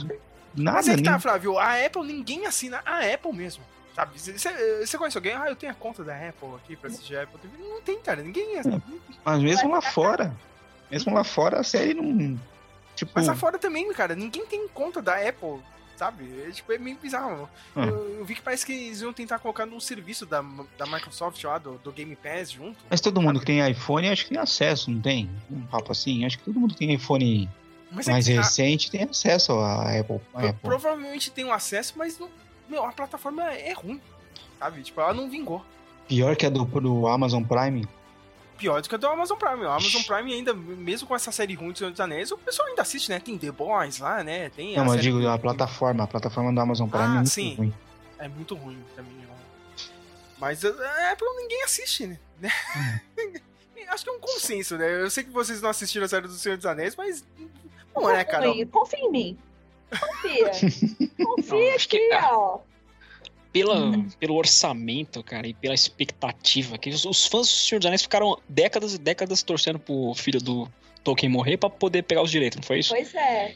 nada. 0.56 0.78
Mas 0.78 0.88
é 0.88 0.96
que 0.96 1.04
tá, 1.04 1.20
Flávio, 1.20 1.58
a 1.58 1.84
Apple, 1.86 2.06
ninguém 2.06 2.46
assina 2.46 2.82
a 2.86 3.00
Apple 3.14 3.34
mesmo. 3.34 3.64
Sabe? 3.96 4.12
Você 4.18 4.98
conhece 4.98 5.18
alguém? 5.18 5.34
Ah, 5.34 5.48
eu 5.50 5.56
tenho 5.56 5.72
a 5.72 5.76
conta 5.76 6.04
da 6.04 6.16
Apple 6.16 6.50
aqui 6.56 6.76
pra 6.76 6.90
assistir 6.90 7.16
a 7.18 7.24
Apple 7.24 7.40
TV. 7.40 7.58
Não 7.58 7.82
tem, 7.82 8.00
cara. 8.00 8.22
Ninguém 8.22 8.58
é. 8.58 8.62
Mas 9.26 9.42
mesmo 9.42 9.72
lá 9.72 9.82
fora. 9.82 10.34
Mesmo 10.92 11.14
lá 11.14 11.24
fora, 11.24 11.60
a 11.60 11.64
série 11.64 11.94
não. 11.94 12.38
Tipo. 12.96 13.12
Mas 13.16 13.28
lá 13.28 13.36
fora 13.36 13.58
também, 13.58 13.92
cara. 13.94 14.16
Ninguém 14.16 14.46
tem 14.46 14.68
conta 14.68 15.02
da 15.02 15.16
Apple. 15.16 15.60
Sabe? 15.96 16.26
É, 16.48 16.50
tipo, 16.52 16.72
é 16.74 16.80
meio 16.80 16.98
bizarro. 16.98 17.48
Ah. 17.76 17.86
Eu, 17.86 18.18
eu 18.20 18.26
vi 18.26 18.34
que 18.34 18.42
parece 18.42 18.66
que 18.66 18.72
eles 18.74 19.02
iam 19.02 19.14
tentar 19.14 19.38
colocar 19.38 19.68
num 19.68 19.80
serviço 19.80 20.26
da, 20.26 20.42
da 20.76 20.86
Microsoft 20.88 21.44
lá, 21.44 21.60
do, 21.60 21.74
do 21.78 21.92
Game 21.92 22.16
Pass 22.16 22.52
junto. 22.52 22.78
Mas 22.90 23.00
todo 23.00 23.22
mundo 23.22 23.40
que 23.40 23.46
tem 23.46 23.70
iPhone, 23.70 24.10
acho 24.10 24.24
que 24.24 24.30
tem 24.32 24.40
acesso, 24.40 24.90
não 24.90 25.00
tem? 25.00 25.30
Um 25.50 25.62
papo 25.62 25.92
assim. 25.92 26.26
Acho 26.26 26.40
que 26.40 26.44
todo 26.46 26.60
mundo 26.60 26.74
que 26.74 26.80
tem 26.80 26.94
iPhone 26.96 27.48
Mas 27.92 28.08
é 28.08 28.12
mais 28.14 28.28
a- 28.28 28.32
recente 28.34 28.90
tem 28.90 29.04
acesso 29.04 29.52
à 29.54 29.96
Apple. 30.00 30.20
à 30.34 30.40
Apple. 30.40 30.54
provavelmente 30.64 31.30
tem 31.30 31.46
um 31.46 31.54
acesso, 31.54 31.94
mas 31.96 32.18
não, 32.18 32.30
meu, 32.68 32.84
a 32.84 32.92
plataforma 32.92 33.44
é 33.54 33.72
ruim. 33.74 34.02
Sabe? 34.58 34.82
Tipo, 34.82 35.02
ela 35.02 35.14
não 35.14 35.30
vingou. 35.30 35.64
Pior 36.08 36.36
que 36.36 36.48
a 36.48 36.50
do, 36.50 36.66
do 36.66 37.08
Amazon 37.08 37.44
Prime. 37.44 37.88
Pior 38.62 38.80
do 38.82 38.88
que 38.88 38.94
a 38.94 38.98
do 38.98 39.08
Amazon 39.08 39.38
Prime. 39.38 39.64
O 39.66 39.70
Amazon 39.72 40.04
Prime 40.04 40.34
ainda, 40.34 40.54
mesmo 40.54 41.08
com 41.08 41.16
essa 41.16 41.32
série 41.32 41.56
ruim 41.56 41.72
do 41.72 41.78
Senhor 41.80 41.90
dos 41.90 42.00
Anéis, 42.00 42.32
o 42.32 42.38
pessoal 42.38 42.68
ainda 42.68 42.84
assiste, 42.84 43.10
né? 43.10 43.20
Tem 43.20 43.36
The 43.38 43.52
Boys 43.52 43.98
lá, 43.98 44.24
né? 44.24 44.50
Tem 44.52 44.76
Não, 44.78 44.86
mas 44.86 44.96
eu 44.98 45.02
digo 45.02 45.20
do- 45.20 45.28
a 45.30 45.38
plataforma. 45.40 46.04
A 46.04 46.08
plataforma 46.08 46.54
do 46.54 46.60
Amazon 46.62 46.88
Prime 46.88 47.04
Ah, 47.04 47.08
é 47.08 47.14
muito 47.16 47.30
sim. 47.30 47.56
ruim. 47.56 47.74
É 48.20 48.28
muito 48.28 48.54
ruim 48.56 48.78
também. 48.96 49.22
Mas 50.38 50.64
a 50.66 50.70
a 50.70 51.12
Apple 51.12 51.28
ninguém 51.38 51.64
assiste, 51.64 52.06
né? 52.08 52.20
Acho 53.90 54.04
que 54.04 54.10
é 54.10 54.14
um 54.14 54.20
consenso, 54.20 54.78
né? 54.78 55.02
Eu 55.04 55.10
sei 55.10 55.24
que 55.24 55.30
vocês 55.32 55.62
não 55.62 55.70
assistiram 55.70 56.06
a 56.06 56.08
série 56.10 56.28
do 56.28 56.34
Senhor 56.34 56.56
dos 56.56 56.66
Anéis, 56.66 56.96
mas 56.96 57.24
não 57.96 58.10
é, 58.10 58.24
cara. 58.24 58.46
Confia, 58.72 59.00
em 59.00 59.12
mim. 59.12 59.38
Confia. 59.90 60.52
Confia 61.26 61.70
Não, 61.70 61.76
acho 61.76 61.90
que- 61.90 61.98
aqui, 62.14 62.26
ó. 62.26 62.60
Pela, 63.54 63.92
pelo 64.18 64.36
orçamento, 64.36 65.22
cara, 65.24 65.46
e 65.46 65.54
pela 65.54 65.74
expectativa, 65.74 66.78
que 66.78 66.90
os, 66.90 67.04
os 67.06 67.26
fãs 67.26 67.48
do 67.48 67.52
Senhor 67.54 67.80
dos 67.80 67.86
Anéis 67.88 68.02
ficaram 68.04 68.38
décadas 68.48 68.94
e 68.94 68.98
décadas 68.98 69.44
torcendo 69.44 69.78
pro 69.78 70.14
filho 70.16 70.40
do 70.42 70.70
Tolkien 71.04 71.30
morrer 71.30 71.58
pra 71.58 71.70
poder 71.70 72.04
pegar 72.04 72.22
os 72.22 72.32
direitos, 72.32 72.56
não 72.58 72.64
foi 72.64 72.80
isso? 72.80 72.94
Pois 72.94 73.14
é. 73.14 73.56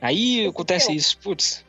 Aí 0.00 0.46
acontece 0.46 0.94
isso, 0.94 1.18
putz, 1.18 1.64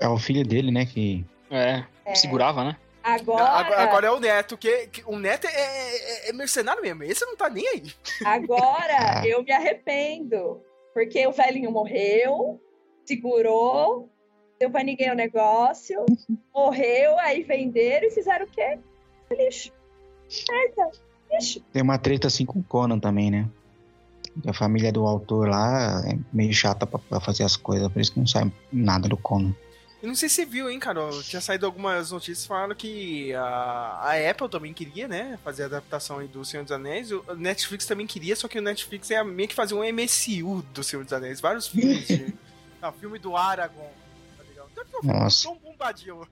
É 0.00 0.06
o 0.08 0.18
filho 0.18 0.44
dele, 0.46 0.70
né? 0.70 0.84
Que. 0.84 1.24
é, 1.50 1.82
É. 2.04 2.14
segurava, 2.14 2.62
né? 2.64 2.76
Agora, 3.02 3.42
Agora, 3.44 3.80
agora 3.82 4.06
é 4.08 4.10
o 4.10 4.20
Neto, 4.20 4.58
que, 4.58 4.88
que 4.88 5.02
o 5.06 5.18
Neto 5.18 5.46
é, 5.46 5.50
é- 5.50 6.28
é 6.28 6.32
mercenário 6.34 6.82
mesmo. 6.82 7.02
Esse 7.04 7.24
não 7.24 7.36
tá 7.38 7.48
nem 7.48 7.66
aí. 7.66 7.84
agora 8.22 9.20
Ah. 9.20 9.22
eu 9.26 9.42
me 9.42 9.50
arrependo. 9.50 10.60
Porque 10.92 11.26
o 11.26 11.32
velhinho 11.32 11.70
morreu, 11.70 12.60
segurou, 13.06 14.10
deu 14.58 14.70
pra 14.70 14.82
ninguém 14.82 15.10
o 15.10 15.14
negócio, 15.14 16.04
morreu, 16.54 17.18
aí 17.20 17.42
venderam 17.42 18.08
e 18.08 18.10
fizeram 18.10 18.44
o 18.44 18.48
quê? 18.48 18.78
Lixo. 19.30 19.72
Merda. 20.50 20.90
Lixo. 21.32 21.60
Tem 21.72 21.82
uma 21.82 21.98
treta 21.98 22.26
assim 22.26 22.44
com 22.44 22.58
o 22.58 22.64
Conan 22.64 22.98
também, 22.98 23.30
né? 23.30 23.48
A 24.46 24.52
família 24.52 24.92
do 24.92 25.06
autor 25.06 25.48
lá 25.48 26.02
é 26.06 26.18
meio 26.32 26.52
chata 26.52 26.86
pra, 26.86 26.98
pra 26.98 27.20
fazer 27.20 27.44
as 27.44 27.56
coisas, 27.56 27.90
por 27.90 28.00
isso 28.00 28.12
que 28.12 28.20
não 28.20 28.26
sai 28.26 28.52
nada 28.72 29.08
do 29.08 29.16
Conan. 29.16 29.54
Eu 30.00 30.06
não 30.06 30.14
sei 30.14 30.28
se 30.28 30.36
você 30.36 30.44
viu, 30.44 30.70
hein, 30.70 30.78
Carol? 30.78 31.10
Tinha 31.24 31.40
saído 31.40 31.66
algumas 31.66 32.12
notícias 32.12 32.46
falando 32.46 32.72
que 32.72 33.34
a, 33.34 33.98
a 34.00 34.30
Apple 34.30 34.48
também 34.48 34.72
queria, 34.72 35.08
né? 35.08 35.36
Fazer 35.42 35.64
a 35.64 35.66
adaptação 35.66 36.18
aí 36.18 36.28
do 36.28 36.44
Senhor 36.44 36.62
dos 36.62 36.70
Anéis. 36.70 37.10
O 37.10 37.24
Netflix 37.36 37.84
também 37.84 38.06
queria, 38.06 38.36
só 38.36 38.46
que 38.46 38.60
o 38.60 38.62
Netflix 38.62 39.10
é 39.10 39.24
meio 39.24 39.48
que 39.48 39.56
fazer 39.56 39.74
um 39.74 39.82
MCU 39.82 40.62
do 40.72 40.84
Senhor 40.84 41.02
dos 41.02 41.12
Anéis. 41.12 41.40
Vários 41.40 41.66
filmes. 41.66 42.06
De, 42.06 42.32
não, 42.80 42.92
filme 42.94 43.18
do 43.18 43.36
Aragorn. 43.36 43.90
Nossa. 45.02 45.48
um 45.50 45.56
bombadil. 45.58 46.26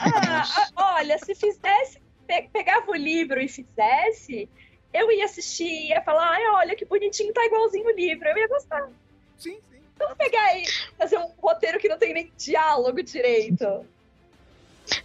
Ah, 0.00 0.94
olha, 0.96 1.18
se 1.18 1.34
fizesse, 1.34 2.00
pe- 2.26 2.48
pegava 2.52 2.90
o 2.90 2.94
livro 2.94 3.40
e 3.40 3.48
fizesse, 3.48 4.48
eu 4.92 5.10
ia 5.12 5.24
assistir, 5.26 5.88
ia 5.88 6.02
falar, 6.02 6.30
ai, 6.30 6.46
olha 6.52 6.74
que 6.76 6.84
bonitinho, 6.84 7.32
tá 7.32 7.44
igualzinho 7.44 7.86
o 7.86 7.90
livro, 7.96 8.26
eu 8.28 8.36
ia 8.36 8.48
gostar. 8.48 8.88
Sim, 9.36 9.58
sim. 9.70 9.78
Então 9.94 10.14
pegar 10.16 10.56
e 10.56 10.64
fazer 10.96 11.18
um 11.18 11.30
roteiro 11.40 11.78
que 11.78 11.88
não 11.88 11.98
tem 11.98 12.14
nem 12.14 12.32
diálogo 12.36 13.02
direito. 13.02 13.84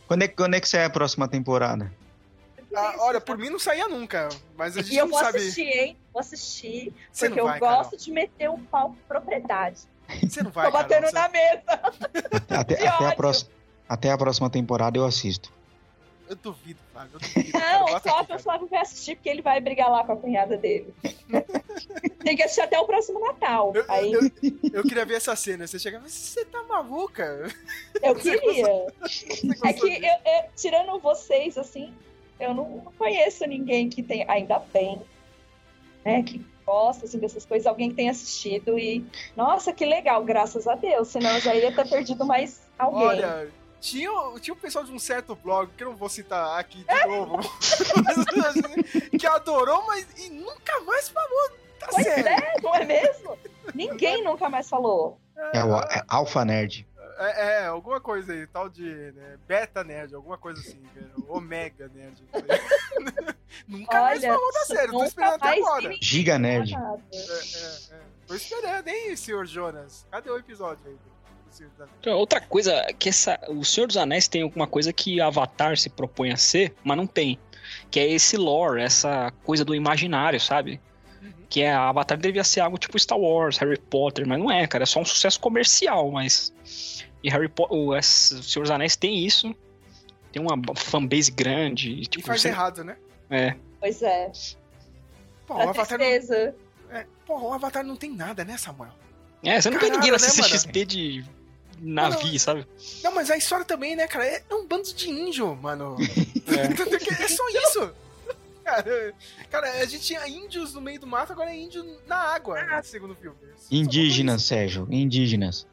Quando 0.07 0.23
é, 0.23 0.27
quando 0.27 0.53
é 0.55 0.61
que 0.61 0.67
sai 0.67 0.85
a 0.85 0.89
próxima 0.89 1.27
temporada? 1.27 1.91
Ah, 2.75 2.95
olha, 2.99 3.21
por 3.21 3.37
mim 3.37 3.49
não 3.49 3.59
saía 3.59 3.87
nunca. 3.87 4.29
Mas 4.55 4.75
a 4.77 4.81
gente 4.81 4.93
E 4.95 4.97
eu 4.97 5.05
não 5.05 5.11
vou 5.11 5.19
sabe. 5.19 5.37
assistir, 5.37 5.67
hein? 5.67 5.97
Vou 6.11 6.19
assistir, 6.19 6.93
Você 7.11 7.27
porque 7.27 7.39
não 7.41 7.47
eu 7.47 7.51
vai, 7.51 7.59
gosto 7.59 7.95
de 7.97 8.11
meter 8.11 8.49
o 8.49 8.57
pau 8.57 8.89
com 8.89 8.95
propriedade. 9.07 9.81
Você 10.21 10.43
não 10.43 10.51
vai, 10.51 10.65
Tô 10.65 10.71
batendo 10.71 11.11
Carol, 11.11 11.13
na 11.13 11.29
mesa. 11.29 11.63
Até, 12.49 12.75
Que 12.75 12.87
até, 12.87 13.05
a 13.07 13.15
próxima, 13.15 13.51
até 13.87 14.11
a 14.11 14.17
próxima 14.17 14.49
temporada 14.49 14.97
eu 14.97 15.05
assisto. 15.05 15.51
Eu 16.29 16.37
duvido, 16.37 16.79
Flávio. 16.91 17.11
Eu 17.13 17.19
duvido. 17.19 17.57
Não, 17.59 17.79
Bota 17.85 17.99
Flávio, 17.99 18.21
aqui, 18.23 18.33
o. 18.33 18.39
Flávio 18.39 18.67
vai 18.67 18.79
assistir 18.79 19.15
porque 19.15 19.29
ele 19.29 19.41
vai 19.41 19.59
brigar 19.59 19.91
lá 19.91 20.03
com 20.03 20.13
a 20.13 20.15
cunhada 20.15 20.57
dele. 20.57 20.93
Tem 22.23 22.35
que 22.35 22.43
assistir 22.43 22.61
até 22.61 22.79
o 22.79 22.85
próximo 22.85 23.19
Natal. 23.19 23.73
Eu, 23.75 23.85
Aí 23.89 24.11
eu, 24.13 24.21
eu 24.73 24.83
queria 24.83 25.05
ver 25.05 25.15
essa 25.15 25.35
cena. 25.35 25.67
Você 25.67 25.77
chega, 25.77 25.99
mas 25.99 26.13
você 26.13 26.45
tá 26.45 26.63
maluca? 26.63 27.51
eu 28.01 28.15
queria. 28.15 28.87
É 29.65 29.73
que, 29.73 29.87
eu, 29.87 30.03
eu- 30.03 30.49
tirando 30.55 30.97
vocês, 30.99 31.57
assim, 31.57 31.93
eu 32.39 32.53
não, 32.53 32.69
não 32.83 32.91
conheço 32.97 33.45
ninguém 33.45 33.89
que 33.89 34.01
tenha, 34.01 34.25
ainda 34.29 34.59
bem, 34.59 35.01
né, 36.05 36.23
que 36.23 36.43
gosta, 36.65 37.05
assim, 37.05 37.19
dessas 37.19 37.45
coisas, 37.45 37.67
alguém 37.67 37.89
que 37.89 37.95
tenha 37.95 38.11
assistido 38.11 38.77
e, 38.77 39.05
nossa, 39.35 39.73
que 39.73 39.85
legal, 39.85 40.23
graças 40.23 40.67
a 40.67 40.75
Deus, 40.75 41.07
senão 41.07 41.31
eu 41.31 41.41
já 41.41 41.55
iria 41.55 41.73
ter 41.73 41.87
perdido 41.87 42.25
mais 42.25 42.61
alguém. 42.77 43.03
Olha, 43.03 43.51
tinha, 43.79 44.09
tinha 44.39 44.53
um 44.53 44.57
pessoal 44.57 44.85
de 44.85 44.91
um 44.91 44.99
certo 44.99 45.35
blog, 45.35 45.69
que 45.75 45.83
eu 45.83 45.89
não 45.89 45.95
vou 45.95 46.09
citar 46.09 46.59
aqui 46.59 46.85
de 46.85 47.07
novo, 47.07 47.39
que 49.19 49.27
adorou, 49.27 49.85
mas 49.85 50.07
e 50.17 50.29
nunca 50.29 50.79
mais 50.81 51.09
falou 51.09 51.49
da 51.79 51.87
pois 51.87 52.05
série. 52.05 52.29
é, 52.29 52.61
não 52.61 52.75
é 52.75 52.85
mesmo? 52.85 53.37
Ninguém 53.73 54.23
nunca 54.23 54.49
mais 54.49 54.69
falou. 54.69 55.19
É 55.53 55.63
o 55.63 55.79
é 55.79 56.03
Alpha 56.07 56.45
Nerd. 56.45 56.87
É, 57.17 57.45
é, 57.45 57.65
alguma 57.65 57.99
coisa 57.99 58.33
aí, 58.33 58.47
tal 58.47 58.69
de 58.69 58.83
né, 58.83 59.37
beta 59.47 59.83
nerd, 59.83 60.15
alguma 60.15 60.37
coisa 60.37 60.59
assim, 60.59 60.79
né, 60.95 61.09
omega 61.27 61.89
nerd. 61.93 62.23
nunca 63.67 64.01
mais 64.01 64.23
Olha, 64.23 64.33
falou 64.33 64.53
da 64.53 64.65
série, 64.65 64.91
tô 64.91 65.03
esperando 65.03 65.33
até 65.35 65.45
mais 65.45 65.61
agora. 65.61 65.95
Giga 66.01 66.39
Nerd. 66.39 66.73
É, 66.73 66.77
é, 66.77 67.97
é. 67.97 68.01
Tô 68.27 68.35
esperando, 68.35 68.87
hein, 68.87 69.15
senhor 69.15 69.45
Jonas? 69.45 70.07
Cadê 70.09 70.29
o 70.29 70.37
episódio 70.37 70.81
aí? 70.87 70.97
Então, 71.99 72.17
Outra 72.17 72.41
coisa 72.41 72.83
que 72.97 73.09
essa, 73.09 73.39
o 73.47 73.63
Senhor 73.63 73.85
dos 73.85 73.97
Anéis 73.97 74.27
tem 74.27 74.41
alguma 74.41 74.65
coisa 74.65 74.91
que 74.91 75.21
Avatar 75.21 75.77
se 75.77 75.89
propõe 75.89 76.31
a 76.31 76.37
ser, 76.37 76.73
mas 76.83 76.97
não 76.97 77.05
tem. 77.05 77.37
Que 77.91 77.99
é 77.99 78.07
esse 78.09 78.37
lore, 78.37 78.81
essa 78.81 79.31
coisa 79.43 79.63
do 79.63 79.75
imaginário, 79.75 80.39
sabe? 80.39 80.81
Que 81.53 81.61
é 81.61 81.71
a 81.71 81.89
Avatar 81.89 82.17
devia 82.17 82.43
ser 82.43 82.61
algo 82.61 82.79
tipo 82.79 82.97
Star 82.97 83.19
Wars, 83.19 83.59
Harry 83.59 83.77
Potter, 83.77 84.27
mas 84.27 84.39
não 84.39 84.49
é, 84.51 84.65
cara. 84.65 84.85
É 84.85 84.87
só 84.87 84.99
um 84.99 85.05
sucesso 85.05 85.39
comercial, 85.39 86.09
mas. 86.09 86.51
E 87.23 87.29
Harry 87.29 87.47
Potter, 87.47 87.77
o, 87.77 87.95
o 87.95 88.01
Senhor 88.01 88.63
dos 88.63 88.71
Anéis 88.71 88.95
tem 88.95 89.23
isso. 89.23 89.55
tem 90.31 90.41
uma 90.41 90.59
fanbase 90.75 91.29
grande. 91.29 91.91
E, 91.91 92.01
E 92.01 92.05
tipo, 92.07 92.25
faz 92.25 92.41
você- 92.41 92.47
errado, 92.47 92.83
né? 92.83 92.97
É. 93.29 93.53
Pois 93.79 94.01
é. 94.01 94.31
Pô, 95.45 95.53
o 95.53 95.59
A 95.59 95.69
Avatar 95.69 95.99
não, 95.99 96.05
é, 96.05 97.05
porra, 97.23 97.43
o 97.45 97.53
Avatar 97.53 97.83
não 97.83 97.95
tem 97.95 98.09
nada, 98.09 98.43
né, 98.43 98.57
Samuel? 98.57 98.91
É, 99.43 99.61
você 99.61 99.69
não 99.69 99.77
vê 99.77 99.85
Caralho, 99.85 99.99
ninguém 99.99 100.11
na 100.11 100.17
né? 100.17 100.29
CCXP 100.31 100.85
de 100.85 101.25
navio, 101.79 102.39
sabe? 102.39 102.65
Não, 103.03 103.13
mas 103.13 103.29
a 103.29 103.37
história 103.37 103.63
também, 103.63 103.95
né, 103.95 104.07
cara? 104.07 104.25
É 104.25 104.43
um 104.51 104.65
bando 104.65 104.91
de 104.91 105.07
índio, 105.07 105.55
mano. 105.55 105.97
É, 107.23 107.27
só 107.27 107.47
isso. 107.49 107.93
Cara, 108.73 109.13
cara, 109.51 109.71
a 109.81 109.85
gente 109.85 110.03
tinha 110.03 110.27
índios 110.27 110.73
no 110.73 110.81
meio 110.81 110.99
do 110.99 111.05
mato, 111.07 111.31
agora 111.33 111.51
é 111.51 111.55
índio 111.55 111.83
na 112.07 112.15
água, 112.17 112.59
Ah. 112.59 112.77
no 112.77 112.83
segundo 112.83 113.15
filme. 113.15 113.37
Indígenas, 113.71 114.43
Sérgio. 114.43 114.87
Indígenas. 114.89 115.67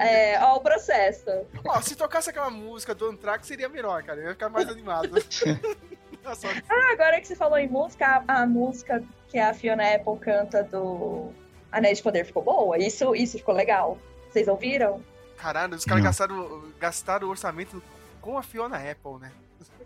É, 0.00 0.42
ó, 0.42 0.56
o 0.56 0.60
processo. 0.60 1.26
Ó, 1.66 1.80
se 1.82 1.94
tocasse 1.94 2.30
aquela 2.30 2.48
música 2.48 2.94
do 2.94 3.06
Anthrax, 3.10 3.46
seria 3.46 3.68
melhor, 3.68 4.02
cara. 4.02 4.20
Eu 4.20 4.24
ia 4.28 4.30
ficar 4.32 4.48
mais 4.48 4.68
animado. 4.68 5.10
Ah, 6.68 6.92
agora 6.92 7.18
que 7.22 7.26
você 7.26 7.34
falou 7.34 7.56
em 7.56 7.68
música, 7.68 8.22
a, 8.28 8.42
a 8.42 8.46
música 8.46 9.02
que 9.28 9.38
a 9.38 9.54
Fiona 9.54 9.94
Apple 9.94 10.18
canta 10.18 10.62
do 10.62 11.30
Anéis 11.72 11.98
de 11.98 12.04
Poder 12.04 12.24
ficou 12.26 12.42
boa. 12.42 12.76
Isso, 12.76 13.14
isso 13.14 13.38
ficou 13.38 13.54
legal. 13.54 13.96
Vocês 14.30 14.46
ouviram? 14.46 15.02
Caralho, 15.38 15.74
os 15.74 15.86
caras 15.86 16.02
gastaram, 16.04 16.64
gastaram 16.78 17.28
o 17.28 17.30
orçamento 17.30 17.82
com 18.20 18.36
a 18.36 18.42
Fiona 18.42 18.76
Apple, 18.76 19.18
né? 19.20 19.32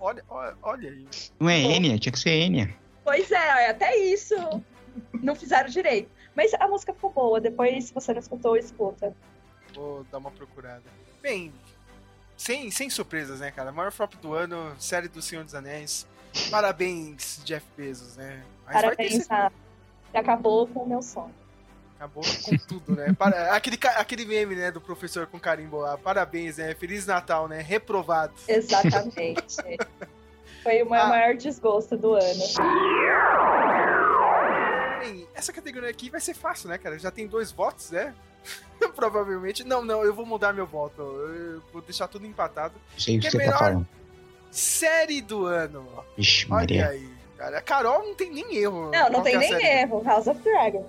Olha, 0.00 0.24
olha, 0.28 0.56
olha 0.62 0.90
aí. 0.90 1.06
Não 1.38 1.48
é 1.48 1.60
Enya, 1.60 1.98
tinha 1.98 2.12
que 2.12 2.18
ser 2.18 2.30
Enya. 2.30 2.74
Pois 3.04 3.30
é, 3.30 3.70
até 3.70 3.96
isso 3.96 4.34
não 5.22 5.34
fizeram 5.34 5.68
direito. 5.68 6.10
Mas 6.34 6.52
a 6.54 6.66
música 6.66 6.92
ficou 6.92 7.10
boa. 7.10 7.40
Depois, 7.40 7.84
se 7.84 7.94
você 7.94 8.12
não 8.12 8.20
escutou, 8.20 8.56
escuta. 8.56 9.14
Vou 9.74 10.04
dar 10.10 10.18
uma 10.18 10.30
procurada. 10.30 10.82
Bem, 11.20 11.52
sem, 12.36 12.70
sem 12.70 12.90
surpresas, 12.90 13.40
né, 13.40 13.50
cara? 13.50 13.70
Maior 13.70 13.92
flop 13.92 14.14
do 14.14 14.34
ano, 14.34 14.74
série 14.78 15.08
do 15.08 15.22
Senhor 15.22 15.44
dos 15.44 15.54
Anéis. 15.54 16.06
Parabéns, 16.50 17.40
Jeff 17.44 17.66
Bezos, 17.76 18.16
né? 18.16 18.42
Mas 18.64 18.72
vai 18.72 18.96
ter 18.96 18.96
Parabéns, 18.96 19.30
a... 19.30 19.52
Você 20.10 20.18
acabou 20.18 20.66
com 20.66 20.80
o 20.80 20.88
meu 20.88 21.02
sonho. 21.02 21.34
Acabou 22.02 22.24
com 22.44 22.56
tudo, 22.66 22.96
né? 22.96 23.14
Para- 23.16 23.54
aquele, 23.54 23.78
aquele 23.96 24.24
meme, 24.24 24.56
né, 24.56 24.72
do 24.72 24.80
professor 24.80 25.24
com 25.28 25.38
carimbo 25.38 25.78
lá. 25.78 25.96
Parabéns, 25.96 26.56
né? 26.56 26.74
Feliz 26.74 27.06
Natal, 27.06 27.46
né? 27.46 27.60
Reprovado. 27.60 28.32
Exatamente. 28.48 29.58
Foi 30.64 30.82
o 30.82 30.90
meu 30.90 31.00
Ah. 31.00 31.06
maior 31.06 31.34
desgosto 31.36 31.96
do 31.96 32.14
ano. 32.14 32.42
Bem, 35.00 35.28
essa 35.32 35.52
categoria 35.52 35.88
aqui 35.90 36.10
vai 36.10 36.20
ser 36.20 36.34
fácil, 36.34 36.68
né, 36.68 36.78
cara? 36.78 36.98
Já 36.98 37.10
tem 37.12 37.26
dois 37.28 37.52
votos, 37.52 37.90
né? 37.92 38.12
Provavelmente. 38.96 39.62
Não, 39.62 39.84
não, 39.84 40.02
eu 40.04 40.12
vou 40.12 40.26
mudar 40.26 40.52
meu 40.52 40.66
voto. 40.66 41.00
Eu 41.02 41.62
vou 41.72 41.82
deixar 41.82 42.08
tudo 42.08 42.26
empatado. 42.26 42.74
Sei 42.98 43.16
o 43.16 43.20
que 43.20 43.26
Que 43.26 43.30
você 43.32 43.38
melhor- 43.38 43.52
tá 43.52 43.58
falando. 43.58 43.88
Série 44.50 45.20
do 45.22 45.46
ano. 45.46 45.88
Vixe, 46.16 46.46
Olha 46.46 46.54
Maria. 46.56 46.88
aí, 46.88 47.08
cara. 47.38 47.58
A 47.58 47.62
Carol 47.62 48.04
não 48.06 48.14
tem 48.14 48.30
nem 48.32 48.56
erro. 48.56 48.90
Não, 48.90 49.08
não 49.08 49.22
tem 49.22 49.34
é 49.36 49.38
nem 49.38 49.48
série? 49.52 49.64
erro. 49.82 50.02
House 50.04 50.26
of 50.26 50.40
Dragon. 50.42 50.88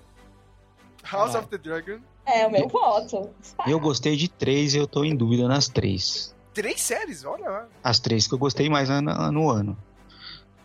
House 1.04 1.36
Ah. 1.36 1.40
of 1.40 1.48
the 1.50 1.58
Dragon. 1.58 2.00
É 2.26 2.48
o 2.48 2.52
meu 2.52 2.68
voto. 2.70 3.30
Eu 3.68 3.80
gostei 3.80 4.16
de 4.16 4.30
três 4.30 4.74
e 4.74 4.78
eu 4.78 4.88
tô 4.88 5.04
em 5.04 5.16
dúvida 5.16 5.48
nas 5.48 5.68
três. 5.68 6.34
Três 6.54 6.80
séries, 6.82 7.26
olha 7.26 7.50
lá. 7.50 7.68
As 7.84 8.00
três 8.00 8.28
que 8.28 8.34
eu 8.34 8.38
gostei 8.38 8.70
mais 8.70 8.88
no, 8.90 9.02
no 9.32 9.50
ano. 9.50 9.78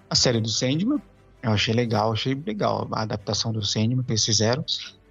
A 0.08 0.14
série 0.14 0.40
do 0.40 0.48
Sandman, 0.48 1.00
eu 1.42 1.50
achei 1.50 1.74
legal, 1.74 2.12
achei 2.12 2.34
legal 2.34 2.86
a 2.92 3.02
adaptação 3.02 3.52
do 3.52 3.64
Sandman 3.64 4.02
que 4.04 4.12
eles 4.12 4.24
fizeram. 4.24 4.64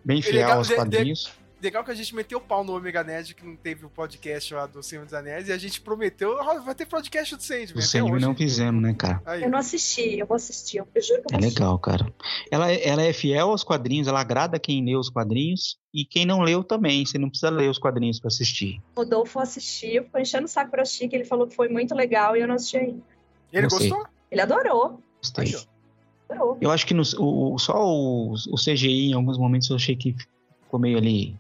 Bem 0.06 0.22
fiel 0.22 0.36
legal, 0.36 0.58
aos 0.60 0.68
de- 0.68 0.74
de- 0.74 0.80
quadrinhos. 0.80 1.32
Legal 1.62 1.84
que 1.84 1.90
a 1.90 1.96
gente 1.96 2.14
meteu 2.14 2.38
o 2.38 2.42
pau 2.42 2.64
no 2.64 2.76
Omega 2.78 3.04
Nerd, 3.04 3.34
que 3.34 3.44
não 3.44 3.56
teve 3.56 3.84
o 3.84 3.90
podcast 3.90 4.54
lá 4.54 4.68
do 4.68 4.84
Senhor 4.84 5.04
dos 5.06 5.14
Anéis, 5.16 5.48
e 5.48 5.52
a 5.52 5.58
gente 5.58 5.82
prometeu, 5.82 6.40
"Ah, 6.40 6.60
vai 6.60 6.76
ter 6.76 6.86
podcast 6.86 7.36
do 7.36 7.42
Sandman. 7.42 7.70
O 7.70 7.78
até 7.80 7.82
Sandman 7.82 8.20
não 8.22 8.36
fizemos, 8.36 8.80
né, 8.82 8.94
cara? 8.94 9.22
Aí, 9.26 9.42
Eu 9.44 9.50
não 9.50 9.58
assisti, 9.58 10.20
eu 10.20 10.28
vou 10.28 10.36
assistir. 10.36 10.78
Eu 10.78 11.02
juro 11.02 11.24
que 11.28 11.34
eu 11.34 11.40
É 11.40 11.42
legal, 11.42 11.80
cara. 11.80 12.14
Ela, 12.52 12.72
ela 12.72 13.02
é 13.02 13.12
fiel 13.12 13.50
aos 13.50 13.64
quadrinhos, 13.64 14.08
ela 14.08 14.20
agrada 14.22 14.60
quem 14.60 14.86
lê 14.86 14.96
os 14.96 15.10
quadrinhos 15.10 15.80
e 15.92 16.06
quem 16.06 16.28
não 16.28 16.42
leu 16.42 16.64
também. 16.64 17.04
Você 17.04 17.18
não 17.18 17.28
precisa 17.30 17.50
ler 17.50 17.70
os 17.72 17.80
quadrinhos 17.80 18.20
pra 18.20 18.28
assistir. 18.28 18.80
O 18.96 19.00
Rodolfo 19.02 19.40
assistiu, 19.40 20.04
ficou 20.04 20.22
enchendo 20.22 20.46
o 20.46 20.50
saco 20.50 20.70
pra 20.70 20.84
assistir, 20.84 21.08
que 21.10 21.16
ele 21.16 21.26
falou 21.26 21.48
que 21.48 21.56
foi 21.56 21.70
muito 21.70 21.96
legal 21.96 22.38
e 22.38 22.42
eu 22.42 22.48
não 22.48 22.54
assisti 22.56 22.78
ainda. 22.78 23.02
Ele 23.52 23.68
Gostei. 23.68 23.90
gostou? 23.90 24.08
Ele 24.30 24.42
adorou, 24.42 25.02
Gostei. 25.24 25.56
Adorou. 26.30 26.58
Eu 26.62 26.70
acho 26.70 26.86
que 26.86 26.94
no, 26.94 27.02
o, 27.18 27.56
o- 27.56 27.58
só 27.58 27.74
o, 27.84 28.34
o 28.34 28.56
CGI, 28.58 29.10
em 29.10 29.14
alguns 29.14 29.38
momentos, 29.40 29.70
eu 29.72 29.76
achei 29.76 29.96
que 29.96 30.14
ficou 30.64 30.80
meio 30.80 30.98
ali 30.98 31.36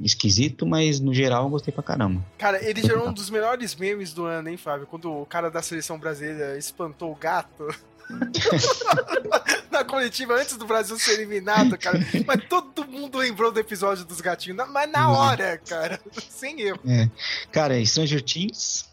esquisito, 0.00 0.66
mas 0.66 1.00
no 1.00 1.12
geral 1.14 1.44
eu 1.44 1.50
gostei 1.50 1.72
pra 1.72 1.82
caramba. 1.82 2.24
Cara, 2.38 2.62
ele 2.62 2.80
gerou 2.82 3.08
um 3.08 3.12
dos 3.12 3.30
melhores 3.30 3.74
memes 3.74 4.12
do 4.12 4.24
ano, 4.24 4.48
hein, 4.48 4.56
Fábio? 4.56 4.86
Quando 4.86 5.12
o 5.12 5.26
cara 5.26 5.50
da 5.50 5.62
seleção 5.62 5.98
brasileira 5.98 6.56
espantou 6.58 7.12
o 7.12 7.14
gato. 7.16 7.66
Na 9.70 9.84
coletiva 9.84 10.34
antes 10.34 10.56
do 10.56 10.66
Brasil 10.66 10.98
ser 10.98 11.14
eliminado, 11.14 11.76
cara. 11.76 11.98
Mas 12.26 12.44
todo 12.48 12.86
mundo 12.86 13.18
lembrou 13.18 13.50
do 13.52 13.58
episódio 13.60 14.04
dos 14.04 14.20
gatinhos. 14.20 14.66
Mas 14.70 14.90
na 14.90 15.10
hora, 15.10 15.58
cara. 15.68 16.00
Sem 16.30 16.60
erro. 16.60 16.78
É. 16.86 17.10
Cara, 17.50 17.84
Stranger 17.84 18.22
Things, 18.22 18.86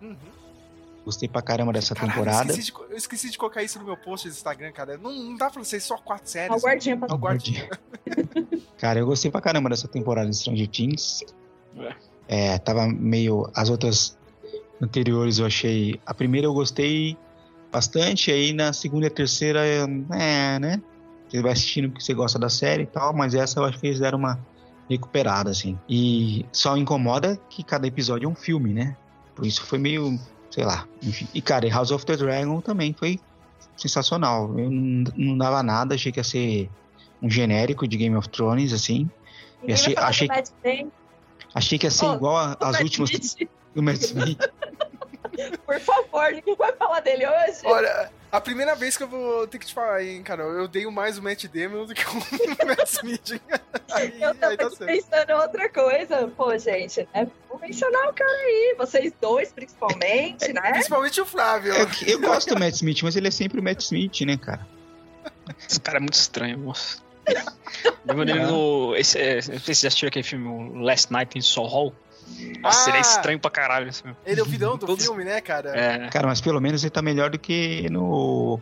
Uhum. 0.00 0.16
Gostei 1.06 1.28
pra 1.28 1.40
caramba 1.40 1.72
dessa 1.72 1.94
Caralho, 1.94 2.12
temporada. 2.12 2.50
Eu 2.52 2.58
esqueci, 2.58 2.72
de, 2.72 2.92
eu 2.92 2.96
esqueci 2.96 3.30
de 3.30 3.38
colocar 3.38 3.62
isso 3.62 3.78
no 3.78 3.84
meu 3.84 3.96
post 3.96 4.28
do 4.28 4.32
Instagram, 4.32 4.72
cara. 4.72 4.98
Não, 4.98 5.12
não 5.12 5.36
dá 5.36 5.48
pra 5.48 5.62
ser 5.64 5.80
só 5.80 5.96
quatro 5.96 6.28
séries. 6.28 6.50
Ó, 6.50 6.56
o 6.56 6.60
guardinha 6.60 6.96
pra 6.96 7.16
guardinha. 7.16 7.68
Cara, 8.76 8.98
eu 8.98 9.06
gostei 9.06 9.30
pra 9.30 9.40
caramba 9.40 9.70
dessa 9.70 9.88
temporada 9.88 10.28
de 10.28 10.36
Stranger 10.36 10.68
Things. 10.68 11.22
É, 12.28 12.58
tava 12.58 12.86
meio. 12.88 13.48
As 13.54 13.70
outras 13.70 14.18
anteriores 14.82 15.38
eu 15.38 15.46
achei. 15.46 15.98
A 16.04 16.12
primeira 16.12 16.46
eu 16.46 16.52
gostei 16.52 17.16
bastante, 17.72 18.30
aí 18.30 18.52
na 18.52 18.72
segunda 18.72 19.06
e 19.06 19.10
terceira, 19.10 19.66
eu- 19.66 19.86
é, 20.12 20.58
né? 20.58 20.82
Você 21.28 21.40
vai 21.40 21.52
assistindo 21.52 21.88
porque 21.88 22.04
você 22.04 22.14
gosta 22.14 22.38
da 22.38 22.48
série 22.50 22.82
e 22.82 22.86
tal, 22.86 23.12
mas 23.14 23.34
essa 23.34 23.60
eu 23.60 23.64
acho 23.64 23.78
que 23.78 23.86
eles 23.86 23.98
deram 24.00 24.18
uma 24.18 24.38
recuperada, 24.90 25.50
assim. 25.50 25.78
E 25.88 26.44
só 26.52 26.76
incomoda 26.76 27.36
que 27.48 27.62
cada 27.64 27.86
episódio 27.86 28.26
é 28.26 28.28
um 28.30 28.34
filme, 28.34 28.72
né? 28.72 28.96
Por 29.34 29.46
isso 29.46 29.62
foi 29.64 29.78
meio. 29.78 30.18
Sei 30.50 30.64
lá. 30.64 30.86
Enfim. 31.02 31.26
E, 31.34 31.40
cara, 31.42 31.66
e 31.66 31.70
House 31.70 31.90
of 31.90 32.04
the 32.06 32.16
Dragon 32.16 32.60
também 32.60 32.92
foi 32.92 33.18
sensacional. 33.76 34.48
Eu 34.58 34.70
não, 34.70 35.04
não 35.16 35.38
dava 35.38 35.62
nada, 35.62 35.94
achei 35.94 36.10
que 36.12 36.18
ia 36.20 36.24
ser 36.24 36.70
um 37.22 37.30
genérico 37.30 37.86
de 37.86 37.96
Game 37.96 38.16
of 38.16 38.28
Thrones, 38.28 38.72
assim. 38.72 39.08
Ninguém 39.60 39.74
achei- 39.74 39.94
achei- 39.96 40.28
Damon, 40.28 40.90
Achei 41.54 41.78
que 41.78 41.86
ia 41.86 41.90
ser 41.90 42.04
Oh, 42.06 42.14
igual 42.14 42.56
às 42.60 42.80
últimas 42.80 43.10
do 43.74 43.82
Matt 43.82 44.02
Smith. 44.02 44.38
Por 45.64 45.80
favor, 45.80 46.32
ninguém 46.32 46.54
vai 46.56 46.72
falar 46.72 47.00
dele 47.00 47.26
hoje. 47.26 47.60
Olha, 47.64 48.10
a 48.30 48.40
primeira 48.40 48.74
vez 48.74 48.96
que 48.96 49.02
eu 49.02 49.08
vou 49.08 49.46
ter 49.46 49.58
que 49.58 49.66
te 49.66 49.74
falar, 49.74 50.02
hein, 50.02 50.22
cara, 50.22 50.42
eu 50.42 50.64
odeio 50.64 50.90
mais 50.90 51.18
o 51.18 51.22
Matt 51.22 51.44
Damon 51.46 51.86
do 51.86 51.94
que 51.94 52.04
o 52.04 52.14
Matt 52.66 52.88
Smith. 52.88 53.40
Aí, 53.92 54.14
Eu 54.20 54.30
aí 54.30 54.34
tava 54.34 54.56
tá 54.56 54.66
aqui 54.66 54.76
certo. 54.76 54.86
pensando 54.86 55.30
em 55.30 55.34
outra 55.34 55.68
coisa. 55.68 56.28
Pô, 56.36 56.58
gente, 56.58 57.08
né? 57.14 57.28
Vou 57.48 57.58
mencionar 57.60 58.08
o 58.08 58.12
cara 58.14 58.30
aí. 58.30 58.74
Vocês 58.78 59.12
dois, 59.20 59.52
principalmente, 59.52 60.52
né? 60.52 60.72
Principalmente 60.72 61.20
o 61.20 61.26
Flávio. 61.26 61.72
Eu, 61.72 61.88
eu 62.06 62.20
gosto 62.20 62.54
do 62.54 62.60
Matt 62.60 62.74
Smith, 62.74 63.02
mas 63.02 63.16
ele 63.16 63.28
é 63.28 63.30
sempre 63.30 63.60
o 63.60 63.62
Matt 63.62 63.80
Smith, 63.80 64.20
né, 64.22 64.36
cara? 64.36 64.66
Esse 65.68 65.80
cara 65.80 65.98
é 65.98 66.00
muito 66.00 66.14
estranho, 66.14 66.58
moço. 66.58 67.04
Lembra 68.06 68.24
dele 68.24 68.44
no. 68.44 68.94
Esse, 68.96 69.18
é, 69.18 69.34
não 69.36 69.42
sei 69.42 69.58
se 69.58 69.64
vocês 69.64 69.80
já 69.80 69.88
assistiram 69.88 70.08
aquele 70.08 70.22
filme 70.22 70.84
Last 70.84 71.12
Night 71.12 71.36
in 71.36 71.42
Soho. 71.42 71.92
Nossa, 72.60 72.90
ele 72.90 72.96
é 72.96 73.00
Ah! 73.00 73.02
estranho 73.02 73.38
pra 73.38 73.50
caralho. 73.50 73.90
Ele 74.24 74.40
é 74.40 74.42
o 74.42 74.46
vilão 74.46 74.76
do 74.76 74.86
Todos- 74.86 75.04
filme, 75.04 75.24
né, 75.24 75.40
cara? 75.40 75.70
É. 75.76 76.08
Cara, 76.08 76.26
mas 76.26 76.40
pelo 76.40 76.60
menos 76.60 76.82
ele 76.82 76.90
tá 76.90 77.00
melhor 77.02 77.30
do 77.30 77.38
que 77.38 77.88
no, 77.90 78.60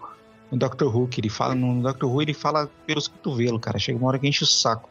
no 0.51 0.59
Doctor 0.59 0.95
Who, 0.95 1.09
que 1.09 1.20
ele 1.20 1.28
fala. 1.31 1.55
No 1.55 1.82
Doctor 1.82 2.11
Who 2.11 2.23
ele 2.23 2.35
fala 2.35 2.70
pelos 2.86 3.09
cotovelos, 3.09 3.61
cara. 3.61 3.78
Chega 3.78 3.99
uma 3.99 4.09
hora 4.09 4.19
que 4.19 4.27
enche 4.28 4.45
o 4.45 4.47
saco. 4.47 4.89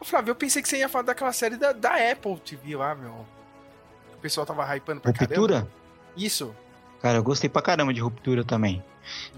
Ô, 0.00 0.04
Flávio, 0.04 0.30
eu 0.32 0.34
pensei 0.34 0.60
que 0.62 0.68
você 0.68 0.78
ia 0.78 0.88
falar 0.88 1.04
daquela 1.04 1.32
série 1.32 1.56
da, 1.56 1.72
da 1.72 1.94
Apple 2.10 2.36
TV 2.40 2.76
lá, 2.76 2.94
meu. 2.94 3.12
O 4.14 4.18
pessoal 4.20 4.46
tava 4.46 4.64
hypando 4.76 5.00
pra 5.00 5.12
caramba. 5.12 5.34
Ruptura? 5.34 5.68
Isso. 6.16 6.54
Cara, 7.00 7.18
eu 7.18 7.22
gostei 7.22 7.50
pra 7.50 7.60
caramba 7.62 7.92
de 7.92 8.00
Ruptura 8.00 8.44
também. 8.44 8.82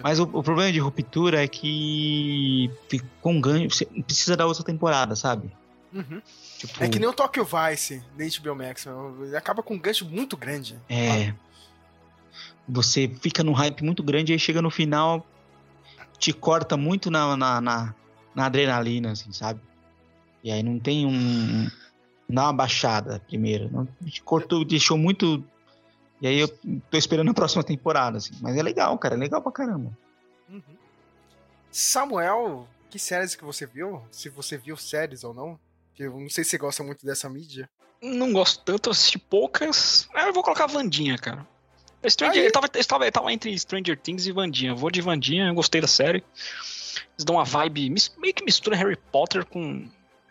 Mas 0.03 0.19
o, 0.21 0.25
o 0.25 0.43
problema 0.43 0.71
de 0.71 0.79
Ruptura 0.79 1.43
é 1.43 1.49
que 1.49 2.71
ficou 2.89 3.33
um 3.33 3.41
ganho. 3.41 3.71
Você 3.71 3.87
precisa 3.87 4.37
da 4.37 4.47
outra 4.47 4.63
temporada, 4.63 5.17
sabe? 5.17 5.51
Uhum. 5.95 6.21
Tipo, 6.59 6.83
É 6.83 6.89
que 6.89 6.99
nem 6.99 7.09
o 7.09 7.13
Tokyo 7.13 7.45
Vice 7.45 8.03
da 8.19 8.25
HBO 8.25 8.57
Max. 8.57 8.85
Ele 9.23 9.37
acaba 9.37 9.63
com 9.63 9.75
um 9.75 9.79
gancho 9.79 10.05
muito 10.05 10.37
grande. 10.37 10.77
É. 10.89 11.33
Você 12.69 13.09
fica 13.21 13.45
num 13.45 13.53
hype 13.53 13.85
muito 13.85 14.03
grande 14.03 14.33
e 14.33 14.35
aí 14.35 14.39
chega 14.39 14.61
no 14.61 14.71
final, 14.71 15.25
te 16.19 16.33
corta 16.33 16.77
muito 16.77 17.11
na, 17.11 17.37
na, 17.37 17.61
na, 17.61 17.95
na 18.35 18.47
adrenalina, 18.47 19.13
assim, 19.13 19.33
sabe? 19.33 19.61
E 20.43 20.51
aí 20.51 20.63
não 20.63 20.79
tem 20.79 21.07
um. 21.07 21.71
Não 22.29 22.35
dá 22.35 22.43
uma 22.45 22.53
baixada 22.53 23.21
primeiro. 23.29 23.71
Não, 23.71 23.87
te 24.07 24.21
cortou, 24.23 24.65
deixou 24.65 24.99
muito. 24.99 25.45
E 26.21 26.27
aí 26.27 26.39
eu 26.39 26.49
tô 26.49 26.97
esperando 26.97 27.31
a 27.31 27.35
próxima 27.35 27.63
temporada, 27.63 28.17
assim. 28.17 28.35
Mas 28.41 28.57
é 28.57 28.63
legal, 28.63 28.99
cara. 28.99 29.15
É 29.15 29.19
legal 29.19 29.41
pra 29.43 29.53
caramba. 29.53 29.97
Uhum. 30.49 30.63
Samuel, 31.71 32.67
que 32.91 32.99
séries 32.99 33.37
que 33.37 33.45
você 33.45 33.67
viu? 33.67 34.03
Se 34.11 34.29
você 34.29 34.57
viu 34.57 34.77
séries 34.77 35.23
ou 35.23 35.35
não? 35.35 35.59
Que 35.95 36.03
eu 36.05 36.19
não 36.19 36.29
sei 36.29 36.45
se 36.45 36.51
você 36.51 36.59
gosta 36.59 36.83
muito 36.83 37.05
dessa 37.07 37.29
mídia. 37.29 37.69
Não 38.03 38.33
gosto 38.33 38.63
tanto, 38.65 38.89
eu 38.89 38.93
assisti 38.93 39.19
poucas. 39.19 40.09
Ah, 40.15 40.27
Eu 40.27 40.33
vou 40.33 40.43
colocar 40.43 40.65
a 40.65 40.69
Vandinha, 40.69 41.17
cara. 41.17 41.47
Stranger, 42.07 42.37
Aí- 42.39 42.45
ele, 42.45 42.53
tava, 42.53 42.69
ele, 42.75 42.85
tava, 42.85 43.05
ele 43.05 43.11
tava 43.13 43.33
entre 43.33 43.59
Stranger 43.59 43.99
Things 43.99 44.27
e 44.27 44.33
Vandinha. 44.33 44.73
Eu 44.73 44.77
vou 44.77 44.91
de 44.91 45.01
Vandinha, 45.01 45.47
eu 45.49 45.55
gostei 45.55 45.81
da 45.81 45.87
série. 45.87 46.23
Eles 47.17 47.25
dão 47.25 47.37
uma 47.37 47.45
vibe, 47.45 47.95
meio 48.19 48.35
que 48.35 48.45
mistura 48.45 48.77
Harry 48.77 48.97
Potter 49.11 49.45
com 49.47 49.89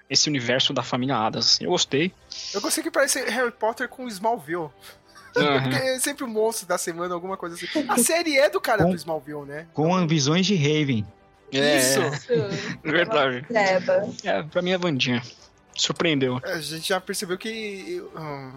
esse 0.10 0.30
universo 0.30 0.72
da 0.73 0.84
família 0.84 1.15
Adams. 1.18 1.48
assim, 1.48 1.64
eu 1.64 1.72
gostei. 1.72 2.14
Eu 2.53 2.61
gostei 2.61 2.84
que 2.84 2.91
parece 2.91 3.23
Harry 3.23 3.52
Potter 3.52 3.88
com 3.90 4.07
Smallville. 4.07 4.69
Porque 5.34 5.76
é 5.76 5.99
sempre 5.99 6.23
o 6.23 6.27
monstro 6.27 6.68
da 6.68 6.77
semana, 6.77 7.15
alguma 7.15 7.35
coisa 7.38 7.56
assim. 7.56 7.65
A 7.90 7.98
série 7.98 8.38
é 8.38 8.49
do 8.52 8.61
cara 8.61 8.84
Com- 8.84 8.91
do 8.91 8.95
Smallville, 8.95 9.45
né? 9.48 9.68
Com 9.73 10.06
visões 10.06 10.45
de 10.45 10.56
Raven. 10.56 11.03
É, 11.52 11.77
Isso. 11.80 11.99
é 12.31 12.48
verdade. 12.88 13.44
Treva. 13.48 14.14
É, 14.23 14.44
pra 14.44 14.61
mim 14.61 14.72
é 14.73 14.77
Vandinha. 14.77 15.23
Surpreendeu. 15.76 16.40
A 16.44 16.60
gente 16.60 16.88
já 16.90 17.00
percebeu 17.02 17.38
que 17.38 18.02
hum, 18.16 18.52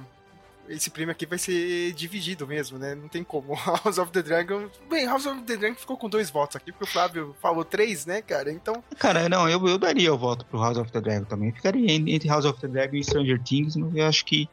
esse 0.69 0.91
prêmio 0.91 1.13
aqui 1.13 1.25
vai 1.27 1.39
ser 1.39 1.93
dividido 1.93 2.47
mesmo, 2.47 2.79
né? 2.79 2.95
Não 2.95 3.09
tem 3.09 3.23
como. 3.25 3.55
House 3.85 3.99
of 3.99 4.11
the 4.13 4.23
Dragon. 4.23 4.69
Bem, 4.91 5.07
House 5.07 5.25
of 5.27 5.41
the 5.43 5.57
Dragon 5.57 5.77
ficou 5.77 5.97
com 5.97 6.09
dois 6.09 6.29
votos 6.31 6.57
aqui, 6.57 6.73
porque 6.73 6.85
o 6.85 6.87
Flávio 6.87 7.35
falou 7.41 7.65
três, 7.65 8.05
né, 8.07 8.21
cara? 8.23 8.51
Então. 8.53 8.83
Cara, 8.99 9.29
não, 9.29 9.49
eu, 9.49 9.67
eu 9.69 9.79
daria 9.79 10.13
o 10.13 10.19
voto 10.19 10.45
pro 10.47 10.61
House 10.61 10.77
of 10.79 10.91
the 10.93 11.01
Dragon 11.01 11.25
também. 11.25 11.53
Ficaria 11.53 11.91
en- 11.93 12.11
entre 12.15 12.29
House 12.29 12.45
of 12.45 12.61
the 12.61 12.69
Dragon 12.69 12.97
e 12.97 13.05
Stranger 13.05 13.41
Things, 13.43 13.77
mas 13.77 13.95
eu 13.95 14.07
acho 14.07 14.25
que 14.25 14.49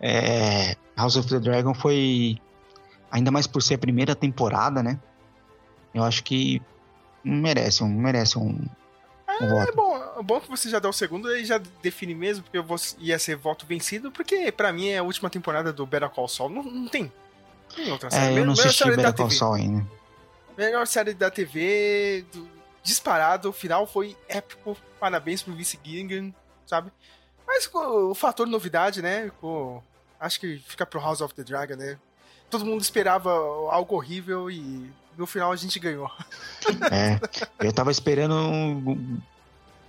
é, 0.00 0.76
House 0.96 1.16
of 1.16 1.28
the 1.28 1.38
Dragon 1.40 1.74
foi. 1.74 2.38
Ainda 3.10 3.30
mais 3.30 3.46
por 3.46 3.62
ser 3.62 3.74
a 3.74 3.78
primeira 3.78 4.14
temporada, 4.14 4.82
né? 4.82 4.98
Eu 5.94 6.02
acho 6.02 6.24
que 6.24 6.62
merece 7.22 7.84
um, 7.84 7.88
merece 7.88 8.38
um, 8.38 8.48
um 8.48 8.66
É 9.44 9.46
voto. 9.48 9.76
bom, 9.76 9.91
é 10.22 10.24
bom 10.26 10.40
que 10.40 10.48
você 10.48 10.68
já 10.70 10.78
dá 10.78 10.88
o 10.88 10.92
segundo 10.92 11.34
e 11.36 11.44
já 11.44 11.58
define 11.82 12.14
mesmo, 12.14 12.42
porque 12.44 12.58
eu 12.58 12.64
vou, 12.64 12.76
ia 12.98 13.18
ser 13.18 13.36
voto 13.36 13.66
vencido, 13.66 14.10
porque 14.10 14.50
pra 14.52 14.72
mim 14.72 14.88
é 14.88 14.98
a 14.98 15.02
última 15.02 15.28
temporada 15.28 15.72
do 15.72 15.84
Better 15.86 16.08
Call 16.10 16.28
Saul. 16.28 16.48
Não, 16.50 16.62
não 16.62 16.88
tem. 16.88 17.04
Não 17.70 17.76
tem 17.76 17.92
outra 17.92 18.10
série. 18.10 18.24
É, 18.24 18.28
eu 18.28 18.32
Melhor- 18.32 18.46
não 18.46 18.52
assisti 18.54 18.78
série 18.84 18.90
da 18.96 19.02
Better 19.02 19.14
Call 19.16 19.26
TV. 19.28 19.38
Saul 19.38 19.54
ainda. 19.54 19.86
Melhor 20.56 20.86
série 20.86 21.14
da 21.14 21.30
TV, 21.30 22.24
do- 22.32 22.48
disparado, 22.82 23.48
o 23.48 23.52
final 23.52 23.86
foi 23.86 24.16
épico, 24.28 24.76
parabéns 25.00 25.42
pro 25.42 25.54
Vince 25.54 25.78
Gilligan, 25.82 26.32
sabe? 26.66 26.90
Mas 27.46 27.66
com 27.66 28.10
o 28.10 28.14
fator 28.14 28.46
novidade, 28.46 29.00
né, 29.02 29.30
com- 29.40 29.82
acho 30.20 30.38
que 30.40 30.58
fica 30.66 30.84
pro 30.86 31.00
House 31.00 31.20
of 31.20 31.34
the 31.34 31.42
Dragon, 31.44 31.76
né? 31.76 31.98
Todo 32.50 32.64
mundo 32.66 32.80
esperava 32.82 33.30
algo 33.30 33.94
horrível 33.96 34.50
e 34.50 34.90
no 35.16 35.26
final 35.26 35.50
a 35.52 35.56
gente 35.56 35.78
ganhou. 35.78 36.10
É, 36.90 37.18
eu 37.64 37.72
tava 37.72 37.90
esperando 37.90 38.34
um- 38.34 39.18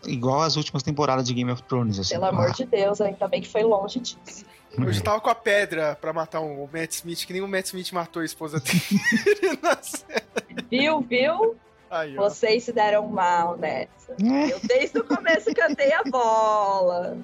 igual 0.05 0.41
as 0.41 0.55
últimas 0.55 0.83
temporadas 0.83 1.25
de 1.27 1.33
Game 1.33 1.51
of 1.51 1.61
Thrones, 1.63 1.99
assim. 1.99 2.13
Pelo 2.15 2.25
amor 2.25 2.51
de 2.51 2.65
Deus, 2.65 3.01
ainda 3.01 3.27
bem 3.27 3.41
que 3.41 3.47
foi 3.47 3.63
longe 3.63 3.99
disso. 3.99 4.45
Eu 4.77 4.91
já 4.91 5.01
tava 5.01 5.21
com 5.21 5.29
a 5.29 5.35
pedra 5.35 5.95
pra 5.99 6.11
matar 6.11 6.39
o 6.39 6.67
Matt 6.71 6.91
Smith, 6.93 7.25
que 7.25 7.33
nem 7.33 7.41
o 7.41 7.47
Matt 7.47 7.65
Smith 7.67 7.91
matou 7.91 8.21
a 8.21 8.25
esposa 8.25 8.59
dele 8.59 9.59
na 9.61 9.77
série. 9.81 10.23
Viu, 10.69 11.01
viu? 11.01 11.55
Aí. 11.91 12.15
Vocês 12.15 12.63
se 12.63 12.71
deram 12.73 13.07
mal 13.07 13.55
nessa. 13.55 14.13
É. 14.19 14.51
Eu 14.51 14.59
desde 14.63 14.97
o 14.97 15.03
começo 15.03 15.53
cantei 15.53 15.93
a 15.93 16.03
bola. 16.03 17.17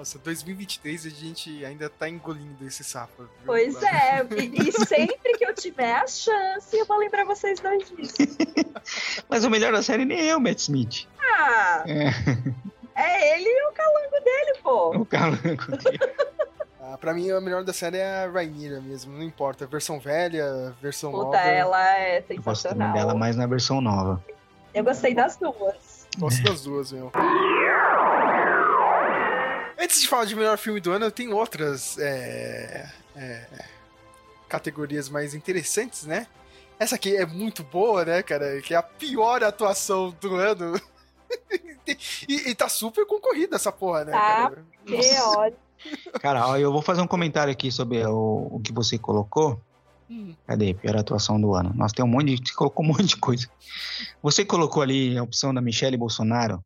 Nossa, 0.00 0.18
2023 0.18 1.04
a 1.04 1.10
gente 1.10 1.62
ainda 1.62 1.90
tá 1.90 2.08
engolindo 2.08 2.66
esse 2.66 2.82
sapo. 2.82 3.24
viu? 3.24 3.28
Pois 3.44 3.82
é, 3.82 4.26
e, 4.34 4.68
e 4.70 4.72
sempre 4.86 5.34
que 5.36 5.44
eu 5.44 5.54
tiver 5.54 5.92
a 5.92 6.06
chance, 6.06 6.74
eu 6.74 6.86
vou 6.86 6.96
lembrar 6.96 7.26
vocês 7.26 7.60
dois 7.60 7.86
disso. 7.90 8.16
Mas 9.28 9.44
o 9.44 9.50
melhor 9.50 9.72
da 9.74 9.82
série 9.82 10.06
nem 10.06 10.30
é 10.30 10.34
o 10.34 10.40
Matt 10.40 10.58
Smith. 10.60 11.06
Ah, 11.20 11.84
É, 11.86 12.08
é 12.96 13.36
ele 13.38 13.46
e 13.50 13.68
o 13.68 13.72
calango 13.72 14.24
dele, 14.24 14.58
pô. 14.62 14.96
o 15.00 15.04
calango. 15.04 15.40
Ah, 16.82 16.96
pra 16.98 17.14
mim, 17.14 17.30
a 17.30 17.40
melhor 17.40 17.62
da 17.62 17.72
série 17.72 17.98
é 17.98 18.24
a 18.24 18.28
Rainira 18.28 18.80
mesmo, 18.80 19.12
não 19.12 19.22
importa. 19.22 19.64
Versão 19.64 20.00
velha, 20.00 20.74
versão 20.82 21.12
Puta, 21.12 21.24
nova. 21.24 21.36
ela 21.38 21.96
é 21.98 22.18
Eu 22.28 22.42
gosto 22.42 22.62
sensacional. 22.62 22.92
dela 22.94 23.14
mais 23.14 23.36
na 23.36 23.46
versão 23.46 23.80
nova. 23.80 24.24
Eu 24.74 24.82
gostei 24.82 25.14
das 25.14 25.36
duas. 25.36 26.08
Gosto 26.18 26.42
das 26.42 26.62
duas, 26.64 26.90
meu. 26.90 27.12
Antes 29.80 30.02
de 30.02 30.08
falar 30.08 30.26
de 30.26 30.36
melhor 30.36 30.58
filme 30.58 30.78
do 30.78 30.92
ano, 30.92 31.06
eu 31.06 31.10
tenho 31.10 31.34
outras 31.34 31.96
é, 31.98 32.86
é, 33.16 33.64
categorias 34.46 35.08
mais 35.08 35.34
interessantes, 35.34 36.04
né? 36.04 36.26
Essa 36.78 36.96
aqui 36.96 37.16
é 37.16 37.24
muito 37.24 37.62
boa, 37.64 38.04
né, 38.04 38.22
cara? 38.22 38.60
Que 38.60 38.74
é 38.74 38.76
a 38.76 38.82
pior 38.82 39.42
atuação 39.42 40.14
do 40.20 40.34
ano. 40.36 40.78
e, 42.28 42.50
e 42.50 42.54
tá 42.54 42.68
super 42.68 43.06
concorrida 43.06 43.56
essa 43.56 43.72
porra, 43.72 44.04
né, 44.04 44.12
Tá. 44.12 44.18
cara? 44.18 44.64
Cara, 46.20 46.46
ó, 46.46 46.56
eu 46.58 46.70
vou 46.70 46.82
fazer 46.82 47.00
um 47.00 47.06
comentário 47.06 47.50
aqui 47.50 47.72
sobre 47.72 48.04
o, 48.04 48.48
o 48.50 48.60
que 48.60 48.72
você 48.74 48.98
colocou. 48.98 49.58
Hum. 50.10 50.34
Cadê? 50.46 50.74
Pior 50.74 50.96
atuação 50.96 51.40
do 51.40 51.54
ano. 51.54 51.72
Nossa, 51.74 51.94
tem 51.94 52.04
um 52.04 52.08
monte 52.08 52.34
de. 52.34 52.48
Você 52.48 52.52
colocou 52.56 52.84
um 52.84 52.88
monte 52.88 53.04
de 53.04 53.16
coisa. 53.16 53.48
Você 54.22 54.44
colocou 54.44 54.82
ali 54.82 55.16
a 55.16 55.22
opção 55.22 55.54
da 55.54 55.62
Michelle 55.62 55.96
Bolsonaro. 55.96 56.62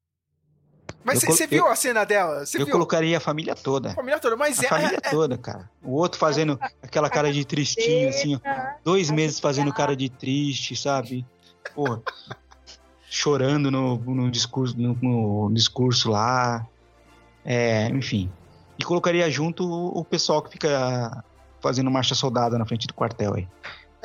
Mas 1.04 1.22
você 1.22 1.46
viu 1.46 1.66
eu- 1.66 1.70
a 1.70 1.76
cena 1.76 2.04
dela? 2.04 2.46
Você 2.46 2.60
eu 2.60 2.64
viu? 2.64 2.72
colocaria 2.72 3.16
a 3.16 3.20
família 3.20 3.54
toda. 3.54 3.90
A 3.90 3.94
família 3.94 4.18
toda, 4.18 4.36
mas 4.36 4.58
A 4.58 4.64
é, 4.64 4.68
família 4.68 5.00
é- 5.02 5.10
toda, 5.10 5.36
cara. 5.36 5.70
O 5.82 5.92
outro 5.92 6.18
fazendo 6.18 6.58
aquela 6.82 7.10
cara 7.10 7.32
de 7.32 7.44
tristinho, 7.44 8.08
assim, 8.08 8.36
ó. 8.36 8.40
Dois 8.82 9.10
meses 9.10 9.38
fazendo 9.38 9.72
cara 9.72 9.94
de 9.94 10.08
triste, 10.08 10.74
sabe? 10.74 11.26
Pô, 11.74 12.00
chorando 13.08 13.70
no, 13.70 13.96
no 13.98 14.30
discurso, 14.30 14.76
no, 14.78 14.94
no 15.48 15.54
discurso 15.54 16.10
lá. 16.10 16.66
É, 17.44 17.88
enfim. 17.90 18.30
E 18.78 18.84
colocaria 18.84 19.30
junto 19.30 19.64
o, 19.68 20.00
o 20.00 20.04
pessoal 20.04 20.42
que 20.42 20.50
fica 20.50 21.22
fazendo 21.60 21.90
marcha 21.90 22.14
soldada 22.14 22.58
na 22.58 22.66
frente 22.66 22.86
do 22.86 22.94
quartel 22.94 23.34
aí. 23.34 23.48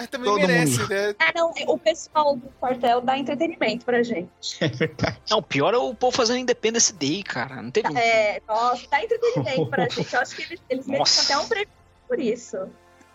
É, 0.03 0.07
também 0.07 0.29
todo 0.31 0.39
merece, 0.39 0.79
mundo. 0.79 0.89
né? 0.89 1.15
Ah, 1.19 1.31
não, 1.35 1.51
o 1.67 1.77
pessoal 1.77 2.35
do 2.35 2.47
quartel 2.59 3.01
dá 3.01 3.17
entretenimento 3.17 3.85
pra 3.85 4.01
gente. 4.03 4.29
É 4.61 4.67
verdade. 4.67 5.19
Não, 5.29 5.37
o 5.39 5.43
pior 5.43 5.73
é 5.73 5.77
o 5.77 5.93
povo 5.93 6.15
fazendo 6.15 6.37
Independence 6.39 6.93
Day, 6.93 7.21
cara. 7.23 7.61
Não 7.61 7.71
teve 7.71 7.89
um. 7.91 7.97
É, 7.97 8.41
nossa, 8.47 8.87
dá 8.89 9.03
entretenimento 9.03 9.65
pra 9.67 9.87
gente. 9.89 10.13
Eu 10.13 10.19
acho 10.21 10.35
que 10.35 10.41
eles, 10.43 10.61
eles 10.69 10.87
merecem 10.87 11.23
até 11.25 11.37
um 11.43 11.47
prêmio 11.47 11.69
por 12.07 12.19
isso. 12.19 12.57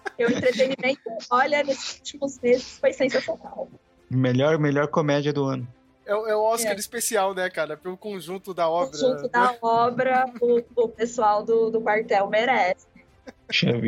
Porque 0.02 0.24
o 0.24 0.30
entretenimento, 0.30 1.00
olha, 1.30 1.62
nesses 1.64 1.96
últimos 1.96 2.38
meses 2.40 2.78
foi 2.78 2.92
sensacional. 2.92 3.68
Melhor, 4.10 4.58
melhor 4.58 4.86
comédia 4.88 5.32
do 5.32 5.44
ano. 5.44 5.66
É, 6.06 6.14
o- 6.14 6.26
é 6.28 6.36
o 6.36 6.42
Oscar 6.42 6.72
É. 6.72 6.76
especial, 6.76 7.32
né, 7.34 7.48
cara? 7.48 7.76
Pelo 7.78 7.96
conjunto 7.96 8.52
da 8.52 8.68
O 8.68 8.72
obra. 8.74 8.90
conjunto 8.90 9.28
da 9.30 9.56
obra, 9.62 10.26
o, 10.40 10.62
o 10.76 10.88
pessoal 10.88 11.42
do, 11.42 11.70
do 11.70 11.80
quartel 11.80 12.28
merece. 12.28 12.86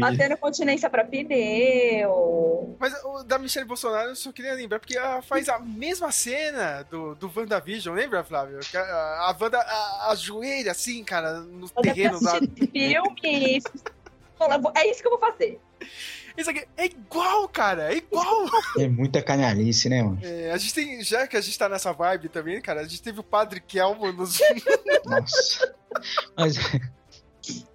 Batendo 0.00 0.36
continência 0.36 0.88
pra 0.90 1.04
pneu. 1.04 2.76
Mas 2.78 2.92
o 3.04 3.22
da 3.22 3.38
Michelle 3.38 3.66
Bolsonaro 3.66 4.10
eu 4.10 4.16
só 4.16 4.30
queria 4.32 4.52
lembrar, 4.54 4.78
porque 4.78 4.96
ela 4.96 5.22
faz 5.22 5.48
a 5.48 5.58
mesma 5.58 6.12
cena 6.12 6.82
do, 6.90 7.14
do 7.14 7.30
WandaVision, 7.34 7.94
lembra, 7.94 8.22
Flávio? 8.22 8.58
Que 8.60 8.76
A, 8.76 8.82
a 8.84 9.36
Wanda 9.40 9.58
a- 9.58 10.10
ajoelha 10.10 10.72
assim, 10.72 11.02
cara, 11.04 11.40
no 11.40 11.68
terreno 11.70 12.18
lá. 12.22 12.38
filme, 12.38 13.62
é 14.74 14.90
isso 14.90 15.00
que 15.00 15.06
eu 15.06 15.10
vou 15.10 15.18
fazer. 15.20 15.58
Isso 16.36 16.50
aqui 16.50 16.66
é 16.76 16.84
igual, 16.84 17.48
cara, 17.48 17.92
é 17.94 17.96
igual. 17.96 18.46
É 18.78 18.86
muita 18.86 19.22
canalice, 19.22 19.88
né, 19.88 20.02
mano? 20.02 20.18
É, 20.22 20.50
a 20.52 20.58
gente 20.58 20.74
tem, 20.74 21.02
já 21.02 21.26
que 21.26 21.34
a 21.36 21.40
gente 21.40 21.58
tá 21.58 21.66
nessa 21.66 21.92
vibe 21.92 22.28
também, 22.28 22.60
cara, 22.60 22.82
a 22.82 22.84
gente 22.84 23.00
teve 23.00 23.20
o 23.20 23.22
Padre 23.24 23.58
Kelmo 23.60 24.12
nos. 24.12 24.38
Nossa. 25.06 25.74
Mas 26.36 26.56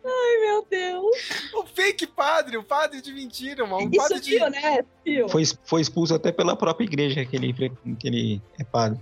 Ai, 0.03 0.39
meu 0.41 0.65
Deus. 0.69 1.15
o 1.53 1.65
fake 1.65 2.07
padre, 2.07 2.57
o 2.57 2.63
padre 2.63 3.01
de 3.01 3.11
mentira, 3.13 3.65
mano. 3.65 3.87
O 3.87 3.89
Isso 3.89 3.97
padre 3.97 4.19
de. 4.19 4.29
viu, 4.31 4.49
né? 4.49 4.85
Viu? 5.05 5.29
foi, 5.29 5.43
foi 5.65 5.81
expulso 5.81 6.13
até 6.15 6.31
pela 6.31 6.55
própria 6.55 6.85
igreja 6.85 7.25
que 7.25 7.35
ele, 7.35 7.53
que 7.53 8.07
ele 8.07 8.41
é 8.59 8.63
padre. 8.63 8.99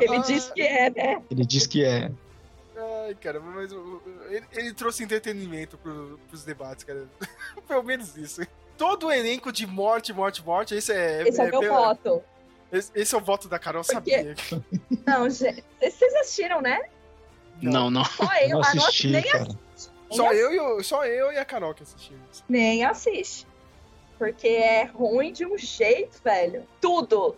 Ele 0.00 0.16
Ah, 0.16 0.20
disse 0.20 0.52
que 0.52 0.62
é, 0.62 0.90
né? 0.90 1.22
Ele 1.30 1.44
diz 1.44 1.66
que 1.66 1.84
é. 1.84 2.10
Ai, 3.04 3.14
cara, 3.20 3.40
mas 3.40 3.70
ele, 4.30 4.44
ele 4.52 4.72
trouxe 4.72 5.04
entretenimento 5.04 5.76
pro, 5.76 6.18
pros 6.28 6.44
debates, 6.44 6.84
cara. 6.84 7.06
Pelo 7.68 7.82
menos 7.82 8.16
isso. 8.16 8.40
Todo 8.78 9.06
o 9.08 9.12
elenco 9.12 9.52
de 9.52 9.66
morte, 9.66 10.12
morte, 10.12 10.42
morte, 10.44 10.74
esse 10.74 10.92
é. 10.92 11.28
Esse 11.28 11.40
é, 11.40 11.44
o 11.44 11.48
meu 11.50 11.60
pela- 11.60 11.78
voto. 11.78 12.22
Esse, 12.72 12.90
esse 12.94 13.14
é 13.14 13.18
o 13.18 13.20
voto 13.20 13.48
da 13.48 13.58
Carol, 13.58 13.82
Porque- 13.84 14.10
sabia. 14.10 14.34
Não, 15.06 15.28
gente, 15.28 15.62
vocês 15.78 16.14
assistiram, 16.14 16.62
né? 16.62 16.80
Não, 17.60 17.90
não. 17.90 18.04
Só 18.04 18.24
eu, 18.40 18.48
Não 18.48 18.62
ah, 18.62 18.74
não, 18.74 18.82
assisti, 18.86 19.08
nem, 19.10 19.22
cara. 19.22 19.44
nem 19.44 19.58
Só 20.12 20.26
assiste, 20.26 20.40
eu, 20.42 20.52
e 20.52 20.60
o- 20.60 20.82
só 20.82 21.04
eu 21.06 21.32
e 21.32 21.38
a 21.38 21.44
Carol 21.44 21.74
que 21.74 21.82
assistimos. 21.82 22.44
nem 22.48 22.84
assiste. 22.84 23.46
Porque 24.18 24.48
é 24.48 24.84
ruim 24.84 25.32
de 25.32 25.44
um 25.44 25.58
jeito, 25.58 26.20
velho. 26.22 26.66
Tudo. 26.80 27.36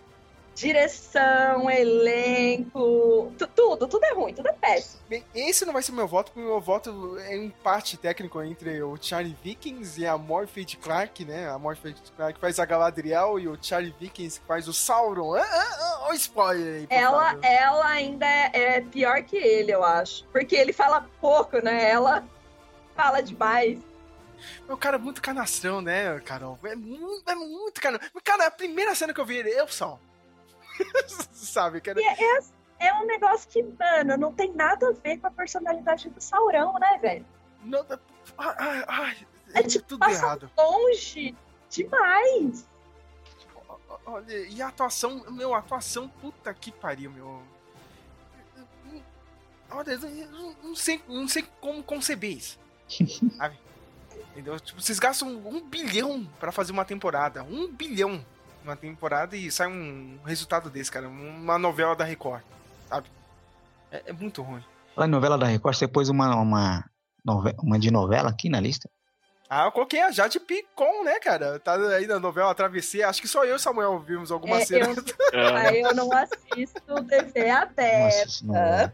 Direção, 0.55 1.69
elenco, 1.69 3.33
tu- 3.37 3.47
tudo, 3.49 3.89
tudo 3.89 4.05
é 4.05 4.13
ruim, 4.15 4.33
tudo 4.33 4.49
é 4.49 4.53
péssimo. 4.53 5.01
Bem, 5.09 5.25
esse 5.35 5.65
não 5.65 5.73
vai 5.73 5.83
ser 5.83 5.93
meu 5.93 6.07
voto, 6.07 6.31
porque 6.31 6.47
o 6.47 6.51
meu 6.53 6.61
voto 6.61 7.19
é 7.19 7.31
um 7.37 7.45
empate 7.45 7.97
técnico 7.97 8.41
entre 8.43 8.81
o 8.83 8.97
Charlie 9.01 9.37
Vikings 9.43 10.01
e 10.01 10.07
a 10.07 10.17
Morpheus 10.17 10.75
Clark, 10.81 11.25
né? 11.25 11.49
A 11.51 11.59
Morpheus 11.59 11.97
Clark 12.17 12.39
faz 12.39 12.59
a 12.61 12.65
Galadriel 12.65 13.39
e 13.41 13.49
o 13.49 13.59
Charlie 13.61 13.95
Vikings 13.99 14.39
que 14.41 14.47
faz 14.47 14.69
o 14.69 14.73
Sauron. 14.73 15.35
Ah, 15.35 15.43
ah, 15.45 15.77
ah, 15.81 15.99
ó 16.07 16.11
o 16.11 16.15
spoiler 16.15 16.75
aí, 16.83 16.87
Ela, 16.89 17.31
favor. 17.31 17.45
ela 17.45 17.87
ainda 17.89 18.27
é, 18.27 18.51
é 18.77 18.81
pior 18.81 19.23
que 19.25 19.37
ele, 19.37 19.73
eu 19.73 19.83
acho. 19.83 20.25
Porque 20.33 20.55
ele 20.55 20.73
fala 20.73 21.05
pouco, 21.21 21.59
né? 21.65 21.91
Ela 21.91 22.25
fala 22.95 23.21
demais. 23.23 23.79
O 24.69 24.77
cara 24.77 24.97
é 24.97 24.99
muito 24.99 25.23
canastrão, 25.23 25.81
né, 25.81 26.19
Carol? 26.21 26.59
É 26.65 26.75
muito, 26.75 27.23
é 27.31 27.35
muito 27.35 27.81
canastrão. 27.81 28.11
Cara, 28.23 28.47
a 28.47 28.51
primeira 28.51 28.95
cena 28.95 29.15
que 29.15 29.21
eu 29.21 29.25
vi 29.25 29.37
ele, 29.37 29.51
eu 29.51 29.69
só. 29.69 29.99
Sabe, 31.33 31.81
cara? 31.81 32.01
É, 32.01 32.05
é, 32.25 32.41
é 32.89 32.95
um 32.95 33.07
negócio 33.07 33.49
que, 33.49 33.63
mano, 33.63 34.17
não 34.17 34.33
tem 34.35 34.53
nada 34.53 34.89
a 34.89 34.93
ver 34.93 35.19
com 35.19 35.29
a 35.29 35.31
personalidade 35.31 36.11
do 36.11 36.21
Saurão, 36.21 36.75
né, 36.79 36.99
velho? 37.01 37.25
Não, 37.63 37.87
ai, 38.37 38.85
ai, 38.89 39.27
É 39.55 39.63
tipo, 39.63 39.87
tudo 39.87 40.01
passa 40.01 40.19
errado. 40.25 40.51
longe 40.59 41.35
demais. 41.71 42.67
Olha, 44.07 44.37
e 44.49 44.61
a 44.61 44.69
atuação, 44.69 45.25
meu, 45.31 45.55
a 45.55 45.59
atuação, 45.59 46.09
puta 46.09 46.53
que 46.53 46.71
pariu, 46.71 47.11
meu. 47.11 47.41
Olha, 49.71 49.93
eu 49.93 49.99
não- 50.31 50.57
não 50.63 50.77
sei, 50.77 51.03
não 51.09 51.27
sei 51.27 51.45
como 51.61 51.83
conceber 51.83 52.37
isso. 52.37 52.59
Sabe? 53.37 53.59
Entendeu? 54.33 54.59
Tipo, 54.59 54.81
vocês 54.81 54.99
gastam 54.99 55.29
um 55.29 55.61
bilhão 55.61 56.27
pra 56.41 56.51
fazer 56.51 56.73
uma 56.73 56.85
temporada. 56.85 57.45
Um 57.45 57.71
bilhão 57.73 58.25
numa 58.65 58.77
temporada 58.77 59.37
e 59.37 59.51
sai 59.51 59.69
um 59.69 60.19
resultado 60.25 60.71
desse, 60.71 60.91
cara. 60.91 61.09
Uma 61.09 61.59
novela 61.59 61.95
da 61.95 62.05
Record, 62.05 62.43
sabe? 62.89 63.09
É, 63.93 64.03
é 64.07 64.13
muito 64.13 64.43
ruim. 64.43 64.63
Em 64.99 65.09
novela 65.09 65.39
da 65.39 65.47
Record, 65.47 65.77
você 65.77 65.87
pôs 65.87 66.09
uma, 66.09 66.35
uma, 66.37 66.85
uma 67.63 67.79
de 67.79 67.91
novela 67.91 68.31
aqui 68.31 68.49
na 68.49 68.61
lista? 68.61 68.89
Ah, 69.57 69.67
eu 69.67 69.73
coloquei 69.73 70.01
a 70.01 70.11
Jade 70.11 70.41
Picon, 70.41 71.05
né, 71.05 71.21
cara? 71.21 71.61
Tá 71.61 71.75
aí 71.75 72.07
na 72.09 72.19
novela 72.19 72.53
Travessia. 72.55 73.09
Acho 73.09 73.21
que 73.23 73.29
só 73.29 73.45
eu 73.45 73.53
e 73.53 73.55
o 73.55 73.59
Samuel 73.59 74.01
vimos 74.01 74.33
alguma 74.33 74.57
É, 74.57 74.65
cena. 74.65 74.95
É. 75.33 75.47
Aí 75.69 75.81
eu 75.81 75.95
não 75.95 76.11
assisto 76.13 76.81
TV 77.09 77.51
aberta. 77.51 78.27
novela. 78.43 78.93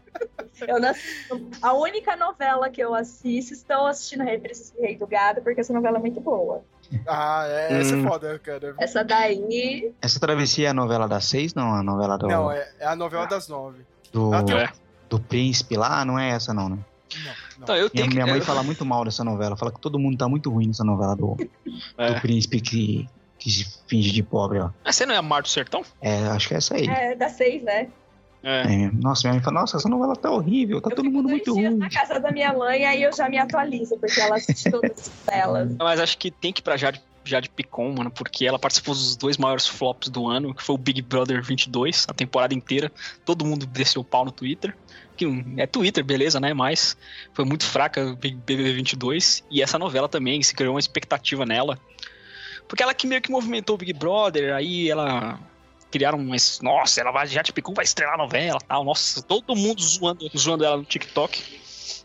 Eu 0.67 0.79
não 0.79 0.89
assisto- 0.89 1.49
A 1.63 1.73
única 1.73 2.15
novela 2.15 2.69
que 2.69 2.79
eu 2.81 2.93
assisto, 2.93 3.53
estou 3.53 3.87
assistindo 3.87 4.23
Reprise 4.23 4.71
Rei 4.79 4.95
do 4.97 5.07
Gado, 5.07 5.41
porque 5.41 5.61
essa 5.61 5.73
novela 5.73 5.97
é 5.97 5.99
muito 6.01 6.21
boa. 6.21 6.63
Ah, 7.07 7.45
é, 7.47 7.79
essa 7.81 7.95
Hum. 7.95 8.05
é 8.05 8.09
foda, 8.09 8.37
cara. 8.39 8.75
Essa 8.77 9.03
daí. 9.03 9.91
Essa 10.01 10.19
travessia 10.19 10.67
é 10.67 10.69
a 10.71 10.73
novela 10.75 11.07
das 11.07 11.25
seis? 11.25 11.53
Não, 11.55 11.73
a 11.73 11.81
novela 11.81 12.17
do, 12.17 12.27
Não, 12.27 12.51
é, 12.51 12.69
é 12.79 12.85
a 12.85 12.95
novela 12.95 13.25
das 13.25 13.47
nove. 13.47 13.83
do, 14.11 14.29
tem- 14.43 14.57
É. 14.59 14.69
do 15.09 15.19
príncipe 15.19 15.75
lá, 15.75 16.05
não 16.05 16.19
é 16.19 16.29
essa 16.29 16.53
não, 16.53 16.69
né? 16.69 16.77
Não. 17.25 17.33
Então, 17.63 17.75
eu 17.75 17.83
Minha, 17.83 17.89
tenho 17.91 18.07
que. 18.09 18.13
minha 18.15 18.25
mãe 18.27 18.37
eu- 18.39 18.45
fala 18.45 18.63
muito 18.63 18.85
mal 18.85 19.03
dessa 19.05 19.23
novela, 19.23 19.55
fala 19.57 19.71
que 19.71 19.79
todo 19.79 19.99
mundo 19.99 20.17
tá 20.17 20.27
muito 20.27 20.49
ruim 20.49 20.67
nessa 20.67 20.83
novela 20.83 21.15
do, 21.15 21.37
É. 21.97 22.13
do 22.13 22.21
príncipe 22.21 22.59
que, 22.61 23.07
que 23.37 23.49
se 23.51 23.65
finge 23.87 24.11
de 24.11 24.23
pobre, 24.23 24.59
ó. 24.59 24.69
Mas 24.83 24.95
você 24.95 25.05
não 25.05 25.13
é 25.13 25.17
a 25.17 25.21
Mar 25.21 25.41
do 25.41 25.47
Sertão? 25.49 25.83
É, 26.01 26.17
acho 26.27 26.47
que 26.47 26.53
é 26.53 26.57
essa 26.57 26.75
aí. 26.75 26.87
É, 26.87 27.15
da 27.15 27.29
seis, 27.29 27.63
né? 27.63 27.87
É. 28.43 28.61
É, 28.85 28.91
nossa, 28.91 29.27
minha 29.27 29.33
mãe 29.35 29.43
fala, 29.43 29.61
nossa, 29.61 29.77
essa 29.77 29.87
novela 29.87 30.15
tá 30.15 30.31
horrível, 30.31 30.81
tá 30.81 30.89
eu 30.89 30.95
todo 30.95 31.11
mundo 31.11 31.29
muito 31.29 31.53
ruim. 31.53 31.75
na 31.77 31.89
casa 31.91 32.19
da 32.19 32.31
minha 32.31 32.51
mãe, 32.51 32.83
aí 32.85 33.03
eu 33.03 33.13
já 33.13 33.29
me 33.29 33.37
atualizo, 33.37 33.95
porque 33.99 34.19
ela 34.19 34.35
assiste 34.37 34.71
todas 34.71 35.11
elas. 35.31 35.75
Mas 35.77 35.99
acho 35.99 36.17
que 36.17 36.31
tem 36.31 36.51
que 36.51 36.61
ir 36.61 36.63
pra 36.63 36.75
Jade, 36.75 36.99
Jade 37.23 37.49
Picon, 37.49 37.93
mano, 37.93 38.11
porque 38.11 38.45
ela 38.45 38.57
participou 38.57 38.93
dos 38.93 39.15
dois 39.15 39.37
maiores 39.37 39.67
flops 39.67 40.09
do 40.09 40.27
ano, 40.27 40.53
que 40.53 40.63
foi 40.63 40.75
o 40.75 40.77
Big 40.77 41.01
Brother 41.01 41.43
22, 41.43 42.05
a 42.09 42.13
temporada 42.13 42.53
inteira. 42.53 42.91
Todo 43.25 43.45
mundo 43.45 43.65
desceu 43.65 44.01
o 44.01 44.05
pau 44.05 44.25
no 44.25 44.31
Twitter. 44.31 44.75
Que 45.15 45.25
é 45.57 45.67
Twitter, 45.67 46.03
beleza, 46.03 46.39
né? 46.39 46.53
Mas 46.53 46.97
foi 47.33 47.45
muito 47.45 47.65
fraca 47.65 48.03
o 48.03 48.15
Big 48.15 48.35
BBB 48.35 48.73
22. 48.73 49.43
E 49.51 49.61
essa 49.61 49.77
novela 49.77 50.09
também, 50.09 50.41
se 50.41 50.53
criou 50.53 50.73
uma 50.73 50.79
expectativa 50.79 51.45
nela. 51.45 51.77
Porque 52.67 52.81
ela 52.81 52.93
que 52.93 53.05
meio 53.05 53.21
que 53.21 53.29
movimentou 53.29 53.75
o 53.75 53.77
Big 53.77 53.93
Brother, 53.93 54.55
aí 54.55 54.89
ela. 54.89 55.39
Criaram 55.91 56.17
umas. 56.17 56.61
Nossa, 56.61 57.01
ela 57.01 57.11
vai, 57.11 57.27
Jade 57.27 57.51
Picon 57.51 57.73
vai 57.73 57.83
estrelar 57.83 58.15
a 58.15 58.17
novela 58.17 58.59
tal. 58.65 58.85
Nossa, 58.85 59.21
todo 59.21 59.53
mundo 59.55 59.81
zoando, 59.81 60.31
zoando 60.37 60.63
ela 60.63 60.77
no 60.77 60.85
TikTok. 60.85 61.59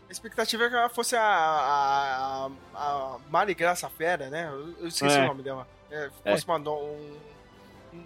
A 0.07 0.11
expectativa 0.11 0.63
é 0.63 0.69
que 0.69 0.75
ela 0.75 0.89
fosse 0.89 1.15
a, 1.15 1.21
a, 1.21 2.49
a 2.73 3.17
Mari 3.29 3.53
Graça 3.53 3.89
Fera, 3.89 4.29
né? 4.29 4.49
Eu, 4.79 4.87
esqueci 4.87 5.17
É. 5.17 5.23
o 5.23 5.27
nome 5.27 5.43
dela. 5.43 5.67
É, 5.91 6.09
fosse 6.23 6.45
uma 6.45 6.57
no- 6.57 6.75
um, 6.79 7.17
um- 7.93 8.05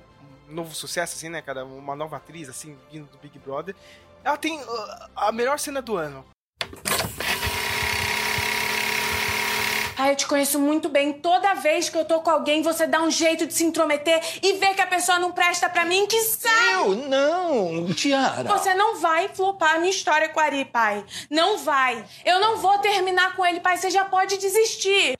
um 0.50 0.54
novo 0.54 0.74
sucesso, 0.74 1.16
assim, 1.16 1.30
né, 1.30 1.42
cara? 1.42 1.64
Uma 1.64 1.96
nova 1.96 2.18
atriz, 2.18 2.50
assim, 2.50 2.78
vindo 2.92 3.06
do 3.12 3.18
Big 3.20 3.38
Brother. 3.40 3.76
Ela 4.24 4.38
tem 4.38 4.60
uh, 4.62 4.68
a 5.16 5.32
melhor 5.32 5.60
cena 5.60 5.82
do 5.82 5.96
ano. 5.96 6.26
Ah, 10.02 10.10
eu 10.10 10.16
te 10.16 10.26
conheço 10.26 10.58
muito 10.58 10.90
bem. 10.90 11.14
Toda 11.14 11.54
vez 11.54 11.88
que 11.88 11.96
eu 11.96 12.04
tô 12.04 12.22
com 12.22 12.32
alguém, 12.32 12.64
você 12.64 12.88
dá 12.88 13.04
um 13.04 13.12
jeito 13.12 13.46
de 13.46 13.54
se 13.54 13.64
intrometer 13.64 14.20
e 14.42 14.54
ver 14.54 14.74
que 14.74 14.82
a 14.82 14.88
pessoa 14.88 15.20
não 15.20 15.32
presta 15.32 15.70
pra 15.70 15.86
mim, 15.86 16.08
que 16.08 16.20
sai! 16.22 16.74
Eu 16.74 16.96
não, 16.96 17.94
Tiara. 17.94 18.50
Você 18.50 18.74
não 18.74 19.00
vai 19.00 19.30
flopar 19.30 19.76
a 19.76 19.78
minha 19.78 19.92
história 19.92 20.28
com 20.30 20.40
o 20.40 20.44
Ari, 20.44 20.66
pai. 20.66 21.06
Não 21.30 21.60
vai. 21.60 22.04
Eu 22.26 22.40
não 22.40 22.58
vou 22.58 22.80
terminar 22.80 23.36
com 23.36 23.46
ele, 23.46 23.60
pai. 23.60 23.78
Você 23.78 23.92
já 23.92 24.04
pode 24.04 24.40
desistir. 24.40 25.16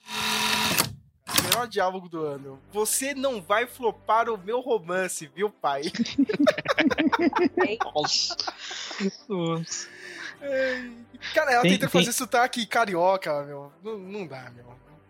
Melhor 1.44 1.68
diálogo 1.68 2.08
do 2.08 2.24
ano. 2.24 2.58
Você 2.72 3.14
não 3.14 3.40
vai 3.40 3.68
flopar 3.68 4.28
o 4.28 4.36
meu 4.36 4.58
romance, 4.58 5.30
viu, 5.32 5.48
pai? 5.48 5.82
Nossa. 7.94 8.36
Nossa. 9.28 9.88
Cara, 11.34 11.52
ela 11.52 11.62
Tem- 11.62 11.72
tenta 11.72 11.88
tem- 11.88 12.00
fazer 12.00 12.12
sotaque 12.12 12.66
carioca, 12.66 13.42
meu. 13.44 13.72
Não, 13.82 13.98
não 13.98 14.26
dá, 14.26 14.50
meu. 14.54 14.64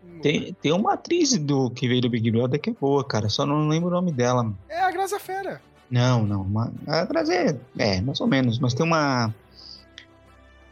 Não 0.04 0.20
Tem, 0.20 0.52
tem 0.54 0.72
uma 0.72 0.94
atriz 0.94 1.36
do 1.38 1.70
que 1.70 1.86
veio 1.88 2.00
do 2.02 2.10
Big 2.10 2.30
Brother 2.30 2.60
que 2.60 2.70
é 2.70 2.72
boa, 2.72 3.04
cara, 3.06 3.28
só 3.28 3.46
não 3.46 3.68
lembro 3.68 3.88
o 3.88 3.92
nome 3.92 4.12
dela. 4.12 4.52
É 4.68 4.80
a 4.80 4.90
Graça 4.90 5.18
Fera. 5.20 5.60
Não, 5.90 6.22
não. 6.24 6.42
Uma, 6.42 6.72
a 6.86 7.04
Grazi 7.04 7.32
é, 7.34 7.56
é, 7.78 8.00
mais 8.00 8.20
ou 8.20 8.26
menos. 8.26 8.58
Mas 8.58 8.72
tem 8.74 8.84
uma. 8.84 9.32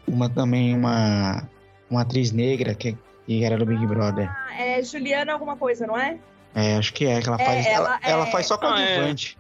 Uma 0.07 0.29
também, 0.29 0.75
uma. 0.75 1.47
Uma 1.91 2.03
atriz 2.03 2.31
negra 2.33 2.75
que, 2.75 2.97
que 3.27 3.45
era 3.45 3.57
do 3.59 3.67
Big 3.67 3.85
Brother. 3.87 4.31
Ah, 4.49 4.55
é 4.63 4.83
Juliana 4.83 5.33
alguma 5.33 5.57
coisa, 5.57 5.87
não 5.87 5.99
é? 5.99 6.19
É, 6.55 6.77
acho 6.77 6.93
que 6.95 7.05
é, 7.05 7.21
que 7.21 7.29
ela 7.29 7.41
É, 7.41 7.45
faz. 7.45 7.67
ela, 7.67 7.89
ela 7.89 7.99
ela 8.03 8.27
é- 8.29 8.31
faz 8.31 8.47
só 8.47 8.55
Ah, 8.55 8.81
é. 8.81 8.87
coadjuvante. 8.87 9.39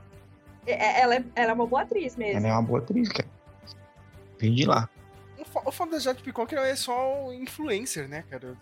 É- 0.66 0.72
é- 0.72 1.00
Ela 1.00 1.14
é, 1.16 1.24
ela 1.34 1.50
é 1.50 1.54
uma 1.54 1.66
boa 1.66 1.82
atriz 1.82 2.14
mesmo. 2.16 2.38
Ela 2.38 2.48
é 2.48 2.52
uma 2.52 2.62
boa 2.62 2.78
atriz, 2.80 3.08
cara. 3.08 3.28
Vem 4.38 4.54
de 4.54 4.64
lá. 4.66 4.88
O 5.50 5.52
fo- 5.52 5.62
O 5.68 5.72
foda 5.72 5.92
da 5.92 5.98
Jade 5.98 6.22
Picon 6.22 6.46
é 6.52 6.70
é 6.70 6.76
só 6.76 7.26
um 7.26 7.32
influencer, 7.32 8.08
né, 8.08 8.24
cara? 8.30 8.56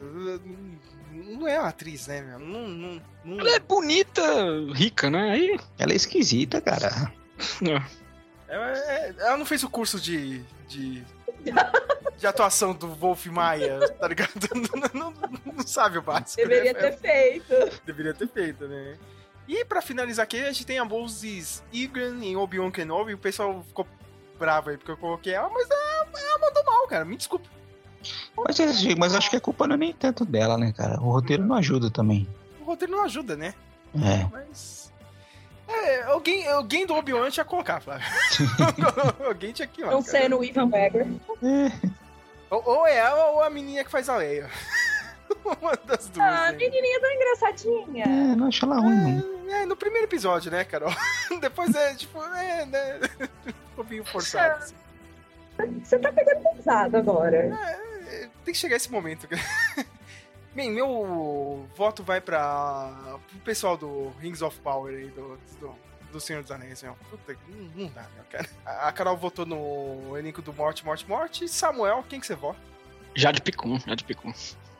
Não 1.12 1.47
é 1.47 1.59
uma 1.59 1.69
atriz, 1.69 2.06
né, 2.06 2.23
meu? 2.23 2.39
Não, 2.39 2.66
não, 2.69 3.02
não... 3.24 3.40
Ela 3.40 3.51
é 3.56 3.59
bonita, 3.59 4.23
rica, 4.74 5.10
né? 5.10 5.31
Aí. 5.32 5.60
Ela 5.78 5.93
é 5.93 5.97
esquisita, 5.97 6.60
cara. 6.60 7.12
Ela, 8.48 8.73
é- 8.78 9.15
ela 9.19 9.36
não 9.36 9.44
fez 9.44 9.62
o 9.62 9.69
curso 9.70 10.01
de, 10.01 10.43
de, 10.66 11.05
de 12.16 12.27
atuação 12.27 12.73
do 12.74 12.89
Wolf 12.94 13.27
Maia, 13.27 13.78
tá 13.93 14.09
ligado? 14.09 14.31
Não, 14.94 15.10
não- 15.12 15.28
não 15.55 15.66
sabe 15.66 15.98
o 15.98 16.02
básico. 16.02 16.36
Deveria 16.36 16.73
né? 16.73 16.81
ter 16.90 16.98
feito. 16.98 17.81
Deveria 17.85 18.15
ter 18.15 18.28
feito, 18.28 18.66
né? 18.66 18.97
E 19.47 19.65
pra 19.65 19.81
finalizar 19.82 20.24
aqui, 20.24 20.40
a 20.40 20.47
gente 20.52 20.66
tem 20.66 20.78
a 20.78 20.85
Moses 20.85 21.62
Egan 21.73 22.23
em 22.23 22.36
Obi-Wan 22.36 22.70
Kenobi. 22.70 23.15
O 23.15 23.19
pessoal 23.19 23.62
ficou 23.66 23.86
bravo 24.39 24.70
aí 24.70 24.77
porque 24.77 24.90
eu 24.93 24.97
coloquei 24.97 25.35
ela, 25.35 25.48
mas 25.48 25.69
ela, 25.70 26.09
ela 26.20 26.39
mandou 26.39 26.65
mal, 26.65 26.86
cara. 26.86 27.05
Me 27.05 27.16
desculpa. 27.16 27.48
Mas, 28.36 28.60
é- 28.60 28.94
mas 28.97 29.15
acho 29.15 29.28
que 29.31 29.36
a 29.36 29.40
culpa 29.40 29.66
não 29.66 29.74
é 29.74 29.78
nem 29.78 29.93
tanto 29.93 30.24
dela, 30.24 30.56
né, 30.56 30.73
cara? 30.73 31.01
O 31.01 31.10
roteiro 31.10 31.44
não 31.44 31.56
ajuda 31.56 31.90
também. 31.90 32.28
O 32.60 32.65
roteiro 32.65 32.93
não 32.93 33.05
ajuda, 33.05 33.36
né? 33.36 33.55
É. 33.94 34.27
Mas. 34.31 34.93
É, 35.66 36.05
alguém, 36.05 36.48
alguém 36.48 36.86
do 36.86 36.94
Obi-Wan 36.94 37.28
tinha 37.31 37.44
que 37.44 37.51
colocar, 37.51 37.81
Flávio. 37.81 38.06
alguém 39.27 39.52
tinha 39.52 39.69
que. 39.69 39.82
Não 39.82 40.01
sendo 40.01 40.39
o 40.39 40.44
Ivan 40.44 40.62
McGregor. 40.69 41.19
Ou, 42.51 42.62
ou 42.65 42.86
é 42.86 42.97
ela 42.97 43.31
ou 43.32 43.43
a 43.43 43.51
menina 43.51 43.85
que 43.85 43.90
faz 43.90 44.09
a 44.09 44.16
Leia. 44.16 44.48
Uma 45.60 45.76
das 45.76 46.09
duas. 46.09 46.26
Ah, 46.26 46.48
a 46.48 46.52
menininha 46.52 47.00
tão 47.00 47.10
engraçadinha. 47.10 48.05
É, 48.05 48.36
não 48.36 48.48
acho 48.48 48.64
ela 48.64 48.80
ruim, 48.80 48.94
não. 48.94 49.55
É, 49.55 49.66
no 49.66 49.76
primeiro 49.76 50.06
episódio, 50.06 50.50
né, 50.50 50.64
Carol? 50.64 50.92
Depois 51.40 51.74
é, 51.74 51.94
tipo, 51.94 52.22
é, 52.22 52.66
né? 52.66 53.00
Ficou 53.70 53.84
meio 53.84 54.05
forçado. 54.05 54.64
assim. 54.64 54.74
Você 55.82 55.98
tá 55.98 56.12
pegando 56.12 56.42
pesado 56.55 56.96
agora. 56.96 57.36
É, 57.36 58.28
tem 58.44 58.52
que 58.52 58.55
chegar 58.55 58.76
esse 58.76 58.90
momento. 58.90 59.26
Bem, 60.55 60.70
meu 60.70 61.68
voto 61.76 62.02
vai 62.02 62.20
para 62.20 63.18
pro 63.28 63.38
pessoal 63.40 63.76
do 63.76 64.10
Rings 64.20 64.42
of 64.42 64.59
Power 64.60 64.94
aí, 64.94 65.09
do, 65.09 65.38
do, 65.60 65.74
do 66.12 66.20
Senhor 66.20 66.42
dos 66.42 66.50
Anéis, 66.50 66.82
meu. 66.82 66.96
Puta, 67.10 67.36
não, 67.48 67.84
não 67.84 67.92
dá, 67.92 68.06
meu, 68.14 68.24
cara. 68.30 68.48
A 68.64 68.90
Carol 68.92 69.16
votou 69.16 69.44
no 69.44 70.16
elenco 70.16 70.42
do 70.42 70.52
Morte, 70.52 70.84
Morte, 70.84 71.09
Morte. 71.09 71.44
E 71.44 71.48
Samuel, 71.48 72.05
quem 72.09 72.20
que 72.20 72.26
você 72.26 72.34
vota? 72.34 72.59
Jade 73.14 73.40
Picon, 73.42 73.78
Jade 73.80 74.05
Picon. 74.05 74.32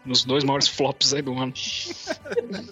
Nos 0.05 0.25
dois 0.25 0.43
maiores 0.45 0.69
flops 0.69 1.13
aí 1.13 1.21
do 1.23 1.33
ano. 1.39 1.53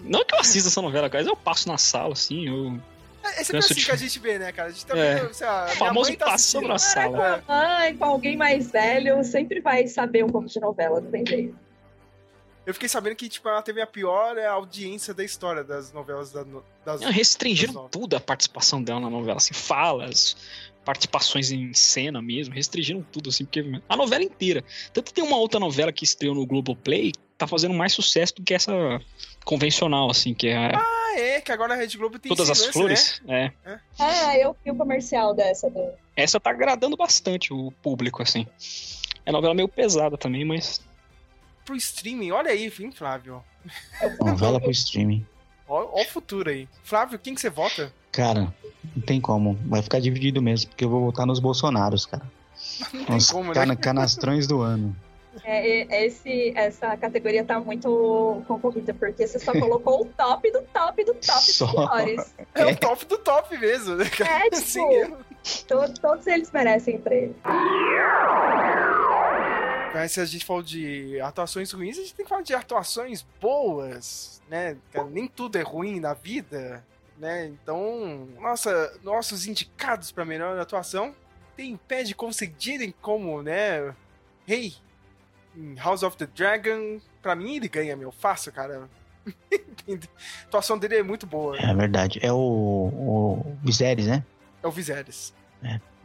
Não 0.02 0.24
que 0.24 0.34
eu 0.34 0.38
assista 0.38 0.68
essa 0.68 0.80
novela, 0.80 1.10
cara, 1.10 1.22
mas 1.24 1.30
eu 1.30 1.36
passo 1.36 1.68
na 1.68 1.76
sala, 1.76 2.12
assim, 2.14 2.46
eu. 2.48 2.80
É, 3.22 3.40
é 3.40 3.44
sempre 3.44 3.58
assim 3.58 3.74
de- 3.74 3.84
que 3.84 3.90
a 3.90 3.96
gente 3.96 4.18
vê, 4.20 4.38
né, 4.38 4.52
cara? 4.52 4.68
A 4.68 4.72
gente 4.72 4.86
tá 4.86 4.96
É. 4.96 5.32
sei 5.32 5.46
lá, 5.46 5.66
famoso 5.68 6.16
tá 6.16 6.26
passando 6.26 6.68
na 6.68 6.78
sala. 6.78 7.42
É. 7.48 7.52
Mãe, 7.52 7.96
com 7.96 8.04
alguém 8.04 8.36
mais 8.36 8.70
velho, 8.70 9.22
sempre 9.24 9.60
vai 9.60 9.86
saber 9.88 10.24
um 10.24 10.28
pouco 10.28 10.46
de 10.48 10.58
novela, 10.60 11.00
não 11.00 11.10
tem 11.10 11.26
jeito. 11.26 11.58
Eu 12.64 12.72
fiquei 12.74 12.88
sabendo 12.88 13.14
que, 13.14 13.28
tipo, 13.28 13.48
ela 13.48 13.62
teve 13.62 13.80
a 13.80 13.86
pior 13.86 14.36
é, 14.38 14.46
audiência 14.46 15.12
da 15.14 15.22
história 15.24 15.62
das 15.62 15.92
novelas 15.92 16.32
da, 16.32 16.44
das. 16.84 17.00
Não, 17.00 17.10
restringiram 17.12 17.74
das 17.74 17.90
tudo 17.92 18.16
a 18.16 18.20
participação 18.20 18.82
dela 18.82 18.98
na 19.00 19.10
novela, 19.10 19.36
assim, 19.36 19.54
falas, 19.54 20.36
participações 20.86 21.50
em 21.50 21.74
cena 21.74 22.22
mesmo, 22.22 22.54
restringiram 22.54 23.04
tudo, 23.10 23.28
assim, 23.28 23.44
porque 23.44 23.82
a 23.88 23.96
novela 23.96 24.22
inteira. 24.22 24.62
Tanto 24.92 25.06
que 25.06 25.14
tem 25.14 25.24
uma 25.24 25.36
outra 25.36 25.58
novela 25.58 25.92
que 25.92 26.04
estreou 26.04 26.32
no 26.32 26.46
Globoplay, 26.46 27.12
tá 27.36 27.44
fazendo 27.44 27.74
mais 27.74 27.92
sucesso 27.92 28.36
do 28.36 28.42
que 28.44 28.54
essa 28.54 28.72
convencional, 29.44 30.08
assim, 30.08 30.32
que 30.32 30.46
é 30.46 30.76
Ah, 30.76 31.18
é, 31.18 31.40
que 31.40 31.50
agora 31.50 31.74
a 31.74 31.76
Rede 31.76 31.98
Globo 31.98 32.20
tem 32.20 32.28
Todas 32.28 32.48
as 32.48 32.66
Flores. 32.66 33.20
Né? 33.24 33.52
É. 33.64 33.80
É, 34.00 34.44
eu 34.44 34.56
vi 34.64 34.70
o 34.70 34.76
comercial 34.76 35.34
dessa 35.34 35.68
do. 35.68 35.90
Essa 36.14 36.38
tá 36.38 36.50
agradando 36.50 36.96
bastante 36.96 37.52
o 37.52 37.72
público, 37.82 38.22
assim. 38.22 38.46
É 39.24 39.32
novela 39.32 39.54
meio 39.54 39.68
pesada 39.68 40.16
também, 40.16 40.44
mas. 40.44 40.80
Pro 41.64 41.74
streaming, 41.74 42.30
olha 42.30 42.52
aí, 42.52 42.72
hein, 42.78 42.92
Flávio. 42.92 43.42
Novela 44.20 44.60
pro 44.60 44.70
streaming. 44.70 45.26
Ó, 45.68 45.88
ó 45.92 46.02
o 46.02 46.04
futuro 46.06 46.50
aí. 46.50 46.68
Flávio, 46.84 47.18
quem 47.18 47.34
que 47.34 47.40
você 47.40 47.50
vota? 47.50 47.92
Cara, 48.12 48.54
não 48.94 49.02
tem 49.02 49.20
como. 49.20 49.58
Vai 49.66 49.82
ficar 49.82 50.00
dividido 50.00 50.40
mesmo, 50.40 50.70
porque 50.70 50.84
eu 50.84 50.88
vou 50.88 51.00
votar 51.04 51.26
nos 51.26 51.38
Bolsonaros, 51.40 52.06
cara. 52.06 52.22
tem 53.06 53.16
Os 53.16 53.30
como, 53.30 53.48
né? 53.48 53.54
cana- 53.54 53.76
canastrões 53.76 54.46
do 54.46 54.60
ano. 54.62 54.94
É, 55.44 55.82
é, 55.82 56.06
esse, 56.06 56.52
essa 56.56 56.96
categoria 56.96 57.44
tá 57.44 57.60
muito 57.60 58.42
concorrida, 58.48 58.94
porque 58.94 59.26
você 59.26 59.38
só 59.38 59.52
colocou 59.52 60.00
o 60.02 60.04
top 60.06 60.50
do 60.50 60.62
top 60.72 61.04
do 61.04 61.12
top 61.12 61.22
Só. 61.52 61.66
dos 61.66 61.74
piores. 61.74 62.34
É 62.54 62.64
o 62.64 62.74
top 62.76 63.04
do 63.04 63.18
top 63.18 63.58
mesmo, 63.58 63.96
né, 63.96 64.08
cara? 64.08 64.46
É, 64.46 64.48
tipo, 64.58 64.90
erro. 64.92 65.16
to- 65.68 66.00
todos 66.00 66.26
eles 66.26 66.50
merecem 66.52 66.98
prêmio. 66.98 67.36
Mas 69.96 70.12
se 70.12 70.20
a 70.20 70.26
gente 70.26 70.44
falou 70.44 70.62
de 70.62 71.18
atuações 71.22 71.72
ruins, 71.72 71.96
a 71.96 72.02
gente 72.02 72.14
tem 72.14 72.22
que 72.22 72.28
falar 72.28 72.42
de 72.42 72.54
atuações 72.54 73.26
boas, 73.40 74.42
né? 74.46 74.76
Nem 75.10 75.26
tudo 75.26 75.56
é 75.56 75.62
ruim 75.62 76.00
na 76.00 76.12
vida, 76.12 76.84
né? 77.16 77.46
Então, 77.46 78.28
nossa, 78.38 78.98
nossos 79.02 79.46
indicados 79.46 80.12
para 80.12 80.22
melhor 80.22 80.58
atuação 80.58 81.14
tem 81.56 81.78
pé 81.88 82.02
de 82.02 82.14
conseguirem 82.14 82.94
como, 83.00 83.42
né? 83.42 83.94
Rei 84.46 84.74
em 85.56 85.74
House 85.76 86.02
of 86.02 86.14
the 86.18 86.26
Dragon. 86.26 87.00
Pra 87.22 87.34
mim, 87.34 87.56
ele 87.56 87.66
ganha, 87.66 87.96
meu. 87.96 88.12
Fácil, 88.12 88.52
cara. 88.52 88.90
a 89.56 90.44
atuação 90.44 90.76
dele 90.76 90.96
é 90.96 91.02
muito 91.02 91.26
boa. 91.26 91.56
É 91.56 91.74
verdade. 91.74 92.20
É 92.22 92.30
o, 92.30 92.36
o 92.36 93.56
Viserys, 93.62 94.06
né? 94.06 94.22
É 94.62 94.66
o 94.66 94.70
Viserys. 94.70 95.32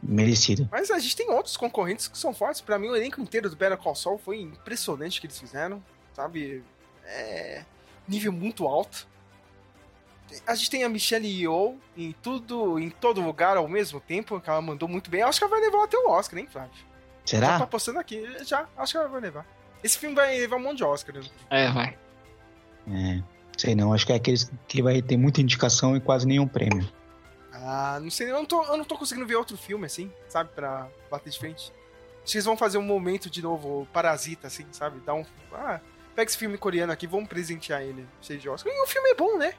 Merecido. 0.02 0.68
Mas 0.70 0.90
a 0.90 0.98
gente 0.98 1.14
tem 1.16 1.30
outros 1.30 1.56
concorrentes 1.56 2.08
que 2.08 2.18
são 2.18 2.34
fortes. 2.34 2.60
Pra 2.60 2.78
mim, 2.78 2.88
o 2.88 2.96
elenco 2.96 3.20
inteiro 3.20 3.48
do 3.48 3.54
Better 3.56 3.78
Call 3.78 3.94
Saul 3.94 4.18
foi 4.18 4.40
impressionante 4.40 5.18
o 5.18 5.20
que 5.20 5.26
eles 5.28 5.38
fizeram. 5.38 5.82
Sabe? 6.12 6.64
É. 7.04 7.64
Nível 8.08 8.32
muito 8.32 8.66
alto. 8.66 9.06
A 10.46 10.54
gente 10.54 10.70
tem 10.70 10.82
a 10.82 10.88
Michelle 10.88 11.26
Yeoh 11.28 11.76
em 11.96 12.12
tudo, 12.22 12.78
em 12.78 12.90
todo 12.90 13.20
lugar 13.20 13.56
ao 13.56 13.68
mesmo 13.68 14.00
tempo, 14.00 14.40
que 14.40 14.48
ela 14.50 14.62
mandou 14.62 14.88
muito 14.88 15.10
bem. 15.10 15.20
Eu 15.20 15.28
acho 15.28 15.38
que 15.38 15.44
ela 15.44 15.50
vai 15.50 15.60
levar 15.60 15.84
até 15.84 15.96
o 15.98 16.10
Oscar, 16.10 16.38
hein, 16.40 16.48
Flávio? 16.50 16.72
Já 16.74 17.38
tô 17.38 17.46
Será? 17.46 17.56
apostando 17.58 17.98
aqui. 18.00 18.24
Já, 18.44 18.66
acho 18.76 18.92
que 18.92 18.98
ela 18.98 19.08
vai 19.08 19.20
levar. 19.20 19.46
Esse 19.84 19.98
filme 19.98 20.16
vai 20.16 20.36
levar 20.38 20.56
um 20.56 20.60
monte 20.60 20.78
de 20.78 20.84
Oscar. 20.84 21.14
né? 21.14 21.22
É, 21.50 21.70
vai. 21.70 21.98
É. 22.90 23.22
Sei 23.56 23.74
não, 23.74 23.92
acho 23.92 24.06
que 24.06 24.12
é 24.12 24.16
aqueles 24.16 24.50
que 24.66 24.82
vai 24.82 25.00
ter 25.02 25.16
muita 25.16 25.40
indicação 25.40 25.96
e 25.96 26.00
quase 26.00 26.26
nenhum 26.26 26.48
prêmio. 26.48 26.88
Ah, 27.64 27.98
não 28.02 28.10
sei, 28.10 28.28
eu 28.30 28.34
não, 28.34 28.44
tô, 28.44 28.62
eu 28.64 28.76
não 28.76 28.84
tô 28.84 28.96
conseguindo 28.98 29.26
ver 29.26 29.36
outro 29.36 29.56
filme 29.56 29.86
assim, 29.86 30.10
sabe? 30.28 30.50
Pra 30.54 30.88
bater 31.10 31.30
de 31.30 31.38
frente. 31.38 31.72
Acho 32.22 32.32
que 32.32 32.36
eles 32.38 32.44
vão 32.44 32.56
fazer 32.56 32.78
um 32.78 32.82
momento 32.82 33.30
de 33.30 33.40
novo 33.42 33.86
parasita, 33.92 34.46
assim, 34.48 34.66
sabe? 34.72 35.00
Dar 35.00 35.14
um. 35.14 35.24
Ah, 35.52 35.80
pega 36.14 36.28
esse 36.30 36.38
filme 36.38 36.58
coreano 36.58 36.92
aqui, 36.92 37.06
vamos 37.06 37.28
presentear 37.28 37.82
ele, 37.82 38.06
cheio 38.20 38.38
de 38.40 38.48
Oscar. 38.48 38.72
E 38.72 38.82
o 38.82 38.86
filme 38.86 39.10
é 39.10 39.14
bom, 39.14 39.38
né? 39.38 39.54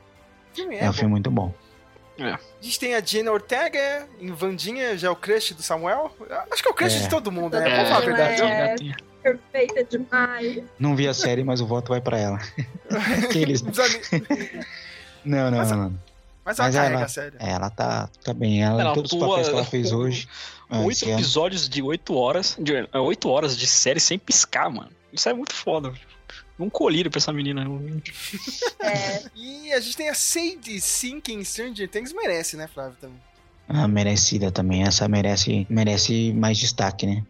O 0.51 0.55
filme 0.55 0.75
é, 0.75 0.79
É, 0.79 0.83
um 0.83 0.87
bom. 0.87 0.93
filme 0.93 1.11
muito 1.11 1.31
bom. 1.31 1.53
A 2.19 2.39
gente 2.61 2.79
tem 2.79 2.93
a 2.93 3.01
Jenna 3.01 3.31
Ortega 3.31 4.07
em 4.19 4.31
Vandinha, 4.31 4.95
já 4.95 5.07
é 5.07 5.11
o 5.11 5.15
crush 5.15 5.53
do 5.55 5.63
Samuel. 5.63 6.15
Acho 6.51 6.61
que 6.61 6.67
é 6.69 6.71
o 6.71 6.75
crush 6.75 6.95
É. 6.97 6.99
de 6.99 7.09
todo 7.09 7.31
mundo, 7.31 7.57
né? 7.59 7.67
É, 7.67 7.75
Vamos 7.75 7.89
falar 7.89 8.01
a 8.01 8.05
verdade. 8.05 8.91
é 8.91 9.31
perfeita 9.31 9.83
demais. 9.83 10.63
Não 10.77 10.95
vi 10.95 11.07
a 11.07 11.13
série, 11.13 11.43
mas 11.43 11.59
o 11.59 11.65
voto 11.65 11.89
vai 11.89 11.99
pra 12.01 12.19
ela. 12.19 12.39
Aqueles... 13.23 13.63
Ami- 13.63 14.65
Não, 15.25 15.49
não, 15.49 15.65
não. 15.65 15.99
Mas 16.45 16.59
ela 16.59 16.67
Mas 16.67 16.75
carrega 16.75 16.95
ela, 16.95 17.05
a 17.05 17.07
série. 17.07 17.35
é, 17.39 17.49
ela 17.51 17.69
tá, 17.69 18.09
tá 18.23 18.33
bem. 18.33 18.63
Ela, 18.63 18.81
Ela 18.81 18.91
em 18.91 18.93
todos 18.93 19.11
os 19.13 19.19
papéis 19.19 19.47
que 19.47 19.53
ela 19.55 19.65
fez 19.65 19.91
hoje. 19.93 20.27
ah, 20.69 20.79
Oito 20.81 21.09
episódios 21.09 21.69
de 21.69 21.81
oito 21.81 22.15
horas. 22.15 22.55
De 22.59 22.75
é, 22.75 22.99
oito 22.99 23.29
horas 23.29 23.55
de 23.57 23.65
série 23.67 23.99
sem 23.99 24.19
piscar, 24.19 24.69
mano. 24.69 24.91
Isso 25.11 25.29
é 25.29 25.33
muito 25.33 25.53
foda. 25.53 25.93
Um 26.59 26.69
colírio 26.69 27.09
pra 27.09 27.17
essa 27.19 27.31
menina. 27.33 27.63
É, 28.79 29.23
E 29.35 29.71
a 29.73 29.79
gente 29.79 29.95
tem 29.97 30.09
a 30.09 30.13
Sadie 30.13 30.79
Sink 30.81 31.31
em 31.31 31.43
Stranger 31.43 31.87
Things, 31.89 32.13
merece, 32.13 32.57
né, 32.57 32.67
Flávio? 32.67 32.97
Também. 32.99 33.17
Ah, 33.67 33.87
merecida 33.87 34.51
também. 34.51 34.83
Essa 34.83 35.07
merece, 35.07 35.65
merece 35.69 36.33
mais 36.33 36.57
destaque, 36.57 37.05
né? 37.05 37.23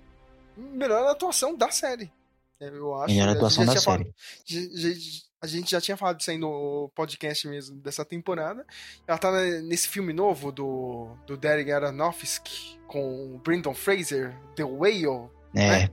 Melhor 0.57 1.07
atuação 1.07 1.56
da 1.56 1.69
série. 1.69 2.11
É, 2.60 2.68
Eu 2.68 2.95
acho. 3.02 3.14
Melhor 3.14 3.30
atuação 3.30 3.65
da 3.65 3.73
tinha 3.73 3.81
falado- 3.81 4.06
série. 4.45 4.69
já- 4.76 4.90
já- 4.91 4.99
a 5.44 5.48
gente 5.48 5.72
já 5.72 5.82
tinha 5.82 5.98
falado 5.98 6.18
disso 6.18 6.32
aí 6.32 6.38
no 6.38 6.90
podcast 6.95 7.45
mesmo 7.49 7.76
dessa 7.76 8.06
temporada. 8.06 8.65
Ela 9.06 9.18
tá 9.18 9.30
na- 9.30 9.61
nesse 9.61 9.90
filme 9.90 10.14
novo 10.14 10.53
do, 10.53 11.10
do 11.28 11.36
Derek 11.36 11.70
Aronofsky 11.70 12.80
com 12.88 13.36
o 13.36 13.41
Brendan 13.44 13.74
Fraser, 13.74 14.34
The 14.56 14.64
Whale. 14.64 15.28
É, 15.53 15.68
né? 15.70 15.90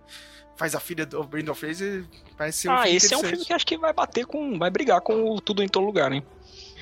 Faz 0.56 0.76
a 0.76 0.80
filha 0.80 1.04
do 1.04 1.24
Brendan 1.24 1.54
Fraser. 1.54 2.04
Parece 2.38 2.58
ser 2.58 2.68
um 2.68 2.72
ah, 2.72 2.82
filme 2.82 2.96
esse 2.96 3.12
é 3.12 3.16
um 3.16 3.24
filme 3.24 3.44
que 3.44 3.52
acho 3.52 3.66
que 3.66 3.76
vai 3.76 3.92
bater 3.92 4.24
com. 4.24 4.56
Vai 4.56 4.70
brigar 4.70 5.00
com 5.00 5.14
o 5.34 5.40
Tudo 5.40 5.64
em 5.64 5.68
Todo 5.68 5.84
Lugar, 5.84 6.12
hein? 6.12 6.22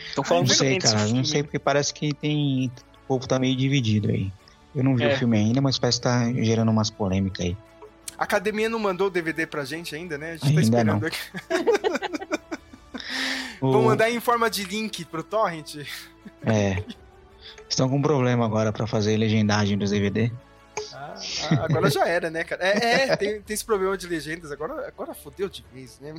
Estão 0.09 0.23
falando 0.23 0.49
não 0.49 0.49
muito 0.49 0.59
sei, 0.59 0.79
cara. 0.79 1.07
Não 1.09 1.25
sei 1.25 1.43
porque 1.43 1.59
parece 1.59 1.95
que 1.95 2.13
tem. 2.13 2.71
O 3.05 3.09
povo 3.09 3.27
tá 3.27 3.39
meio 3.39 3.57
dividido 3.57 4.11
aí. 4.11 4.31
Eu 4.75 4.85
não 4.85 4.95
vi 4.95 5.05
É. 5.05 5.15
o 5.15 5.19
filme 5.19 5.39
ainda, 5.39 5.63
mas 5.63 5.79
parece 5.79 5.99
que 5.99 6.05
tá 6.05 6.31
gerando 6.35 6.71
umas 6.71 6.91
polêmicas 6.91 7.47
aí. 7.47 7.57
A 8.19 8.25
academia 8.25 8.69
não 8.69 8.81
mandou 8.81 9.07
o 9.07 9.11
DVD 9.11 9.47
pra 9.47 9.65
gente 9.65 9.95
ainda, 9.95 10.19
né? 10.19 10.31
A 10.31 10.33
gente 10.33 10.41
tá 10.43 10.49
Ainda 10.49 10.61
esperando 10.61 11.01
não. 11.01 11.07
aqui. 11.09 11.19
O- 13.61 13.73
Vou 13.73 13.83
mandar 13.83 14.11
em 14.11 14.21
forma 14.21 14.49
de 14.51 14.65
link 14.65 15.05
pro 15.05 15.23
Torrent. 15.23 15.77
É. 16.45 16.83
Estão 17.69 17.89
com 17.89 18.01
problema 18.01 18.45
agora 18.45 18.73
pra 18.73 18.87
fazer 18.87 19.17
legendagem 19.17 19.77
dos 19.77 19.91
DVD. 19.91 20.31
Ah, 20.95 21.15
ah, 21.51 21.65
agora 21.65 21.91
já 21.91 22.07
era, 22.07 22.31
né, 22.31 22.45
cara? 22.45 22.65
É, 22.65 23.11
é, 23.11 23.17
tem, 23.17 23.41
tem 23.43 23.55
esse 23.55 23.65
problema 23.65 23.97
de 23.99 24.07
legendas. 24.07 24.51
Agora, 24.53 24.87
agora 24.87 25.13
fodeu 25.15 25.49
de 25.49 25.65
vez, 25.73 25.99
né? 26.01 26.15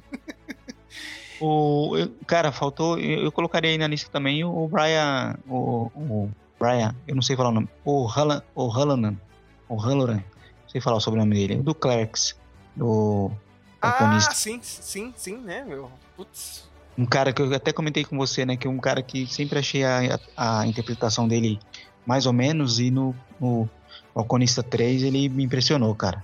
O, 1.40 1.96
eu- 1.98 2.12
cara, 2.28 2.52
faltou. 2.52 3.00
Eu, 3.00 3.24
eu 3.24 3.32
colocaria 3.32 3.72
aí 3.72 3.78
na 3.78 3.88
lista 3.88 4.10
também 4.12 4.44
o 4.44 4.68
Brian. 4.68 5.36
O, 5.48 5.90
o 5.96 6.32
Brian, 6.60 6.94
eu 7.08 7.16
não 7.16 7.22
sei 7.22 7.36
falar 7.36 7.50
o 7.50 7.54
nome. 7.54 7.70
O 7.86 8.06
Hallan. 8.06 8.44
O 8.54 8.68
Hallanan. 8.68 9.16
O 9.68 9.76
Halloran. 9.78 10.16
Não 10.18 10.70
sei 10.70 10.82
falar 10.82 10.98
o 10.98 11.02
sobrenome 11.02 11.36
dele. 11.36 11.56
O 11.60 11.64
do 11.64 11.74
Clerks. 11.74 12.36
Do. 12.76 13.32
Ah, 13.82 14.20
sim, 14.34 14.60
sim, 14.62 15.14
sim, 15.16 15.38
né, 15.38 15.64
meu? 15.66 15.90
Putz. 16.18 16.68
Um 17.00 17.06
cara 17.06 17.32
que 17.32 17.42
eu 17.42 17.54
até 17.54 17.72
comentei 17.72 18.04
com 18.04 18.18
você, 18.18 18.46
né? 18.46 18.58
Que 18.58 18.68
é 18.68 18.70
um 18.70 18.78
cara 18.78 19.02
que 19.02 19.26
sempre 19.26 19.58
achei 19.58 19.86
a, 19.86 20.20
a, 20.36 20.60
a 20.60 20.68
interpretação 20.68 21.28
dele 21.30 21.58
mais 22.06 22.26
ou 22.26 22.34
menos. 22.34 22.78
E 22.80 22.92
no, 22.92 23.16
no 23.40 23.70
Balconista 24.14 24.62
3 24.62 25.04
ele 25.04 25.30
me 25.30 25.46
impressionou, 25.46 25.96
cara. 25.96 26.22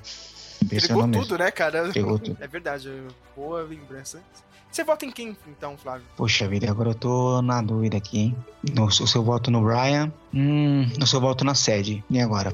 Impressionou 0.61 1.03
Pegou 1.03 1.07
mesmo. 1.07 1.23
tudo, 1.23 1.37
né, 1.39 1.49
cara? 1.49 1.89
Pegou 1.93 2.19
tudo. 2.19 2.37
É 2.41 2.47
verdade, 2.47 2.91
boa 3.33 3.61
lembrança. 3.61 4.21
Você 4.69 4.83
vota 4.83 5.05
em 5.05 5.11
quem, 5.11 5.37
então, 5.47 5.77
Flávio? 5.77 6.05
Poxa 6.17 6.45
vida, 6.49 6.69
agora 6.69 6.89
eu 6.89 6.95
tô 6.95 7.41
na 7.41 7.61
dúvida 7.61 7.95
aqui, 7.95 8.19
hein? 8.19 8.35
No, 8.73 8.91
se 8.91 9.15
eu 9.15 9.23
voto 9.23 9.49
no 9.49 9.61
Brian. 9.63 10.11
Hum, 10.33 10.89
no 10.99 11.07
seu 11.07 11.21
voto 11.21 11.45
na 11.45 11.55
sede. 11.55 12.03
E 12.09 12.19
agora? 12.19 12.53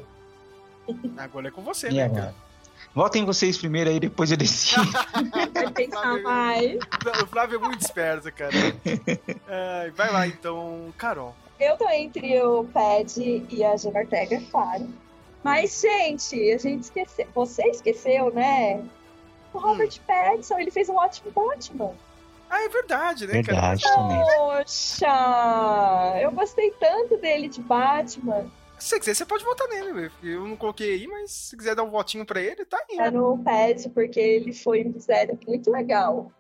Agora 1.18 1.48
é 1.48 1.52
com 1.52 1.64
você, 1.64 1.90
E 1.90 1.94
né, 1.96 2.04
agora? 2.04 2.22
cara? 2.22 2.36
Votem 2.94 3.24
vocês 3.26 3.58
primeiro 3.58 3.90
aí, 3.90 4.00
depois 4.00 4.32
eu 4.32 4.38
decido. 4.38 4.92
vai 5.54 5.72
pensar 5.72 6.22
mais. 6.22 6.78
O 7.24 7.28
Flávio 7.28 7.56
é 7.56 7.60
muito 7.60 7.82
esperto, 7.82 8.32
cara. 8.34 8.52
Ai, 9.48 9.92
vai 9.92 10.12
lá, 10.12 10.28
então, 10.28 10.94
Carol. 10.98 11.36
Eu 11.60 11.78
tô 11.78 11.88
entre 11.90 12.42
o 12.42 12.66
Pad 12.66 13.46
e 13.50 13.64
a 13.64 13.78
Jenna 13.78 14.00
Ortega, 14.00 14.36
é 14.36 14.42
claro. 14.52 14.90
Mas, 15.44 15.82
gente, 15.82 16.36
a 16.52 16.58
gente 16.58 16.84
esqueceu. 16.84 17.28
Você 17.34 17.64
esqueceu, 17.68 18.34
né? 18.34 18.84
O 19.54 19.58
Robert 19.58 20.00
Pattinson, 20.06 20.60
ele 20.60 20.72
fez 20.72 20.90
um 20.90 20.96
ótimo 20.96 21.32
Batman. 21.32 21.94
Ah, 22.50 22.64
é 22.64 22.70
verdade, 22.70 23.26
né, 23.28 23.34
Verdade 23.42 23.84
cara? 23.84 23.96
também. 23.96 24.20
Poxa! 24.38 26.20
Eu 26.22 26.32
gostei 26.32 26.72
tanto 26.72 27.18
dele 27.18 27.48
de 27.48 27.62
Batman. 27.62 28.46
Se 28.82 28.90
você 28.90 29.00
quiser, 29.00 29.14
você 29.14 29.26
pode 29.28 29.44
votar 29.44 29.68
nele. 29.68 30.12
Eu 30.24 30.48
não 30.48 30.58
coloquei 30.58 30.94
aí, 30.96 31.08
mas 31.08 31.30
se 31.32 31.56
quiser 31.56 31.76
dar 31.76 31.84
um 31.84 31.92
votinho 31.92 32.26
pra 32.26 32.42
ele, 32.42 32.66
tá 32.66 32.84
aí. 32.90 32.98
É 32.98 33.12
no 33.12 33.38
Pad, 33.38 33.88
porque 33.90 34.20
ele 34.20 34.52
foi 34.52 34.84
um 34.84 34.92
design 34.92 35.38
muito 35.48 35.70
legal. 35.70 36.32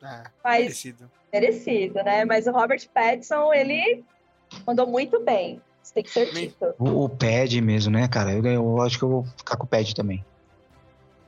Ah, 0.00 0.30
Mas- 0.44 0.60
merecido. 0.60 1.10
Merecido, 1.32 1.94
né? 2.04 2.24
Mas 2.24 2.46
o 2.46 2.52
Robert 2.52 2.88
Pattinson, 2.94 3.52
ele 3.52 4.04
mandou 4.64 4.86
muito 4.86 5.18
bem. 5.24 5.60
Isso 5.82 5.92
tem 5.92 6.04
que 6.04 6.10
ser 6.10 6.32
dito. 6.32 6.72
O, 6.78 7.04
o 7.04 7.08
pad 7.08 7.60
mesmo, 7.60 7.90
né, 7.90 8.06
cara? 8.06 8.32
Eu, 8.32 8.44
eu 8.46 8.80
acho 8.82 8.96
que 8.96 9.04
eu 9.04 9.08
vou 9.08 9.24
ficar 9.36 9.56
com 9.56 9.64
o 9.64 9.68
pad 9.68 9.92
também. 9.92 10.24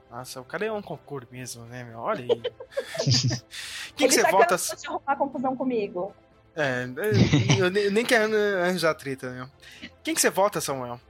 Nossa, 0.08 0.40
o 0.40 0.44
cara 0.44 0.64
é 0.66 0.70
um 0.70 0.80
concurso 0.80 1.26
mesmo, 1.32 1.64
né, 1.64 1.82
meu? 1.82 1.98
Olha 1.98 2.22
aí. 2.22 2.28
Quem 3.96 4.06
Ele 4.06 4.08
que 4.08 4.10
você 4.12 4.22
tá 4.22 4.30
vota? 4.30 4.56
te 4.56 4.86
arrumar 4.86 5.16
confusão 5.16 5.56
comigo. 5.56 6.14
É, 6.56 6.84
eu 7.58 7.70
nem- 7.70 7.82
eu 7.84 7.90
nem 7.92 8.04
quero 8.04 8.32
arranjar 8.62 8.94
treta, 8.94 9.30
né? 9.30 9.48
Quem 10.02 10.14
que 10.14 10.20
você 10.20 10.30
vota, 10.30 10.60
Samuel? 10.60 11.00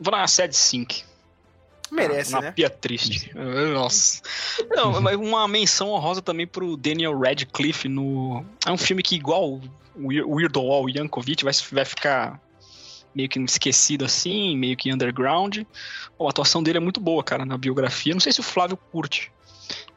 Vou 0.00 0.12
na 0.12 0.26
Sad 0.26 0.54
Sync. 0.54 1.02
Merece, 1.90 2.32
na 2.32 2.40
né? 2.42 2.52
pia 2.52 2.68
triste. 2.68 3.32
Nossa. 3.72 4.20
Não, 4.70 5.00
mas 5.00 5.16
uma 5.16 5.48
menção 5.48 5.88
honrosa 5.90 6.20
também 6.20 6.46
pro 6.46 6.76
Daniel 6.76 7.18
Radcliffe 7.18 7.88
no. 7.88 8.44
É 8.66 8.70
um 8.70 8.76
filme 8.76 9.02
que, 9.02 9.16
igual 9.16 9.54
o 9.54 9.62
Weir- 9.96 10.28
Weirdo 10.28 10.60
Al 10.60 10.88
Yankovic, 10.88 11.42
vai, 11.42 11.52
vai 11.72 11.84
ficar 11.86 12.38
meio 13.14 13.28
que 13.28 13.40
esquecido 13.40 14.04
assim, 14.04 14.54
meio 14.56 14.76
que 14.76 14.92
underground. 14.92 15.60
Pô, 16.16 16.26
a 16.26 16.30
atuação 16.30 16.62
dele 16.62 16.76
é 16.76 16.80
muito 16.80 17.00
boa, 17.00 17.24
cara, 17.24 17.44
na 17.46 17.56
biografia. 17.56 18.12
Não 18.12 18.20
sei 18.20 18.32
se 18.32 18.40
o 18.40 18.44
Flávio 18.44 18.76
curte. 18.76 19.32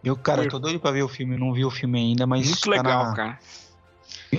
Eu, 0.03 0.15
cara, 0.15 0.43
eu 0.45 0.49
tô 0.49 0.59
doido 0.59 0.79
pra 0.79 0.91
ver 0.91 1.03
o 1.03 1.09
filme, 1.09 1.35
eu 1.35 1.39
não 1.39 1.53
vi 1.53 1.65
o 1.65 1.69
filme 1.69 1.99
ainda, 1.99 2.25
mas. 2.25 2.45
Muito 2.47 2.61
tá 2.61 2.69
legal, 2.71 3.03
na- 3.07 3.13
cara. 3.15 3.39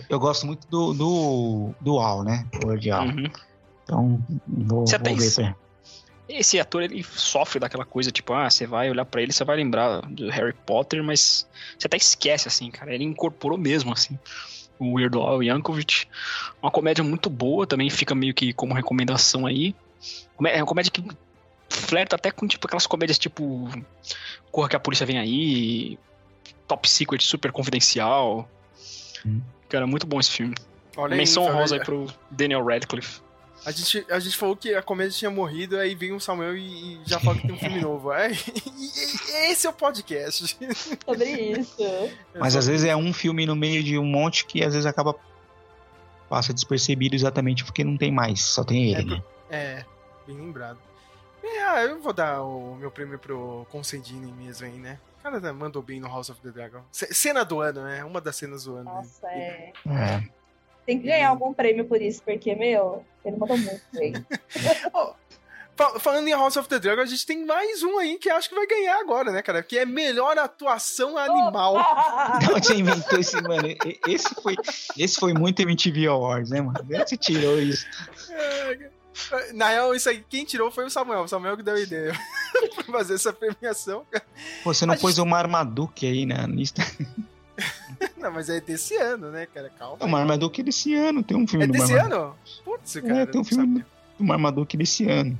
Eu, 0.08 0.18
gosto 0.18 0.46
muito 0.46 0.66
do, 0.68 0.94
do, 0.94 1.70
do 1.80 1.98
Al, 1.98 2.22
né? 2.24 2.46
O 2.64 2.70
Al. 2.94 3.06
Uhum. 3.06 3.30
Então, 3.84 4.24
vou, 4.46 4.86
Você 4.86 4.96
vou 4.98 5.16
ver. 5.16 5.26
es- 5.26 5.34
pra- 5.34 5.56
Esse 6.28 6.58
ator, 6.58 6.82
ele 6.82 7.02
sofre 7.02 7.58
daquela 7.60 7.84
coisa, 7.84 8.10
tipo, 8.10 8.32
ah, 8.32 8.48
você 8.48 8.66
vai 8.66 8.88
olhar 8.90 9.04
pra 9.04 9.20
ele, 9.20 9.32
você 9.32 9.44
vai 9.44 9.56
lembrar 9.56 10.00
do 10.02 10.30
Harry 10.30 10.54
Potter, 10.64 11.02
mas 11.04 11.46
você 11.78 11.86
até 11.86 11.96
esquece, 11.96 12.48
assim, 12.48 12.70
cara. 12.70 12.94
Ele 12.94 13.04
incorporou 13.04 13.58
mesmo, 13.58 13.92
assim, 13.92 14.18
o 14.78 14.94
Weirdo 14.94 15.20
Al 15.20 15.42
Yankovic. 15.42 16.06
Uma 16.62 16.70
comédia 16.70 17.04
muito 17.04 17.28
boa, 17.28 17.66
também 17.66 17.90
fica 17.90 18.14
meio 18.14 18.32
que 18.32 18.52
como 18.54 18.72
recomendação 18.72 19.44
aí. 19.46 19.74
É 20.46 20.56
uma 20.58 20.66
comédia 20.66 20.90
que 20.90 21.04
flerta 21.68 22.16
até 22.16 22.30
com, 22.30 22.46
tipo, 22.46 22.66
aquelas 22.66 22.86
comédias, 22.86 23.18
tipo, 23.18 23.68
Corra 24.50 24.68
que 24.70 24.76
a 24.76 24.80
Polícia 24.80 25.04
Vem 25.06 25.18
Aí, 25.18 25.98
Top 26.66 26.88
Secret 26.88 27.20
Super 27.22 27.52
Confidencial. 27.52 28.48
Cara, 29.72 29.86
muito 29.86 30.06
bom 30.06 30.20
esse 30.20 30.30
filme. 30.30 30.54
Olha 30.96 31.16
Menção 31.16 31.44
família. 31.44 31.56
honrosa 31.58 31.74
aí 31.76 31.84
pro 31.84 32.06
Daniel 32.30 32.64
Radcliffe. 32.64 33.20
A 33.64 33.70
gente, 33.70 34.04
a 34.10 34.18
gente 34.18 34.36
falou 34.36 34.56
que 34.56 34.74
a 34.74 34.82
comédia 34.82 35.12
tinha 35.16 35.30
morrido, 35.30 35.78
aí 35.78 35.94
vem 35.94 36.12
o 36.12 36.20
Samuel 36.20 36.56
e, 36.56 36.94
e 36.96 37.00
já 37.06 37.18
fala 37.20 37.36
que 37.38 37.46
tem 37.46 37.54
um 37.54 37.58
filme 37.58 37.78
novo. 37.80 38.12
É, 38.12 38.30
e- 38.30 38.34
e- 38.34 39.50
esse 39.52 39.66
é 39.66 39.70
o 39.70 39.72
podcast. 39.72 40.58
Sobre 41.06 41.24
isso. 41.24 41.76
Mas 42.38 42.54
às 42.56 42.66
vezes 42.66 42.84
é 42.84 42.94
um 42.94 43.12
filme 43.12 43.46
no 43.46 43.54
meio 43.56 43.82
de 43.82 43.96
um 43.98 44.04
monte 44.04 44.44
que 44.44 44.62
às 44.64 44.74
vezes 44.74 44.84
acaba. 44.84 45.14
passa 46.28 46.52
despercebido 46.52 47.14
exatamente 47.14 47.64
porque 47.64 47.82
não 47.84 47.96
tem 47.96 48.10
mais, 48.12 48.42
só 48.42 48.64
tem 48.64 48.92
ele, 48.92 49.04
né? 49.04 49.22
É, 49.48 49.84
bem 50.26 50.36
lembrado. 50.36 50.78
É, 51.42 51.62
ah, 51.62 51.82
eu 51.84 52.00
vou 52.02 52.12
dar 52.12 52.42
o 52.42 52.74
meu 52.76 52.90
prêmio 52.90 53.18
pro 53.18 53.66
Concedini 53.70 54.32
mesmo 54.32 54.66
aí, 54.66 54.72
né? 54.78 54.98
O 55.24 55.30
cara 55.40 55.52
mandou 55.52 55.80
bem 55.82 56.00
no 56.00 56.08
House 56.08 56.30
of 56.30 56.40
the 56.40 56.50
Dragon. 56.50 56.82
C- 56.90 57.14
cena 57.14 57.44
do 57.44 57.60
ano, 57.60 57.82
né? 57.84 58.02
Uma 58.04 58.20
das 58.20 58.34
cenas 58.36 58.64
do 58.64 58.74
ano. 58.74 58.84
né? 58.84 58.90
Nossa, 58.96 59.26
é. 59.28 59.72
É. 59.86 60.28
Tem 60.84 60.98
que 60.98 61.06
ganhar 61.06 61.28
algum 61.28 61.54
prêmio 61.54 61.84
por 61.84 62.02
isso, 62.02 62.20
porque, 62.24 62.54
meu, 62.56 63.04
ele 63.24 63.36
mandou 63.36 63.56
muito 63.56 63.82
bem. 63.92 64.12
Fa- 65.74 65.98
Falando 66.00 66.28
em 66.28 66.32
House 66.32 66.56
of 66.58 66.68
the 66.68 66.78
Dragon, 66.78 67.00
a 67.00 67.06
gente 67.06 67.24
tem 67.24 67.46
mais 67.46 67.82
um 67.82 67.98
aí 67.98 68.18
que 68.18 68.28
acho 68.28 68.48
que 68.48 68.54
vai 68.54 68.66
ganhar 68.66 68.98
agora, 68.98 69.30
né, 69.32 69.40
cara? 69.40 69.62
Que 69.62 69.78
é 69.78 69.86
melhor 69.86 70.36
atuação 70.38 71.16
animal. 71.16 71.76
Onde 72.54 72.66
você 72.66 72.74
inventou 72.74 73.18
esse, 73.18 73.40
mano? 73.42 73.68
Esse 74.06 74.34
foi, 74.42 74.54
esse 74.98 75.18
foi 75.18 75.32
muito 75.32 75.62
MTV 75.62 76.08
Awards, 76.08 76.50
né, 76.50 76.60
mano? 76.60 76.78
Você 76.84 77.16
tirou 77.16 77.58
isso. 77.58 77.86
Na 79.54 79.68
real, 79.68 79.94
isso 79.94 80.08
aí, 80.08 80.24
quem 80.28 80.44
tirou 80.44 80.70
foi 80.70 80.86
o 80.86 80.90
Samuel. 80.90 81.22
O 81.22 81.28
Samuel 81.28 81.56
que 81.56 81.62
deu 81.62 81.74
a 81.74 81.80
ideia 81.80 82.12
pra 82.74 82.84
fazer 82.84 83.14
essa 83.14 83.32
premiação. 83.32 84.06
Pô, 84.64 84.72
você 84.72 84.86
não 84.86 84.94
A 84.94 84.98
pôs 84.98 85.18
o 85.18 85.26
Marmaduke 85.26 86.06
aí 86.06 86.24
na 86.26 86.46
lista. 86.46 86.82
Não, 88.16 88.32
mas 88.32 88.48
é 88.48 88.60
desse 88.60 88.96
ano, 88.96 89.30
né, 89.30 89.46
cara? 89.46 89.68
Calma. 89.70 89.98
O 90.00 90.08
Marmaduke 90.08 90.60
é 90.60 90.64
desse 90.64 90.94
ano, 90.94 91.22
tem 91.22 91.36
um 91.36 91.46
filme 91.46 91.64
É 91.64 91.66
do 91.66 91.72
desse 91.72 91.92
Marmaduke. 91.92 92.14
ano? 92.14 92.36
Putz, 92.64 92.94
cara. 92.94 93.18
É, 93.20 93.26
tem 93.26 93.40
um 93.40 93.44
filme 93.44 93.84
do 94.18 94.24
Marmaduke 94.24 94.76
desse 94.76 95.08
ano. 95.08 95.38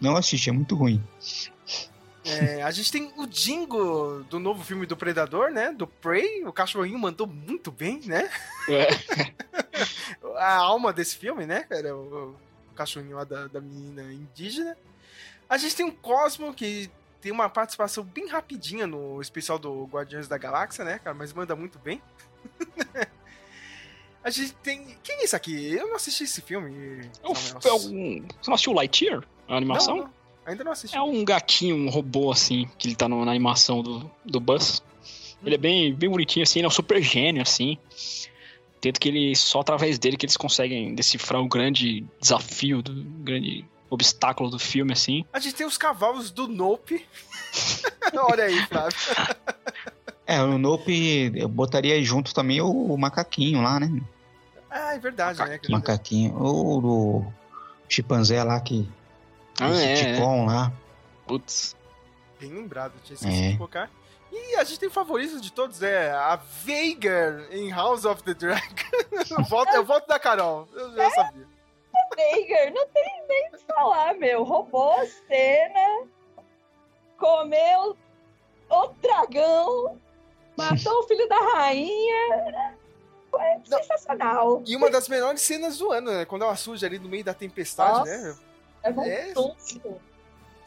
Não 0.00 0.16
assisti, 0.16 0.50
é 0.50 0.52
muito 0.52 0.74
ruim. 0.74 1.02
É, 2.24 2.62
a 2.62 2.70
gente 2.70 2.90
tem 2.90 3.12
o 3.16 3.26
Dingo 3.26 4.24
do 4.30 4.38
novo 4.40 4.64
filme 4.64 4.86
do 4.86 4.96
Predador, 4.96 5.50
né? 5.50 5.72
Do 5.72 5.86
Prey. 5.86 6.44
O 6.44 6.52
cachorrinho 6.52 6.98
mandou 6.98 7.26
muito 7.26 7.70
bem, 7.70 8.00
né? 8.04 8.28
A 10.36 10.56
alma 10.56 10.92
desse 10.92 11.16
filme, 11.16 11.46
né, 11.46 11.64
cara? 11.68 11.96
O 11.96 12.34
cachorrinho 12.72 13.16
lá 13.16 13.24
da, 13.24 13.46
da 13.46 13.60
menina 13.60 14.02
indígena. 14.12 14.76
A 15.48 15.56
gente 15.58 15.74
tem 15.76 15.86
o 15.86 15.92
Cosmo, 15.92 16.52
que 16.54 16.90
tem 17.20 17.30
uma 17.30 17.48
participação 17.48 18.02
bem 18.04 18.26
rapidinha 18.28 18.86
no 18.86 19.20
especial 19.20 19.58
do 19.58 19.84
Guardiões 19.84 20.26
da 20.26 20.36
Galáxia, 20.38 20.84
né, 20.84 20.98
cara? 20.98 21.14
Mas 21.14 21.32
manda 21.32 21.54
muito 21.54 21.78
bem. 21.78 22.00
a 24.24 24.30
gente 24.30 24.52
tem. 24.54 24.96
Quem 25.02 25.16
é 25.16 25.24
esse 25.24 25.34
aqui? 25.36 25.72
Eu 25.74 25.88
não 25.88 25.96
assisti 25.96 26.24
esse 26.24 26.40
filme. 26.40 27.08
É 27.22 27.28
um- 27.28 27.32
é 27.32 27.72
um- 27.74 28.24
Você 28.40 28.48
não 28.48 28.54
assistiu 28.54 28.72
Lightyear? 28.72 29.22
A 29.48 29.56
animação? 29.56 29.96
Não, 29.96 30.04
não. 30.04 30.12
Ainda 30.46 30.64
não 30.64 30.72
assisti. 30.72 30.96
É 30.96 31.00
um 31.02 31.24
gatinho, 31.24 31.76
um 31.76 31.88
robô, 31.88 32.30
assim, 32.32 32.68
que 32.78 32.88
ele 32.88 32.96
tá 32.96 33.08
no- 33.08 33.24
na 33.24 33.30
animação 33.30 33.82
do, 33.82 34.10
do 34.24 34.40
Buzz. 34.40 34.82
Ele 35.44 35.56
é 35.56 35.58
bem, 35.58 35.92
bem 35.94 36.08
bonitinho, 36.08 36.44
assim, 36.44 36.60
ele 36.60 36.66
é 36.66 36.68
um 36.68 36.72
super 36.72 37.02
gênio, 37.02 37.42
assim. 37.42 37.76
Tanto 38.82 38.98
que 39.00 39.08
ele, 39.08 39.36
só 39.36 39.60
através 39.60 39.96
dele 39.96 40.16
que 40.16 40.26
eles 40.26 40.36
conseguem 40.36 40.92
decifrar 40.92 41.40
o 41.40 41.46
grande 41.48 42.04
desafio, 42.20 42.82
do 42.82 42.92
grande 43.22 43.64
obstáculo 43.88 44.50
do 44.50 44.58
filme, 44.58 44.92
assim. 44.92 45.24
A 45.32 45.38
gente 45.38 45.54
tem 45.54 45.64
os 45.66 45.78
cavalos 45.78 46.32
do 46.32 46.48
Nope. 46.48 47.06
Olha 48.12 48.44
aí, 48.44 48.66
Flávio. 48.66 48.98
É, 50.26 50.42
o 50.42 50.58
Nope, 50.58 51.30
eu 51.34 51.48
botaria 51.48 52.02
junto 52.02 52.34
também 52.34 52.60
o, 52.60 52.70
o 52.70 52.98
macaquinho 52.98 53.62
lá, 53.62 53.78
né? 53.78 54.02
Ah, 54.68 54.94
é 54.94 54.98
verdade, 54.98 55.38
né? 55.38 55.58
cara? 55.58 55.60
Macaquinho. 55.70 56.34
O 56.36 56.80
do 56.80 57.32
chimpanzé 57.88 58.42
lá 58.42 58.58
que. 58.58 58.88
Ah, 59.60 59.68
o 59.68 59.74
é, 59.74 59.94
Ticon 59.94 60.46
lá. 60.46 60.72
Putz. 61.26 61.76
Bem 62.40 62.50
lembrado, 62.50 62.94
tinha 63.04 63.14
esquecido 63.14 63.44
É. 63.44 63.50
de 63.52 63.56
colocar. 63.58 63.90
E 64.32 64.56
a 64.56 64.64
gente 64.64 64.80
tem 64.80 64.88
o 64.88 64.92
favorito 64.92 65.38
de 65.38 65.52
todos, 65.52 65.82
é 65.82 66.10
a 66.10 66.36
Veigar 66.36 67.46
em 67.50 67.70
House 67.70 68.06
of 68.06 68.22
the 68.22 68.32
Dragon. 68.32 68.64
eu, 69.30 69.44
volto, 69.44 69.74
eu 69.74 69.84
volto 69.84 70.06
da 70.06 70.18
Carol, 70.18 70.66
eu 70.72 70.94
já 70.94 71.10
sabia. 71.10 71.46
Veigar, 72.16 72.72
não 72.72 72.86
tem 72.88 73.24
nem 73.28 73.48
o 73.48 73.50
que 73.52 73.58
falar, 73.66 74.14
meu. 74.14 74.42
Roubou 74.42 74.92
a 74.92 75.06
cena, 75.06 76.06
comeu 77.18 77.96
o 78.70 78.86
dragão, 79.02 80.00
matou 80.56 81.00
o 81.00 81.02
filho 81.02 81.28
da 81.28 81.38
rainha. 81.38 82.74
Foi 83.30 83.40
sensacional. 83.64 84.62
E 84.66 84.74
uma 84.74 84.90
das 84.90 85.08
melhores 85.08 85.42
cenas 85.42 85.76
do 85.76 85.92
ano, 85.92 86.10
né? 86.10 86.24
Quando 86.24 86.42
ela 86.42 86.56
surge 86.56 86.84
ali 86.86 86.98
no 86.98 87.08
meio 87.08 87.24
da 87.24 87.34
tempestade, 87.34 87.98
Nossa, 87.98 88.18
né? 88.18 88.36
É 88.82 88.90
É. 89.08 89.32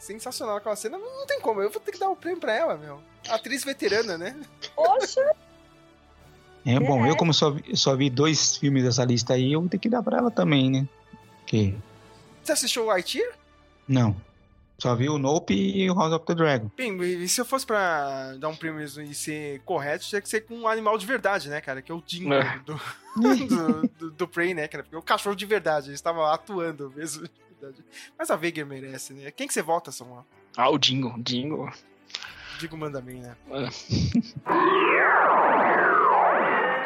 Sensacional 0.06 0.56
aquela 0.56 0.76
cena. 0.76 0.96
Não, 0.98 1.18
não 1.18 1.26
tem 1.26 1.40
como, 1.40 1.60
eu 1.60 1.68
vou 1.70 1.80
ter 1.80 1.90
que 1.92 1.98
dar 1.98 2.08
o 2.10 2.16
prêmio 2.16 2.38
pra 2.40 2.54
ela, 2.54 2.76
meu. 2.76 3.00
Atriz 3.28 3.64
veterana, 3.64 4.16
né? 4.16 4.36
Poxa, 4.74 5.20
É 6.64 6.78
bom, 6.78 7.04
eu 7.06 7.16
como 7.16 7.34
só 7.34 7.50
vi, 7.50 7.76
só 7.76 7.96
vi 7.96 8.08
dois 8.08 8.56
filmes 8.56 8.84
dessa 8.84 9.04
lista 9.04 9.34
aí, 9.34 9.52
eu 9.52 9.60
vou 9.60 9.68
ter 9.68 9.78
que 9.78 9.88
dar 9.88 10.02
pra 10.02 10.18
ela 10.18 10.30
também, 10.30 10.70
né? 10.70 10.88
Que 11.44 11.76
Você 12.42 12.52
assistiu 12.52 12.84
o 12.84 12.86
Lightyear? 12.86 13.32
não. 13.88 14.16
Só 14.78 14.94
vi 14.94 15.08
o 15.08 15.16
Nope 15.16 15.54
e 15.54 15.90
o 15.90 15.94
House 15.94 16.12
of 16.12 16.26
the 16.26 16.34
Dragon. 16.34 16.70
Bem, 16.76 17.00
e 17.02 17.26
se 17.26 17.40
eu 17.40 17.46
fosse 17.46 17.64
pra 17.64 18.34
dar 18.38 18.48
um 18.50 18.54
prêmio 18.54 18.84
e 18.84 19.14
ser 19.14 19.58
correto, 19.64 20.04
tinha 20.04 20.20
que 20.20 20.28
ser 20.28 20.42
com 20.42 20.54
um 20.54 20.68
animal 20.68 20.98
de 20.98 21.06
verdade, 21.06 21.48
né, 21.48 21.62
cara? 21.62 21.80
Que 21.80 21.90
é 21.90 21.94
o 21.94 22.02
Dingo 22.06 22.34
É. 22.34 22.58
do, 22.58 22.78
do, 23.16 23.88
do, 23.98 24.10
do 24.10 24.28
Prey, 24.28 24.52
né, 24.52 24.68
cara? 24.68 24.84
Porque 24.84 24.94
é 24.94 24.98
o 24.98 25.02
cachorro 25.02 25.34
de 25.34 25.46
verdade, 25.46 25.86
ele 25.86 25.94
estava 25.94 26.30
atuando 26.30 26.92
mesmo. 26.94 27.26
De 27.56 27.60
verdade. 27.60 27.84
Mas 28.18 28.30
a 28.30 28.36
Veigar 28.36 28.66
merece, 28.66 29.12
né? 29.12 29.30
Quem 29.30 29.46
que 29.48 29.54
você 29.54 29.62
vota, 29.62 29.90
Samuel? 29.92 30.26
Ah, 30.56 30.70
o 30.70 30.78
Dingo. 30.78 31.14
Dingo. 31.22 31.72
Digo 32.58 32.76
manda 32.76 33.00
bem, 33.00 33.20
né? 33.20 33.36
É. 33.50 33.68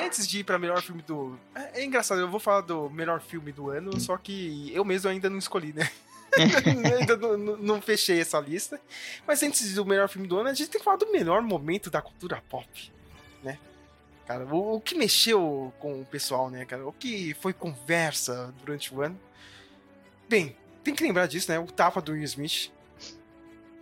Antes 0.04 0.26
de 0.26 0.40
ir 0.40 0.44
pra 0.44 0.58
melhor 0.58 0.80
filme 0.82 1.02
do. 1.02 1.38
É, 1.54 1.80
é 1.80 1.84
engraçado, 1.84 2.20
eu 2.20 2.28
vou 2.28 2.40
falar 2.40 2.62
do 2.62 2.90
melhor 2.90 3.20
filme 3.20 3.52
do 3.52 3.70
ano, 3.70 4.00
só 4.00 4.16
que 4.16 4.70
eu 4.74 4.84
mesmo 4.84 5.08
ainda 5.10 5.30
não 5.30 5.38
escolhi, 5.38 5.72
né? 5.72 5.88
ainda 6.98 7.16
não, 7.16 7.36
não- 7.36 7.56
não 7.56 7.82
fechei 7.82 8.20
essa 8.20 8.40
lista. 8.40 8.80
Mas 9.26 9.42
antes 9.42 9.74
do 9.74 9.84
melhor 9.84 10.08
filme 10.08 10.26
do 10.26 10.38
ano, 10.38 10.48
a 10.48 10.54
gente 10.54 10.70
tem 10.70 10.80
que 10.80 10.84
falar 10.84 10.96
do 10.96 11.12
melhor 11.12 11.42
momento 11.42 11.90
da 11.90 12.00
cultura 12.02 12.42
pop, 12.48 12.92
né? 13.42 13.58
Cara, 14.26 14.44
o, 14.46 14.76
o 14.76 14.80
que 14.80 14.94
mexeu 14.96 15.72
com 15.78 16.00
o 16.00 16.04
pessoal, 16.04 16.50
né, 16.50 16.64
cara? 16.64 16.86
O 16.86 16.92
que 16.92 17.34
foi 17.34 17.52
conversa 17.52 18.52
durante 18.64 18.92
o 18.94 19.02
ano. 19.02 19.18
Bem, 20.30 20.54
tem 20.84 20.94
que 20.94 21.02
lembrar 21.02 21.26
disso, 21.26 21.50
né? 21.50 21.58
O 21.58 21.66
tapa 21.66 22.00
do 22.00 22.12
Will 22.12 22.22
Smith, 22.22 22.70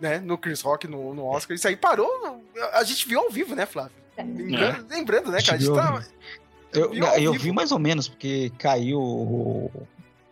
né? 0.01 0.17
No 0.17 0.35
Chris 0.35 0.61
Rock, 0.61 0.87
no, 0.87 1.13
no 1.13 1.23
Oscar. 1.25 1.55
Isso 1.55 1.67
aí 1.67 1.75
parou. 1.75 2.43
A 2.73 2.83
gente 2.83 3.07
viu 3.07 3.19
ao 3.19 3.29
vivo, 3.29 3.53
né, 3.53 3.67
Flávio? 3.67 3.91
Lembrando, 4.17 4.87
lembrando, 4.89 5.31
né, 5.31 5.43
cara? 5.43 5.57
A 5.57 5.59
gente 5.59 5.75
tava, 5.75 6.07
Eu, 6.73 6.91
eu 6.95 7.33
vi 7.33 7.51
mais 7.51 7.71
ou 7.71 7.77
menos, 7.77 8.07
porque 8.07 8.51
caiu 8.57 8.99
o, 8.99 9.71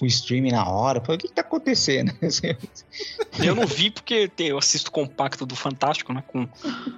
o 0.02 0.06
stream 0.08 0.48
na 0.48 0.68
hora. 0.68 1.02
Falei, 1.02 1.18
o 1.18 1.20
que, 1.20 1.28
que 1.28 1.36
tá 1.36 1.42
acontecendo? 1.42 2.12
Eu 3.40 3.54
não 3.54 3.68
vi 3.68 3.92
porque 3.92 4.32
eu 4.40 4.58
assisto 4.58 4.90
o 4.90 4.92
compacto 4.92 5.46
do 5.46 5.56
Fantástico, 5.56 6.12
né? 6.12 6.24
Com 6.26 6.50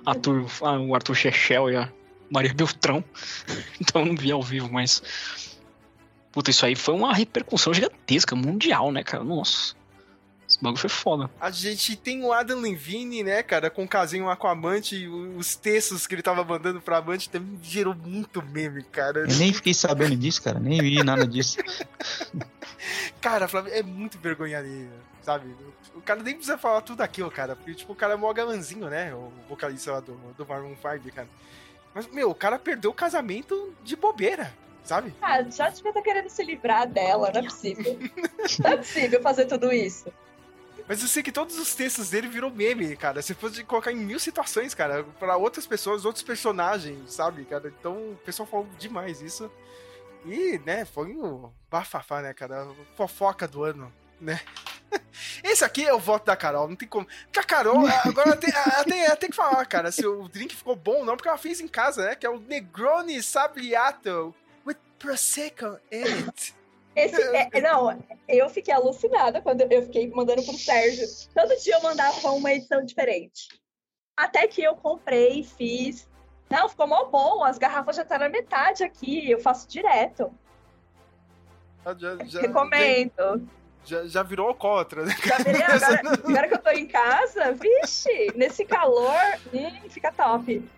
Arthur, 0.05 0.45
ah, 0.61 0.79
o 0.79 0.95
Arthur 0.95 1.15
Chechel 1.15 1.69
e 1.69 1.75
a 1.75 1.91
Maria 2.31 2.53
Beltrão. 2.53 3.03
Então 3.81 4.01
eu 4.01 4.07
não 4.07 4.15
vi 4.15 4.31
ao 4.31 4.41
vivo, 4.41 4.69
mas. 4.71 5.01
Puta, 6.31 6.51
isso 6.51 6.65
aí 6.65 6.75
foi 6.75 6.93
uma 6.93 7.13
repercussão 7.13 7.73
gigantesca, 7.73 8.35
mundial, 8.35 8.91
né, 8.91 9.03
cara? 9.03 9.23
Nossa. 9.23 9.75
Esse 10.49 10.59
bagulho 10.63 10.81
foi 10.81 10.89
foda. 10.89 11.29
A 11.39 11.51
gente 11.51 11.95
tem 11.95 12.23
o 12.23 12.33
Adam 12.33 12.59
Levine, 12.59 13.21
né, 13.21 13.43
cara, 13.43 13.69
com 13.69 13.83
o 13.83 13.87
casinho 13.87 14.25
lá 14.25 14.35
com 14.35 14.47
a 14.47 14.51
amante, 14.51 14.95
e 14.95 15.07
os 15.07 15.55
textos 15.55 16.07
que 16.07 16.15
ele 16.15 16.23
tava 16.23 16.43
mandando 16.43 16.81
pra 16.81 16.97
amante 16.97 17.29
também 17.29 17.59
gerou 17.61 17.93
muito 17.93 18.41
meme, 18.41 18.81
cara. 18.83 19.21
Eu 19.29 19.37
nem 19.37 19.53
fiquei 19.53 19.75
sabendo 19.75 20.15
disso, 20.15 20.41
cara. 20.41 20.59
Nem 20.59 20.81
vi 20.81 21.03
nada 21.03 21.27
disso. 21.27 21.57
Cara, 23.19 23.47
Flávio, 23.47 23.73
é 23.73 23.83
muito 23.83 24.17
vergonha 24.17 24.57
alheia, 24.57 24.89
sabe? 25.21 25.53
O 25.93 26.01
cara 26.01 26.23
nem 26.23 26.33
precisa 26.33 26.57
falar 26.57 26.81
tudo 26.81 27.01
aquilo, 27.01 27.29
cara, 27.29 27.55
porque, 27.55 27.75
tipo, 27.75 27.91
o 27.91 27.95
cara 27.95 28.13
é 28.13 28.17
mó 28.17 28.31
galanzinho, 28.33 28.89
né? 28.89 29.13
O 29.13 29.31
vocalista 29.49 29.91
lá 29.91 29.99
do, 29.99 30.13
do 30.37 30.45
Maroon 30.47 30.75
5, 30.75 31.13
cara. 31.13 31.27
Mas, 31.93 32.07
meu, 32.07 32.29
o 32.29 32.35
cara 32.35 32.57
perdeu 32.57 32.89
o 32.91 32.93
casamento 32.93 33.73
de 33.83 33.95
bobeira, 33.95 34.53
sabe? 34.89 35.13
Ah, 35.21 35.43
já 35.43 35.69
devia 35.69 35.91
estar 35.91 36.01
querendo 36.01 36.29
se 36.29 36.43
livrar 36.43 36.87
dela, 36.87 37.31
não 37.31 37.41
é 37.41 37.43
possível. 37.43 37.97
não 38.59 38.71
é 38.71 38.77
possível 38.77 39.21
fazer 39.21 39.45
tudo 39.45 39.71
isso. 39.71 40.11
Mas 40.87 41.03
eu 41.03 41.07
sei 41.07 41.21
que 41.21 41.31
todos 41.31 41.59
os 41.59 41.75
textos 41.75 42.09
dele 42.09 42.27
virou 42.27 42.49
meme, 42.49 42.95
cara. 42.95 43.21
Você 43.21 43.35
pode 43.35 43.63
colocar 43.63 43.91
em 43.91 43.97
mil 43.97 44.19
situações, 44.19 44.73
cara, 44.73 45.03
pra 45.19 45.37
outras 45.37 45.67
pessoas, 45.67 46.03
outros 46.03 46.23
personagens, 46.23 47.13
sabe, 47.13 47.45
cara? 47.45 47.71
Então 47.79 48.13
o 48.13 48.19
pessoal 48.25 48.47
falou 48.47 48.67
demais 48.79 49.21
isso. 49.21 49.51
E, 50.25 50.59
né, 50.65 50.85
foi 50.85 51.15
o 51.15 51.51
bafafá, 51.69 52.23
né, 52.23 52.33
cara? 52.33 52.67
Fofoca 52.97 53.47
do 53.47 53.63
ano, 53.63 53.93
né? 54.19 54.41
Esse 55.43 55.63
aqui 55.63 55.85
é 55.85 55.93
o 55.93 55.99
voto 55.99 56.25
da 56.25 56.35
Carol, 56.35 56.67
não 56.67 56.75
tem 56.75 56.87
como. 56.87 57.05
Porque 57.25 57.39
a 57.39 57.43
Carol, 57.43 57.85
agora 58.03 58.35
tem, 58.35 58.51
ela 58.51 58.83
tem, 58.83 59.05
ela 59.05 59.15
tem 59.15 59.29
que 59.29 59.35
falar, 59.35 59.63
cara, 59.67 59.91
se 59.91 60.05
o 60.07 60.27
drink 60.27 60.55
ficou 60.55 60.75
bom 60.75 60.97
ou 60.97 61.05
não, 61.05 61.15
porque 61.15 61.29
ela 61.29 61.37
fez 61.37 61.61
em 61.61 61.67
casa, 61.67 62.03
né? 62.03 62.15
Que 62.15 62.25
é 62.25 62.29
o 62.29 62.39
Negroni 62.39 63.21
Sabliato 63.21 64.33
Prosecco 64.99 65.79
in 65.91 66.03
it. 66.03 66.55
Esse, 66.95 67.21
é- 67.35 67.61
não, 67.61 68.03
eu 68.27 68.49
fiquei 68.49 68.73
alucinada 68.73 69.41
quando 69.41 69.61
eu 69.61 69.83
fiquei 69.83 70.09
mandando 70.09 70.43
pro 70.43 70.53
Sérgio. 70.53 71.07
Todo 71.33 71.55
dia 71.61 71.75
eu 71.75 71.81
mandava 71.81 72.29
uma 72.31 72.51
edição 72.51 72.83
diferente. 72.83 73.47
Até 74.17 74.47
que 74.47 74.61
eu 74.61 74.75
comprei, 74.75 75.43
fiz. 75.43 76.09
Não, 76.49 76.67
ficou 76.67 76.87
mó 76.87 77.05
bom. 77.05 77.43
As 77.43 77.57
garrafas 77.57 77.95
já 77.95 78.01
estão 78.01 78.19
na 78.19 78.27
metade 78.27 78.83
aqui. 78.83 79.29
Eu 79.31 79.39
faço 79.39 79.67
direto. 79.67 80.33
Já, 81.97 82.17
já, 82.25 82.41
Recomendo. 82.41 83.47
Já, 83.85 84.05
já 84.05 84.21
virou 84.21 84.49
alcoólatra, 84.49 85.05
né? 85.05 85.15
Já 85.25 85.37
virei 85.37 85.61
agora, 85.63 86.01
agora 86.27 86.47
que 86.47 86.53
eu 86.53 86.61
tô 86.61 86.69
em 86.71 86.85
casa, 86.85 87.53
vixe, 87.53 88.27
nesse 88.35 88.65
calor, 88.65 89.15
hum, 89.53 89.89
fica 89.89 90.11
top. 90.11 90.69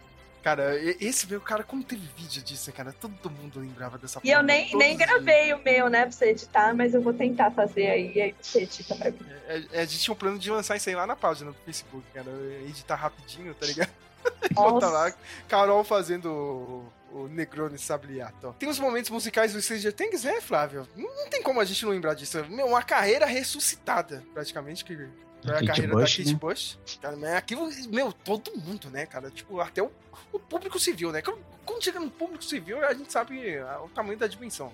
Cara, 0.41 0.75
esse 0.99 1.27
meu 1.27 1.39
cara, 1.39 1.63
como 1.63 1.83
teve 1.83 2.01
vídeo 2.17 2.41
disso, 2.41 2.69
né, 2.69 2.75
cara? 2.75 2.93
Todo 2.93 3.29
mundo 3.29 3.59
lembrava 3.59 3.97
dessa 3.97 4.19
E 4.23 4.31
eu 4.31 4.41
nem, 4.41 4.65
todos 4.69 4.79
nem 4.79 4.97
gravei 4.97 5.53
o 5.53 5.63
meu, 5.63 5.87
né, 5.87 6.01
pra 6.01 6.11
você 6.11 6.29
editar, 6.29 6.73
mas 6.75 6.95
eu 6.95 7.01
vou 7.01 7.13
tentar 7.13 7.51
fazer 7.51 7.87
aí, 7.87 8.21
aí 8.21 8.35
você 8.41 8.63
edita 8.63 8.95
pra 8.95 9.11
mim. 9.11 9.19
É, 9.47 9.63
é, 9.71 9.81
a 9.81 9.85
gente 9.85 9.99
tinha 9.99 10.13
um 10.13 10.17
plano 10.17 10.39
de 10.39 10.49
lançar 10.49 10.75
isso 10.75 10.89
aí 10.89 10.95
lá 10.95 11.05
na 11.05 11.15
página 11.15 11.51
do 11.51 11.57
Facebook, 11.63 12.03
cara. 12.13 12.31
Editar 12.67 12.95
rapidinho, 12.95 13.53
tá 13.53 13.65
ligado? 13.67 13.91
Botar 14.53 14.89
lá, 14.89 15.13
Carol 15.47 15.83
fazendo 15.83 16.31
o, 16.31 16.93
o 17.11 17.27
Negroni 17.27 17.77
Sabliato. 17.77 18.55
Tem 18.57 18.69
os 18.69 18.79
momentos 18.79 19.11
musicais 19.11 19.53
do 19.53 19.61
Stranger 19.61 19.93
Things, 19.93 20.23
né, 20.23 20.41
Flávio? 20.41 20.87
Não, 20.95 21.15
não 21.15 21.29
tem 21.29 21.43
como 21.43 21.59
a 21.59 21.65
gente 21.65 21.83
não 21.85 21.91
lembrar 21.91 22.15
disso. 22.15 22.43
Meu, 22.49 22.67
uma 22.67 22.81
carreira 22.81 23.25
ressuscitada, 23.25 24.23
praticamente, 24.33 24.83
que 24.83 25.07
foi 25.41 25.51
a 25.51 25.53
Kate 25.55 25.67
carreira 25.67 25.93
Bush, 25.93 26.17
da 26.17 26.23
Kate 26.23 26.33
né? 26.33 26.39
Bush. 26.39 26.79
Cara, 27.01 27.17
mas 27.17 27.33
aquilo, 27.33 27.69
meu, 27.89 28.11
todo 28.11 28.51
mundo, 28.55 28.89
né, 28.89 29.05
cara? 29.05 29.29
Tipo, 29.29 29.59
até 29.59 29.81
o, 29.81 29.91
o 30.31 30.39
público 30.39 30.79
civil, 30.79 31.11
né? 31.11 31.21
Quando, 31.21 31.39
quando 31.65 31.83
chega 31.83 31.99
no 31.99 32.09
público 32.09 32.43
civil, 32.43 32.83
a 32.85 32.93
gente 32.93 33.11
sabe 33.11 33.57
ah, 33.57 33.81
o 33.83 33.89
tamanho 33.89 34.17
da 34.17 34.27
dimensão. 34.27 34.71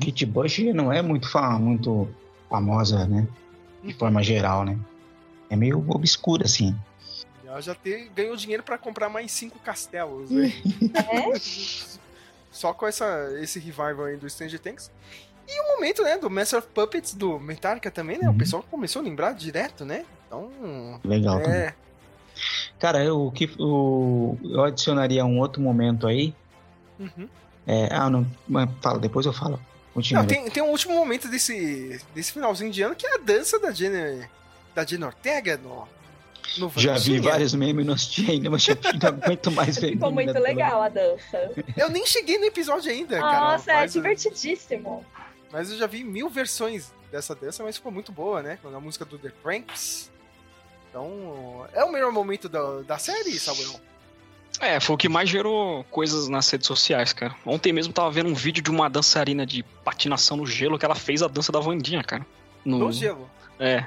Kate 0.00 0.24
Bush 0.24 0.58
não 0.74 0.92
é 0.92 1.02
muito, 1.02 1.28
fa 1.28 1.58
muito 1.58 2.08
famosa, 2.48 3.06
né? 3.06 3.26
De 3.82 3.92
forma 3.94 4.22
geral, 4.22 4.64
né? 4.64 4.78
É 5.50 5.56
meio 5.56 5.84
obscura, 5.90 6.44
assim. 6.44 6.74
Ela 7.44 7.60
já 7.60 7.74
te, 7.74 8.10
ganhou 8.14 8.34
dinheiro 8.36 8.62
pra 8.62 8.78
comprar 8.78 9.08
mais 9.08 9.30
cinco 9.30 9.58
castelos, 9.58 10.30
né? 10.30 10.52
É? 10.92 11.38
Só 12.50 12.72
com 12.72 12.86
essa, 12.86 13.28
esse 13.40 13.58
revival 13.58 14.04
aí 14.04 14.16
do 14.16 14.30
Stranger 14.30 14.60
Things. 14.60 14.90
E 15.46 15.60
o 15.60 15.74
momento, 15.74 16.02
né, 16.02 16.16
do 16.16 16.30
Master 16.30 16.60
of 16.60 16.68
Puppets 16.68 17.14
do 17.14 17.38
Metallica 17.38 17.90
também, 17.90 18.18
né? 18.18 18.28
O 18.28 18.34
pessoal 18.34 18.64
começou 18.70 19.00
a 19.00 19.04
lembrar 19.04 19.32
direto, 19.32 19.84
né? 19.84 20.04
Então. 20.26 21.00
Legal 21.04 21.40
também. 21.40 21.60
É. 21.60 21.74
Cara, 22.78 23.02
eu, 23.04 23.26
o 23.26 23.32
que, 23.32 23.50
o, 23.58 24.36
eu 24.42 24.64
adicionaria 24.64 25.24
um 25.24 25.38
outro 25.38 25.62
momento 25.62 26.06
aí. 26.06 26.34
Uhum. 26.98 27.28
É, 27.66 27.88
ah, 27.90 28.10
não. 28.10 28.26
mas 28.48 28.68
Fala, 28.80 28.98
depois 28.98 29.26
eu 29.26 29.32
falo. 29.32 29.60
Continua. 29.92 30.22
Não, 30.22 30.28
tem, 30.28 30.50
tem 30.50 30.62
um 30.62 30.70
último 30.70 30.94
momento 30.94 31.28
desse, 31.28 32.00
desse 32.12 32.32
finalzinho 32.32 32.70
de 32.70 32.82
ano 32.82 32.96
que 32.96 33.06
é 33.06 33.14
a 33.14 33.18
dança 33.18 33.60
da 33.60 33.70
Jenny, 33.70 34.28
da 34.74 34.84
Jenny 34.84 35.04
Ortega 35.04 35.56
no, 35.56 35.86
no 36.58 36.72
Já 36.76 36.94
vi 36.94 37.14
Vandinha. 37.14 37.30
vários 37.30 37.54
memes, 37.54 37.86
não 37.86 37.94
assisti 37.94 38.28
ainda, 38.28 38.50
mas 38.50 38.64
já 38.64 38.74
não 38.74 39.08
aguento 39.08 39.50
mais 39.52 39.78
ver. 39.80 39.92
Ficou 39.92 40.10
muito 40.10 40.38
legal 40.38 40.82
a 40.82 40.88
dança. 40.88 41.52
Eu 41.76 41.88
nem 41.90 42.04
cheguei 42.06 42.38
no 42.38 42.44
episódio 42.44 42.90
ainda, 42.90 43.18
cara. 43.18 43.52
Nossa, 43.52 43.70
é 43.70 43.74
mas, 43.76 43.92
divertidíssimo. 43.92 45.04
Mas 45.54 45.70
eu 45.70 45.78
já 45.78 45.86
vi 45.86 46.02
mil 46.02 46.28
versões 46.28 46.92
dessa 47.12 47.32
dança, 47.32 47.62
mas 47.62 47.76
ficou 47.76 47.92
muito 47.92 48.10
boa, 48.10 48.42
né? 48.42 48.58
Na 48.64 48.80
música 48.80 49.04
do 49.04 49.16
The 49.16 49.30
Cranks. 49.40 50.10
Então, 50.90 51.64
é 51.72 51.84
o 51.84 51.92
melhor 51.92 52.10
momento 52.10 52.48
da, 52.48 52.82
da 52.82 52.98
série, 52.98 53.38
Samuel. 53.38 53.80
É, 54.60 54.80
foi 54.80 54.96
o 54.96 54.98
que 54.98 55.08
mais 55.08 55.28
gerou 55.28 55.84
coisas 55.84 56.26
nas 56.26 56.50
redes 56.50 56.66
sociais, 56.66 57.12
cara. 57.12 57.36
Ontem 57.46 57.72
mesmo 57.72 57.92
tava 57.92 58.10
vendo 58.10 58.30
um 58.30 58.34
vídeo 58.34 58.60
de 58.60 58.70
uma 58.70 58.90
dançarina 58.90 59.46
de 59.46 59.62
patinação 59.84 60.36
no 60.36 60.44
gelo 60.44 60.76
que 60.76 60.84
ela 60.84 60.96
fez 60.96 61.22
a 61.22 61.28
dança 61.28 61.52
da 61.52 61.60
Vandinha, 61.60 62.02
cara. 62.02 62.26
No 62.64 62.90
gelo. 62.90 63.30
É. 63.56 63.86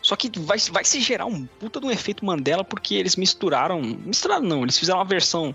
Só 0.00 0.14
que 0.14 0.30
vai, 0.38 0.58
vai 0.70 0.84
se 0.84 1.00
gerar 1.00 1.26
um 1.26 1.46
puta 1.46 1.80
de 1.80 1.86
um 1.86 1.90
efeito 1.90 2.24
Mandela 2.24 2.62
porque 2.62 2.94
eles 2.94 3.16
misturaram. 3.16 3.82
Misturaram 3.82 4.44
não, 4.44 4.62
eles 4.62 4.78
fizeram 4.78 5.00
uma 5.00 5.04
versão 5.04 5.52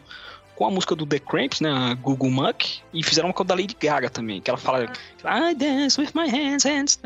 com 0.58 0.66
a 0.66 0.72
música 0.72 0.96
do 0.96 1.06
The 1.06 1.20
Cramps, 1.20 1.62
né? 1.62 1.70
A 1.70 1.94
Google 1.94 2.32
Muck, 2.32 2.80
e 2.92 3.04
fizeram 3.04 3.28
uma 3.30 3.34
com 3.34 3.44
a 3.44 3.46
da 3.46 3.54
Lady 3.54 3.76
Gaga 3.80 4.10
também, 4.10 4.42
que 4.42 4.50
ela 4.50 4.58
fala. 4.58 4.92
I 5.24 5.54
dance 5.56 6.00
with 6.02 6.10
my 6.16 6.28
hands, 6.30 6.64
hands. 6.66 7.00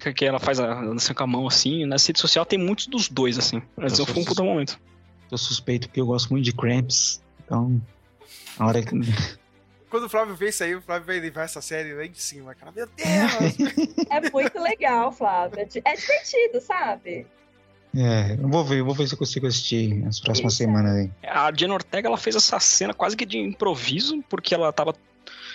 Que- 0.00 0.12
Que 0.12 0.24
ela 0.24 0.38
faz 0.40 0.58
a 0.58 0.74
dança 0.82 1.14
com 1.14 1.22
a 1.22 1.26
mão 1.26 1.46
assim. 1.46 1.84
Na 1.86 1.96
rede 1.96 2.18
social 2.18 2.44
tem 2.44 2.58
muitos 2.58 2.86
dos 2.88 3.08
dois, 3.08 3.38
assim. 3.38 3.62
Mas 3.76 3.98
Eu 3.98 4.04
foi 4.06 4.14
um 4.14 4.24
sou 4.24 4.34
puta 4.34 4.42
momento. 4.42 4.80
Eu 5.30 5.38
suspeito 5.38 5.86
porque 5.88 6.00
eu 6.00 6.06
gosto 6.06 6.30
muito 6.30 6.44
de 6.44 6.52
Cramps. 6.52 7.22
Então, 7.44 7.80
na 8.58 8.66
hora 8.66 8.82
que. 8.82 8.90
Quando 9.88 10.04
o 10.04 10.08
Flávio 10.08 10.34
vê 10.34 10.48
isso 10.48 10.62
aí, 10.64 10.74
o 10.74 10.80
Flávio 10.82 11.06
vai 11.06 11.20
levar 11.20 11.42
essa 11.42 11.60
série 11.60 11.92
lá 11.94 12.04
em 12.04 12.14
cima, 12.14 12.54
cara. 12.54 12.72
Meu 12.72 12.86
Deus! 12.96 14.06
É 14.10 14.30
muito 14.30 14.58
legal, 14.60 15.12
Flávia. 15.12 15.62
É 15.62 15.94
divertido, 15.94 16.60
sabe? 16.60 17.26
É, 17.96 18.34
eu 18.40 18.48
vou 18.48 18.64
ver, 18.64 18.80
eu 18.80 18.84
vou 18.84 18.94
ver 18.94 19.06
se 19.08 19.14
eu 19.14 19.18
consigo 19.18 19.46
assistir 19.46 19.94
nas 19.94 20.20
próximas 20.20 20.54
semanas 20.54 20.96
aí. 20.96 21.10
A 21.24 21.52
Jenna 21.54 21.74
Ortega 21.74 22.08
ela 22.08 22.16
fez 22.16 22.36
essa 22.36 22.60
cena 22.60 22.94
quase 22.94 23.16
que 23.16 23.26
de 23.26 23.38
improviso, 23.38 24.22
porque 24.28 24.54
ela 24.54 24.72
tava 24.72 24.94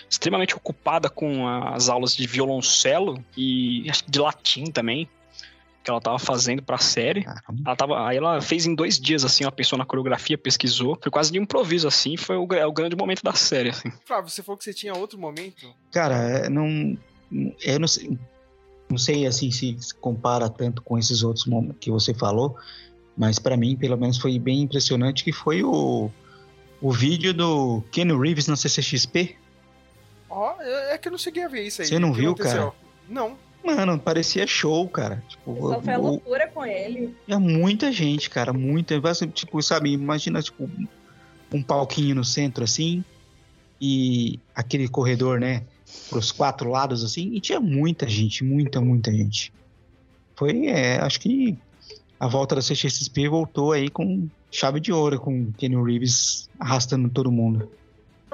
extremamente 0.09 0.55
ocupada 0.55 1.09
com 1.09 1.47
as 1.47 1.89
aulas 1.89 2.15
de 2.15 2.27
violoncelo 2.27 3.23
e 3.37 3.89
de 4.07 4.19
latim 4.19 4.65
também, 4.65 5.09
que 5.83 5.89
ela 5.89 6.01
tava 6.01 6.19
fazendo 6.19 6.61
pra 6.61 6.77
série. 6.77 7.25
Ela 7.65 7.75
tava, 7.75 8.07
aí 8.07 8.17
ela 8.17 8.41
fez 8.41 8.65
em 8.65 8.75
dois 8.75 8.99
dias, 8.99 9.23
assim, 9.23 9.43
ela 9.43 9.51
pensou 9.51 9.77
na 9.77 9.85
coreografia, 9.85 10.37
pesquisou. 10.37 10.97
Foi 11.01 11.11
quase 11.11 11.31
de 11.31 11.39
improviso, 11.39 11.87
assim, 11.87 12.17
foi 12.17 12.37
o, 12.37 12.47
é 12.53 12.65
o 12.65 12.73
grande 12.73 12.95
momento 12.95 13.23
da 13.23 13.33
série, 13.33 13.69
assim. 13.69 13.91
Flávio, 14.05 14.29
você 14.29 14.43
falou 14.43 14.57
que 14.57 14.63
você 14.63 14.73
tinha 14.73 14.93
outro 14.93 15.17
momento. 15.17 15.73
Cara, 15.91 16.15
é, 16.15 16.49
não. 16.49 16.97
Eu 17.63 17.79
não 17.79 17.87
sei. 17.87 18.17
Não 18.89 18.97
sei 18.97 19.25
assim 19.25 19.49
se 19.51 19.77
compara 19.99 20.47
tanto 20.49 20.81
com 20.81 20.97
esses 20.97 21.23
outros 21.23 21.45
momentos 21.45 21.77
que 21.79 21.89
você 21.91 22.13
falou, 22.13 22.55
mas 23.17 23.39
pra 23.39 23.57
mim, 23.57 23.75
pelo 23.75 23.97
menos, 23.97 24.17
foi 24.17 24.37
bem 24.37 24.61
impressionante 24.61 25.23
que 25.23 25.31
foi 25.31 25.63
o, 25.63 26.09
o 26.81 26.91
vídeo 26.91 27.33
do 27.33 27.81
Keanu 27.91 28.19
Reeves 28.19 28.47
na 28.47 28.55
CCXP. 28.55 29.35
Ó, 30.29 30.53
é 30.61 30.93
é 30.93 30.97
que 30.97 31.07
eu 31.07 31.11
não 31.11 31.17
cheguei 31.17 31.43
a 31.43 31.47
ver 31.47 31.63
isso 31.65 31.81
aí. 31.81 31.87
Você 31.87 31.97
não 31.99 32.13
viu, 32.13 32.31
aconteceu? 32.31 32.71
cara? 32.71 32.73
Não. 33.09 33.37
Mano, 33.63 33.97
parecia 33.97 34.45
show, 34.45 34.87
cara. 34.87 35.23
Tipo, 35.27 35.69
Só 35.69 35.81
foi 35.81 35.93
a 35.93 35.99
o- 35.99 36.03
loucura 36.03 36.47
com 36.47 36.63
ele. 36.63 37.15
É 37.27 37.35
muita 37.37 37.91
gente, 37.91 38.29
cara, 38.29 38.53
muita. 38.53 39.15
ser, 39.15 39.27
Tipo, 39.29 39.59
sabe, 39.63 39.91
imagina, 39.91 40.39
tipo, 40.41 40.69
um 41.51 41.63
palquinho 41.63 42.13
no 42.13 42.23
centro, 42.23 42.63
assim, 42.63 43.03
e 43.81 44.39
aquele 44.53 44.87
corredor, 44.87 45.39
né, 45.39 45.63
pros 46.09 46.31
quatro 46.31 46.69
lados, 46.69 47.03
assim, 47.03 47.33
e 47.33 47.39
tinha 47.39 47.59
muita 47.59 48.07
gente, 48.07 48.43
muita, 48.43 48.79
muita 48.81 49.11
gente. 49.11 49.51
Foi, 50.35 50.67
é, 50.67 50.99
acho 50.99 51.19
que 51.19 51.57
a 52.19 52.27
volta 52.27 52.55
da 52.55 52.61
CXSP 52.61 53.27
voltou 53.27 53.71
aí 53.71 53.89
com 53.89 54.27
chave 54.51 54.79
de 54.79 54.91
ouro, 54.91 55.19
com 55.19 55.51
Kenny 55.53 55.75
Reeves 55.75 56.49
arrastando 56.59 57.09
todo 57.09 57.31
mundo. 57.31 57.69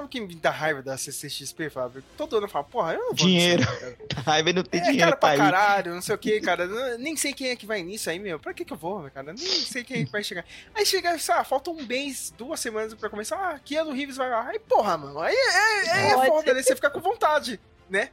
Sabe 0.02 0.06
o 0.06 0.08
que 0.08 0.20
me 0.20 0.34
dá 0.34 0.50
raiva 0.50 0.82
da 0.82 0.96
CCXP, 0.96 1.70
Fábio? 1.70 2.02
Todo 2.16 2.36
ano 2.36 2.46
eu 2.46 2.50
falo, 2.50 2.64
porra, 2.64 2.94
eu 2.94 2.98
não 2.98 3.06
vou 3.08 3.14
Dinheiro. 3.14 3.60
nisso. 3.62 3.96
Raiva 4.26 4.52
não 4.52 4.62
tem 4.64 4.80
É, 4.80 4.84
dinheiro 4.84 5.04
cara, 5.04 5.16
pra 5.16 5.34
ir. 5.34 5.38
caralho, 5.38 5.94
não 5.94 6.02
sei 6.02 6.14
o 6.14 6.18
que, 6.18 6.40
cara. 6.40 6.66
Não- 6.66 6.98
Nem 6.98 7.16
sei 7.16 7.32
quem 7.32 7.48
é 7.50 7.56
que 7.56 7.66
vai 7.66 7.82
nisso 7.82 8.10
aí, 8.10 8.18
meu. 8.18 8.38
Pra 8.38 8.52
que 8.52 8.64
que 8.64 8.72
eu 8.72 8.76
vou, 8.76 9.08
cara? 9.10 9.32
Nem 9.32 9.36
sei 9.36 9.84
quem 9.84 10.02
é 10.02 10.04
que 10.04 10.10
vai 10.12 10.24
chegar. 10.24 10.44
Aí 10.74 10.84
chega, 10.84 11.16
lá, 11.28 11.44
falta 11.44 11.70
um 11.70 11.82
mês, 11.86 12.32
duas 12.36 12.58
semanas 12.60 12.94
pra 12.94 13.08
começar. 13.08 13.36
Ah, 13.36 13.58
Keanu 13.58 13.92
Reeves 13.92 14.16
vai 14.16 14.28
lá. 14.28 14.48
Aí, 14.48 14.58
porra, 14.58 14.96
mano. 14.98 15.20
Aí 15.20 15.34
é, 15.34 15.88
é, 15.88 16.10
é 16.12 16.26
foda, 16.26 16.52
né? 16.54 16.62
Você 16.62 16.74
fica 16.74 16.90
com 16.90 17.00
vontade, 17.00 17.60
né? 17.88 18.10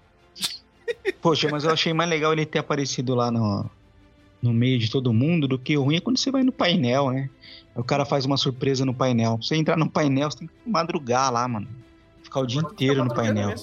Poxa, 1.22 1.48
mas 1.50 1.64
eu 1.64 1.72
achei 1.72 1.94
mais 1.94 2.10
legal 2.10 2.34
ele 2.34 2.46
ter 2.46 2.60
aparecido 2.60 3.14
lá 3.16 3.30
no, 3.32 3.70
no 4.42 4.54
meio 4.54 4.78
de 4.80 4.90
todo 4.90 5.14
mundo 5.14 5.48
do 5.48 5.58
que 5.60 5.78
o 5.78 5.84
ruim 5.84 5.98
é 5.98 6.02
quando 6.02 6.18
você 6.18 6.32
vai 6.32 6.44
no 6.44 6.52
painel, 6.52 7.12
né? 7.12 7.30
Aí 7.76 7.82
O 7.82 7.84
cara 7.84 8.06
faz 8.06 8.26
uma 8.26 8.38
surpresa 8.38 8.86
no 8.86 8.94
painel. 8.94 9.38
Pra 9.38 9.48
você 9.48 9.56
entrar 9.56 9.78
no 9.78 9.90
painel, 9.90 10.30
você 10.32 10.40
tem 10.40 10.48
que 10.48 10.54
madrugar 10.66 11.32
lá, 11.32 11.48
mano. 11.48 11.68
Ficar 12.24 12.42
o 12.42 12.46
dia 12.46 12.62
inteiro 12.62 13.04
no 13.04 13.14
painel. 13.14 13.54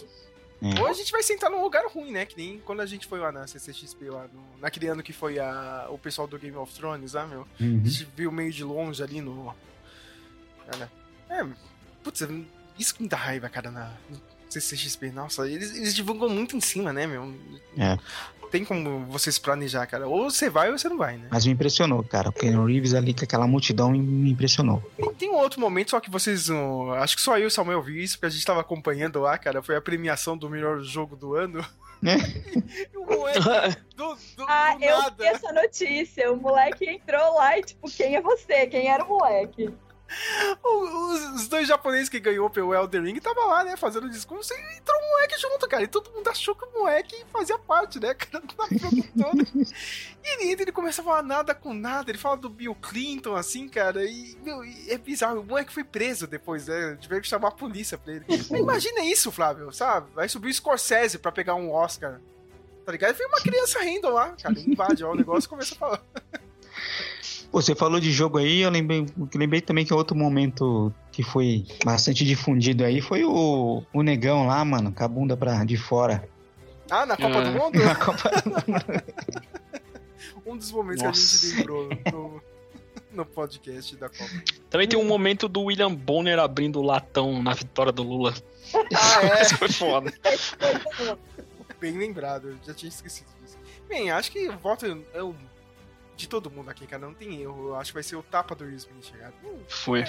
É. 0.63 0.81
Ou 0.81 0.87
a 0.87 0.93
gente 0.93 1.13
vai 1.13 1.23
sentar 1.23 1.51
num 1.51 1.63
lugar 1.63 1.85
ruim, 1.87 2.11
né? 2.11 2.25
Que 2.25 2.37
nem 2.37 2.59
quando 2.61 2.81
a 2.81 2.87
gente 2.87 3.07
foi 3.07 3.19
lá 3.19 3.31
na 3.31 3.47
CCXP, 3.47 4.09
lá 4.09 4.27
no, 4.33 4.61
naquele 4.61 4.89
ano 4.89 5.03
que 5.03 5.13
foi 5.13 5.39
a, 5.39 5.87
o 5.91 5.99
pessoal 5.99 6.27
do 6.27 6.39
Game 6.39 6.57
of 6.57 6.73
Thrones, 6.73 7.13
lá, 7.13 7.27
meu. 7.27 7.47
Uhum. 7.61 7.83
A 7.85 7.89
gente 7.89 8.09
viu 8.17 8.33
meio 8.33 8.51
de 8.51 8.65
longe 8.65 9.03
ali 9.03 9.21
no. 9.21 9.55
Cara, 10.67 10.91
é. 11.29 11.47
Putz, 12.03 12.27
isso 12.79 12.95
que 12.95 13.03
me 13.03 13.09
dá 13.09 13.17
raiva, 13.17 13.49
cara, 13.49 13.71
na 13.71 13.93
CCXP. 14.61 15.11
Nossa, 15.11 15.49
eles, 15.49 15.75
eles 15.77 15.95
divulgam 15.95 16.29
muito 16.29 16.57
em 16.57 16.61
cima, 16.61 16.93
né, 16.93 17.07
meu? 17.07 17.35
É. 17.79 17.99
Tem 18.51 18.65
como 18.65 19.05
vocês 19.07 19.39
planejar, 19.41 19.87
cara. 19.87 20.07
Ou 20.07 20.31
você 20.31 20.49
vai 20.49 20.71
ou 20.71 20.79
você 20.79 20.89
não 20.89 20.97
vai, 20.97 21.17
né? 21.17 21.27
Mas 21.31 21.45
me 21.45 21.53
impressionou, 21.53 22.03
cara. 22.05 22.29
O 22.29 22.33
Keanu 22.33 22.65
Reeves 22.65 22.95
ali 22.95 23.13
com 23.13 23.25
aquela 23.25 23.47
multidão 23.47 23.91
me- 23.91 24.31
impressionou. 24.31 24.81
Tem, 24.97 25.15
tem 25.15 25.31
um 25.31 25.35
outro 25.35 25.61
momento, 25.61 25.91
só 25.91 26.01
que 26.01 26.09
vocês. 26.09 26.49
não- 26.49 26.93
acho 26.95 27.17
que 27.17 27.23
só 27.23 27.37
eu 27.37 27.45
e 27.45 27.47
o 27.47 27.51
Samuel 27.51 27.83
viu 27.83 27.97
isso, 27.97 28.15
porque 28.17 28.27
a 28.27 28.31
gente 28.31 28.47
tava 28.47 28.61
acompanhando 28.61 29.21
lá, 29.21 29.37
cara. 29.37 29.63
Foi 29.63 29.75
a 29.77 29.81
premiação 29.81 30.39
do 30.39 30.49
melhor 30.49 30.81
jogo 30.81 31.17
do 31.17 31.35
ano. 31.35 31.65
Né? 32.01 32.17
E 32.93 32.97
o 32.97 33.05
moleque 33.05 33.41
do, 33.97 34.15
do, 34.37 34.45
Ah, 34.47 34.75
do 34.77 34.85
eu 34.85 34.99
nada. 34.99 35.15
vi 35.19 35.25
essa 35.25 35.53
notícia. 35.53 36.33
O 36.33 36.37
moleque 36.37 36.85
entrou 36.89 37.35
lá 37.35 37.59
e, 37.59 37.63
tipo, 37.63 37.91
quem 37.91 38.15
é 38.15 38.21
você? 38.23 38.67
Quem 38.69 38.89
era 38.89 39.03
o 39.05 39.09
moleque? 39.09 39.71
Os, 40.63 41.49
dois 41.49 41.67
japoneses 41.69 42.09
que 42.09 42.21
ganhou 42.21 42.49
pelo 42.49 42.75
Elden 42.75 43.03
Ring 43.03 43.21
tava 43.21 43.45
lá, 43.45 43.65
né, 43.65 43.77
fazendo 43.77 44.09
discurso 44.09 44.53
e 44.55 44.77
entrou 44.77 44.99
um 45.01 45.11
moleque 45.11 45.39
junto, 45.39 45.69
cara. 45.69 45.83
E 45.83 45.89
todo 45.89 46.11
mundo 46.13 46.29
achou 46.29 46.55
que 46.55 46.65
o 46.65 46.73
moleque 46.73 47.25
fazia 47.33 47.59
parte, 47.59 48.01
né, 48.01 48.15
cara, 48.15 48.45
da 48.45 48.55
produtora. 48.55 49.47
e 50.25 50.35
ele 50.35 50.51
entra, 50.51 50.63
ele 50.65 50.73
começa 50.73 51.01
a 51.03 51.05
falar 51.05 51.23
nada 51.23 51.55
com 51.55 51.75
nada. 51.75 52.11
Ele 52.11 52.19
fala 52.19 52.37
do 52.37 52.49
Bill 52.49 52.75
Clinton, 52.75 53.35
assim, 53.35 53.69
cara. 53.69 54.05
E, 54.05 54.37
meu, 54.43 54.63
é 54.89 54.99
bizarro. 54.99 55.41
O 55.41 55.45
moleque 55.45 55.73
foi 55.73 55.85
preso 55.85 56.27
depois, 56.27 56.67
né? 56.67 56.97
Tiveram 57.01 57.23
que 57.23 57.29
chamar 57.29 57.49
a 57.49 57.53
polícia 57.53 57.99
pra 57.99 58.13
ele. 58.13 58.25
Mas 58.29 58.51
imagina 58.51 59.05
isso, 59.05 59.33
Flávio, 59.33 59.73
sabe? 59.73 60.11
Vai 60.15 60.29
subir 60.29 60.49
o 60.49 60.55
Scorsese 60.55 61.19
pra 61.19 61.33
pegar 61.33 61.55
um 61.55 61.73
Oscar. 61.73 62.21
Tá 62.85 62.93
ligado? 62.93 63.15
E 63.15 63.19
vem 63.19 63.27
uma 63.27 63.41
criança 63.41 63.81
rindo 63.81 64.09
lá, 64.09 64.31
cara. 64.41 64.59
Invade 64.61 65.03
ó, 65.03 65.13
o 65.13 65.17
negócio 65.17 65.49
e 65.49 65.51
começa 65.51 65.75
a 65.75 65.79
falar. 65.79 66.03
Pô, 67.51 67.63
você 67.63 67.75
falou 67.75 68.01
de 68.01 68.11
jogo 68.13 68.39
aí, 68.39 68.61
eu 68.61 68.71
lembrei, 68.71 69.07
lembrei 69.35 69.61
também 69.61 69.85
que 69.85 69.95
outro 69.95 70.17
momento 70.17 70.93
que 71.13 71.23
foi 71.23 71.65
bastante 71.85 72.25
difundido 72.25 72.85
aí 72.85 73.01
foi 73.01 73.25
o, 73.25 73.83
o 73.93 74.03
negão 74.03 74.47
lá, 74.47 74.65
mano, 74.65 74.93
com 74.93 75.05
a 75.05 75.09
bunda 75.09 75.37
pra, 75.37 75.65
de 75.65 75.77
fora. 75.77 76.29
Ah, 76.91 77.07
na 77.07 77.17
Copa 77.17 77.39
É. 77.39 77.45
do 77.45 77.51
Mundo? 77.59 77.85
Na 77.85 77.95
Copa 77.95 78.31
um 80.47 80.57
dos 80.57 80.71
momentos 80.71 81.01
que 81.01 81.07
a 81.07 81.09
Nossa. 81.09 81.47
gente 81.47 81.57
lembrou 81.57 81.89
no, 82.13 82.43
no 83.13 83.27
podcast 83.27 83.97
da 83.97 84.09
Copa. 84.09 84.31
Também 84.71 84.87
tem 84.87 84.99
um 84.99 85.07
momento 85.07 85.49
do 85.49 85.63
William 85.63 85.93
Bonner 85.95 86.39
abrindo 86.39 86.79
o 86.79 86.83
latão 86.83 87.43
na 87.43 87.55
vitória 87.55 87.93
do 87.93 88.03
Lula. 88.03 88.35
Ah, 88.75 89.39
Isso 89.43 89.57
foi 89.57 89.69
foda. 89.71 90.13
é? 90.25 91.17
Bem 91.81 91.97
lembrado, 91.99 92.49
eu 92.51 92.57
já 92.67 92.75
tinha 92.75 92.89
esquecido 92.89 93.29
disso. 93.43 93.57
Bem, 93.89 94.11
acho 94.11 94.31
que 94.31 94.49
o 94.49 94.59
voto 94.59 94.87
é 95.13 95.23
o 95.23 95.35
de 96.17 96.29
todo 96.29 96.51
mundo 96.51 96.71
aqui, 96.71 96.87
cara. 96.87 97.05
Não 97.05 97.13
tem 97.15 97.43
erro. 97.43 97.69
Eu 97.69 97.77
acho 97.77 97.91
que 97.91 97.95
vai 97.95 98.03
ser 98.03 98.17
o 98.17 98.23
tapa 98.23 98.55
do 98.55 98.65
Will 98.65 98.77
Smith, 98.77 99.13
cara. 99.19 99.33
Uh, 99.45 99.59
Foi. 99.69 100.03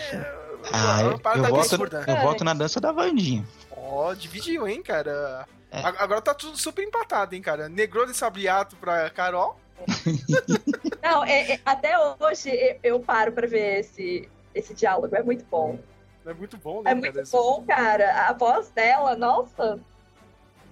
Ah, 0.74 1.02
é 1.02 1.04
eu, 1.06 1.10
uma 1.10 1.20
parada 1.20 1.48
eu 1.50 1.56
voto, 1.56 1.76
eu 2.08 2.16
voto 2.22 2.44
na 2.44 2.54
dança 2.54 2.80
da 2.80 2.92
Vandinha. 2.92 3.46
Ó, 3.72 4.14
dividiu, 4.14 4.68
hein, 4.68 4.82
cara. 4.82 5.48
É. 5.70 5.82
Agora 5.84 6.22
tá 6.22 6.34
tudo 6.34 6.58
super 6.58 6.84
empatado, 6.84 7.36
hein, 7.36 7.42
cara. 7.42 7.68
Negrou 7.68 8.06
de 8.06 8.16
Sabriato 8.16 8.76
pra 8.78 9.10
Carol. 9.10 9.60
Não, 11.04 11.24
é- 11.24 11.54
é- 11.54 11.60
até 11.66 11.94
hoje 12.20 12.50
eu, 12.50 12.80
eu 12.96 13.00
paro 13.00 13.32
pra 13.32 13.48
ver 13.48 13.80
esse, 13.82 14.28
esse 14.56 14.74
diálogo. 14.74 15.16
É 15.16 15.22
muito 15.22 15.46
bom. 15.46 15.78
É 16.26 16.34
muito 16.34 16.58
bom, 16.58 16.82
né, 16.82 16.92
É 16.92 16.94
cara? 16.94 16.96
muito 17.00 17.20
Esse- 17.20 17.32
bom, 17.32 17.64
cara. 17.68 18.28
A 18.28 18.34
voz 18.34 18.70
dela, 18.70 19.16
nossa, 19.16 19.80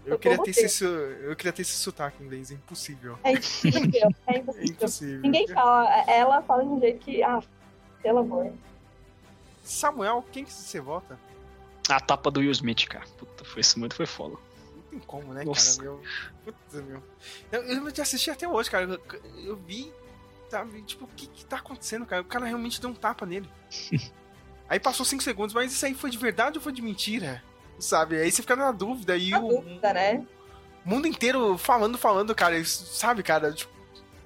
Eu 0.05 0.19
queria, 0.19 0.37
ter 0.41 0.53
você. 0.53 0.65
esse, 0.65 0.83
eu 0.83 1.35
queria 1.35 1.51
ter 1.51 1.63
esse 1.63 1.73
sotaque 1.73 2.21
em 2.21 2.25
inglês, 2.25 2.51
é 2.51 2.53
impossível. 2.53 3.17
é 3.23 3.31
impossível. 3.31 4.09
É 4.27 4.37
impossível. 4.37 4.65
impossível. 4.65 5.21
Ninguém 5.21 5.47
fala. 5.47 5.89
Ela 6.07 6.41
fala 6.43 6.63
de 6.63 6.69
um 6.69 6.79
jeito 6.79 6.99
que. 6.99 7.23
Ah, 7.23 7.41
pelo 8.01 8.19
amor. 8.19 8.53
Samuel, 9.63 10.23
quem 10.31 10.45
que 10.45 10.53
você 10.53 10.79
vota? 10.79 11.19
A 11.89 11.99
tapa 11.99 12.29
do 12.29 12.39
Will 12.39 12.51
Smith, 12.51 12.87
cara. 12.87 13.05
Puta, 13.17 13.43
foi 13.43 13.61
esse 13.61 13.77
momento 13.77 13.95
foi 13.95 14.05
foda. 14.05 14.35
Não 14.75 14.83
tem 14.83 14.99
como, 14.99 15.33
né, 15.33 15.43
Nossa. 15.43 15.77
cara? 15.77 15.89
Meu, 15.89 16.03
puta, 16.43 16.81
meu. 16.83 17.03
Eu, 17.51 17.63
eu 17.63 17.95
já 17.95 18.03
assisti 18.03 18.29
até 18.29 18.47
hoje, 18.47 18.69
cara. 18.69 18.85
Eu, 18.85 19.21
eu 19.43 19.55
vi, 19.55 19.91
sabe, 20.49 20.81
tipo, 20.83 21.05
o 21.05 21.09
que 21.09 21.27
que 21.27 21.45
tá 21.45 21.57
acontecendo, 21.57 22.05
cara? 22.05 22.21
O 22.21 22.25
cara 22.25 22.45
realmente 22.45 22.79
deu 22.79 22.89
um 22.91 22.95
tapa 22.95 23.25
nele. 23.25 23.49
Aí 24.69 24.79
passou 24.79 25.05
5 25.05 25.21
segundos, 25.21 25.53
mas 25.53 25.71
isso 25.71 25.85
aí 25.85 25.93
foi 25.93 26.09
de 26.09 26.17
verdade 26.17 26.57
ou 26.57 26.63
foi 26.63 26.73
de 26.73 26.81
mentira? 26.81 27.43
Sabe? 27.79 28.17
Aí 28.21 28.31
você 28.31 28.41
fica 28.41 28.55
na 28.55 28.71
dúvida 28.71 29.17
e 29.17 29.29
Na 29.31 29.39
o 29.39 29.49
dúvida, 29.49 29.93
né? 29.93 30.25
mundo 30.85 31.07
inteiro 31.07 31.57
falando, 31.57 31.97
falando, 31.97 32.33
cara. 32.35 32.63
Sabe, 32.65 33.21
cara? 33.23 33.51
Tipo, 33.51 33.71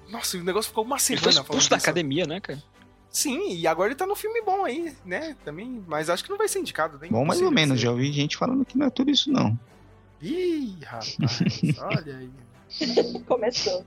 nossa, 0.08 0.36
o 0.36 0.42
negócio 0.42 0.68
ficou 0.68 0.84
uma 0.84 0.96
Ele 0.96 1.02
semana 1.02 1.32
foi 1.32 1.44
falando 1.44 1.68
da 1.68 1.76
academia, 1.76 2.26
né, 2.26 2.40
cara? 2.40 2.62
Sim, 3.10 3.54
e 3.54 3.66
agora 3.66 3.88
ele 3.88 3.96
tá 3.96 4.06
no 4.06 4.14
filme 4.14 4.40
bom 4.42 4.64
aí, 4.64 4.94
né? 5.04 5.36
Também, 5.44 5.82
mas 5.88 6.08
acho 6.08 6.22
que 6.22 6.30
não 6.30 6.38
vai 6.38 6.46
ser 6.46 6.60
indicado, 6.60 6.96
nem 7.00 7.10
Bom, 7.10 7.24
mais 7.24 7.40
ou 7.42 7.50
menos. 7.50 7.78
ser. 7.78 7.86
Já 7.86 7.90
ouvi 7.90 8.12
gente 8.12 8.36
falando 8.36 8.64
que 8.64 8.78
não 8.78 8.86
é 8.86 8.90
tudo 8.90 9.10
isso, 9.10 9.32
não. 9.32 9.58
Ih, 10.22 10.76
rapaz, 10.84 11.16
olha 11.78 12.16
aí. 12.18 12.30
Começou. 13.26 13.84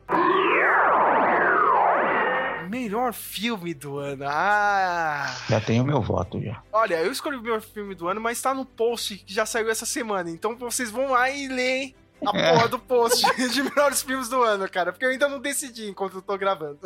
Melhor 2.69 3.13
filme 3.13 3.73
do 3.73 3.97
ano. 3.97 4.25
Ah! 4.27 5.35
Já 5.49 5.59
tenho 5.61 5.83
meu 5.83 6.01
voto 6.01 6.41
já. 6.41 6.61
Olha, 6.71 6.95
eu 7.01 7.11
escolhi 7.11 7.37
o 7.37 7.41
melhor 7.41 7.61
filme 7.61 7.95
do 7.95 8.07
ano, 8.07 8.19
mas 8.21 8.41
tá 8.41 8.53
no 8.53 8.65
post 8.65 9.17
que 9.17 9.33
já 9.33 9.45
saiu 9.45 9.69
essa 9.69 9.85
semana. 9.85 10.29
Então 10.29 10.55
vocês 10.55 10.89
vão 10.91 11.11
lá 11.11 11.29
e 11.29 11.47
lerem 11.47 11.95
a 12.25 12.37
É. 12.37 12.53
porra 12.53 12.67
do 12.67 12.79
post 12.79 13.25
de 13.51 13.63
melhores 13.63 14.01
filmes 14.01 14.29
do 14.29 14.41
ano, 14.41 14.69
cara. 14.69 14.91
Porque 14.91 15.05
eu 15.05 15.09
ainda 15.09 15.27
não 15.27 15.39
decidi 15.39 15.89
enquanto 15.89 16.15
eu 16.15 16.21
tô 16.21 16.37
gravando. 16.37 16.79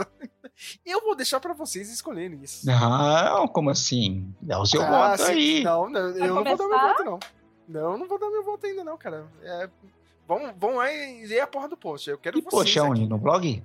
Eu 0.86 1.02
vou 1.02 1.16
deixar 1.16 1.40
pra 1.40 1.54
vocês 1.54 1.90
escolherem 1.92 2.40
isso. 2.42 2.66
Não, 2.66 3.48
como 3.48 3.70
assim? 3.70 4.34
Dá 4.42 4.60
o 4.60 4.66
seu 4.66 4.82
Ah, 4.82 5.10
voto 5.16 5.24
sim. 5.24 5.32
aí. 5.32 5.64
Não, 5.64 5.90
não, 5.90 6.00
eu 6.10 6.34
não 6.34 6.44
vou 6.44 6.44
dar 6.44 6.50
meu 6.58 6.58
começar? 6.58 6.88
voto, 6.88 7.04
não. 7.04 7.20
Não, 7.68 7.92
eu 7.92 7.98
não 7.98 8.08
vou 8.08 8.18
dar 8.20 8.30
meu 8.30 8.44
voto 8.44 8.66
ainda, 8.66 8.84
não, 8.84 8.98
cara. 8.98 9.26
É, 9.44 9.70
vão, 10.28 10.54
vão 10.58 10.76
lá 10.78 10.92
e 10.92 11.28
ler 11.28 11.42
a 11.42 11.48
porra 11.48 11.68
do 11.68 11.78
post. 11.78 12.10
Eu 12.10 12.18
quero 12.18 12.40
E 12.40 12.42
vocês 12.42 12.50
poxa, 12.52 12.84
onde? 12.84 13.06
No 13.06 13.18
blog? 13.20 13.62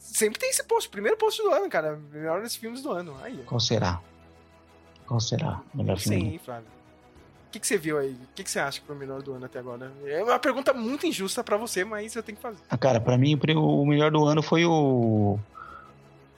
Sempre 0.00 0.40
tem 0.40 0.48
esse 0.48 0.64
post, 0.64 0.88
primeiro 0.88 1.18
post 1.18 1.42
do 1.42 1.50
ano, 1.50 1.68
cara. 1.68 2.00
Melhores 2.10 2.56
filmes 2.56 2.82
do 2.82 2.90
ano. 2.90 3.14
Aí. 3.22 3.36
Qual 3.44 3.60
será? 3.60 4.00
Qual 5.06 5.20
será? 5.20 5.60
Melhor 5.74 5.98
filme? 5.98 6.24
do 6.24 6.30
Sim, 6.30 6.38
Flávio. 6.38 6.66
O 7.48 7.50
que, 7.52 7.60
que 7.60 7.66
você 7.66 7.76
viu 7.76 7.98
aí? 7.98 8.12
O 8.12 8.34
que, 8.34 8.42
que 8.44 8.50
você 8.50 8.58
acha 8.60 8.80
que 8.80 8.86
foi 8.86 8.96
o 8.96 8.98
melhor 8.98 9.22
do 9.22 9.34
ano 9.34 9.44
até 9.44 9.58
agora? 9.58 9.92
É 10.06 10.22
uma 10.22 10.38
pergunta 10.38 10.72
muito 10.72 11.06
injusta 11.06 11.44
pra 11.44 11.56
você, 11.56 11.84
mas 11.84 12.14
eu 12.16 12.22
tenho 12.22 12.36
que 12.36 12.42
fazer. 12.42 12.60
Ah, 12.70 12.78
cara, 12.78 13.00
pra 13.00 13.18
mim 13.18 13.38
o 13.56 13.84
melhor 13.84 14.10
do 14.10 14.24
ano 14.24 14.42
foi 14.42 14.64
o. 14.64 15.38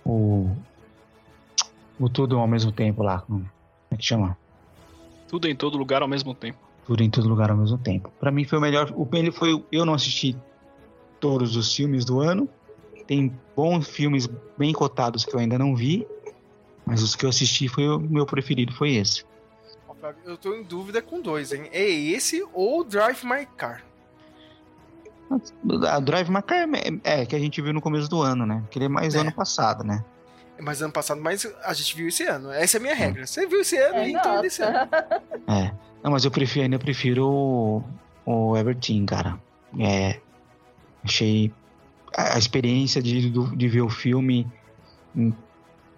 O. 0.05 0.51
O 2.01 2.09
Tudo 2.09 2.39
ao 2.39 2.49
mesmo 2.49 2.73
tempo 2.73 3.03
lá. 3.03 3.21
Como 3.21 3.49
é 3.91 3.97
que 3.97 4.05
chama? 4.05 4.37
Tudo 5.29 5.47
em 5.47 5.55
todo 5.55 5.79
lugar 5.79 6.03
ao 6.03 6.09
mesmo 6.09 6.35
tempo. 6.35 6.59
Tudo 6.85 7.03
em 7.03 7.11
todo 7.11 7.29
lugar 7.29 7.51
ao 7.51 7.57
mesmo 7.57 7.79
tempo. 7.79 8.11
Pra 8.19 8.33
mim 8.33 8.45
foi 8.45 8.59
o 8.59 8.61
melhor. 8.61 8.93
O 8.97 9.09
ele 9.13 9.31
foi. 9.31 9.65
Eu 9.71 9.85
não 9.85 9.95
assisti 9.95 10.37
todos 11.21 11.55
os 11.55 11.77
filmes 11.77 12.05
do 12.05 12.21
ano. 12.21 12.49
Tem 13.07 13.33
bons 13.57 13.89
filmes 13.89 14.29
bem 14.57 14.73
cotados 14.73 15.25
que 15.25 15.35
eu 15.35 15.41
ainda 15.41 15.59
não 15.59 15.75
vi. 15.75 16.07
Mas 16.85 17.03
os 17.03 17.15
que 17.15 17.25
eu 17.25 17.29
assisti 17.31 17.69
foi 17.69 17.89
o 17.89 17.99
meu 17.99 18.27
preferido, 18.27 18.73
foi 18.73 18.95
esse. 18.95 19.25
Eu 20.25 20.37
tô 20.37 20.53
em 20.55 20.65
dúvida 20.65 21.01
com 21.01 21.21
dois, 21.21 21.53
hein? 21.53 21.69
É 21.73 21.89
esse 21.89 22.45
ou 22.53 22.83
Drive 22.83 23.23
My 23.25 23.47
Car? 23.57 23.85
A 25.89 26.01
Drive 26.01 26.29
My 26.29 26.43
Car 26.43 26.69
é, 27.05 27.21
é 27.23 27.27
que 27.27 27.37
a 27.37 27.39
gente 27.39 27.63
viu 27.63 27.73
no 27.73 27.81
começo 27.81 28.09
do 28.11 28.21
ano, 28.21 28.45
né? 28.45 28.65
Que 28.71 28.79
ele 28.79 28.87
é 28.87 28.89
mais 28.89 29.15
É. 29.15 29.19
ano 29.21 29.33
passado, 29.33 29.85
né? 29.85 30.05
Mas 30.61 30.83
ano 30.83 30.93
passado, 30.93 31.21
mas 31.21 31.47
a 31.65 31.73
gente 31.73 31.97
viu 31.97 32.09
esse 32.09 32.25
ano. 32.25 32.51
Essa 32.51 32.77
é 32.77 32.79
a 32.79 32.83
minha 32.83 32.95
regra. 32.95 33.27
Você 33.27 33.47
viu 33.47 33.61
esse 33.61 33.77
ano, 33.77 33.97
É, 33.97 34.11
então 34.11 34.39
é 34.39 34.43
desse 34.43 34.63
ano. 34.63 34.77
É. 35.49 35.73
Não, 36.03 36.11
mas 36.11 36.25
eu 36.25 36.31
prefiro, 36.31 36.65
ainda 36.65 36.79
prefiro 36.79 37.27
o, 37.29 37.85
o 38.27 38.57
Everton, 38.57 39.07
cara. 39.07 39.41
É. 39.79 40.21
Achei 41.05 41.53
a, 42.17 42.39
experiência 42.39 43.03
de, 43.03 43.31
de 43.31 43.69
ver 43.69 43.83
o 43.83 43.89
filme 43.89 44.47
hum, 45.15 45.33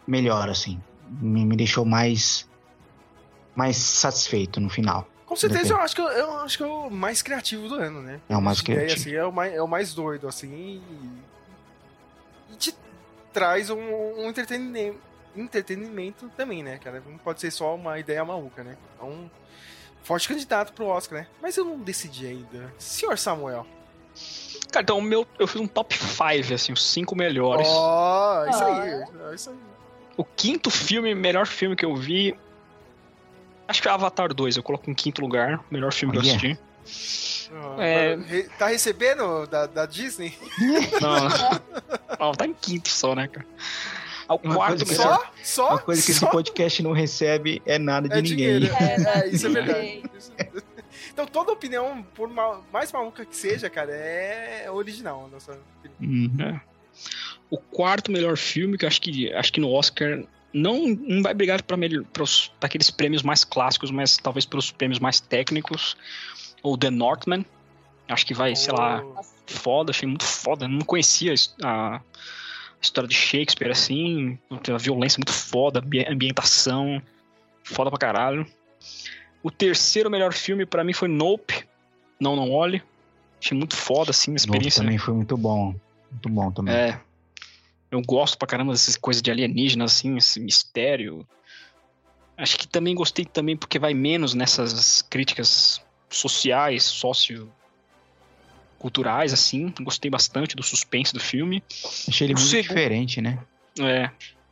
melhor, 0.06 0.48
assim. 0.48 0.80
Me, 1.08 1.44
me 1.44 1.56
deixou 1.56 1.84
mais. 1.84 2.48
mais 3.54 3.76
satisfeito 3.76 4.60
no 4.60 4.68
final. 4.68 5.08
Com 5.26 5.36
certeza 5.36 5.72
eu 5.72 5.80
acho, 5.80 5.94
que 5.94 6.00
eu, 6.00 6.06
eu 6.06 6.38
acho 6.40 6.56
que 6.56 6.62
é 6.62 6.66
o 6.66 6.90
mais 6.90 7.22
criativo 7.22 7.68
do 7.68 7.74
ano, 7.74 8.00
né? 8.02 8.20
É 8.28 8.36
o 8.36 8.42
mais 8.42 8.60
ideia, 8.60 8.80
criativo. 8.80 9.00
assim, 9.00 9.16
é, 9.16 9.24
o 9.24 9.32
mais, 9.32 9.54
é 9.54 9.62
o 9.62 9.66
mais 9.66 9.94
doido, 9.94 10.28
assim. 10.28 10.48
E, 10.52 10.82
e 12.52 12.56
te 12.56 12.74
traz 13.32 13.68
um, 13.68 13.80
um 13.80 14.28
entretenimento, 14.28 14.98
entretenimento 15.34 16.30
também, 16.36 16.62
né, 16.62 16.78
cara? 16.78 17.02
Não 17.04 17.18
pode 17.18 17.40
ser 17.40 17.50
só 17.50 17.74
uma 17.74 17.98
ideia 17.98 18.24
maluca, 18.24 18.62
né? 18.62 18.76
Então, 18.94 19.28
forte 20.02 20.28
candidato 20.28 20.72
pro 20.72 20.86
Oscar, 20.86 21.20
né? 21.20 21.26
Mas 21.42 21.56
eu 21.56 21.64
não 21.64 21.78
decidi 21.80 22.26
ainda. 22.26 22.72
Senhor 22.78 23.18
Samuel. 23.18 23.66
Cara, 24.74 24.82
então 24.82 24.98
o 24.98 25.02
meu, 25.02 25.24
eu 25.38 25.46
fiz 25.46 25.60
um 25.60 25.66
top 25.68 25.96
5, 25.96 26.52
assim, 26.52 26.72
os 26.72 26.84
cinco 26.84 27.14
melhores. 27.14 27.66
Ó, 27.70 28.44
isso 28.50 28.64
aí. 28.64 28.92
Ah. 28.92 29.30
é 29.30 29.34
Isso 29.34 29.50
aí. 29.50 29.56
O 30.16 30.24
quinto 30.24 30.68
filme, 30.70 31.14
melhor 31.14 31.46
filme 31.46 31.76
que 31.76 31.84
eu 31.84 31.94
vi. 31.94 32.34
Acho 33.68 33.80
que 33.80 33.86
é 33.88 33.90
Avatar 33.92 34.34
2, 34.34 34.56
eu 34.56 34.62
coloco 34.64 34.90
em 34.90 34.94
quinto 34.94 35.20
lugar. 35.20 35.64
Melhor 35.70 35.92
filme 35.92 36.12
que 36.12 36.18
eu 36.18 36.22
assisti. 36.22 36.58
Ó, 37.52 37.80
É. 37.80 38.16
Tá 38.58 38.66
recebendo 38.66 39.46
da, 39.46 39.66
da 39.66 39.86
Disney? 39.86 40.36
Não, 41.00 41.28
não, 42.18 42.32
tá 42.32 42.44
em 42.46 42.52
quinto 42.54 42.88
só, 42.88 43.14
né, 43.14 43.28
cara? 43.28 43.46
Ao 44.26 44.40
Uma 44.42 44.54
quarto 44.56 44.84
coisa. 44.84 45.02
Só? 45.02 45.24
Só? 45.42 45.68
Uma 45.70 45.78
coisa 45.78 46.02
que 46.04 46.10
esse 46.10 46.20
só? 46.20 46.26
podcast 46.26 46.82
não 46.82 46.92
recebe 46.92 47.62
é 47.66 47.78
nada 47.78 48.08
de 48.08 48.14
É 48.18 48.22
ninguém. 48.22 48.36
dinheiro. 48.60 48.74
É, 48.80 49.20
é, 49.20 49.28
isso 49.28 49.46
é 49.46 49.50
É. 49.50 49.52
verdade. 49.52 50.02
Então 51.14 51.26
toda 51.28 51.52
opinião, 51.52 52.02
por 52.14 52.28
ma- 52.28 52.60
mais 52.72 52.90
maluca 52.90 53.24
que 53.24 53.36
seja, 53.36 53.70
cara, 53.70 53.92
é 53.94 54.68
original. 54.68 55.26
a 55.26 55.28
Nossa 55.28 55.52
opinião. 55.78 56.28
Uhum. 56.28 56.44
É. 56.44 56.60
O 57.48 57.56
quarto 57.56 58.10
melhor 58.10 58.36
filme, 58.36 58.76
que 58.76 58.84
eu 58.84 58.88
acho 58.88 59.00
que 59.00 59.32
acho 59.32 59.52
que 59.52 59.60
no 59.60 59.70
Oscar 59.70 60.24
não, 60.52 60.88
não 60.88 61.22
vai 61.22 61.32
brigar 61.32 61.62
para 61.62 61.76
aqueles 62.60 62.90
prêmios 62.90 63.22
mais 63.22 63.44
clássicos, 63.44 63.92
mas 63.92 64.16
talvez 64.16 64.44
pelos 64.44 64.72
prêmios 64.72 64.98
mais 64.98 65.20
técnicos. 65.20 65.96
O 66.64 66.76
The 66.76 66.90
Northman. 66.90 67.44
Acho 68.08 68.26
que 68.26 68.34
vai, 68.34 68.54
sei 68.56 68.72
lá, 68.72 69.02
Oh, 69.02 69.22
foda, 69.46 69.90
achei 69.90 70.08
muito 70.08 70.24
foda. 70.24 70.66
Não 70.68 70.80
conhecia 70.80 71.30
a 71.30 71.34
his- 71.34 71.54
a, 71.62 71.96
a 71.96 72.00
história 72.82 73.08
de 73.08 73.14
Shakespeare 73.14 73.70
assim, 73.70 74.36
a 74.50 74.76
violência 74.78 75.18
muito 75.18 75.32
foda, 75.32 75.78
ambi- 75.78 76.06
ambientação, 76.08 77.00
foda 77.62 77.88
pra 77.90 77.98
caralho. 77.98 78.46
O 79.44 79.50
terceiro 79.50 80.10
melhor 80.10 80.32
filme 80.32 80.64
pra 80.66 80.82
mim 80.82 80.92
foi 80.94 81.06
Nope, 81.06 81.64
Não 82.18 82.34
Não 82.34 82.50
Olhe. 82.50 82.82
Achei 83.40 83.56
muito 83.56 83.76
foda 83.76 84.10
assim, 84.10 84.32
a 84.32 84.36
experiência. 84.36 84.82
também 84.82 84.96
foi 84.98 85.12
muito 85.14 85.36
bom. 85.36 85.74
Muito 86.10 86.28
bom 86.30 86.50
também. 86.50 86.74
É. 86.74 87.00
Eu 87.90 88.00
gosto 88.00 88.38
pra 88.38 88.48
caramba 88.48 88.72
dessas 88.72 88.96
coisas 88.96 89.22
de 89.22 89.30
alienígenas, 89.30 89.92
assim, 89.92 90.16
esse 90.16 90.40
mistério. 90.40 91.28
Acho 92.38 92.58
que 92.58 92.66
também 92.66 92.94
gostei 92.94 93.24
também 93.26 93.54
porque 93.56 93.78
vai 93.78 93.92
menos 93.94 94.32
nessas 94.34 95.02
críticas 95.02 95.80
sociais, 96.08 96.82
socio 96.84 97.52
culturais 98.78 99.32
assim. 99.32 99.72
Gostei 99.80 100.10
bastante 100.10 100.56
do 100.56 100.62
suspense 100.62 101.12
do 101.12 101.20
filme. 101.20 101.62
Achei 102.08 102.26
ele 102.26 102.34
O 102.34 102.38
muito 102.38 102.48
segundo- 102.48 102.66
diferente, 102.68 103.20
né? 103.20 103.38
É, 103.78 104.10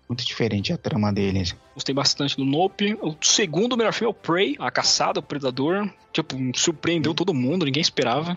Muito 0.08 0.24
diferente 0.24 0.72
a 0.72 0.76
trama 0.76 1.12
deles. 1.12 1.56
gostei 1.74 1.94
bastante 1.94 2.36
do 2.36 2.44
Nope. 2.44 2.98
O 3.00 3.16
segundo 3.22 3.76
melhor 3.76 3.92
filme 3.92 4.08
é 4.08 4.10
o 4.10 4.14
Prey, 4.14 4.56
A 4.58 4.70
Caçada, 4.70 5.20
o 5.20 5.22
Predador. 5.22 5.88
Tipo, 6.12 6.36
surpreendeu 6.54 7.14
todo 7.14 7.32
mundo, 7.32 7.64
ninguém 7.64 7.80
esperava. 7.80 8.36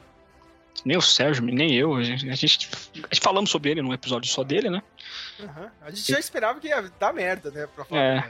Nem 0.84 0.98
o 0.98 1.02
Sérgio, 1.02 1.44
nem 1.44 1.74
eu. 1.74 1.96
A 1.96 2.04
gente, 2.04 2.30
a 2.30 2.36
gente, 2.36 2.70
a 2.96 3.14
gente 3.14 3.22
falamos 3.22 3.50
sobre 3.50 3.72
ele 3.72 3.82
num 3.82 3.94
episódio 3.94 4.30
só 4.30 4.44
dele, 4.44 4.70
né? 4.70 4.82
aham. 5.42 5.72
A 5.82 5.90
gente 5.90 6.12
já 6.12 6.20
esperava 6.20 6.60
que 6.60 6.68
ia 6.68 6.82
dar 7.00 7.14
merda, 7.14 7.52
né? 7.52 7.68
Pra 7.68 7.86
falar 7.86 8.02
É. 8.02 8.30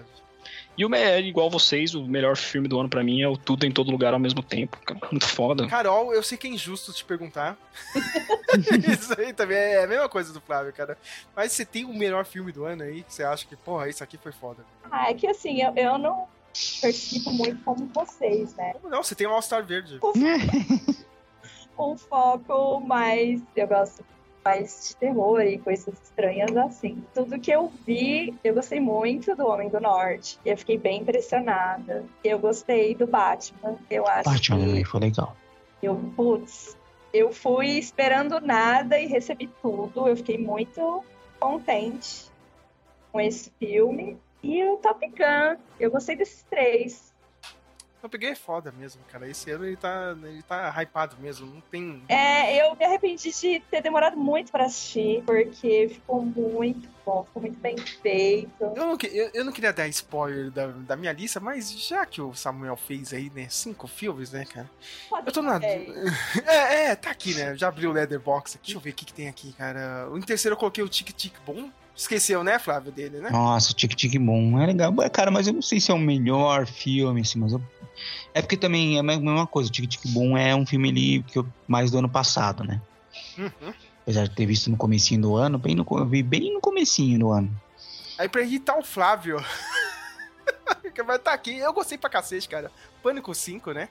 E 0.78 0.86
o 0.86 0.90
me- 0.90 1.20
igual 1.22 1.50
vocês, 1.50 1.96
o 1.96 2.04
melhor 2.04 2.36
filme 2.36 2.68
do 2.68 2.80
ano 2.80 2.90
pra 2.90 3.04
mim 3.04 3.22
é 3.22 3.28
o 3.28 3.38
Tudo 3.38 3.66
em 3.66 3.72
Todo 3.72 3.90
Lugar 3.92 4.14
ao 4.14 4.20
mesmo 4.20 4.44
tempo. 4.44 4.78
cara. 4.86 5.00
Muito 5.12 5.26
foda. 5.28 5.68
Carol, 5.68 6.14
eu 6.14 6.22
sei 6.22 6.38
que 6.38 6.48
é 6.48 6.50
injusto 6.50 6.92
te 6.92 7.06
perguntar. 7.06 7.58
isso 8.92 9.14
aí 9.20 9.32
também 9.34 9.58
é 9.58 9.84
a 9.84 9.88
mesma 9.88 10.10
coisa 10.10 10.34
do 10.34 10.42
Flávio, 10.42 10.74
cara. 10.74 10.98
Mas 11.36 11.52
você 11.54 11.66
tem 11.66 11.86
o 11.86 11.94
melhor 11.94 12.26
filme 12.26 12.52
do 12.52 12.66
ano 12.66 12.84
aí 12.84 13.04
que 13.04 13.14
você 13.14 13.24
acha 13.24 13.46
que, 13.48 13.56
porra, 13.56 13.88
isso 13.90 14.04
aqui 14.04 14.18
foi 14.18 14.32
foda. 14.32 14.66
Ah, 14.92 15.10
é 15.10 15.14
que 15.14 15.28
assim, 15.28 15.62
eu, 15.62 15.74
eu 15.76 15.98
não 15.98 16.28
percebo 16.82 17.32
muito 17.32 17.64
como 17.64 17.90
vocês, 17.94 18.54
né? 18.56 18.74
Como 18.74 18.90
não? 18.90 19.02
Você 19.04 19.16
tem 19.16 19.28
o 19.28 19.32
All-Star 19.32 19.64
Verde. 19.66 20.00
Um 21.78 21.98
foco 21.98 22.80
mais. 22.82 23.42
Eu 23.56 23.68
gosto 23.68 24.04
mais 24.46 24.90
de 24.90 24.96
terror 24.98 25.42
e 25.42 25.58
coisas 25.58 25.94
estranhas 26.04 26.56
assim. 26.56 27.04
Tudo 27.16 27.40
que 27.40 27.50
eu 27.50 27.72
vi, 27.86 28.36
eu 28.44 28.54
gostei 28.54 28.80
muito 28.80 29.36
do 29.36 29.48
Homem 29.48 29.70
do 29.70 29.80
Norte. 29.80 30.40
Eu 30.46 30.56
fiquei 30.56 30.78
bem 30.78 31.02
impressionada. 31.02 32.06
Eu 32.24 32.38
gostei 32.38 32.94
do 32.94 33.08
Batman. 33.08 33.76
Eu 33.90 34.06
acho 34.08 34.30
Batman 34.30 34.60
que 34.60 34.66
também 34.66 34.84
foi 34.86 35.00
legal. 35.00 35.36
eu, 35.82 35.96
putz, 36.16 36.78
eu 37.12 37.34
fui 37.34 37.70
esperando 37.70 38.40
nada 38.40 39.00
e 39.00 39.08
recebi 39.08 39.50
tudo. 39.64 40.08
Eu 40.08 40.16
fiquei 40.16 40.38
muito 40.38 41.04
contente 41.40 42.30
com 43.12 43.20
esse 43.20 43.52
filme. 43.58 44.18
E 44.44 44.64
o 44.64 44.78
Top 44.78 45.04
Gun, 45.08 45.58
eu 45.80 45.90
gostei 45.90 46.16
desses 46.16 46.44
três. 46.44 47.15
Eu 48.06 48.10
peguei 48.10 48.30
é 48.30 48.36
foda 48.36 48.72
mesmo, 48.72 49.02
cara. 49.12 49.28
Esse 49.28 49.50
ano 49.50 49.66
ele 49.66 49.76
tá, 49.76 50.16
ele 50.26 50.44
tá 50.44 50.70
hypado 50.80 51.18
mesmo. 51.20 51.48
Não 51.48 51.60
tem. 51.60 52.04
É, 52.08 52.62
eu 52.62 52.76
me 52.76 52.86
arrependi 52.86 53.32
de 53.32 53.60
ter 53.62 53.82
demorado 53.82 54.16
muito 54.16 54.52
pra 54.52 54.66
assistir, 54.66 55.24
porque 55.26 55.90
ficou 55.92 56.22
muito 56.22 56.88
bom, 57.04 57.24
ficou 57.24 57.42
muito 57.42 57.60
bem 57.60 57.76
feito. 57.76 58.54
Eu 58.60 58.76
não, 58.76 58.96
eu, 59.12 59.32
eu 59.34 59.44
não 59.44 59.52
queria 59.52 59.74
dar 59.74 59.88
spoiler 59.88 60.52
da, 60.52 60.68
da 60.68 60.96
minha 60.96 61.12
lista, 61.14 61.40
mas 61.40 61.72
já 61.72 62.06
que 62.06 62.22
o 62.22 62.36
Samuel 62.36 62.78
fez 62.78 63.12
aí, 63.12 63.32
né, 63.34 63.48
cinco 63.50 63.88
filmes, 63.88 64.32
né, 64.32 64.46
cara? 64.46 64.70
Pode 65.10 65.26
Eu 65.26 65.34
tô 65.34 65.42
na. 65.42 65.60
É, 66.46 66.92
é, 66.92 66.96
tá 66.96 67.10
aqui, 67.10 67.34
né? 67.34 67.56
Já 67.56 67.70
abriu 67.70 67.90
o 67.90 67.94
Leatherbox 67.94 68.56
aqui. 68.56 68.66
Deixa 68.68 68.78
eu 68.78 68.82
ver 68.82 68.92
o 68.92 68.94
que, 68.94 69.06
que 69.06 69.14
tem 69.14 69.28
aqui, 69.28 69.52
cara. 69.54 70.08
Em 70.14 70.22
terceiro 70.22 70.54
eu 70.54 70.60
coloquei 70.60 70.84
o 70.84 70.90
Tic 70.90 71.12
Tic 71.12 71.34
Boom. 71.44 71.72
Esqueceu, 71.96 72.44
né, 72.44 72.60
Flávio, 72.60 72.92
dele, 72.92 73.20
né? 73.20 73.30
Nossa, 73.30 73.74
Tic 73.74 73.96
Tic 73.96 74.20
Boom 74.20 74.60
é 74.60 74.66
legal. 74.68 74.94
Cara, 75.12 75.32
mas 75.32 75.48
eu 75.48 75.54
não 75.54 75.62
sei 75.62 75.80
se 75.80 75.92
é 75.92 75.94
o 75.94 76.00
melhor 76.00 76.68
filme, 76.68 77.22
assim, 77.22 77.40
mas 77.40 77.54
eu... 77.54 77.62
É 78.34 78.42
porque 78.42 78.58
também 78.58 78.98
é 78.98 79.00
a 79.00 79.04
mesma 79.04 79.48
coisa. 79.48 79.70
O 79.70 79.72
Tic 79.72 79.88
Tic 79.88 80.02
Boom 80.08 80.38
é 80.38 80.54
um 80.54 80.66
filme 80.66 80.90
ali 80.90 81.24
que 81.24 81.40
eu... 81.40 81.48
mais 81.68 81.92
do 81.92 81.98
ano 81.98 82.10
passado, 82.10 82.64
né? 82.64 82.82
Uhum. 83.38 83.74
Apesar 84.02 84.28
de 84.28 84.36
ter 84.36 84.46
visto 84.46 84.70
no 84.70 84.76
comecinho 84.76 85.22
do 85.22 85.36
ano, 85.36 85.58
bem 85.58 85.74
no, 85.74 85.86
eu 85.90 86.06
vi 86.06 86.22
bem 86.22 86.54
no 86.54 86.60
comecinho 86.60 87.18
do 87.18 87.32
ano. 87.32 87.50
Aí 88.18 88.28
pra 88.28 88.42
irritar 88.42 88.78
o 88.78 88.84
Flávio. 88.84 89.38
que 90.94 91.02
vai 91.02 91.16
estar 91.16 91.34
aqui. 91.34 91.58
Eu 91.58 91.74
gostei 91.74 91.98
pra 91.98 92.10
cacete, 92.10 92.48
cara. 92.48 92.72
Pânico 93.02 93.34
5, 93.34 93.72
né? 93.72 93.90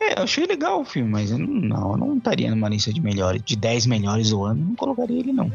É, 0.00 0.18
eu 0.18 0.22
achei 0.22 0.46
legal 0.46 0.80
o 0.80 0.84
filme, 0.84 1.10
mas 1.10 1.30
eu 1.30 1.38
não, 1.38 1.46
não, 1.46 1.90
eu 1.92 1.96
não 1.96 2.16
estaria 2.16 2.50
numa 2.50 2.68
lista 2.68 2.92
de 2.92 3.00
melhores, 3.00 3.42
de 3.42 3.56
10 3.56 3.86
melhores 3.86 4.30
do 4.30 4.44
ano, 4.44 4.64
não 4.64 4.74
colocaria 4.76 5.18
ele, 5.18 5.32
não. 5.32 5.52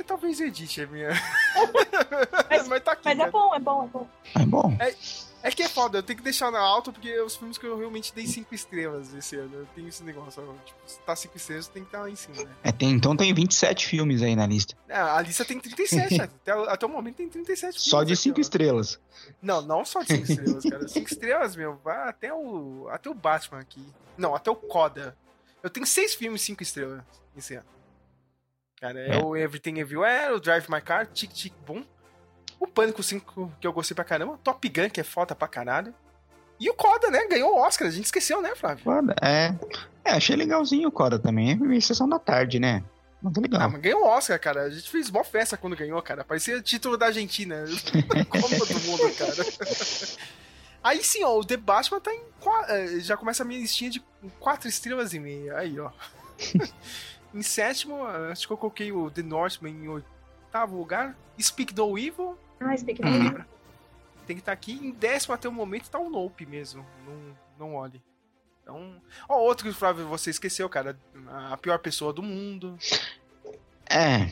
Mas 0.00 0.06
talvez 0.06 0.40
edite 0.40 0.80
a 0.80 0.86
minha. 0.86 1.10
mas, 2.68 2.82
tá 2.82 2.92
aqui. 2.92 3.02
Mas 3.04 3.14
é 3.14 3.18
cara. 3.18 3.30
bom, 3.30 3.54
é 3.54 3.58
bom, 3.60 3.84
é 3.84 3.86
bom. 3.86 4.08
É 4.34 4.46
bom. 4.46 4.78
É 5.42 5.50
que 5.50 5.62
é 5.62 5.68
foda, 5.68 5.98
eu 5.98 6.02
tenho 6.02 6.18
que 6.18 6.22
deixar 6.24 6.50
na 6.50 6.58
alta 6.58 6.90
porque 6.90 7.08
é 7.08 7.22
os 7.22 7.36
filmes 7.36 7.56
que 7.58 7.66
eu 7.66 7.76
realmente 7.78 8.14
dei 8.14 8.26
5 8.26 8.54
estrelas 8.54 9.12
esse 9.14 9.36
ano. 9.36 9.50
Eu 9.56 9.66
tenho 9.74 9.88
esse 9.88 10.02
negócio. 10.02 10.42
Tipo, 10.64 10.78
se 10.86 10.98
tá 11.00 11.14
5 11.14 11.36
estrelas, 11.36 11.68
tem 11.68 11.82
que 11.82 11.88
estar 11.88 12.00
lá 12.00 12.10
em 12.10 12.16
cima, 12.16 12.42
né? 12.44 12.50
É, 12.62 12.72
tem- 12.72 12.90
então 12.92 13.14
tem 13.16 13.32
27 13.34 13.86
filmes 13.86 14.22
aí 14.22 14.34
na 14.34 14.46
lista. 14.46 14.74
Ah, 14.88 15.16
a 15.18 15.20
lista 15.22 15.44
tem 15.44 15.58
37, 15.60 16.20
até, 16.22 16.56
o- 16.56 16.64
até 16.64 16.86
o 16.86 16.88
momento 16.88 17.16
tem 17.16 17.28
37 17.28 17.78
Só 17.80 17.98
filmes 17.98 18.06
de 18.08 18.12
aqui, 18.14 18.22
5 18.22 18.38
ó. 18.38 18.40
estrelas. 18.40 19.00
Não, 19.42 19.60
não 19.62 19.84
só 19.84 20.02
de 20.02 20.08
5 20.14 20.24
estrelas, 20.32 20.64
cara. 20.64 20.88
5 20.88 21.08
estrelas, 21.10 21.56
meu, 21.56 21.76
vai 21.84 22.08
até 22.08 22.32
o, 22.32 22.88
até 22.90 23.08
o 23.10 23.14
Batman 23.14 23.60
aqui. 23.60 23.86
Não, 24.16 24.34
até 24.34 24.50
o 24.50 24.56
Coda. 24.56 25.14
Eu 25.62 25.68
tenho 25.70 25.86
6 25.86 26.14
filmes 26.14 26.40
5 26.42 26.62
estrelas 26.62 27.02
esse 27.36 27.54
ano. 27.54 27.66
Cara, 28.80 28.98
é, 29.00 29.16
É. 29.16 29.18
o 29.22 29.36
Everything 29.36 29.78
Everywhere, 29.78 30.32
o 30.32 30.40
Drive 30.40 30.66
My 30.70 30.80
Car, 30.80 31.06
Tic 31.06 31.30
Tic 31.32 31.52
Boom. 31.66 31.84
O 32.58 32.66
Pânico 32.66 33.02
5, 33.02 33.52
que 33.60 33.66
eu 33.66 33.72
gostei 33.72 33.94
pra 33.94 34.04
caramba. 34.04 34.38
Top 34.42 34.68
Gun, 34.68 34.90
que 34.90 35.00
é 35.00 35.04
foda 35.04 35.34
pra 35.34 35.48
caralho. 35.48 35.94
E 36.58 36.68
o 36.68 36.74
Coda, 36.74 37.10
né? 37.10 37.26
Ganhou 37.26 37.54
o 37.54 37.58
Oscar, 37.58 37.88
a 37.88 37.90
gente 37.90 38.04
esqueceu, 38.04 38.42
né, 38.42 38.54
Flávio? 38.54 38.84
Foda, 38.84 39.14
é. 39.22 39.54
É, 40.04 40.12
achei 40.12 40.36
legalzinho 40.36 40.88
o 40.88 40.92
Coda 40.92 41.18
também. 41.18 41.52
É 41.52 41.54
minha 41.54 41.80
sessão 41.80 42.06
da 42.08 42.18
tarde, 42.18 42.58
né? 42.60 42.84
Mas 43.22 43.34
é 43.34 43.38
Ah, 43.38 43.42
legal. 43.42 43.70
mas 43.70 43.80
ganhou 43.80 44.02
o 44.02 44.06
Oscar, 44.06 44.38
cara. 44.38 44.62
A 44.64 44.70
gente 44.70 44.90
fez 44.90 45.10
mó 45.10 45.24
festa 45.24 45.56
quando 45.56 45.74
ganhou, 45.76 46.00
cara. 46.02 46.22
Parecia 46.22 46.60
título 46.60 46.98
da 46.98 47.06
Argentina. 47.06 47.64
Como 48.28 48.48
todo 48.58 48.80
mundo, 48.80 49.14
cara. 49.16 49.32
Aí 50.84 51.02
sim, 51.02 51.24
ó, 51.24 51.38
o 51.38 51.44
The 51.44 51.56
Batman 51.56 52.00
tá 52.00 52.12
em. 52.12 52.22
eh, 52.68 53.00
Já 53.00 53.16
começa 53.16 53.42
a 53.42 53.46
minha 53.46 53.60
listinha 53.60 53.90
de 53.90 54.00
4 54.38 54.68
estrelas 54.68 55.14
e 55.14 55.18
meia. 55.20 55.56
Aí, 55.56 55.78
ó. 55.80 55.90
em 57.34 57.42
sétimo, 57.42 58.04
acho 58.04 58.46
que 58.46 58.52
eu 58.52 58.56
coloquei 58.56 58.90
o 58.92 59.10
The 59.10 59.22
Northman 59.22 59.72
em 59.72 59.88
oitavo 59.88 60.76
lugar. 60.76 61.16
Speak 61.40 61.74
No 61.76 61.96
Evil. 61.98 62.36
Ah, 62.60 62.76
Speak 62.76 63.00
Tem 63.00 63.10
No 63.10 63.20
que- 63.20 63.26
Evil. 63.26 63.44
Tem 64.26 64.36
que 64.36 64.42
estar 64.42 64.52
aqui. 64.52 64.72
Em 64.72 64.90
décimo 64.92 65.34
até 65.34 65.48
o 65.48 65.52
momento 65.52 65.88
tá 65.90 65.98
o 65.98 66.08
Nope 66.10 66.46
mesmo. 66.46 66.84
Não, 67.06 67.36
não 67.68 67.74
olhe. 67.74 68.00
Então. 68.62 68.94
Ó, 69.28 69.38
outro 69.40 69.64
que 69.64 69.70
o 69.70 69.74
Flávio 69.74 70.06
você 70.06 70.30
esqueceu, 70.30 70.68
cara. 70.68 70.96
A 71.50 71.56
pior 71.56 71.78
pessoa 71.78 72.12
do 72.12 72.22
mundo. 72.22 72.78
É. 73.88 74.30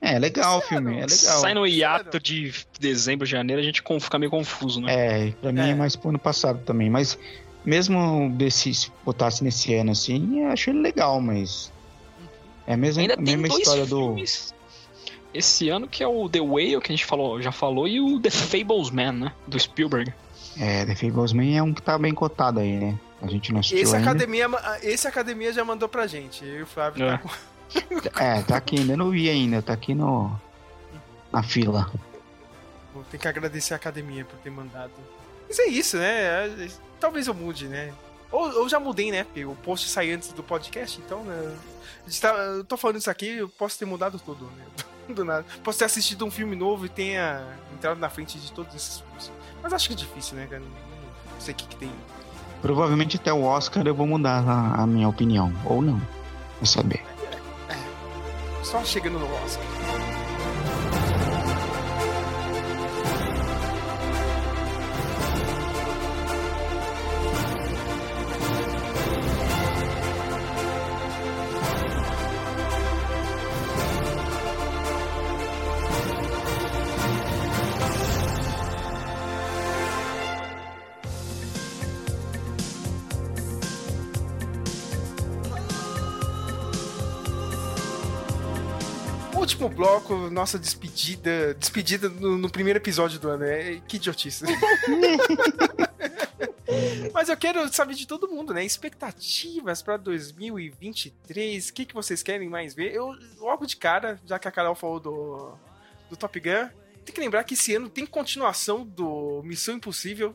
É 0.00 0.18
legal 0.18 0.58
o 0.58 0.60
filme, 0.62 0.92
é 0.92 1.00
legal. 1.00 1.08
Sai 1.40 1.52
no 1.52 1.66
hiato 1.66 2.18
de 2.18 2.54
dezembro, 2.78 3.26
janeiro, 3.26 3.60
a 3.60 3.64
gente 3.64 3.82
fica 4.00 4.18
meio 4.18 4.30
confuso, 4.30 4.80
né? 4.80 5.28
É, 5.28 5.32
pra 5.32 5.52
mim 5.52 5.60
é. 5.60 5.70
É. 5.70 5.74
mais 5.74 5.94
pro 5.94 6.08
ano 6.08 6.18
passado 6.18 6.62
também, 6.64 6.88
mas 6.88 7.18
mesmo 7.64 8.30
desse, 8.36 8.74
se 8.74 8.92
botasse 9.04 9.42
nesse 9.44 9.74
ano 9.74 9.92
assim, 9.92 10.42
eu 10.42 10.50
acho 10.50 10.70
ele 10.70 10.80
legal, 10.80 11.20
mas. 11.20 11.72
É 12.66 12.74
a 12.74 12.76
mesma, 12.76 13.02
Ainda 13.02 13.14
a 13.14 13.16
tem 13.16 13.24
mesma 13.24 13.48
dois 13.48 13.60
história 13.60 13.86
do. 13.86 14.00
filmes 14.06 14.54
esse 15.32 15.68
ano 15.68 15.86
que 15.86 16.02
é 16.02 16.08
o 16.08 16.28
The 16.28 16.40
Whale, 16.40 16.80
que 16.80 16.92
a 16.92 16.96
gente 16.96 17.06
falou, 17.06 17.40
já 17.40 17.52
falou, 17.52 17.86
e 17.86 18.00
o 18.00 18.18
The 18.20 18.30
Fables 18.30 18.90
Man, 18.90 19.12
né? 19.12 19.32
Do 19.46 19.58
Spielberg. 19.58 20.12
É, 20.58 20.84
The 20.84 20.94
Fables 20.94 21.32
Man 21.32 21.54
é 21.54 21.62
um 21.62 21.72
que 21.72 21.82
tá 21.82 21.96
bem 21.96 22.12
cotado 22.12 22.58
aí, 22.60 22.76
né? 22.78 22.98
A 23.22 23.28
gente 23.28 23.52
não 23.52 23.60
assistiu 23.60 23.78
Esse 23.78 23.94
ainda. 23.94 24.10
academia, 24.10 24.46
esse 24.82 25.06
academia 25.06 25.52
já 25.52 25.64
mandou 25.64 25.88
pra 25.88 26.06
gente. 26.06 26.44
Eu 26.44 26.60
e 26.60 26.62
o 26.62 26.66
Flávio 26.66 27.04
É. 27.04 27.10
tá 27.12 27.18
com. 27.18 27.30
É, 28.20 28.42
tá 28.42 28.56
aqui, 28.56 28.78
ainda 28.80 28.96
não 28.96 29.10
vi 29.10 29.30
ainda, 29.30 29.62
tá 29.62 29.72
aqui 29.72 29.94
no. 29.94 30.30
Na 31.30 31.42
fila. 31.42 31.88
Vou 32.92 33.04
ter 33.04 33.18
que 33.18 33.28
agradecer 33.28 33.74
a 33.74 33.76
academia 33.76 34.24
por 34.24 34.36
ter 34.40 34.50
mandado. 34.50 34.90
Mas 35.46 35.58
é 35.60 35.66
isso, 35.66 35.96
né? 35.96 36.68
É, 37.00 37.02
Talvez 37.02 37.26
eu 37.26 37.34
mude, 37.34 37.66
né? 37.68 37.92
Ou 38.30 38.48
eu 38.52 38.68
já 38.68 38.78
mudei, 38.78 39.10
né? 39.10 39.24
Porque 39.24 39.44
o 39.44 39.54
post 39.56 39.88
sai 39.88 40.12
antes 40.12 40.32
do 40.32 40.42
podcast, 40.42 41.00
então, 41.04 41.24
né? 41.24 41.56
Tá- 42.20 42.34
eu 42.34 42.64
tô 42.64 42.76
falando 42.76 42.96
isso 42.96 43.10
aqui, 43.10 43.38
eu 43.38 43.48
posso 43.48 43.78
ter 43.78 43.84
mudado 43.86 44.18
tudo, 44.18 44.44
né? 44.56 44.64
Do 45.14 45.24
nada. 45.24 45.44
Posso 45.64 45.80
ter 45.80 45.86
assistido 45.86 46.24
um 46.24 46.30
filme 46.30 46.54
novo 46.54 46.86
e 46.86 46.88
tenha 46.88 47.42
entrado 47.74 47.98
na 47.98 48.08
frente 48.08 48.38
de 48.38 48.52
todos 48.52 48.72
esses 48.76 49.00
filmes. 49.00 49.32
Mas 49.60 49.72
acho 49.72 49.88
que 49.88 49.94
é 49.94 49.96
difícil, 49.96 50.36
né, 50.36 50.46
cara? 50.48 50.62
Não, 50.62 51.40
sei 51.40 51.52
o 51.52 51.56
que, 51.56 51.66
que 51.66 51.74
tem. 51.74 51.90
Provavelmente 52.62 53.16
até 53.16 53.32
o 53.32 53.42
Oscar 53.42 53.84
eu 53.84 53.94
vou 53.94 54.06
mudar 54.06 54.48
a, 54.48 54.82
a 54.82 54.86
minha 54.86 55.08
opinião. 55.08 55.52
Ou 55.64 55.82
não. 55.82 56.00
Vou 56.58 56.66
saber. 56.66 57.02
Só 58.62 58.84
chegando 58.84 59.18
no 59.18 59.26
Oscar. 59.44 60.19
Bloco, 89.80 90.14
nossa 90.30 90.58
despedida. 90.58 91.54
Despedida 91.54 92.08
no, 92.10 92.36
no 92.36 92.50
primeiro 92.50 92.78
episódio 92.78 93.18
do 93.18 93.30
ano. 93.30 93.44
É, 93.44 93.80
que 93.88 93.96
idiotice. 93.96 94.44
Mas 97.12 97.28
eu 97.28 97.36
quero 97.36 97.66
saber 97.72 97.94
de 97.94 98.06
todo 98.06 98.28
mundo, 98.28 98.54
né? 98.54 98.64
Expectativas 98.64 99.82
pra 99.82 99.96
2023. 99.96 101.68
O 101.68 101.72
que, 101.72 101.84
que 101.86 101.94
vocês 101.94 102.22
querem 102.22 102.48
mais 102.48 102.74
ver? 102.74 102.94
Eu, 102.94 103.12
logo 103.38 103.66
de 103.66 103.76
cara, 103.76 104.20
já 104.24 104.38
que 104.38 104.46
a 104.46 104.50
Carol 104.52 104.74
falou 104.74 105.00
do, 105.00 105.52
do 106.08 106.16
Top 106.16 106.38
Gun, 106.38 106.68
tem 107.04 107.14
que 107.14 107.20
lembrar 107.20 107.42
que 107.44 107.54
esse 107.54 107.74
ano 107.74 107.88
tem 107.88 108.06
continuação 108.06 108.84
do 108.84 109.42
Missão 109.44 109.74
Impossível. 109.76 110.34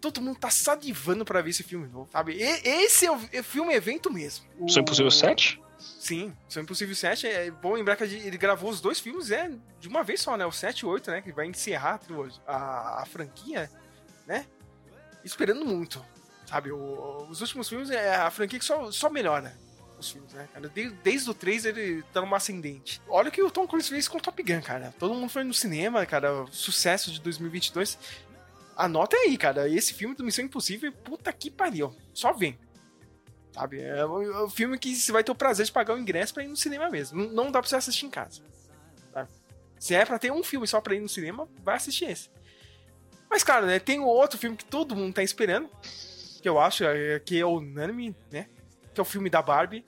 Todo 0.00 0.20
mundo 0.22 0.38
tá 0.38 0.50
salivando 0.50 1.24
pra 1.24 1.42
ver 1.42 1.50
esse 1.50 1.62
filme 1.62 1.86
novo, 1.86 2.08
sabe? 2.10 2.32
E- 2.32 2.68
esse 2.84 3.04
é 3.06 3.12
o 3.12 3.20
é 3.32 3.42
filme 3.42 3.72
evento 3.74 4.10
mesmo. 4.10 4.46
O- 4.58 4.64
Missão 4.64 4.82
Impossível 4.82 5.10
7? 5.10 5.60
Sim, 5.80 6.32
Missão 6.46 6.62
Impossível 6.62 6.94
7. 6.94 7.26
É 7.26 7.50
bom 7.50 7.72
lembrar 7.74 7.96
que 7.96 8.04
ele 8.04 8.36
gravou 8.38 8.70
os 8.70 8.80
dois 8.80 9.00
filmes 9.00 9.30
é, 9.30 9.50
de 9.80 9.88
uma 9.88 10.02
vez 10.04 10.20
só, 10.20 10.36
né? 10.36 10.44
O 10.46 10.52
7 10.52 10.80
e 10.80 10.86
o 10.86 10.88
8, 10.90 11.10
né? 11.10 11.22
Que 11.22 11.32
vai 11.32 11.46
encerrar 11.46 12.00
a, 12.46 12.52
a, 12.52 13.02
a 13.02 13.06
franquia, 13.06 13.70
né? 14.26 14.46
Esperando 15.24 15.64
muito, 15.64 16.04
sabe? 16.46 16.70
O- 16.72 17.26
os 17.28 17.40
últimos 17.40 17.68
filmes 17.68 17.90
é 17.90 18.14
a 18.16 18.30
franquia 18.30 18.58
que 18.58 18.64
só, 18.64 18.90
só 18.90 19.10
melhora 19.10 19.54
os 19.98 20.10
filmes, 20.10 20.32
né, 20.32 20.48
cara? 20.52 20.68
De- 20.68 20.90
desde 21.02 21.28
o 21.30 21.34
3 21.34 21.64
ele 21.66 22.02
tá 22.12 22.20
numa 22.20 22.36
ascendente. 22.38 23.00
Olha 23.08 23.28
o 23.28 23.32
que 23.32 23.42
o 23.42 23.50
Tom 23.50 23.66
Cruise 23.66 23.88
fez 23.88 24.08
com 24.08 24.18
o 24.18 24.20
Top 24.20 24.42
Gun, 24.42 24.60
cara. 24.62 24.94
Todo 24.98 25.14
mundo 25.14 25.28
foi 25.30 25.44
no 25.44 25.52
cinema, 25.54 26.04
cara. 26.06 26.46
Sucesso 26.50 27.10
de 27.12 27.20
2022. 27.20 27.98
Anota 28.76 29.14
aí, 29.16 29.36
cara. 29.36 29.68
Esse 29.68 29.92
filme 29.92 30.14
do 30.14 30.24
Missão 30.24 30.44
Impossível, 30.44 30.90
puta 30.92 31.30
que 31.32 31.50
pariu. 31.50 31.94
Só 32.14 32.32
vem. 32.32 32.58
Sabe? 33.52 33.82
É 33.82 34.04
o, 34.04 34.46
é 34.46 34.50
filme 34.50 34.78
que 34.78 34.94
você 34.94 35.12
vai 35.12 35.24
ter 35.24 35.32
o 35.32 35.34
prazer 35.34 35.66
de 35.66 35.72
pagar 35.72 35.94
o 35.94 35.98
ingresso 35.98 36.32
pra 36.32 36.44
ir 36.44 36.48
no 36.48 36.56
cinema 36.56 36.88
mesmo. 36.88 37.22
Não, 37.22 37.44
não 37.44 37.50
dá 37.50 37.60
pra 37.60 37.68
você 37.68 37.76
assistir 37.76 38.06
em 38.06 38.10
casa. 38.10 38.42
sabe? 39.12 39.28
Se 39.78 39.94
é 39.94 40.04
pra 40.04 40.18
ter 40.18 40.30
um 40.30 40.42
filme 40.42 40.66
só 40.66 40.80
pra 40.80 40.94
ir 40.94 41.00
no 41.00 41.08
cinema, 41.08 41.48
vai 41.64 41.76
assistir 41.76 42.04
esse. 42.04 42.28
Mas, 43.28 43.44
cara, 43.44 43.64
né, 43.66 43.78
tem 43.78 44.00
um 44.00 44.06
outro 44.06 44.38
filme 44.38 44.56
que 44.56 44.64
todo 44.64 44.96
mundo 44.96 45.14
tá 45.14 45.22
esperando. 45.22 45.68
Que 46.42 46.48
eu 46.48 46.58
acho 46.58 46.84
é, 46.84 47.20
que 47.20 47.38
é 47.38 47.46
unânime, 47.46 48.14
né? 48.30 48.46
Que 48.92 49.00
é 49.00 49.02
o 49.02 49.04
filme 49.04 49.30
da 49.30 49.40
Barbie. 49.40 49.84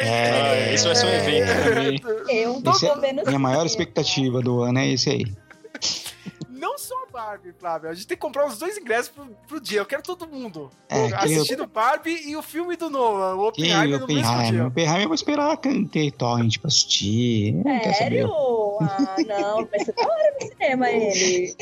É, 0.00 0.72
esse 0.72 0.86
vai 0.86 0.94
ser 0.94 1.06
um 1.06 1.10
evento. 1.10 2.08
Eu 2.28 2.62
é, 3.02 3.24
minha 3.26 3.38
maior 3.38 3.66
expectativa 3.66 4.40
do 4.40 4.62
ano 4.62 4.78
é 4.78 4.88
esse 4.88 5.10
aí. 5.10 5.24
Barbie, 7.12 7.52
Flávio. 7.58 7.90
A 7.90 7.94
gente 7.94 8.06
tem 8.06 8.16
que 8.16 8.20
comprar 8.20 8.46
os 8.46 8.58
dois 8.58 8.76
ingressos 8.78 9.08
pro, 9.10 9.26
pro 9.46 9.60
dia. 9.60 9.80
Eu 9.80 9.86
quero 9.86 10.02
todo 10.02 10.26
mundo. 10.26 10.70
É, 10.88 11.06
assistindo 11.14 11.66
Barbie 11.66 12.28
e 12.28 12.34
o 12.36 12.42
filme 12.42 12.76
do 12.76 12.88
Nolan, 12.90 13.34
o 13.36 13.48
Oppenheimer 13.48 14.00
no 14.00 14.06
mesmo 14.06 14.22
Oppenheimer. 14.22 14.52
dia. 14.52 14.66
Oppenheimer 14.66 15.02
eu 15.02 15.08
vou 15.08 15.14
esperar 15.14 15.56
ter 15.58 16.10
torrent 16.12 16.58
pra 16.58 16.68
assistir. 16.68 17.52
Não 17.52 17.62
quer 17.78 17.92
saber. 17.94 18.26
Sério? 18.26 18.32
Ah, 18.80 19.16
não, 19.26 19.66
vai 19.66 19.80
ser 19.84 19.92
da 19.94 20.02
hora 20.02 20.34
no 20.40 20.46
cinema 20.48 20.90
ele. 20.90 21.56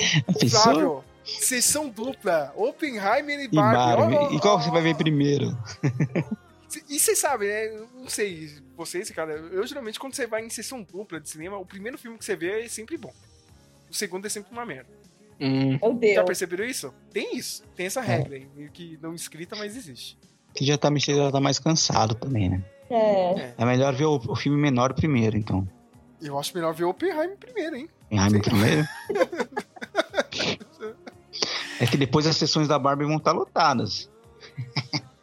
Flávio, 0.48 1.04
sessão 1.24 1.88
dupla. 1.88 2.52
Oppenheimer 2.56 3.40
e 3.40 3.44
E 3.44 3.48
Barbie. 3.48 3.76
Barbie. 3.96 4.16
Ó, 4.16 4.28
ó, 4.28 4.32
E 4.32 4.40
qual 4.40 4.60
você 4.60 4.70
vai 4.70 4.82
ver 4.82 4.96
primeiro? 4.96 5.56
E 6.88 7.00
vocês 7.00 7.18
sabem, 7.18 7.48
né? 7.48 7.66
Eu 7.66 7.88
Não 7.96 8.08
sei, 8.08 8.48
vocês, 8.76 9.10
cara. 9.10 9.32
Eu 9.32 9.66
geralmente, 9.66 9.98
quando 9.98 10.14
você 10.14 10.26
vai 10.26 10.44
em 10.44 10.50
sessão 10.50 10.82
dupla 10.82 11.20
de 11.20 11.28
cinema, 11.28 11.56
o 11.58 11.66
primeiro 11.66 11.98
filme 11.98 12.16
que 12.16 12.24
você 12.24 12.36
vê 12.36 12.62
é 12.64 12.68
sempre 12.68 12.96
bom. 12.96 13.12
O 13.90 13.94
segundo 13.94 14.24
é 14.26 14.28
sempre 14.28 14.52
uma 14.52 14.64
merda. 14.64 14.88
Hum. 15.40 15.78
Meu 15.80 15.94
Deus. 15.94 16.14
Já 16.14 16.24
perceberam 16.24 16.64
isso? 16.64 16.94
Tem 17.12 17.36
isso. 17.36 17.62
Tem 17.74 17.86
essa 17.86 18.00
regra 18.00 18.36
aí, 18.36 18.46
meio 18.54 18.70
que 18.70 18.98
não 19.00 19.14
escrita, 19.14 19.56
mas 19.56 19.76
existe. 19.76 20.18
Que 20.54 20.64
já 20.64 20.76
tá, 20.76 20.90
você 20.90 21.14
já 21.14 21.30
tá 21.30 21.40
mais 21.40 21.58
cansado 21.58 22.14
também, 22.14 22.50
né? 22.50 22.64
É. 22.90 23.54
É 23.56 23.64
melhor 23.64 23.94
ver 23.94 24.04
o, 24.04 24.16
o 24.16 24.36
filme 24.36 24.60
menor 24.60 24.92
primeiro, 24.92 25.36
então. 25.36 25.66
Eu 26.20 26.38
acho 26.38 26.54
melhor 26.54 26.74
ver 26.74 26.84
o 26.84 26.90
Oppenheimer 26.90 27.36
primeiro, 27.38 27.76
hein? 27.76 27.88
Oppenheimer 28.06 28.42
primeiro. 28.42 28.88
É 31.80 31.86
que 31.86 31.96
depois 31.96 32.26
as 32.26 32.36
sessões 32.36 32.68
da 32.68 32.78
Barbie 32.78 33.06
vão 33.06 33.16
estar 33.16 33.32
lotadas. 33.32 34.10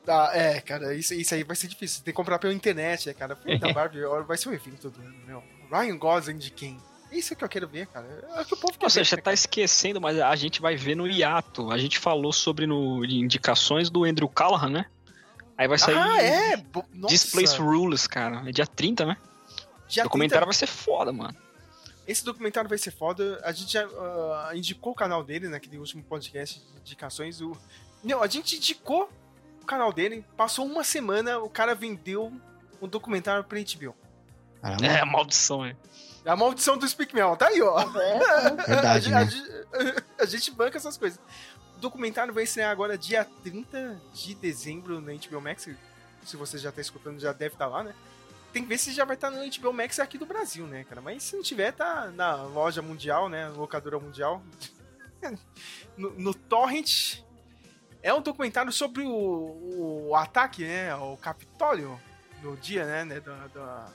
Ah, 0.07 0.31
é, 0.33 0.59
cara, 0.61 0.95
isso, 0.95 1.13
isso 1.13 1.35
aí 1.35 1.43
vai 1.43 1.55
ser 1.55 1.67
difícil. 1.67 2.01
Tem 2.03 2.11
que 2.11 2.15
comprar 2.15 2.39
pela 2.39 2.53
internet, 2.53 3.07
né, 3.07 3.13
cara? 3.13 3.33
O 3.33 3.37
filme 3.37 3.59
da 3.59 3.71
Barbie 3.71 4.03
ó, 4.03 4.23
vai 4.23 4.37
ser 4.37 4.49
um 4.49 4.53
evento 4.53 4.89
do 4.89 4.99
ano, 5.01 5.13
meu. 5.27 5.43
Ryan 5.69 5.97
Gosling 5.97 6.37
de 6.37 6.49
quem? 6.49 6.77
Isso 7.11 7.35
que 7.35 7.43
eu 7.43 7.49
quero 7.49 7.67
ver, 7.67 7.87
cara. 7.87 8.05
É 8.35 8.41
o 8.41 8.45
que 8.45 8.53
o 8.53 8.57
povo 8.57 8.77
quer 8.77 8.89
seja, 8.89 9.01
ver, 9.01 9.05
você 9.05 9.21
tá 9.21 9.33
esquecendo, 9.33 10.01
mas 10.01 10.19
a 10.19 10.35
gente 10.35 10.61
vai 10.61 10.75
ver 10.75 10.95
no 10.95 11.07
hiato. 11.07 11.71
A 11.71 11.77
gente 11.77 11.99
falou 11.99 12.33
sobre 12.33 12.67
no 12.67 13.03
indicações 13.05 13.89
do 13.89 14.03
Andrew 14.03 14.27
Callahan, 14.27 14.69
né? 14.69 14.85
Aí 15.57 15.67
vai 15.67 15.77
sair 15.77 15.95
Ah, 15.97 16.21
é? 16.21 16.63
Nossa. 16.93 17.13
Displace 17.13 17.57
Rules, 17.57 18.05
cara. 18.05 18.47
É 18.47 18.51
dia 18.51 18.67
30, 18.67 19.05
né? 19.05 19.17
Dia 19.87 20.03
o 20.03 20.05
documentário 20.05 20.45
30. 20.45 20.45
vai 20.45 20.53
ser 20.53 20.67
foda, 20.67 21.11
mano. 21.11 21.35
Esse 22.07 22.23
documentário 22.23 22.69
vai 22.69 22.77
ser 22.77 22.91
foda. 22.91 23.41
A 23.43 23.51
gente 23.51 23.73
já 23.73 23.85
ah, 23.85 24.51
indicou 24.53 24.93
o 24.93 24.95
canal 24.95 25.23
dele 25.23 25.47
naquele 25.47 25.77
último 25.77 26.03
podcast 26.03 26.59
de 26.59 26.79
indicações. 26.79 27.41
O... 27.41 27.57
Não, 28.03 28.21
a 28.21 28.27
gente 28.27 28.57
indicou 28.57 29.09
o 29.61 29.65
canal 29.65 29.91
dele. 29.91 30.23
Passou 30.35 30.65
uma 30.65 30.83
semana, 30.83 31.39
o 31.39 31.49
cara 31.49 31.73
vendeu 31.73 32.31
um 32.81 32.87
documentário 32.87 33.43
pra 33.43 33.59
HBO. 33.59 33.95
Caramba. 34.61 34.85
É, 34.85 34.99
a 34.99 35.05
maldição, 35.05 35.65
é. 35.65 35.75
A 36.27 36.35
maldição 36.35 36.77
do 36.77 36.87
Speak 36.87 37.15
Mel, 37.15 37.35
tá 37.37 37.47
aí, 37.47 37.61
ó. 37.61 37.85
Verdade, 37.85 39.13
a, 39.13 39.19
né? 39.19 39.25
gente- 39.29 40.03
a 40.19 40.25
gente 40.25 40.51
banca 40.51 40.77
essas 40.77 40.97
coisas. 40.97 41.19
O 41.77 41.79
documentário 41.79 42.33
vai 42.33 42.43
estrear 42.43 42.71
agora 42.71 42.97
dia 42.97 43.25
30 43.43 43.99
de 44.13 44.35
dezembro 44.35 44.99
no 44.99 45.11
HBO 45.13 45.41
Max. 45.41 45.69
Se 46.25 46.35
você 46.35 46.57
já 46.57 46.71
tá 46.71 46.81
escutando, 46.81 47.19
já 47.19 47.31
deve 47.31 47.55
estar 47.55 47.67
lá, 47.67 47.83
né? 47.83 47.93
Tem 48.51 48.63
que 48.63 48.69
ver 48.69 48.77
se 48.77 48.91
já 48.91 49.05
vai 49.05 49.15
estar 49.15 49.29
no 49.29 49.37
HBO 49.37 49.71
Max 49.73 49.99
aqui 49.99 50.17
do 50.17 50.25
Brasil, 50.25 50.65
né, 50.65 50.83
cara? 50.83 51.01
Mas 51.01 51.23
se 51.23 51.35
não 51.35 51.43
tiver, 51.43 51.71
tá 51.71 52.11
na 52.13 52.35
loja 52.43 52.81
mundial, 52.81 53.29
né? 53.29 53.47
Locadora 53.49 53.99
mundial. 53.99 54.41
no, 55.97 56.11
no 56.11 56.33
Torrent. 56.33 57.19
É 58.01 58.13
um 58.13 58.21
documentário 58.21 58.71
sobre 58.71 59.03
o, 59.03 60.07
o 60.09 60.15
ataque, 60.15 60.63
né? 60.63 60.91
Ao 60.91 61.15
Capitólio 61.17 61.99
no 62.41 62.55
dia, 62.57 62.85
né? 62.85 63.03
né, 63.05 63.19
da- 63.19 63.47
da- 63.47 63.89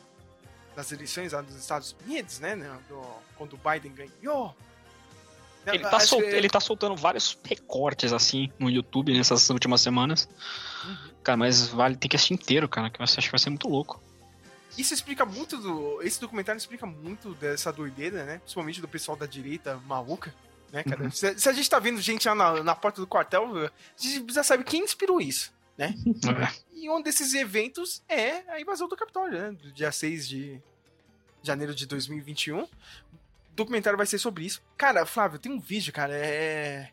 das 0.75 0.91
eleições 0.93 1.33
lá 1.33 1.41
dos 1.43 1.57
Estados 1.57 1.95
Unidos, 2.05 2.39
né? 2.41 2.57
né, 2.57 2.79
do- 2.89 3.23
quando 3.37 3.55
o 3.55 3.59
Biden 3.59 3.93
ganhou. 3.93 4.55
Ele 5.65 5.79
tá, 5.79 6.01
sol- 6.01 6.21
ele 6.23 6.49
tá 6.49 6.59
soltando 6.59 6.97
vários 6.97 7.39
recortes, 7.45 8.13
assim, 8.13 8.51
no 8.59 8.69
YouTube 8.69 9.17
nessas 9.17 9.49
últimas 9.49 9.81
semanas. 9.81 10.29
Uhum. 10.85 10.97
Cara, 11.23 11.37
mas 11.37 11.69
vale, 11.69 11.95
tem 11.97 12.09
que 12.09 12.17
assistir 12.17 12.35
inteiro, 12.35 12.69
cara, 12.69 12.91
que 12.91 13.01
eu 13.01 13.05
acho 13.05 13.17
que 13.21 13.31
vai 13.31 13.39
ser 13.39 13.51
muito 13.51 13.69
louco. 13.69 14.03
Isso 14.77 14.93
explica 14.93 15.25
muito 15.25 15.59
do. 15.59 16.03
Esse 16.03 16.21
documentário 16.21 16.59
explica 16.59 16.85
muito 16.87 17.35
dessa 17.35 17.73
doideira, 17.73 18.25
né? 18.25 18.39
Principalmente 18.39 18.81
do 18.81 18.89
pessoal 18.89 19.17
da 19.17 19.27
direita 19.27 19.77
maluca. 19.87 20.35
Né, 20.73 20.83
cara? 20.83 21.11
Se, 21.11 21.39
se 21.39 21.49
a 21.49 21.53
gente 21.53 21.69
tá 21.69 21.79
vendo 21.79 22.01
gente 22.01 22.27
lá 22.27 22.35
na, 22.35 22.65
na 22.65 22.75
porta 22.75 23.01
do 23.01 23.07
quartel, 23.07 23.45
a 23.67 23.71
gente 23.99 24.21
precisa 24.21 24.43
saber 24.43 24.65
quem 24.65 24.83
inspirou 24.83 25.21
isso, 25.21 25.53
né? 25.77 25.95
E 26.73 26.91
um 26.91 27.01
desses 27.01 27.35
eventos 27.35 28.03
é 28.09 28.43
a 28.53 28.61
invasão 28.61 28.89
do 28.89 28.97
Capitólio, 28.97 29.39
né? 29.39 29.53
Do 29.53 29.73
dia 29.73 29.93
6 29.93 30.29
de 30.29 30.61
janeiro 31.43 31.75
de 31.75 31.87
2021. 31.87 32.63
O 32.63 32.69
documentário 33.55 33.97
vai 33.97 34.07
ser 34.07 34.19
sobre 34.19 34.45
isso. 34.45 34.63
Cara, 34.77 35.07
Flávio, 35.07 35.39
tem 35.39 35.53
um 35.53 35.61
vídeo, 35.61 35.93
cara, 35.93 36.15
é... 36.15 36.91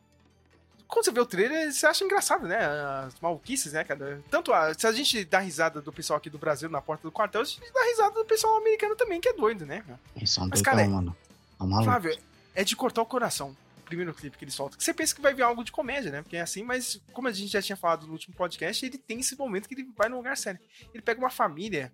Quando 0.88 1.06
você 1.06 1.12
vê 1.12 1.20
o 1.20 1.26
trailer, 1.26 1.72
você 1.72 1.86
acha 1.86 2.04
engraçado, 2.04 2.48
né? 2.48 2.58
As 3.06 3.20
maluquices, 3.22 3.74
né, 3.74 3.84
cara? 3.84 4.24
Tanto 4.30 4.52
a... 4.52 4.74
Se 4.74 4.88
a 4.88 4.92
gente 4.92 5.24
dá 5.24 5.40
risada 5.40 5.82
do 5.82 5.94
pessoal 5.94 6.18
aqui 6.18 6.32
do 6.32 6.40
Brasil 6.40 6.68
na 6.68 6.82
porta 6.82 7.04
do 7.04 7.12
quartel, 7.12 7.42
a 7.42 7.44
gente 7.44 7.62
dá 7.72 7.84
risada 7.84 8.16
do 8.16 8.26
pessoal 8.26 8.58
americano 8.58 8.96
também, 8.96 9.22
que 9.22 9.30
é 9.30 9.34
doido, 9.34 9.68
né? 9.68 9.84
Eles 10.16 10.32
são 10.32 10.48
Mas, 10.48 10.64
cara, 10.64 10.88
mano. 10.88 11.16
Tá 11.60 11.66
maluco. 11.66 11.84
Flávio, 11.84 12.18
é 12.56 12.64
de 12.64 12.76
cortar 12.76 13.04
o 13.04 13.06
coração. 13.06 13.56
O 13.90 13.96
primeiro 13.98 14.14
clipe 14.14 14.38
que 14.38 14.44
eles 14.46 14.54
soltam. 14.54 14.78
Que 14.78 14.84
você 14.84 14.94
pensa 14.94 15.16
que 15.16 15.22
vai 15.22 15.34
vir 15.34 15.42
algo 15.42 15.64
de 15.64 15.72
comédia, 15.72 16.12
né? 16.12 16.22
Porque 16.22 16.38
é 16.38 16.42
assim, 16.42 16.62
mas 16.64 17.02
como 17.12 17.28
a 17.28 17.32
gente 17.32 17.52
já 17.52 17.60
tinha 17.60 17.76
falado 17.76 18.06
no 18.06 18.14
último 18.14 18.36
podcast, 18.36 18.86
ele 18.86 19.00
tem 19.00 19.20
esse 19.20 19.36
momento 19.36 19.68
que 19.68 19.74
ele 19.74 19.88
vai 19.98 20.08
num 20.08 20.18
lugar 20.18 20.38
sério. 20.38 20.60
Ele 20.94 21.02
pega 21.02 21.20
uma 21.20 21.32
família. 21.32 21.92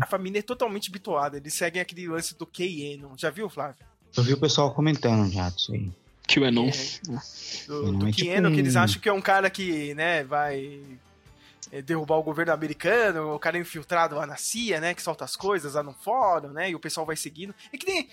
A 0.00 0.06
família 0.06 0.38
é 0.38 0.42
totalmente 0.42 0.88
bitoada. 0.90 1.36
Eles 1.38 1.52
seguem 1.54 1.82
aquele 1.82 2.06
lance 2.06 2.38
do 2.38 2.46
K.N. 2.46 3.08
Já 3.16 3.28
viu, 3.30 3.48
Flávio? 3.50 3.84
Eu 4.16 4.22
vi 4.22 4.34
o 4.34 4.38
pessoal 4.38 4.72
comentando 4.72 5.28
já 5.32 5.48
disso 5.50 5.72
aí. 5.72 5.90
Que 6.28 6.38
o 6.38 6.46
Enon. 6.46 6.70
Do, 7.66 7.92
do 7.98 8.08
é 8.08 8.12
tipo 8.12 8.30
Keanu, 8.30 8.52
que 8.52 8.60
eles 8.60 8.76
um- 8.76 8.80
acham 8.80 9.00
que 9.00 9.08
é 9.08 9.12
um 9.12 9.20
cara 9.20 9.50
que, 9.50 9.92
né, 9.94 10.22
vai 10.22 10.80
é, 10.80 10.80
derrubar 11.84 12.16
o 12.16 12.22
governo 12.22 12.52
americano, 12.52 13.34
o 13.34 13.38
cara 13.38 13.56
é 13.56 13.60
infiltrado 13.60 14.16
lá 14.16 14.26
na 14.26 14.36
CIA, 14.36 14.80
né, 14.80 14.94
que 14.94 15.02
solta 15.02 15.24
as 15.24 15.36
coisas 15.36 15.74
lá 15.74 15.82
no 15.82 15.92
fórum, 15.92 16.48
né, 16.48 16.70
e 16.70 16.74
o 16.74 16.80
pessoal 16.80 17.06
vai 17.06 17.16
seguindo. 17.16 17.54
É 17.72 17.76
que 17.76 17.86
nem, 17.86 18.08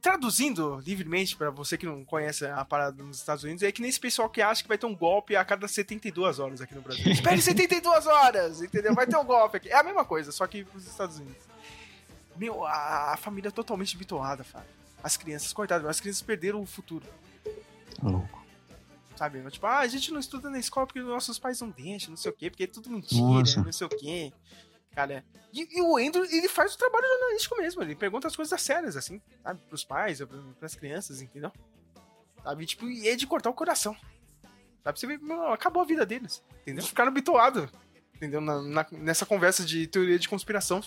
traduzindo 0.00 0.78
livremente 0.84 1.36
pra 1.36 1.50
você 1.50 1.78
que 1.78 1.86
não 1.86 2.04
conhece 2.04 2.46
a 2.46 2.64
parada 2.64 3.02
nos 3.02 3.18
Estados 3.18 3.44
Unidos, 3.44 3.62
é 3.62 3.72
que 3.72 3.80
nem 3.80 3.88
esse 3.88 4.00
pessoal 4.00 4.28
que 4.28 4.42
acha 4.42 4.62
que 4.62 4.68
vai 4.68 4.78
ter 4.78 4.86
um 4.86 4.94
golpe 4.94 5.36
a 5.36 5.44
cada 5.44 5.66
72 5.66 6.38
horas 6.38 6.60
aqui 6.60 6.74
no 6.74 6.82
Brasil. 6.82 7.06
Espere 7.12 7.40
72 7.40 8.06
horas, 8.06 8.62
entendeu? 8.62 8.94
Vai 8.94 9.06
ter 9.06 9.16
um 9.16 9.24
golpe 9.24 9.56
aqui. 9.56 9.68
É 9.68 9.76
a 9.76 9.82
mesma 9.82 10.04
coisa, 10.04 10.32
só 10.32 10.46
que 10.46 10.64
pros 10.64 10.86
Estados 10.86 11.18
Unidos. 11.18 11.42
Meu, 12.36 12.64
a, 12.64 13.14
a 13.14 13.16
família 13.16 13.48
é 13.48 13.52
totalmente 13.52 13.96
bitoada, 13.96 14.44
Fábio. 14.44 14.68
As 15.02 15.16
crianças, 15.16 15.52
coitadas, 15.52 15.86
as 15.88 16.00
crianças 16.00 16.22
perderam 16.22 16.60
o 16.60 16.66
futuro. 16.66 17.06
Louco. 18.02 18.37
Sabe? 19.18 19.42
Tipo, 19.50 19.66
ah, 19.66 19.80
a 19.80 19.86
gente 19.88 20.12
não 20.12 20.20
estuda 20.20 20.48
na 20.48 20.60
escola 20.60 20.86
porque 20.86 21.00
nossos 21.00 21.40
pais 21.40 21.60
não 21.60 21.70
deixam, 21.70 22.10
não 22.10 22.16
sei 22.16 22.30
o 22.30 22.34
quê, 22.34 22.48
porque 22.48 22.62
é 22.62 22.66
tudo 22.68 22.88
mentira, 22.88 23.20
Nossa. 23.20 23.60
não 23.60 23.72
sei 23.72 23.84
o 23.84 23.90
quê. 23.90 24.32
Cara, 24.94 25.24
e, 25.52 25.76
e 25.76 25.82
o 25.82 25.96
Andrew, 25.96 26.24
ele 26.24 26.48
faz 26.48 26.74
o 26.74 26.78
trabalho 26.78 27.04
jornalístico 27.04 27.56
mesmo, 27.56 27.82
ele 27.82 27.96
pergunta 27.96 28.28
as 28.28 28.36
coisas 28.36 28.62
sérias, 28.62 28.96
assim, 28.96 29.20
sabe? 29.42 29.60
Pros 29.68 29.82
pais, 29.82 30.20
pras 30.60 30.76
crianças, 30.76 31.20
entendeu? 31.20 31.50
Sabe? 32.44 32.64
Tipo, 32.64 32.88
e 32.88 33.08
é 33.08 33.16
de 33.16 33.26
cortar 33.26 33.50
o 33.50 33.54
coração. 33.54 33.96
Sabe? 34.84 35.00
Você 35.00 35.06
vê, 35.08 35.18
meu, 35.18 35.48
acabou 35.52 35.82
a 35.82 35.84
vida 35.84 36.06
deles, 36.06 36.40
entendeu? 36.62 36.84
Ficaram 36.84 37.12
bitoados, 37.12 37.68
entendeu? 38.14 38.40
Na- 38.40 38.62
na- 38.62 38.86
nessa 38.92 39.26
conversa 39.26 39.64
de 39.64 39.88
teoria 39.88 40.16
de 40.18 40.28
conspiração, 40.28 40.80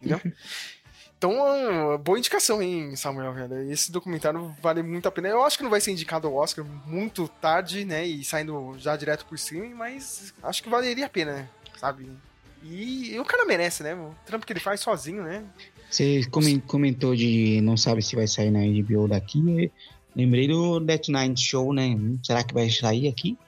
entendeu? 0.00 0.20
Então, 1.16 1.42
ah, 1.42 1.96
boa 1.96 2.18
indicação, 2.18 2.60
hein, 2.60 2.94
Samuel, 2.96 3.32
velho. 3.32 3.70
Esse 3.72 3.90
documentário 3.90 4.54
vale 4.62 4.82
muito 4.82 5.06
a 5.08 5.10
pena. 5.10 5.28
Eu 5.28 5.42
acho 5.44 5.56
que 5.56 5.62
não 5.62 5.70
vai 5.70 5.80
ser 5.80 5.92
indicado 5.92 6.26
ao 6.26 6.34
Oscar 6.34 6.64
muito 6.86 7.26
tarde, 7.40 7.84
né? 7.84 8.06
E 8.06 8.22
saindo 8.24 8.74
já 8.78 8.94
direto 8.96 9.24
por 9.24 9.34
streaming, 9.36 9.74
mas 9.74 10.34
acho 10.42 10.62
que 10.62 10.68
valeria 10.68 11.06
a 11.06 11.08
pena? 11.08 11.48
Sabe? 11.78 12.08
E, 12.62 13.18
o 13.18 13.24
cara 13.24 13.44
merece, 13.46 13.82
né? 13.82 13.94
O 13.94 14.14
trampo 14.26 14.44
que 14.46 14.52
ele 14.52 14.60
faz 14.60 14.80
sozinho, 14.80 15.22
né? 15.22 15.44
Você 15.90 16.24
comen- 16.30 16.60
comentou 16.60 17.14
de 17.14 17.60
não 17.62 17.76
sabe 17.76 18.02
se 18.02 18.16
vai 18.16 18.26
sair 18.26 18.50
na 18.50 18.60
HBO 18.60 19.06
daqui. 19.08 19.70
Lembrei 20.16 20.48
do 20.48 20.80
Death 20.80 21.08
Nine 21.08 21.36
Show, 21.36 21.72
né? 21.72 21.96
Será 22.22 22.42
que 22.42 22.52
vai 22.54 22.68
sair 22.70 23.08
aqui? 23.08 23.38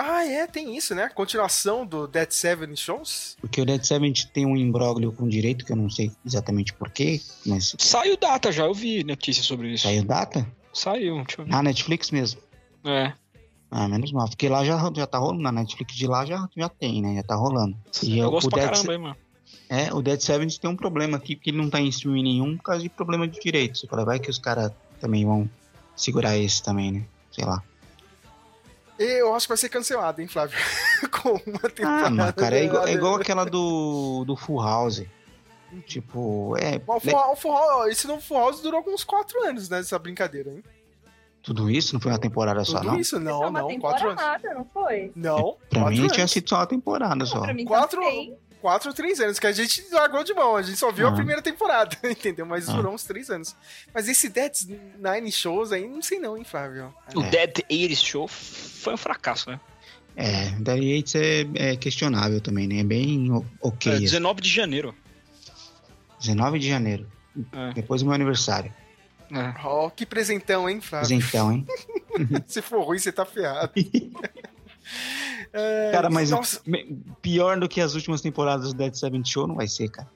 Ah, 0.00 0.24
é, 0.24 0.46
tem 0.46 0.76
isso, 0.76 0.94
né? 0.94 1.08
Continuação 1.08 1.84
do 1.84 2.06
Dead 2.06 2.30
Seven 2.30 2.74
Shows. 2.76 3.36
Porque 3.40 3.60
o 3.60 3.66
Dead 3.66 3.82
Seven 3.82 4.12
tem 4.32 4.46
um 4.46 4.56
imbróglio 4.56 5.12
com 5.12 5.28
direito, 5.28 5.64
que 5.64 5.72
eu 5.72 5.76
não 5.76 5.90
sei 5.90 6.12
exatamente 6.24 6.72
porquê, 6.72 7.20
mas 7.44 7.74
Saiu 7.78 8.16
data 8.16 8.52
já, 8.52 8.64
eu 8.64 8.74
vi 8.74 9.02
notícia 9.02 9.42
sobre 9.42 9.72
isso. 9.72 9.82
saiu 9.84 10.04
data? 10.04 10.46
Saiu, 10.72 11.16
deixa 11.24 11.40
eu 11.40 11.44
ver. 11.46 11.50
Na 11.50 11.62
Netflix 11.62 12.10
mesmo. 12.12 12.40
É. 12.84 13.12
Ah, 13.70 13.88
menos 13.88 14.12
mal. 14.12 14.28
Porque 14.28 14.48
lá 14.48 14.64
já, 14.64 14.78
já 14.94 15.06
tá 15.06 15.18
rolando. 15.18 15.42
Na 15.42 15.50
Netflix 15.52 15.94
de 15.94 16.06
lá 16.06 16.24
já, 16.24 16.48
já 16.56 16.68
tem, 16.68 17.02
né? 17.02 17.16
Já 17.16 17.22
tá 17.22 17.34
rolando. 17.34 17.76
E 18.02 18.18
Eu 18.18 18.28
o- 18.28 18.30
gosto 18.30 18.46
o 18.46 18.50
pra 18.50 18.60
Dead 18.62 18.70
caramba, 18.70 18.92
hein, 18.94 18.98
mano. 19.00 19.16
É, 19.68 19.92
o 19.92 20.00
Dead 20.00 20.20
Seven 20.20 20.48
tem 20.48 20.70
um 20.70 20.76
problema 20.76 21.16
aqui, 21.16 21.34
porque 21.36 21.50
ele 21.50 21.58
não 21.58 21.68
tá 21.68 21.80
em 21.80 21.88
streaming 21.88 22.22
nenhum 22.22 22.56
por 22.56 22.62
causa 22.62 22.82
de 22.82 22.88
problema 22.88 23.26
de 23.28 23.38
direito. 23.40 23.76
Você 23.78 23.86
fala, 23.86 24.04
vai 24.04 24.18
que 24.18 24.30
os 24.30 24.38
caras 24.38 24.70
também 25.00 25.24
vão 25.26 25.50
segurar 25.96 26.38
esse 26.38 26.62
também, 26.62 26.92
né? 26.92 27.04
Sei 27.32 27.44
lá. 27.44 27.62
Eu 28.98 29.34
acho 29.34 29.46
que 29.46 29.50
vai 29.50 29.56
ser 29.56 29.68
cancelado, 29.68 30.20
hein, 30.20 30.26
Flávio? 30.28 30.58
Com 31.22 31.30
uma 31.46 31.60
temporada. 31.70 32.06
Ah, 32.06 32.10
mas, 32.10 32.30
cara, 32.32 32.58
é 32.58 32.64
igual, 32.64 32.86
é 32.86 32.92
igual 32.92 33.14
aquela 33.20 33.44
do, 33.44 34.24
do 34.26 34.34
Full 34.36 34.60
House. 34.60 35.04
Tipo, 35.86 36.56
é. 36.58 36.78
Bom, 36.78 36.96
o 36.96 37.00
Full, 37.00 37.14
o 37.32 37.36
Full 37.36 37.52
House- 37.52 37.90
esse 37.90 38.06
novo 38.06 38.20
Full 38.22 38.38
House 38.38 38.60
durou 38.60 38.78
alguns 38.78 39.04
4 39.04 39.44
anos, 39.44 39.68
né? 39.68 39.80
Essa 39.80 39.98
brincadeira, 39.98 40.50
hein? 40.50 40.62
Tudo 41.42 41.70
isso 41.70 41.94
não 41.94 42.00
foi 42.00 42.10
uma 42.10 42.18
temporada 42.18 42.64
só, 42.64 42.78
Tudo 42.80 42.92
não? 42.92 42.98
isso? 43.00 43.20
Não, 43.20 43.40
uma 43.48 43.60
não. 43.60 43.78
4 43.78 44.08
anos. 44.10 44.20
temporada, 44.22 44.54
não 44.54 44.64
foi? 44.72 45.12
Não. 45.14 45.56
Pra 45.70 45.80
quatro 45.80 45.90
mim 45.94 46.00
anos. 46.00 46.12
tinha 46.12 46.26
sido 46.26 46.48
só 46.48 46.56
uma 46.56 46.66
temporada 46.66 47.24
só. 47.26 47.40
Pra 47.40 47.54
mim 47.54 47.64
Quatro, 47.64 48.00
também. 48.00 48.36
Quatro 48.60 48.88
ou 48.90 48.94
três 48.94 49.20
anos, 49.20 49.38
que 49.38 49.46
a 49.46 49.52
gente 49.52 49.84
largou 49.90 50.22
de 50.24 50.32
mão, 50.34 50.56
a 50.56 50.62
gente 50.62 50.78
só 50.78 50.90
viu 50.92 51.06
a 51.08 51.12
primeira 51.12 51.40
temporada, 51.42 51.96
entendeu? 52.04 52.44
Mas 52.46 52.68
Ah. 52.68 52.72
durou 52.72 52.92
uns 52.94 53.04
três 53.04 53.30
anos. 53.30 53.54
Mas 53.94 54.08
esse 54.08 54.28
Dead 54.28 54.52
Nine 54.98 55.30
Shows 55.32 55.72
aí, 55.72 55.86
não 55.88 56.02
sei 56.02 56.18
não, 56.18 56.36
hein, 56.36 56.44
Flávio? 56.44 56.94
O 57.14 57.22
É. 57.22 57.30
Dead 57.30 57.58
80 57.70 57.94
Show 57.96 58.28
foi 58.28 58.94
um 58.94 58.98
fracasso, 58.98 59.50
né? 59.50 59.60
É, 60.16 60.50
daí 60.58 60.96
Yates 60.96 61.14
é, 61.14 61.46
é 61.54 61.76
questionável 61.76 62.40
também, 62.40 62.66
né? 62.66 62.80
É 62.80 62.84
bem 62.84 63.30
ok. 63.60 63.92
É, 63.92 63.94
assim. 63.96 64.04
19 64.04 64.40
de 64.40 64.50
janeiro. 64.50 64.94
19 66.20 66.58
de 66.58 66.68
janeiro. 66.68 67.06
É. 67.52 67.72
Depois 67.74 68.00
do 68.02 68.06
meu 68.06 68.14
aniversário. 68.14 68.74
É. 69.30 69.54
Ó, 69.64 69.88
que 69.90 70.04
presentão, 70.04 70.68
hein, 70.68 70.80
Flávio? 70.80 71.06
Presentão, 71.06 71.52
hein? 71.52 71.66
Se 72.48 72.60
for 72.60 72.82
ruim, 72.82 72.98
você 72.98 73.12
tá 73.12 73.24
ferrado. 73.24 73.70
É, 75.52 75.90
Cara, 75.92 76.10
mas 76.10 76.30
nossa, 76.30 76.60
me- 76.66 77.00
pior 77.22 77.58
do 77.58 77.68
que 77.68 77.80
as 77.80 77.94
últimas 77.94 78.20
temporadas 78.20 78.72
do 78.72 78.74
Dead 78.78 78.94
Seven 78.94 79.24
Show 79.24 79.46
não 79.46 79.54
vai 79.54 79.66
ser, 79.68 79.88
cara. 79.88 80.08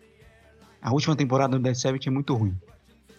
A 0.81 0.93
última 0.93 1.15
temporada 1.17 1.57
do 1.57 1.63
Dead 1.63 1.75
Seven 1.75 2.01
é 2.05 2.11
muito 2.11 2.35
ruim. 2.35 2.57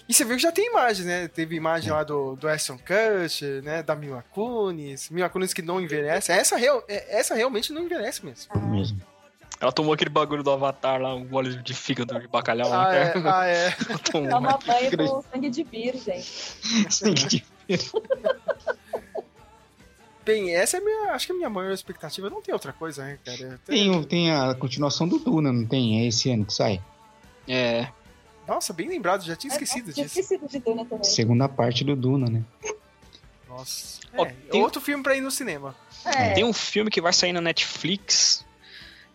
E 0.08 0.14
você 0.14 0.26
viu 0.26 0.36
que 0.36 0.42
já 0.42 0.52
tem 0.52 0.68
imagem, 0.68 1.06
né? 1.06 1.28
Teve 1.30 1.56
imagem 1.56 1.92
lá 1.92 2.04
do, 2.04 2.36
do 2.36 2.48
Ashton 2.48 2.78
Kutcher, 2.78 3.64
né? 3.64 3.82
Da 3.82 3.96
Mila 3.96 4.24
Kunis. 4.32 5.10
Mila 5.10 5.30
Kunis 5.30 5.54
que 5.54 5.62
não 5.62 5.80
envelhece. 5.80 6.32
Essa, 6.32 6.58
real, 6.58 6.84
é- 6.90 7.20
essa 7.20 7.34
realmente 7.34 7.72
não 7.72 7.84
envelhece 7.84 8.24
mesmo. 8.26 8.52
mesmo. 8.70 9.02
Ela 9.62 9.72
tomou 9.72 9.94
aquele 9.94 10.10
bagulho 10.10 10.44
do 10.44 10.52
Avatar 10.52 11.02
lá, 11.02 11.16
um 11.16 11.34
óleo 11.34 11.64
de 11.64 11.74
fígado 11.74 12.20
de 12.20 12.28
bacalhau. 12.28 12.72
Ah, 12.74 12.92
né? 12.92 13.00
é. 13.00 13.14
Ah, 13.26 13.46
é. 13.48 13.72
Tomou. 14.12 14.30
Toma 14.30 14.60
banho 14.68 14.98
com 14.98 15.22
sangue 15.32 15.50
de 15.50 15.64
virgem. 15.64 16.22
Bem, 20.26 20.56
essa 20.56 20.78
é 20.78 20.80
a 20.80 20.84
minha. 20.84 21.12
Acho 21.12 21.26
que 21.28 21.32
a 21.34 21.36
minha 21.36 21.50
maior 21.50 21.72
expectativa. 21.72 22.30
Não 22.30 22.42
tem 22.42 22.54
outra 22.54 22.72
coisa, 22.74 23.04
né, 23.04 23.20
cara? 23.26 23.60
Tem, 23.66 23.90
o- 23.92 24.06
tem 24.06 24.32
a 24.32 24.54
continuação 24.56 25.08
do 25.08 25.20
Duna, 25.20 25.52
não 25.52 25.66
tem? 25.66 26.02
É 26.02 26.08
esse 26.08 26.30
ano 26.32 26.46
que 26.46 26.54
sai. 26.54 26.82
É. 27.48 27.88
Nossa, 28.48 28.74
bem 28.74 28.88
lembrado, 28.90 29.24
já 29.24 29.36
tinha 29.36 29.52
esquecido 29.52 29.92
Tinha 29.94 30.06
disso. 30.06 30.20
esquecido 30.20 30.48
de 30.50 30.60
Duna 30.60 30.86
também. 30.86 31.04
Segunda 31.04 31.48
parte 31.50 31.84
do 31.84 31.96
Duna, 31.96 32.30
né? 32.30 32.44
Nossa. 33.48 34.00
É, 34.14 34.26
tem- 34.26 34.62
outro 34.62 34.82
filme 34.82 35.04
pra 35.04 35.16
ir 35.16 35.22
no 35.22 35.32
cinema. 35.32 35.76
É. 36.06 36.34
Tem 36.34 36.44
um 36.44 36.54
filme 36.54 36.90
que 36.92 37.00
vai 37.02 37.14
sair 37.14 37.32
na 37.34 37.42
Netflix 37.42 38.46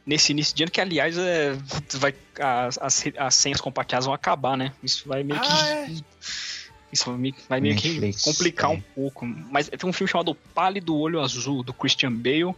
nesse 0.07 0.33
início 0.33 0.55
de 0.57 0.63
ano, 0.63 0.73
que 0.73 0.81
aliás 0.81 1.17
é, 1.19 1.55
vai, 1.95 2.15
as, 2.41 2.79
as, 2.79 3.05
as 3.19 3.35
senhas 3.35 3.61
compartilhadas 3.61 4.07
vão 4.07 4.15
acabar, 4.15 4.57
né? 4.57 4.73
Isso 4.83 5.07
vai 5.09 5.23
meio 5.23 5.41
que. 5.41 5.47
Ah, 5.47 5.69
é. 5.71 5.89
Isso 6.93 7.05
vai 7.07 7.19
meio, 7.19 7.35
vai 7.49 7.61
meio 7.61 7.75
Netflix, 7.75 8.23
que 8.23 8.31
complicar 8.31 8.71
é. 8.71 8.75
um 8.75 8.81
pouco. 8.81 9.27
Mas 9.27 9.69
tem 9.69 9.89
um 9.89 9.93
filme 9.93 10.11
chamado 10.11 10.35
Pálido 10.35 10.97
Olho 10.97 11.21
Azul, 11.21 11.63
do 11.63 11.73
Christian 11.73 12.13
Bale. 12.13 12.55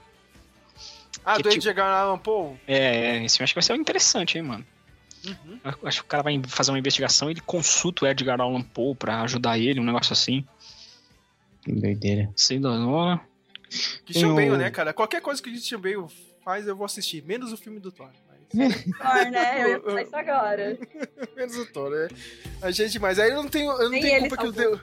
Ah, 1.25 1.37
do 1.37 1.49
tipo- 1.49 1.69
Edgar 1.69 1.93
Allan 1.93 2.19
Poe. 2.19 2.57
É, 2.67 3.25
esse 3.25 3.37
filme 3.37 3.45
acho 3.45 3.53
que 3.53 3.57
vai 3.57 3.63
ser 3.63 3.75
interessante, 3.75 4.39
hein, 4.39 4.45
mano. 4.45 4.67
Uhum. 5.27 5.61
Eu 5.65 5.89
Acho 5.89 6.01
que 6.01 6.07
o 6.07 6.09
cara 6.09 6.23
vai 6.23 6.41
fazer 6.47 6.71
uma 6.71 6.79
investigação 6.79 7.29
e 7.29 7.35
ele 7.35 7.41
consulta 7.43 8.05
o 8.05 8.09
Edgar 8.09 8.41
Allan 8.41 8.63
Poe 8.63 8.95
pra 8.95 9.21
ajudar 9.23 9.59
ele, 9.59 9.81
um 9.81 9.85
negócio 9.85 10.13
assim. 10.13 10.45
Que 11.63 11.73
doideira. 11.73 12.31
Sei 12.35 12.59
da 12.59 12.71
hora. 12.71 13.21
Christian 14.05 14.35
Tem 14.35 14.49
Bale, 14.49 14.63
né, 14.63 14.71
cara? 14.71 14.93
Qualquer 14.93 15.21
coisa 15.21 15.43
que 15.43 15.49
o 15.49 15.53
Christian 15.53 15.81
Bale 15.81 16.07
faz, 16.43 16.67
eu 16.67 16.75
vou 16.75 16.87
assistir. 16.87 17.23
Menos 17.23 17.53
o 17.53 17.57
filme 17.57 17.79
do 17.79 17.93
Thor. 17.93 18.11
Thor, 18.51 19.31
né? 19.31 19.63
Eu 19.63 19.69
ia 19.69 19.81
falar 19.81 20.03
isso 20.03 20.17
agora. 20.17 20.79
Menos 21.37 21.57
o 21.57 21.67
Thor, 21.67 21.91
né? 21.91 22.09
A 22.61 22.71
gente, 22.71 22.99
mas 22.99 23.19
aí 23.19 23.31
eu 23.31 23.43
não 23.43 23.49
tenho, 23.49 23.71
eu 23.73 23.85
não 23.85 23.91
Nem 23.91 24.03
tenho 24.03 24.21
culpa 24.21 24.37
que 24.37 24.47
eu 24.47 24.53
salvou. 24.53 24.77
deu. 24.77 24.81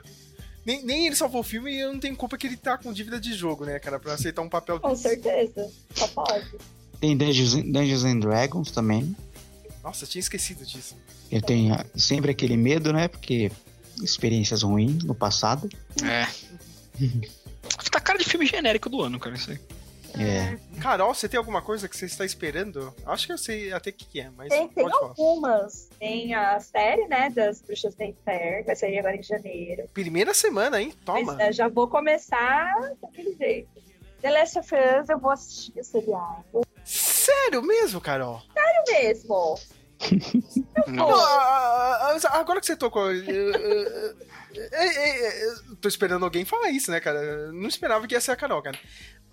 Nem, 0.64 0.84
nem 0.84 1.06
ele 1.06 1.16
salvou 1.16 1.40
o 1.40 1.44
filme 1.44 1.72
e 1.72 1.80
eu 1.80 1.92
não 1.92 2.00
tenho 2.00 2.16
culpa 2.16 2.36
que 2.36 2.46
ele 2.46 2.56
tá 2.56 2.76
com 2.76 2.92
dívida 2.92 3.18
de 3.20 3.32
jogo, 3.32 3.64
né, 3.64 3.78
cara? 3.78 3.98
Pra 3.98 4.14
aceitar 4.14 4.42
um 4.42 4.48
papel 4.48 4.78
Com 4.80 4.90
desse. 4.90 5.02
certeza. 5.02 5.70
Só 5.94 6.08
pode. 6.08 6.46
Tem 7.00 7.16
Dungeons, 7.16 7.54
Dungeons 7.54 8.04
and 8.04 8.18
Dragons 8.20 8.70
também. 8.70 9.16
Nossa, 9.82 10.04
eu 10.04 10.08
tinha 10.08 10.20
esquecido 10.20 10.66
disso. 10.66 10.96
Eu 11.30 11.40
tenho 11.40 11.74
ah, 11.74 11.84
sempre 11.94 12.30
aquele 12.32 12.56
medo, 12.56 12.92
né? 12.92 13.08
Porque 13.08 13.50
experiências 14.02 14.62
ruins 14.62 15.04
no 15.04 15.14
passado. 15.14 15.68
É. 16.02 16.26
Tá 17.90 18.00
cara 18.00 18.18
de 18.18 18.24
filme 18.24 18.46
genérico 18.46 18.88
do 18.88 19.02
ano, 19.02 19.18
cara, 19.18 19.36
isso 19.36 19.50
aí. 19.50 19.58
É. 20.20 20.58
Carol, 20.80 21.14
você 21.14 21.28
tem 21.28 21.38
alguma 21.38 21.60
coisa 21.62 21.88
que 21.88 21.96
você 21.96 22.06
está 22.06 22.24
esperando? 22.24 22.94
Acho 23.06 23.26
que 23.26 23.32
eu 23.32 23.38
sei 23.38 23.72
até 23.72 23.90
o 23.90 23.92
que, 23.92 24.04
que 24.04 24.20
é, 24.20 24.30
mas 24.36 24.48
Tem, 24.48 24.68
tem 24.68 24.88
falar. 24.88 25.08
algumas. 25.08 25.88
Tem 25.98 26.34
a 26.34 26.58
série, 26.60 27.06
né, 27.08 27.30
das 27.30 27.60
Bruxas 27.62 27.94
da 27.94 28.04
Inferno, 28.04 28.64
vai 28.66 28.76
sair 28.76 28.98
agora 28.98 29.16
em 29.16 29.22
janeiro. 29.22 29.88
Primeira 29.92 30.32
semana, 30.34 30.80
hein? 30.80 30.92
Toma. 31.04 31.34
Mas 31.34 31.40
é, 31.40 31.52
já 31.52 31.68
vou 31.68 31.88
começar 31.88 32.72
daquele 33.02 33.34
jeito. 33.36 33.68
The 34.22 34.30
Last 34.30 34.58
of 34.58 34.74
Us, 34.74 35.08
eu 35.08 35.18
vou 35.18 35.30
assistir 35.30 35.78
o 35.78 35.84
seriado. 35.84 36.62
Sério 36.84 37.62
mesmo, 37.62 38.00
Carol? 38.00 38.42
Sério 38.52 38.84
mesmo. 39.04 39.58
Não, 40.86 41.08
a- 41.08 41.16
a- 41.18 42.16
a- 42.22 42.38
agora 42.38 42.60
que 42.60 42.66
você 42.66 42.76
tocou. 42.76 43.10
eu- 43.12 43.24
eu- 43.24 43.52
eu- 43.54 44.16
eu- 44.62 45.56
eu 45.68 45.76
tô 45.76 45.88
esperando 45.88 46.24
alguém 46.24 46.44
falar 46.44 46.70
isso, 46.70 46.90
né, 46.90 47.00
cara? 47.00 47.18
Eu 47.20 47.52
não 47.52 47.68
esperava 47.68 48.06
que 48.06 48.14
ia 48.14 48.20
ser 48.20 48.30
a 48.32 48.36
Carol, 48.36 48.62
cara. 48.62 48.78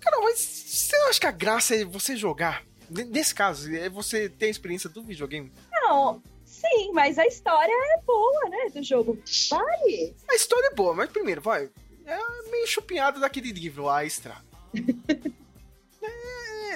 Carol, 0.00 0.22
mas 0.24 0.38
você 0.38 0.96
não 0.98 1.08
acha 1.08 1.20
que 1.20 1.26
a 1.26 1.32
graça 1.32 1.74
é 1.74 1.84
você 1.84 2.16
jogar? 2.16 2.64
Nesse 2.88 3.34
caso, 3.34 3.74
é 3.74 3.88
você 3.88 4.28
ter 4.28 4.46
a 4.46 4.50
experiência 4.50 4.88
do 4.88 5.02
videogame? 5.02 5.52
Não, 5.72 6.22
sim, 6.44 6.92
mas 6.92 7.18
a 7.18 7.26
história 7.26 7.72
é 7.72 8.00
boa, 8.02 8.48
né, 8.48 8.70
do 8.72 8.82
jogo. 8.82 9.18
Vale. 9.50 10.14
A 10.28 10.34
história 10.34 10.68
é 10.68 10.74
boa, 10.74 10.94
mas 10.94 11.10
primeiro, 11.10 11.40
vai. 11.40 11.68
É 12.04 12.18
meio 12.50 12.66
chupinhada 12.66 13.18
daquele 13.18 13.50
livro 13.50 13.84
lá, 13.84 14.04
Extra. 14.04 14.36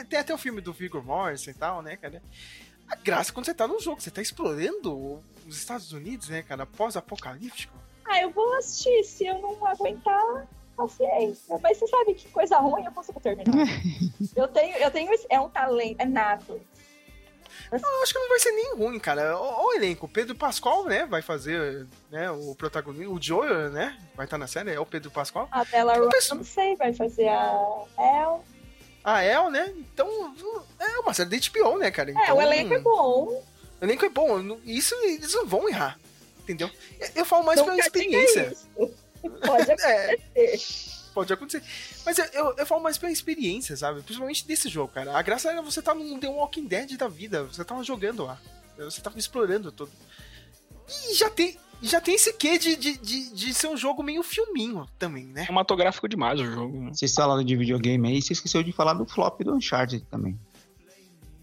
É, 0.01 0.05
tem 0.05 0.19
até 0.19 0.33
o 0.33 0.39
filme 0.39 0.63
do 0.63 0.73
Viggo 0.73 1.03
Mortensen 1.03 1.53
e 1.53 1.57
tal, 1.57 1.83
né, 1.83 1.97
cara? 1.97 2.23
A 2.89 2.97
graça 2.97 3.31
é 3.31 3.35
quando 3.35 3.47
você 3.47 3.55
tá 3.55 3.69
no 3.69 3.79
jogo, 3.79 4.01
você 4.01 4.11
tá 4.11 4.23
explorando 4.23 5.23
os 5.47 5.57
Estados 5.59 5.93
Unidos, 5.93 6.29
né, 6.29 6.43
cara? 6.43 6.65
Pós-apocalíptico. 6.65 7.77
Ah, 8.05 8.21
eu 8.21 8.31
vou 8.31 8.55
assistir. 8.55 9.05
Se 9.05 9.27
eu 9.27 9.39
não 9.41 9.65
aguentar, 9.67 10.49
paciência. 10.83 11.59
Mas 11.63 11.79
você 11.79 11.87
sabe 11.87 12.15
que 12.15 12.29
coisa 12.29 12.59
ruim 12.59 12.85
eu 12.85 12.93
consigo 12.93 13.21
terminar. 13.21 13.53
eu 14.37 14.49
tenho, 14.49 14.77
eu 14.77 14.91
tenho. 14.91 15.13
esse- 15.13 15.27
É 15.31 15.41
um 15.41 15.49
talento, 15.49 16.01
é 16.01 16.05
nato. 16.05 16.61
Eu 17.73 17.79
acho 18.03 18.13
que 18.13 18.19
não 18.19 18.29
vai 18.29 18.41
ser 18.41 18.51
nem 18.53 18.75
ruim, 18.75 18.99
cara. 18.99 19.39
Olha 19.39 19.67
o 19.67 19.73
elenco. 19.75 20.07
O 20.07 20.09
Pedro 20.09 20.35
Pascal, 20.35 20.85
né, 20.87 21.07
vai 21.07 21.23
fazer 21.23 21.87
né, 22.11 22.29
o 22.31 22.55
protagonista. 22.57 23.09
O 23.11 23.23
Joel, 23.23 23.71
né, 23.71 23.97
vai 24.17 24.27
estar 24.27 24.39
na 24.39 24.47
série, 24.49 24.73
é 24.73 24.81
o 24.81 24.87
Pedro 24.87 25.11
Pascal. 25.11 25.47
A 25.53 25.65
Bella 25.65 25.95
Ross, 25.97 26.31
não 26.31 26.43
sei, 26.43 26.75
vai 26.77 26.93
fazer 26.93 27.29
a 27.29 27.85
El. 27.97 28.45
A 29.05 29.23
El, 29.25 29.51
né? 29.51 29.73
Então, 29.77 30.09
é 30.81 30.99
uma 30.99 31.15
série 31.15 31.31
da 31.31 31.37
HBO, 31.37 31.79
né, 31.79 31.91
cara? 31.93 32.11
É, 32.11 32.15
Então, 32.15 32.37
o 32.39 32.43
elenco 32.43 32.75
é 32.75 32.79
bom. 32.81 33.25
O 33.81 33.85
elenco 33.85 34.05
é 34.05 34.09
bom. 34.09 34.59
Isso 34.65 34.95
eles 35.05 35.33
não 35.35 35.47
vão 35.47 35.69
errar. 35.69 35.99
Entendeu? 36.41 36.69
Eu 37.15 37.25
falo 37.25 37.45
mais 37.45 37.61
Nunca 37.61 37.71
pela 37.73 37.85
experiência. 37.87 38.53
isso. 38.53 38.95
Pode 39.47 39.71
É. 39.71 39.75
acontecer. 40.15 41.11
Pode 41.13 41.33
acontecer. 41.33 41.63
Mas 42.07 42.19
eu, 42.19 42.25
eu, 42.27 42.55
eu 42.59 42.67
falo 42.67 42.83
mais 42.83 42.97
pela 42.97 43.11
experiência, 43.13 43.77
sabe? 43.77 44.01
Principalmente 44.03 44.47
desse 44.47 44.69
jogo, 44.69 44.93
cara. 44.93 45.17
A 45.19 45.23
graça 45.23 45.51
era 45.51 45.61
você 45.61 45.83
tá 45.83 45.95
num 45.95 46.19
The 46.19 46.29
Walking 46.29 46.67
Dead 46.67 46.97
da 46.97 47.09
vida. 47.09 47.45
Você 47.45 47.65
tava 47.65 47.83
jogando 47.83 48.25
lá. 48.25 48.41
Você 48.79 49.01
tava 49.01 49.19
explorando 49.19 49.71
tudo. 49.73 49.91
E 51.11 51.15
já 51.15 51.29
tem, 51.29 51.59
já 51.83 52.01
tem 52.01 52.15
esse 52.15 52.33
quê 52.33 52.59
de, 52.59 52.77
de, 52.77 52.97
de, 52.97 53.31
de 53.35 53.55
ser 53.55 53.67
um 53.67 53.77
jogo 53.77 54.03
meio 54.03 54.23
filminho 54.23 54.89
também, 54.99 55.27
né? 55.27 55.43
Cinematográfico 55.43 56.09
demais 56.09 56.41
o 56.41 56.45
jogo. 56.47 56.81
né? 56.85 56.91
Vocês 56.95 57.13
falaram 57.13 57.45
de 57.45 57.57
videogame 57.57 58.09
aí, 58.09 58.23
você 58.23 58.33
esqueceu 58.33 58.63
de 58.63 58.73
falar 58.73 58.95
do 58.95 59.05
flop 59.05 59.41
do 59.43 59.55
Uncharted 59.55 60.05
também. 60.11 60.39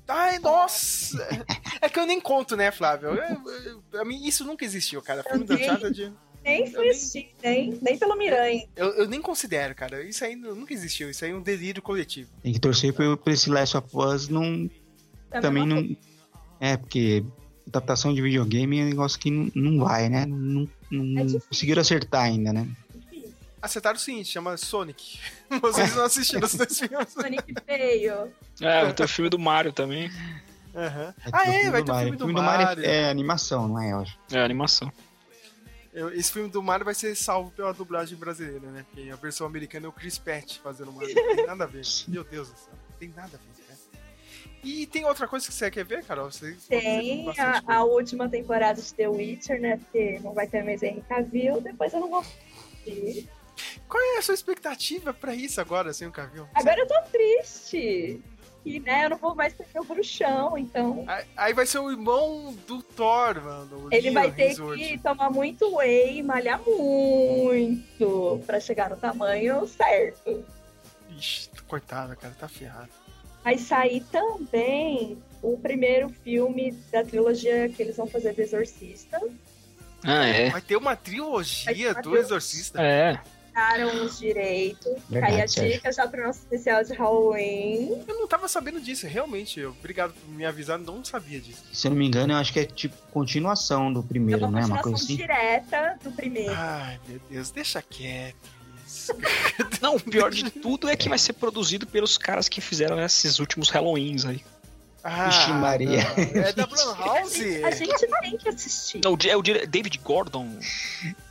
Ai, 0.08 0.40
nossa! 0.40 1.28
É 1.80 1.88
que 1.90 2.00
eu 2.00 2.08
nem 2.08 2.20
conto, 2.20 2.56
né, 2.56 2.72
Flávio? 2.72 3.10
Eu- 3.10 3.52
eu- 3.66 3.84
pra 3.92 4.04
mim, 4.04 4.26
isso 4.26 4.44
nunca 4.44 4.66
existiu, 4.66 5.00
cara. 5.02 5.22
Filme 5.24 5.44
do. 5.46 5.54
Uncharted. 5.54 6.12
Nem 6.44 6.64
assistir, 6.64 7.30
nem, 7.44 7.78
nem 7.82 7.98
pelo 7.98 8.16
Miranha. 8.18 8.66
Eu, 8.76 8.88
eu 8.94 9.08
nem 9.08 9.22
considero, 9.22 9.76
cara. 9.76 10.02
Isso 10.04 10.24
aí 10.24 10.36
nu- 10.36 10.56
nunca 10.56 10.74
existiu. 10.74 11.10
Isso 11.10 11.26
aí 11.26 11.32
é 11.32 11.36
um 11.36 11.42
delírio 11.42 11.82
coletivo. 11.82 12.30
Tem 12.42 12.54
que 12.54 12.60
torcer 12.60 12.94
pra, 12.94 13.18
pra 13.18 13.34
esse 13.34 13.50
Last 13.50 13.76
of 13.76 13.88
Us 13.94 14.30
não. 14.30 14.70
Também 15.42 15.66
não. 15.68 15.96
É, 16.60 16.78
porque 16.78 17.24
adaptação 17.68 18.14
de 18.14 18.22
videogame 18.22 18.80
é 18.80 18.84
um 18.84 18.90
negócio 18.90 19.20
que 19.20 19.30
não, 19.30 19.52
não 19.54 19.84
vai, 19.86 20.08
né? 20.08 20.26
Não, 20.26 20.68
não 20.90 21.40
conseguiram 21.42 21.82
acertar 21.82 22.24
ainda, 22.24 22.54
né? 22.54 22.68
Acertaram 23.62 23.98
o 23.98 24.00
seguinte, 24.00 24.30
chama 24.30 24.56
Sonic. 24.56 25.20
Vocês 25.62 25.94
não 25.96 26.06
assistiram 26.06 26.46
os 26.46 26.56
dois 26.56 26.80
filmes. 26.80 27.10
Sonic 27.10 27.54
feio. 27.66 28.32
É, 28.62 28.84
vai 28.86 28.94
ter 28.94 29.04
o 29.04 29.08
filme 29.08 29.30
do 29.30 29.38
Mario 29.40 29.74
também. 29.74 30.10
Aham. 30.74 31.14
Vai 31.32 31.32
Ah, 31.34 31.52
é, 31.52 31.72
vai 31.72 31.84
ter 31.84 31.92
o 31.92 31.96
filme 31.96 32.12
do 32.12 32.24
O 32.24 32.28
filme 32.28 32.34
do 32.36 32.42
Mario 32.44 32.66
Mario. 32.66 32.86
é, 32.86 33.02
é 33.02 33.10
animação, 33.10 33.68
não 33.68 33.82
é, 33.82 33.92
eu 33.92 34.00
acho. 34.00 34.18
É, 34.32 34.40
animação. 34.44 34.92
Eu- 35.94 36.12
Esse 36.14 36.32
filme 36.32 36.50
do 36.50 36.62
Mario 36.62 36.86
vai 36.86 36.94
ser 36.96 37.16
salvo 37.16 37.52
pela 37.52 37.74
dublagem 37.74 38.18
brasileira, 38.18 38.68
né? 38.72 38.86
Porque 38.92 39.10
a 39.10 39.16
versão 39.16 39.48
americana 39.48 39.86
é 39.86 39.90
o 39.90 39.94
Chris 39.94 40.18
Pratt 40.18 40.58
fazendo 40.60 40.90
o 40.92 40.94
Mario. 40.94 41.16
Não 41.16 41.36
tem 41.36 41.46
nada 41.48 41.64
a 41.64 41.68
ver. 41.68 41.82
Meu 42.08 42.24
Deus 42.24 42.50
do 42.50 42.58
céu. 42.58 42.74
Não 42.90 42.98
tem 42.98 43.10
nada 43.10 43.28
a 43.36 43.38
ver, 43.38 43.64
né? 43.70 43.76
E 44.64 44.86
tem 44.88 45.06
outra 45.06 45.28
coisa 45.28 45.48
que 45.48 45.54
você 45.54 45.70
quer 45.72 45.86
ver, 45.86 46.04
Carol? 46.04 46.32
Você 46.32 46.58
Tem 46.68 47.26
bastante 47.26 47.64
a, 47.68 47.76
a 47.78 47.84
última 47.84 48.28
temporada 48.28 48.82
de 48.82 48.94
The 48.94 49.08
Witcher, 49.08 49.62
né? 49.62 49.78
Porque 49.78 50.20
não 50.24 50.34
vai 50.34 50.48
ter 50.48 50.64
mais 50.64 50.82
Henry 50.84 51.02
Cavill, 51.08 51.62
depois 51.62 51.94
eu 51.94 52.00
não 52.00 52.10
vou 52.10 52.20
assistir. 52.20 53.30
Qual 53.88 54.04
é 54.04 54.18
a 54.18 54.22
sua 54.22 54.34
expectativa 54.34 55.14
pra 55.14 55.34
isso 55.34 55.60
agora, 55.62 55.94
sem 55.94 56.08
o 56.08 56.12
Cavill? 56.12 56.48
Agora 56.54 56.80
eu 56.82 56.88
tô 56.88 57.02
triste. 57.12 58.22
E, 58.68 58.80
né, 58.82 59.06
eu 59.06 59.12
não 59.12 59.18
vou 59.18 59.34
mais 59.34 59.54
ter 59.54 59.66
meu 59.74 59.84
bruxão, 59.86 60.58
então. 60.58 61.06
Aí, 61.08 61.26
aí 61.38 61.54
vai 61.54 61.66
ser 61.66 61.80
o 61.80 61.90
irmão 61.90 62.54
do 62.68 62.84
Thor, 62.84 63.42
mano. 63.42 63.86
o 63.86 63.94
Ele 63.94 64.12
vai 64.12 64.30
ter 64.30 64.50
Hemsworth. 64.50 64.78
que 64.78 64.98
tomar 64.98 65.30
muito 65.30 65.78
whey, 65.78 66.22
malhar 66.22 66.62
muito 66.66 68.42
pra 68.46 68.60
chegar 68.60 68.90
no 68.90 68.98
tamanho 68.98 69.66
certo. 69.68 70.44
Ixi, 71.18 71.50
coitada, 71.68 72.16
cara, 72.16 72.36
tá 72.38 72.48
ferrado. 72.50 72.90
Vai 73.44 73.58
sair 73.58 74.04
também 74.12 75.18
o 75.42 75.58
primeiro 75.58 76.10
filme 76.10 76.72
da 76.92 77.04
trilogia 77.04 77.70
que 77.70 77.82
eles 77.82 77.96
vão 77.96 78.08
fazer 78.08 78.34
do 78.34 78.42
Exorcista. 78.42 79.18
Ah, 80.04 80.26
é. 80.26 80.50
Vai 80.50 80.62
ter 80.62 80.76
uma 80.76 80.96
trilogia 80.96 81.96
ter 81.96 82.02
do 82.02 82.10
uma 82.10 82.20
Exorcista. 82.20 82.82
É. 82.82 83.22
Daram 83.58 84.06
os 84.06 84.20
direitos. 84.20 84.86
Verdade, 85.10 85.34
Aí 85.34 85.42
a 85.42 85.48
Sérgio. 85.48 85.74
dica 85.74 85.92
já 85.92 86.08
pro 86.08 86.24
nosso 86.28 86.42
especial 86.42 86.84
de 86.84 86.94
Halloween. 86.94 88.04
Eu 88.08 88.20
não 88.20 88.28
tava 88.28 88.48
sabendo 88.48 88.80
disso, 88.80 89.08
realmente. 89.08 89.60
eu- 89.60 89.72
Obrigado 89.72 90.14
por 90.14 90.30
me 90.30 90.46
avisar, 90.46 90.78
não 90.78 91.04
sabia 91.04 91.40
disso. 91.42 91.64
Se 91.74 91.88
eu 91.88 91.90
não 91.92 91.98
me 91.98 92.06
engano, 92.06 92.34
eu 92.34 92.38
acho 92.38 92.54
que 92.54 92.60
é 92.60 92.66
tipo 92.66 92.96
continuação 93.12 93.92
do 93.92 94.02
É 94.02 94.04
primeiro, 94.04 94.46
uma 94.46 94.52
né? 94.60 94.66
Uma 94.66 94.78
continuação 94.78 94.92
coisa 94.92 95.04
assim. 95.06 95.16
direta 95.16 95.98
do 96.04 96.12
primeiro. 96.12 96.54
Ai, 96.56 97.00
meu 97.08 97.20
Deus, 97.32 97.50
deixa 97.50 97.82
quieto 97.82 98.36
isso. 98.86 99.12
Não, 99.82 99.96
o 99.96 100.00
pior 100.00 100.30
de 100.30 100.50
tudo 100.52 100.88
é 100.88 100.96
que 100.96 101.10
vai 101.10 101.18
ser 101.18 101.34
produzido 101.34 101.88
pelos 101.88 102.16
caras 102.18 102.48
que 102.48 102.62
fizeram 102.62 103.00
esses 103.04 103.40
últimos 103.40 103.70
Halloweens 103.70 104.24
aí. 104.24 104.42
Ah, 105.10 105.30
Ixi, 105.30 105.52
Maria. 105.52 106.04
não. 106.04 106.42
É 106.44 106.52
da 106.52 106.68
Blumhouse? 106.68 107.64
A 107.64 107.72
gente 107.72 108.08
tem 108.08 108.38
que 108.38 108.50
assistir. 108.50 109.02
Não, 109.04 109.14
o 109.14 109.18
é 109.26 109.38
o 109.38 109.42
dire... 109.42 109.66
David 109.66 109.98
Gordon. 110.00 110.48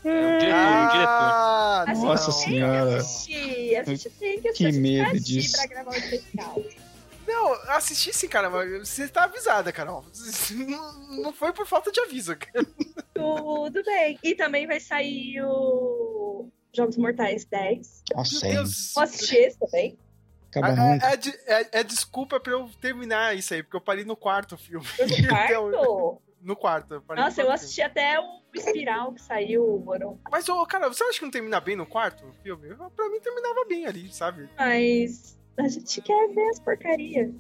É 0.02 0.08
o 0.08 0.38
diretor, 0.38 0.86
o 0.86 0.90
diretor. 0.92 1.06
Ah, 1.06 1.84
A 1.86 1.94
gente 1.94 2.04
Nossa 2.06 2.32
tem 2.32 2.54
senhora. 2.54 2.90
que 2.90 2.96
assistir. 2.96 3.76
A 3.76 3.84
gente 3.84 4.10
tem 4.10 4.40
que 4.40 4.48
assistir. 4.48 4.72
Que 4.72 4.78
medo 4.78 5.20
disso. 5.20 5.56
pra 5.58 5.66
gravar 5.66 5.90
o 5.90 5.94
especial. 5.94 6.62
Não, 7.26 7.52
assisti 7.70 8.12
sim, 8.14 8.28
cara, 8.28 8.48
mas 8.48 8.88
você 8.88 9.08
tá 9.08 9.24
avisada, 9.24 9.70
Carol. 9.72 10.04
Não, 10.52 10.92
não 11.24 11.32
foi 11.32 11.52
por 11.52 11.66
falta 11.66 11.92
de 11.92 12.00
aviso, 12.00 12.34
cara. 12.36 12.64
Tudo 13.14 13.82
bem. 13.84 14.18
E 14.22 14.34
também 14.34 14.66
vai 14.66 14.80
sair 14.80 15.42
o 15.42 16.48
Jogos 16.74 16.96
Mortais 16.96 17.44
10. 17.44 18.04
Nossa, 18.14 18.46
Meu 18.46 18.54
Deus. 18.54 18.92
Vou 18.94 19.04
assistir 19.04 19.36
esse 19.36 19.58
também. 19.58 19.98
Acaba 20.58 20.72
É, 20.72 20.76
nunca. 20.92 21.06
é, 21.12 21.16
de- 21.16 21.38
é- 21.46 21.68
é 21.80 21.84
desculpa 21.84 22.38
pra 22.40 22.52
eu 22.52 22.68
terminar 22.80 23.36
isso 23.36 23.52
aí, 23.54 23.62
porque 23.62 23.76
eu 23.76 23.80
parei 23.80 24.04
no 24.04 24.16
quarto 24.16 24.56
filme. 24.56 24.86
No 24.98 25.06
quarto? 25.28 26.22
No 26.40 26.56
quarto. 26.56 26.94
eu 26.94 27.02
parei 27.02 27.22
no 27.22 27.28
Nossa, 27.28 27.42
eu 27.42 27.50
assisti 27.50 27.82
até 27.82 28.18
o 28.20 28.40
Espiral 28.54 29.12
que 29.12 29.20
saiu, 29.20 29.78
filme. 29.84 30.18
Mas, 30.30 30.48
ô, 30.48 30.64
cara, 30.66 30.88
você 30.88 31.02
acha 31.04 31.18
que 31.18 31.24
não 31.24 31.30
termina 31.30 31.60
bem 31.60 31.76
no 31.76 31.84
quarto 31.86 32.24
filme? 32.42 32.68
Pra 32.94 33.08
mim 33.10 33.20
terminava 33.20 33.64
bem 33.68 33.86
ali, 33.86 34.12
sabe? 34.12 34.48
Mas 34.56 35.36
a 35.58 35.68
gente 35.68 36.00
quer 36.02 36.28
ver 36.34 36.48
as 36.48 36.60
porcarias. 36.60 37.30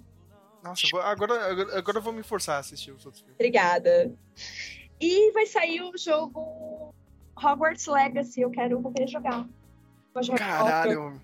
Nossa, 0.62 0.86
agora, 1.04 1.48
agora, 1.50 1.78
agora 1.78 1.98
eu 1.98 2.02
vou 2.02 2.12
me 2.12 2.22
forçar 2.24 2.56
a 2.56 2.58
assistir 2.58 2.90
os 2.90 3.04
outros 3.06 3.20
filmes. 3.22 3.36
Obrigada. 3.36 4.12
E 5.00 5.30
vai 5.32 5.46
sair 5.46 5.80
o 5.82 5.96
jogo 5.96 6.92
Hogwarts 7.40 7.86
Legacy. 7.86 8.40
Eu 8.40 8.50
quero 8.50 8.80
vou 8.80 8.92
querer 8.92 9.06
jogar. 9.08 9.46
Vou 10.12 10.22
jogar 10.22 10.38
Caralho. 10.38 11.20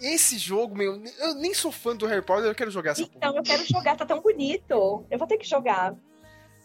Esse 0.00 0.38
jogo, 0.38 0.76
meu, 0.76 1.02
eu 1.18 1.34
nem 1.34 1.52
sou 1.54 1.72
fã 1.72 1.94
do 1.96 2.06
Harry 2.06 2.22
Potter, 2.22 2.46
eu 2.46 2.54
quero 2.54 2.70
jogar 2.70 2.92
essa 2.92 3.02
porra. 3.06 3.16
Então, 3.16 3.36
eu 3.36 3.42
quero 3.42 3.64
jogar, 3.66 3.96
tá 3.96 4.06
tão 4.06 4.20
bonito. 4.20 5.04
Eu 5.10 5.18
vou 5.18 5.26
ter 5.26 5.36
que 5.38 5.46
jogar. 5.48 5.94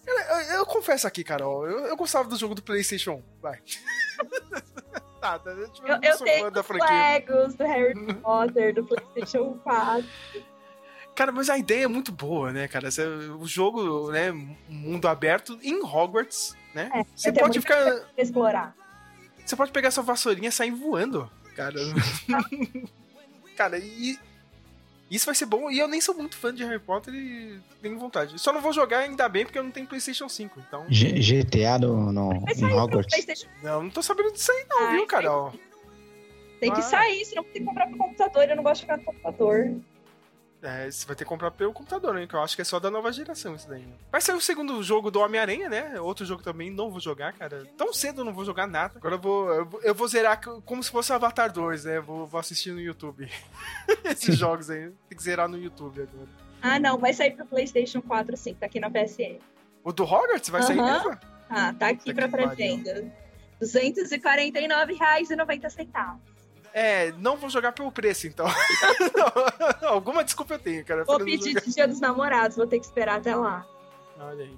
Eu, 0.06 0.20
eu- 0.20 0.58
eu 0.58 0.66
confesso 0.66 1.08
aqui, 1.08 1.24
Carol, 1.24 1.66
eu, 1.68 1.86
eu 1.88 1.96
gostava 1.96 2.28
do 2.30 2.36
jogo 2.36 2.54
do 2.54 2.62
PlayStation 2.62 3.14
1. 3.14 3.24
Vai. 3.42 3.60
tá, 5.22 5.40
tá, 5.40 5.52
eu, 5.52 5.70
tipo, 5.72 5.88
Eu, 5.88 6.00
eu 6.04 6.18
sou 6.18 6.26
tenho 6.28 6.44
fã 6.46 6.52
da 6.52 6.62
os 6.62 6.68
franquia. 6.68 6.90
Legos 6.94 7.56
do 7.56 7.64
Harry 7.64 8.14
Potter, 8.16 8.74
do 8.76 8.86
PlayStation 8.86 9.58
4. 9.64 10.06
Cara, 11.16 11.32
mas 11.32 11.50
a 11.50 11.58
ideia 11.58 11.86
é 11.86 11.88
muito 11.88 12.12
boa, 12.12 12.52
né, 12.52 12.68
cara? 12.68 12.90
O 13.40 13.48
jogo, 13.48 14.12
né, 14.12 14.32
mundo 14.68 15.08
aberto 15.08 15.58
em 15.62 15.82
Hogwarts, 15.84 16.56
né? 16.74 16.90
É, 16.94 17.04
você 17.16 17.32
pode 17.32 17.60
ficar. 17.62 18.04
explorar. 18.18 18.76
Você 19.46 19.56
pode 19.56 19.72
pegar 19.72 19.92
sua 19.92 20.04
vassourinha 20.04 20.50
e 20.50 20.52
sair 20.52 20.72
voando. 20.72 21.30
Cara. 21.56 21.76
cara, 23.54 23.78
e. 23.80 24.18
Isso 25.12 25.26
vai 25.28 25.36
ser 25.36 25.46
bom. 25.46 25.70
E 25.70 25.78
eu 25.78 25.88
nem 25.88 26.02
sou 26.02 26.16
muito 26.16 26.36
fã 26.36 26.52
de 26.54 26.64
Harry 26.64 26.80
Potter 26.80 27.14
e 27.14 27.60
tenho 27.84 28.00
vontade. 28.00 28.40
Só 28.42 28.52
não 28.52 28.62
vou 28.62 28.74
jogar 28.74 29.00
ainda 29.00 29.30
bem 29.30 29.46
porque 29.46 29.60
eu 29.60 29.64
não 29.64 29.70
tenho 29.70 29.86
PlayStation 29.86 30.28
5. 30.28 30.60
Então. 30.68 30.86
G- 30.90 31.12
GTA 31.20 31.78
no, 31.78 32.12
no, 32.12 32.44
pro 32.46 32.76
Hogwarts. 32.78 33.46
Não, 33.62 33.84
não 33.84 33.90
tô 33.92 34.02
sabendo 34.02 34.32
disso 34.32 34.52
aí, 34.52 34.66
não, 34.68 34.88
Ai, 34.88 34.96
viu, 34.96 35.06
Carol? 35.06 35.54
Tem 36.60 36.72
que 36.72 36.80
Ah. 36.80 36.84
sair, 36.84 37.26
senão 37.26 37.44
tem 37.44 37.54
que 37.54 37.64
comprar 37.64 37.86
pro 37.88 37.98
computador. 37.98 38.50
Eu 38.50 38.56
não 38.56 38.64
gosto 38.64 38.82
de 38.82 38.88
jogar 38.88 38.98
no 38.98 39.04
computador. 39.04 39.76
É, 40.64 40.90
você 40.90 41.06
vai 41.06 41.14
ter 41.14 41.26
que 41.26 41.30
comprar 41.30 41.52
pelo 41.52 41.74
computador, 41.74 42.14
né? 42.14 42.26
Que 42.26 42.34
eu 42.34 42.42
acho 42.42 42.56
que 42.56 42.62
é 42.62 42.66
só 42.66 42.80
da 42.80 42.90
nova 42.90 43.12
geração 43.12 43.54
isso 43.54 43.68
daí. 43.68 43.86
Vai 44.10 44.22
sair 44.22 44.36
o 44.36 44.42
segundo 44.42 44.82
jogo 44.82 45.12
do 45.12 45.20
Homem-Aranha, 45.20 45.68
né? 45.68 46.00
Outro 46.00 46.26
jogo 46.26 46.42
também, 46.42 46.72
não 46.72 46.90
vou 46.90 47.02
jogar, 47.02 47.34
cara. 47.34 47.68
Tão 47.78 47.92
cedo 47.92 48.22
eu 48.22 48.26
não 48.26 48.34
vou 48.34 48.46
jogar 48.46 48.66
nada. 48.66 48.94
Agora 48.96 49.16
eu 49.16 49.20
vou, 49.20 49.54
eu 49.54 49.66
vou, 49.66 49.82
eu 49.82 49.94
vou 49.94 50.08
zerar 50.08 50.40
como 50.40 50.82
se 50.82 50.90
fosse 50.90 51.12
Avatar 51.12 51.52
2, 51.52 51.84
né? 51.84 52.00
Vou, 52.00 52.26
vou 52.26 52.40
assistir 52.40 52.72
no 52.72 52.80
YouTube. 52.80 53.30
Esses 54.06 54.38
jogos 54.40 54.70
aí. 54.70 54.90
Tem 55.10 55.18
que 55.18 55.24
zerar 55.24 55.50
no 55.50 55.58
YouTube 55.58 56.02
agora. 56.02 56.30
Ah, 56.62 56.80
não, 56.80 56.98
vai 56.98 57.12
sair 57.12 57.32
pro 57.32 57.46
PlayStation 57.46 58.02
4 58.02 58.38
sim, 58.38 58.54
tá 58.54 58.68
aqui 58.68 58.80
na 58.80 58.90
PSN. 58.90 59.40
O 59.84 59.92
do 59.92 60.06
Hogwarts 60.06 60.48
vai 60.48 60.64
sair 60.64 60.82
mesmo? 60.82 61.18
Ah, 61.50 61.74
tá 61.74 61.90
aqui 61.90 62.14
Puta 62.14 62.30
pra 62.30 62.48
pré-venda. 62.48 63.12
R$ 63.60 63.62
249,90. 63.62 66.33
É, 66.74 67.12
não 67.20 67.38
vou 67.38 67.50
jogar 67.50 67.72
pelo 67.72 67.92
preço, 67.92 68.26
então. 68.26 68.48
Não, 69.82 69.90
alguma 69.90 70.24
desculpa 70.24 70.56
eu 70.56 70.60
tenho, 70.60 70.84
cara. 70.84 71.04
Vou 71.04 71.20
pedir 71.24 71.54
de 71.62 71.72
Dia 71.74 71.88
dos 71.88 72.00
Namorados, 72.00 72.58
vou 72.58 72.66
ter 72.66 72.80
que 72.80 72.86
esperar 72.86 73.20
até 73.20 73.36
lá. 73.36 73.64
Olha 74.20 74.44
aí. 74.46 74.58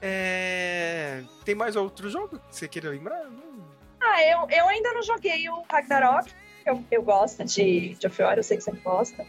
É... 0.00 1.22
Tem 1.44 1.54
mais 1.54 1.76
outro 1.76 2.08
jogo 2.08 2.38
que 2.38 2.56
você 2.56 2.66
queira 2.66 2.88
lembrar? 2.90 3.22
Não. 3.24 3.60
Ah, 4.00 4.22
eu, 4.24 4.48
eu 4.50 4.68
ainda 4.68 4.92
não 4.94 5.02
joguei 5.02 5.46
o 5.50 5.62
Ragnarok. 5.70 6.32
Eu, 6.64 6.82
eu 6.90 7.02
gosto 7.02 7.44
de, 7.44 7.94
de 7.94 8.06
of 8.06 8.22
War, 8.22 8.38
eu 8.38 8.42
sei 8.42 8.56
que 8.56 8.62
você 8.64 8.72
gosta. 8.72 9.26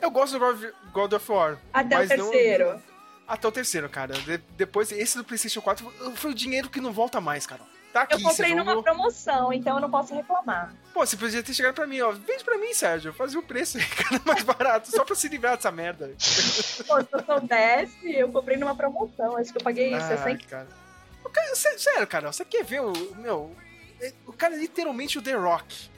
Eu 0.00 0.10
gosto 0.10 0.38
do 0.38 0.72
God- 0.92 1.12
of 1.12 1.30
War. 1.32 1.58
Até 1.72 1.94
o 1.94 1.98
mas 1.98 2.08
não- 2.10 2.30
terceiro. 2.30 2.82
Até 3.26 3.46
o 3.48 3.52
terceiro, 3.52 3.88
cara. 3.88 4.14
De- 4.14 4.38
depois, 4.56 4.90
esse 4.90 5.16
do 5.16 5.24
PlayStation 5.24 5.60
4 5.60 5.88
foi 6.16 6.30
o 6.30 6.34
dinheiro 6.34 6.68
que 6.70 6.80
não 6.80 6.92
volta 6.92 7.20
mais, 7.20 7.46
cara. 7.46 7.62
Tá 8.06 8.14
aqui, 8.14 8.22
Eu 8.24 8.28
comprei 8.30 8.54
numa 8.54 8.70
jogo. 8.72 8.82
promoção, 8.82 9.52
então 9.52 9.76
eu 9.76 9.80
não 9.80 9.90
posso 9.90 10.14
reclamar. 10.14 10.72
Pô, 10.94 11.04
você 11.06 11.16
podia 11.16 11.42
ter 11.42 11.52
chegado 11.54 11.74
pra 11.74 11.86
mim, 11.86 12.00
ó. 12.00 12.12
Vende 12.12 12.44
pra 12.44 12.58
mim, 12.58 12.72
Sérgio. 12.74 13.12
Fazia 13.12 13.38
o 13.38 13.42
preço 13.42 13.78
aí, 13.78 13.84
cara, 13.96 14.20
mais 14.24 14.42
barato. 14.42 14.90
Só 14.90 15.04
pra 15.04 15.14
se 15.14 15.28
livrar 15.28 15.56
dessa 15.56 15.70
merda. 15.72 16.06
Pô, 16.08 16.14
se 16.14 17.08
eu 17.12 17.24
soubesse, 17.24 18.14
eu 18.14 18.30
comprei 18.30 18.56
numa 18.56 18.74
promoção. 18.74 19.36
Acho 19.36 19.52
que 19.52 19.58
eu 19.58 19.62
paguei 19.64 19.94
Ah, 19.94 20.00
60. 20.08 20.46
cara. 20.46 20.68
Cara- 21.32 21.54
sé- 21.54 21.76
Sério, 21.78 22.06
cara, 22.06 22.32
você 22.32 22.44
quer 22.44 22.64
ver 22.64 22.80
o. 22.80 22.92
Meu. 23.16 23.54
é- 24.00 24.12
O 24.26 24.32
cara 24.32 24.54
é 24.54 24.58
literalmente 24.58 25.18
o 25.18 25.22
The 25.22 25.32
Rock. 25.34 25.90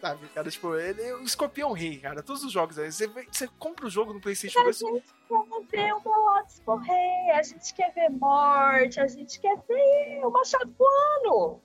Sabe, 0.00 0.28
cara? 0.28 0.48
Tipo, 0.50 0.76
ele 0.76 1.02
é 1.02 1.14
o 1.14 1.22
escorpião 1.22 1.72
rei, 1.72 1.98
cara. 1.98 2.22
Todos 2.22 2.44
os 2.44 2.52
jogos 2.52 2.78
aí. 2.78 2.90
Você, 2.92 3.08
você 3.08 3.48
compra 3.58 3.86
o 3.86 3.90
jogo 3.90 4.12
no 4.12 4.20
PlayStation 4.20 4.60
A 4.60 4.64
2. 4.64 4.78
gente 4.78 5.02
quer 5.28 5.84
ver 5.86 5.92
o 5.94 6.00
Pelotas 6.00 6.62
correr, 6.64 7.30
a 7.32 7.42
gente 7.42 7.74
quer 7.74 7.92
ver 7.92 8.08
morte, 8.10 9.00
a 9.00 9.06
gente 9.08 9.40
quer 9.40 9.56
ver 9.68 10.20
o 10.24 10.30
Machado 10.30 10.72
voando. 10.78 11.60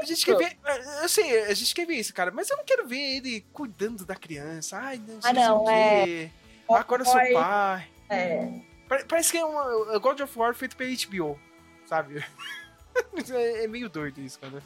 A 0.00 0.04
gente 0.04 0.24
quer 0.24 0.36
ver. 0.36 0.56
Eu 1.02 1.08
sei, 1.08 1.40
a 1.46 1.54
gente 1.54 1.74
quer 1.74 1.84
ver 1.84 1.96
isso, 1.96 2.14
cara. 2.14 2.30
Mas 2.30 2.48
eu 2.48 2.56
não 2.56 2.64
quero 2.64 2.86
ver 2.86 3.16
ele 3.16 3.40
cuidando 3.52 4.06
da 4.06 4.14
criança. 4.14 4.78
Ai, 4.78 4.98
não, 5.04 5.18
Ah, 5.24 5.32
não, 5.32 5.68
é. 5.70 6.30
Agora 6.70 7.02
eu 7.02 7.06
sou 7.06 7.14
pai. 7.32 7.88
É. 8.08 8.60
Pare- 8.88 9.04
Parece 9.06 9.32
que 9.32 9.38
é 9.38 9.44
uma 9.44 9.94
é 9.96 9.98
God 9.98 10.20
of 10.20 10.38
War 10.38 10.54
feito 10.54 10.76
pela 10.76 10.90
HBO, 10.90 11.40
sabe? 11.86 12.24
é, 13.32 13.64
é 13.64 13.66
meio 13.66 13.88
doido 13.88 14.20
isso, 14.20 14.38
cara. 14.38 14.62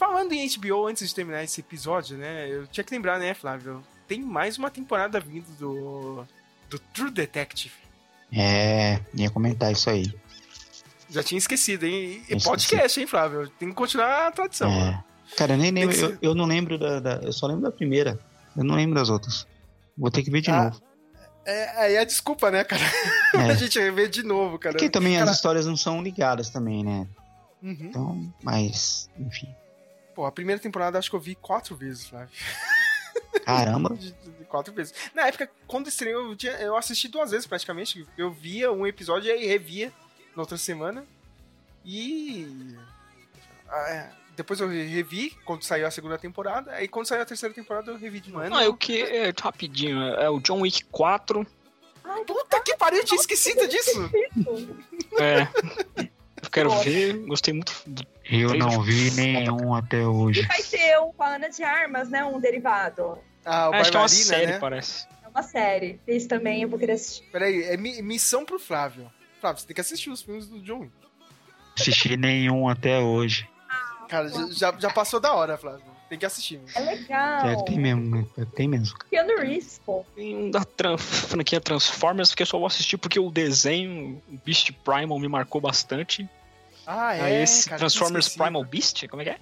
Falando 0.00 0.32
em 0.32 0.48
HBO, 0.48 0.86
antes 0.86 1.06
de 1.10 1.14
terminar 1.14 1.44
esse 1.44 1.60
episódio, 1.60 2.16
né? 2.16 2.48
Eu 2.48 2.66
tinha 2.66 2.82
que 2.82 2.90
lembrar, 2.94 3.18
né, 3.18 3.34
Flávio? 3.34 3.82
Tem 4.08 4.22
mais 4.22 4.56
uma 4.56 4.70
temporada 4.70 5.20
vindo 5.20 5.44
do. 5.58 6.24
do 6.70 6.78
True 6.78 7.10
Detective. 7.10 7.74
É, 8.32 8.98
ia 9.14 9.28
comentar 9.28 9.70
isso 9.70 9.90
aí. 9.90 10.10
Já 11.10 11.22
tinha 11.22 11.36
esquecido, 11.36 11.84
hein? 11.84 12.22
E 12.30 12.42
podcast, 12.42 12.98
hein, 12.98 13.06
Flávio? 13.06 13.46
Tem 13.58 13.68
que 13.68 13.74
continuar 13.74 14.28
a 14.28 14.30
tradição. 14.32 14.70
É. 14.70 15.04
Cara, 15.36 15.52
eu 15.52 15.58
nem 15.58 15.70
lembro, 15.70 15.94
eu, 15.94 16.18
eu 16.22 16.34
não 16.34 16.46
lembro 16.46 16.78
da, 16.78 16.98
da- 16.98 17.20
Eu 17.22 17.32
só 17.34 17.46
lembro 17.46 17.64
da 17.64 17.70
primeira. 17.70 18.18
Eu 18.56 18.64
não 18.64 18.76
lembro 18.76 18.94
das 18.94 19.10
outras. 19.10 19.46
Vou 19.98 20.10
ter 20.10 20.22
que 20.22 20.30
ver 20.30 20.40
de 20.40 20.50
Ah, 20.50 20.64
novo. 20.64 20.82
É, 21.44 21.82
aí 21.82 21.94
é 21.96 21.98
a 21.98 22.04
desculpa, 22.04 22.50
né, 22.50 22.64
cara? 22.64 22.82
É. 23.34 23.36
a 23.52 23.54
gente 23.54 23.78
vê 23.90 24.08
de 24.08 24.22
novo, 24.22 24.58
cara. 24.58 24.72
Porque 24.72 24.88
também 24.88 25.18
Cara, 25.18 25.30
as 25.30 25.36
histórias 25.36 25.66
não 25.66 25.76
são 25.76 26.02
ligadas 26.02 26.48
também, 26.48 26.82
né? 26.82 27.06
uhum. 27.62 27.76
Então, 27.82 28.34
mas, 28.42 29.10
enfim. 29.18 29.54
Pô, 30.20 30.26
a 30.26 30.30
primeira 30.32 30.60
temporada 30.60 30.98
acho 30.98 31.08
que 31.08 31.16
eu 31.16 31.20
vi 31.20 31.34
quatro 31.34 31.74
vezes, 31.74 32.06
Flávio. 32.10 32.28
Caramba. 33.42 33.94
De- 33.94 34.12
de- 34.12 34.44
Quatro 34.50 34.70
vezes. 34.74 34.92
Na 35.14 35.26
época, 35.28 35.50
quando 35.66 35.88
estreou, 35.88 36.26
eu, 36.28 36.36
tinha- 36.36 36.60
eu 36.60 36.76
assisti 36.76 37.08
duas 37.08 37.30
vezes 37.30 37.46
praticamente. 37.46 38.06
Eu 38.18 38.30
via 38.30 38.70
um 38.70 38.86
episódio 38.86 39.28
e 39.28 39.32
aí 39.32 39.46
revia 39.46 39.90
na 40.36 40.42
outra 40.42 40.58
semana. 40.58 41.06
E. 41.86 42.76
ah, 43.66 43.88
é, 43.88 44.10
depois 44.36 44.60
eu 44.60 44.68
revi 44.68 45.30
quando 45.46 45.62
saiu 45.62 45.86
a 45.86 45.90
segunda 45.90 46.18
temporada. 46.18 46.70
Aí 46.72 46.86
quando 46.86 47.06
saiu 47.06 47.22
a 47.22 47.24
terceira 47.24 47.54
temporada 47.54 47.90
eu 47.90 47.96
revi 47.96 48.20
de 48.20 48.30
novo. 48.30 48.46
Não, 48.50 48.60
é 48.60 48.68
o 48.68 48.74
que. 48.76 49.00
É, 49.00 49.32
rapidinho, 49.40 50.02
é 50.02 50.28
o 50.28 50.38
John 50.38 50.60
Wick 50.60 50.84
4. 50.90 51.46
Puta 52.26 52.60
que 52.60 52.76
pariu, 52.76 52.98
eu 52.98 53.04
tinha 53.06 53.18
esquecido 53.20 53.66
disso! 53.66 54.10
É. 55.18 55.48
Eu 56.50 56.68
quero 56.68 56.70
ver, 56.80 57.12
gostei 57.26 57.54
muito. 57.54 57.72
do- 57.86 58.06
Eu 58.28 58.54
não 58.54 58.82
vi 58.82 59.10
nenhum 59.12 59.72
até 59.74 60.04
hoje. 60.06 60.40
E 60.42 60.46
vai 60.46 60.62
ter 60.62 60.98
um 61.00 61.12
com 61.12 61.22
a 61.22 61.34
Ana 61.36 61.48
de 61.48 61.62
Armas, 61.62 62.08
né? 62.10 62.24
Um 62.24 62.40
derivado. 62.40 63.18
Ah, 63.44 63.70
o 63.70 63.74
É, 63.74 63.80
acho 63.80 63.90
que 63.90 63.96
é 63.96 64.00
uma 64.00 64.08
série, 64.08 64.46
né? 64.46 64.58
parece. 64.58 65.06
É 65.24 65.28
uma 65.28 65.42
série. 65.42 66.00
Esse 66.06 66.26
também 66.28 66.62
eu 66.62 66.68
vou 66.68 66.78
querer 66.78 66.92
assistir. 66.92 67.24
Peraí, 67.30 67.62
é 67.64 67.76
mi- 67.76 68.02
missão 68.02 68.44
pro 68.44 68.58
Flávio. 68.58 69.10
Flávio, 69.40 69.60
você 69.60 69.66
tem 69.66 69.74
que 69.74 69.80
assistir 69.80 70.10
os 70.10 70.22
filmes 70.22 70.46
do 70.48 70.60
John 70.60 70.80
Wick. 70.80 70.92
Assisti 71.78 72.16
nenhum 72.16 72.68
até 72.68 72.98
hoje. 72.98 73.48
Cara, 74.08 74.28
já, 74.52 74.74
já 74.78 74.90
passou 74.90 75.20
da 75.20 75.32
hora, 75.32 75.56
Flávio. 75.56 75.82
Tem 76.08 76.18
que 76.18 76.26
assistir. 76.26 76.60
É 76.74 76.80
legal. 76.80 77.46
É, 77.46 77.56
tem 77.64 77.78
mesmo, 77.78 78.02
né? 78.16 78.26
Tem 78.56 78.66
mesmo. 78.66 78.98
Keanu 79.08 79.36
Reeves, 79.38 79.80
pô. 79.86 80.04
Tem 80.16 80.36
um 80.36 80.50
da 80.50 80.64
tran- 80.64 80.98
franquia 80.98 81.60
Transformers 81.60 82.34
que 82.34 82.42
eu 82.42 82.46
só 82.46 82.58
vou 82.58 82.66
assistir 82.66 82.98
porque 82.98 83.20
o 83.20 83.30
desenho, 83.30 84.20
o 84.28 84.36
Beast 84.44 84.72
Primal, 84.84 85.18
me 85.20 85.28
marcou 85.28 85.60
bastante. 85.60 86.28
Ah, 86.92 87.14
é. 87.14 87.20
Aí 87.20 87.42
esse 87.42 87.68
cara, 87.68 87.78
Transformers. 87.78 88.28
Primal 88.30 88.64
Beast, 88.64 89.06
como 89.08 89.22
é 89.22 89.24
que 89.26 89.30
é? 89.30 89.38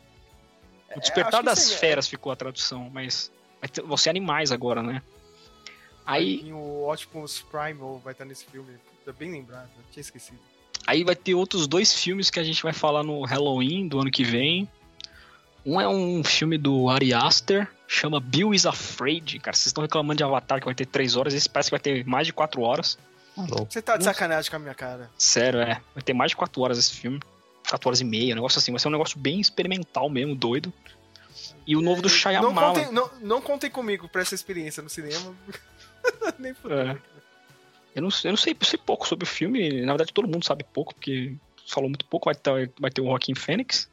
O 0.88 0.92
acho 0.92 1.00
Despertar 1.00 1.40
que 1.40 1.46
das 1.46 1.68
aí 1.68 1.74
é- 1.74 1.78
Feras 1.78 2.08
ficou 2.08 2.30
a 2.32 2.36
tradução, 2.36 2.90
mas 2.92 3.30
vai 3.60 3.68
ter, 3.68 3.82
vão 3.82 3.96
ser 3.96 4.10
animais 4.10 4.52
agora, 4.52 4.82
né? 4.82 5.02
Aí, 6.06 6.42
E 6.44 6.52
o 6.52 6.90
Optimus 6.90 7.40
Primal 7.42 7.98
vai 8.04 8.12
estar 8.12 8.24
nesse 8.24 8.44
filme. 8.46 8.72
Puta, 9.04 9.12
bem 9.18 9.30
lembrado, 9.30 9.68
tinha 9.92 10.00
esquecido. 10.00 10.38
aí 10.86 11.04
vai 11.04 11.14
ter 11.16 11.34
outros 11.34 11.66
dois 11.66 11.94
filmes 11.94 12.30
que 12.30 12.40
a 12.40 12.44
gente 12.44 12.62
vai 12.62 12.72
falar 12.72 13.02
no 13.02 13.22
Halloween 13.24 13.88
do 13.88 14.00
ano 14.00 14.10
que 14.10 14.24
vem. 14.24 14.68
Um 15.66 15.78
é 15.80 15.86
um 15.88 16.24
filme 16.24 16.56
do 16.56 16.88
Ari 16.88 17.12
Aster, 17.12 17.68
chama 17.86 18.20
Bill 18.20 18.54
is 18.54 18.64
Afraid. 18.64 19.38
Cara, 19.38 19.54
vocês 19.54 19.66
estão 19.66 19.82
reclamando 19.82 20.16
de 20.18 20.24
Avatar 20.24 20.60
que 20.60 20.64
vai 20.64 20.74
ter 20.74 20.86
três 20.86 21.14
horas, 21.16 21.34
esse 21.34 21.48
parece 21.48 21.68
que 21.68 21.72
vai 21.72 21.80
ter 21.80 22.06
mais 22.06 22.26
de 22.26 22.32
quatro 22.32 22.62
horas. 22.62 22.96
Você 23.68 23.80
tá 23.82 23.96
de 23.96 24.02
sacanagem 24.04 24.50
com 24.50 24.56
a 24.56 24.58
minha 24.58 24.74
cara. 24.74 25.10
Sério, 25.16 25.60
é. 25.60 25.80
Vai 25.94 26.02
ter 26.02 26.12
mais 26.12 26.30
de 26.32 26.36
4 26.36 26.60
horas 26.60 26.76
esse 26.76 26.92
filme. 26.92 27.20
4 27.70 27.88
horas 27.88 28.00
e 28.00 28.04
meia, 28.04 28.32
um 28.32 28.36
negócio 28.36 28.58
assim. 28.58 28.72
Vai 28.72 28.80
ser 28.80 28.88
um 28.88 28.92
negócio 28.92 29.18
bem 29.18 29.40
experimental 29.40 30.08
mesmo, 30.08 30.34
doido. 30.34 30.72
E 31.66 31.76
o 31.76 31.80
novo 31.82 32.00
do 32.00 32.08
Não 32.08 32.14
Shyamalan. 32.14 32.54
contem, 32.54 32.92
não, 32.92 33.10
não 33.20 33.42
contem 33.42 33.70
comigo 33.70 34.08
pra 34.08 34.22
essa 34.22 34.34
experiência 34.34 34.82
no 34.82 34.88
cinema. 34.88 35.34
Nem 36.38 36.54
fudendo. 36.54 36.80
É. 36.80 36.98
Eu 37.94 38.02
não, 38.02 38.10
eu 38.24 38.30
não 38.30 38.36
sei, 38.36 38.56
eu 38.58 38.66
sei 38.66 38.78
pouco 38.78 39.06
sobre 39.06 39.24
o 39.24 39.26
filme. 39.28 39.82
Na 39.82 39.92
verdade, 39.92 40.12
todo 40.12 40.28
mundo 40.28 40.44
sabe 40.44 40.64
pouco, 40.72 40.94
porque 40.94 41.34
falou 41.66 41.90
muito 41.90 42.04
pouco. 42.06 42.26
Vai 42.26 42.34
ter, 42.34 42.72
vai 42.78 42.90
ter 42.90 43.00
o 43.00 43.06
Joaquin 43.06 43.34
Phoenix. 43.34 43.88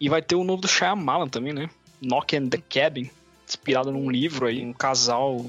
E 0.00 0.08
vai 0.08 0.22
ter 0.22 0.34
o 0.34 0.44
novo 0.44 0.62
do 0.62 0.68
Shyamalan 0.68 1.28
também, 1.28 1.52
né? 1.52 1.68
Knock 2.00 2.36
and 2.36 2.48
the 2.48 2.58
Cabin. 2.58 3.10
Inspirado 3.46 3.90
num 3.90 4.10
livro 4.10 4.46
aí. 4.46 4.64
Um 4.64 4.72
casal 4.72 5.44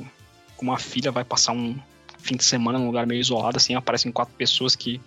com 0.56 0.66
uma 0.66 0.78
filha 0.78 1.12
vai 1.12 1.24
passar 1.24 1.54
um 1.54 1.78
fim 2.18 2.36
de 2.36 2.44
semana 2.44 2.80
num 2.80 2.88
lugar 2.88 3.06
meio 3.06 3.20
isolado, 3.20 3.58
assim. 3.58 3.76
Aparecem 3.76 4.12
quatro 4.12 4.34
pessoas 4.36 4.76
que 4.76 5.00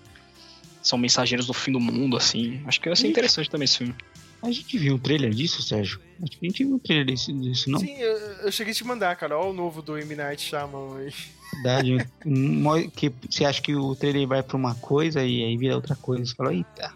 são 0.82 0.98
mensageiros 0.98 1.46
do 1.46 1.52
fim 1.54 1.72
do 1.72 1.80
mundo, 1.80 2.16
assim. 2.16 2.62
Acho 2.66 2.80
que 2.80 2.88
vai 2.88 2.96
ser 2.96 3.08
interessante 3.08 3.48
também 3.50 3.64
esse 3.64 3.78
filme. 3.78 3.94
A 4.42 4.50
gente 4.50 4.78
viu 4.78 4.94
um 4.94 4.98
trailer 4.98 5.30
disso, 5.30 5.62
Sérgio? 5.62 6.00
Acho 6.22 6.38
que 6.38 6.46
a 6.46 6.48
gente 6.48 6.64
viu 6.64 6.74
um 6.74 6.78
trailer 6.78 7.04
desse, 7.06 7.30
disso, 7.32 7.68
não? 7.70 7.78
Sim, 7.78 7.94
eu, 7.98 8.16
eu 8.44 8.50
cheguei 8.52 8.72
a 8.72 8.74
te 8.74 8.84
mandar, 8.84 9.14
cara. 9.16 9.38
Olha 9.38 9.50
o 9.50 9.52
novo 9.52 9.82
do 9.82 9.98
M. 9.98 10.16
Night 10.16 10.40
Shyamalan 10.42 10.98
aí. 11.00 11.12
Verdade. 11.52 12.08
um 12.24 12.52
mo- 12.62 12.90
que 12.90 13.12
você 13.28 13.44
acha 13.44 13.60
que 13.60 13.74
o 13.74 13.94
trailer 13.94 14.26
vai 14.26 14.42
pra 14.42 14.56
uma 14.56 14.74
coisa 14.76 15.22
e 15.22 15.44
aí 15.44 15.56
vira 15.58 15.74
outra 15.74 15.94
coisa. 15.94 16.24
Você 16.24 16.34
fala, 16.34 16.54
eita. 16.54 16.90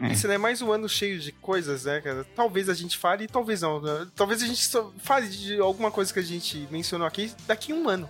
É. 0.00 0.12
Esse 0.12 0.26
não 0.28 0.34
é 0.34 0.38
mais 0.38 0.62
um 0.62 0.70
ano 0.70 0.88
cheio 0.88 1.18
de 1.18 1.32
coisas, 1.32 1.84
né, 1.86 2.00
cara? 2.00 2.24
Talvez 2.36 2.68
a 2.68 2.74
gente 2.74 2.96
fale, 2.98 3.26
talvez 3.26 3.62
não. 3.62 3.80
né? 3.80 4.06
Talvez 4.14 4.40
a 4.42 4.46
gente 4.46 4.60
fale 4.98 5.28
de 5.28 5.58
alguma 5.58 5.90
coisa 5.90 6.12
que 6.12 6.18
a 6.20 6.22
gente 6.22 6.68
mencionou 6.70 7.06
aqui 7.06 7.32
daqui 7.48 7.72
a 7.72 7.74
um 7.74 7.88
ano. 7.88 8.08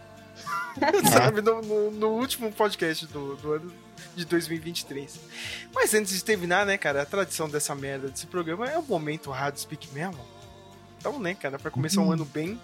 Sabe? 1.10 1.40
No, 1.40 1.62
no- 1.62 1.90
no 1.92 2.08
último 2.08 2.52
podcast 2.52 3.06
do, 3.06 3.36
do 3.36 3.52
ano. 3.52 3.72
De 4.14 4.24
2023. 4.24 5.18
Mas 5.74 5.94
antes 5.94 6.12
de 6.14 6.24
terminar, 6.24 6.64
né, 6.66 6.76
cara, 6.78 7.02
a 7.02 7.06
tradição 7.06 7.48
dessa 7.48 7.74
merda 7.74 8.08
desse 8.08 8.26
programa 8.26 8.68
é 8.70 8.78
o 8.78 8.82
momento 8.82 9.30
Rádio 9.30 9.60
Speak 9.60 9.88
mesmo. 9.92 10.18
Então, 10.98 11.18
né, 11.20 11.34
cara, 11.34 11.58
pra 11.58 11.70
começar 11.70 12.00
um 12.00 12.06
Uhum. 12.06 12.12
ano 12.12 12.24
bem, 12.24 12.60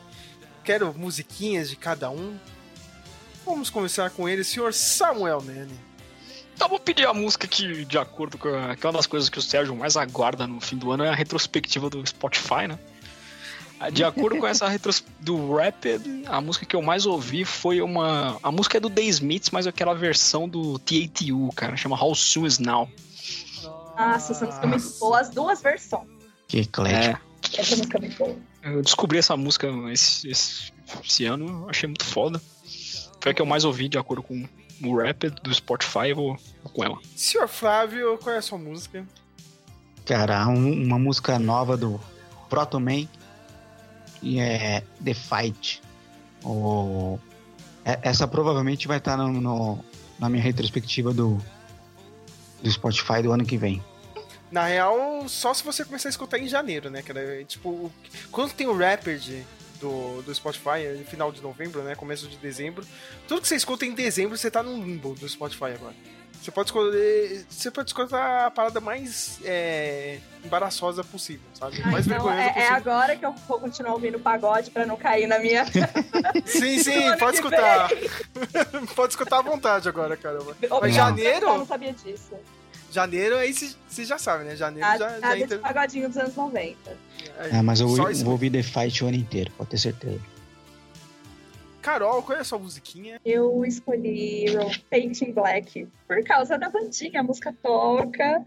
quero 0.64 0.92
musiquinhas 0.94 1.68
de 1.68 1.76
cada 1.76 2.10
um. 2.10 2.38
Vamos 3.44 3.70
começar 3.70 4.10
com 4.10 4.28
ele, 4.28 4.44
senhor 4.44 4.72
Samuel 4.72 5.42
Nene. 5.42 5.78
Então 6.54 6.68
vou 6.68 6.78
pedir 6.78 7.06
a 7.06 7.14
música 7.14 7.46
que, 7.48 7.84
de 7.86 7.96
acordo 7.98 8.36
com 8.36 8.48
a, 8.48 8.76
que 8.76 8.84
é 8.84 8.88
uma 8.88 8.96
das 8.98 9.06
coisas 9.06 9.30
que 9.30 9.38
o 9.38 9.42
Sérgio 9.42 9.74
mais 9.74 9.96
aguarda 9.96 10.46
no 10.46 10.60
fim 10.60 10.76
do 10.76 10.90
ano, 10.92 11.04
é 11.04 11.08
a 11.08 11.14
retrospectiva 11.14 11.88
do 11.88 12.06
Spotify, 12.06 12.68
né? 12.68 12.78
De 13.92 14.04
acordo 14.04 14.38
com 14.38 14.46
essa 14.46 14.68
retros 14.68 15.02
do 15.20 15.54
Rapid, 15.56 16.02
a 16.26 16.38
música 16.40 16.66
que 16.66 16.76
eu 16.76 16.82
mais 16.82 17.06
ouvi 17.06 17.44
foi 17.46 17.80
uma. 17.80 18.38
A 18.42 18.52
música 18.52 18.76
é 18.76 18.80
do 18.80 18.90
The 18.90 19.02
Smiths, 19.04 19.50
mas 19.50 19.66
é 19.66 19.70
aquela 19.70 19.94
versão 19.94 20.46
do 20.46 20.78
TATU, 20.78 21.48
cara, 21.56 21.76
chama 21.76 21.96
How 22.02 22.14
Soon 22.14 22.46
Is 22.46 22.58
Now. 22.58 22.88
Nossa, 23.96 24.32
essa 24.32 24.44
música 24.46 24.66
é 24.66 24.68
muito 24.68 24.98
boa. 24.98 25.20
As 25.20 25.30
duas 25.30 25.62
versões. 25.62 26.08
Que 26.46 26.58
eclético. 26.60 27.20
Essa 27.56 27.76
música 27.76 27.96
é 27.96 28.00
muito 28.00 28.18
boa. 28.18 28.36
Eu 28.62 28.82
descobri 28.82 29.18
essa 29.18 29.36
música 29.36 29.66
esse, 29.90 30.28
esse, 30.28 30.72
esse 31.02 31.24
ano, 31.24 31.46
eu 31.64 31.70
achei 31.70 31.86
muito 31.86 32.04
foda. 32.04 32.40
Foi 33.20 33.32
a 33.32 33.34
que 33.34 33.40
eu 33.40 33.46
mais 33.46 33.64
ouvi, 33.64 33.88
de 33.88 33.96
acordo 33.98 34.22
com 34.22 34.46
o 34.82 34.96
Rapid 35.02 35.34
do 35.42 35.54
Spotify, 35.54 36.08
eu 36.10 36.16
vou, 36.16 36.36
vou 36.62 36.72
com 36.72 36.84
ela. 36.84 36.98
Senhor 37.16 37.48
Flávio, 37.48 38.18
qual 38.18 38.34
é 38.34 38.38
a 38.38 38.42
sua 38.42 38.58
música? 38.58 39.06
Cara, 40.04 40.46
um- 40.48 40.82
uma 40.84 40.98
música 40.98 41.38
nova 41.38 41.76
do 41.76 42.00
Proto 42.48 42.78
Man 42.80 43.06
e 44.22 44.38
é 44.40 44.82
The 45.04 45.14
Fight. 45.14 45.80
O... 46.44 47.18
é- 47.84 47.98
Essa 48.02 48.26
provavelmente 48.26 48.86
vai 48.88 48.98
estar 48.98 49.16
no, 49.16 49.28
no- 49.28 49.84
na 50.18 50.28
minha 50.28 50.42
retrospectiva 50.42 51.12
do, 51.14 51.38
do 52.62 52.70
Spotify 52.70 53.22
do 53.22 53.32
ano 53.32 53.44
que 53.44 53.56
vem. 53.56 53.82
Na 54.50 54.66
real, 54.66 55.28
só 55.28 55.54
se 55.54 55.62
você 55.62 55.84
começar 55.84 56.08
a 56.08 56.10
escutar 56.10 56.38
em 56.38 56.48
janeiro, 56.48 56.90
né, 56.90 57.02
cara? 57.02 57.20
É, 57.40 57.44
Tipo, 57.44 57.90
quando 58.32 58.52
tem 58.52 58.66
o 58.66 58.76
Rapid 58.76 59.44
do, 59.80 60.22
do 60.22 60.34
Spotify, 60.34 60.80
é 60.84 61.04
final 61.08 61.30
de 61.30 61.40
novembro, 61.40 61.82
né? 61.82 61.94
Começo 61.94 62.26
de 62.28 62.36
dezembro. 62.36 62.84
Tudo 63.28 63.40
que 63.42 63.48
você 63.48 63.54
escuta 63.56 63.86
em 63.86 63.94
dezembro, 63.94 64.36
você 64.36 64.50
tá 64.50 64.62
no 64.62 64.74
limbo 64.74 65.14
do 65.14 65.28
Spotify 65.28 65.66
agora. 65.74 65.94
Você 66.40 66.50
pode 66.50 66.68
escolher. 66.68 67.44
Você 67.50 67.70
pode 67.70 67.90
escutar 67.90 68.46
a 68.46 68.50
parada 68.50 68.80
mais 68.80 69.38
é, 69.44 70.18
embaraçosa 70.44 71.04
possível, 71.04 71.44
sabe? 71.52 71.78
mais 71.86 72.06
Então, 72.06 72.18
vergonhosa 72.24 72.40
é, 72.40 72.46
é 72.46 72.52
possível. 72.52 72.76
agora 72.76 73.16
que 73.16 73.26
eu 73.26 73.32
vou 73.46 73.60
continuar 73.60 73.92
ouvindo 73.92 74.18
pagode 74.18 74.70
pra 74.70 74.86
não 74.86 74.96
cair 74.96 75.26
na 75.26 75.38
minha. 75.38 75.66
Sim, 76.46 76.78
sim, 76.82 77.16
pode 77.18 77.36
escutar. 77.36 77.90
pode 78.96 79.12
escutar 79.12 79.38
à 79.38 79.42
vontade 79.42 79.88
agora, 79.88 80.16
caramba. 80.16 80.56
Mas 80.80 80.94
janeiro. 80.94 81.46
Eu 81.46 81.58
não 81.58 81.66
sabia 81.66 81.92
disso. 81.92 82.32
Janeiro, 82.90 83.36
aí 83.36 83.52
você 83.54 84.04
já 84.04 84.18
sabe, 84.18 84.44
né? 84.44 84.56
Janeiro 84.56 84.88
Nada, 84.88 85.20
já, 85.20 85.34
de 85.36 85.42
entra. 85.42 85.58
pagodinho 85.58 86.08
dos 86.08 86.16
anos 86.16 86.34
90. 86.34 86.76
É, 87.52 87.62
mas 87.62 87.80
eu 87.80 87.86
vou, 87.86 87.96
vou 88.14 88.32
ouvir 88.32 88.50
The 88.50 88.62
Fight 88.64 89.04
o 89.04 89.08
ano 89.08 89.16
inteiro, 89.16 89.52
pode 89.56 89.70
ter 89.70 89.78
certeza. 89.78 90.20
Carol, 91.82 92.22
qual 92.22 92.36
é 92.38 92.40
a 92.40 92.44
sua 92.44 92.58
musiquinha? 92.58 93.20
Eu 93.24 93.64
escolhi 93.64 94.46
Painting 94.90 95.32
Black 95.32 95.88
por 96.06 96.22
causa 96.24 96.58
da 96.58 96.68
bandinha, 96.68 97.20
a 97.20 97.22
música 97.22 97.54
toca, 97.62 98.44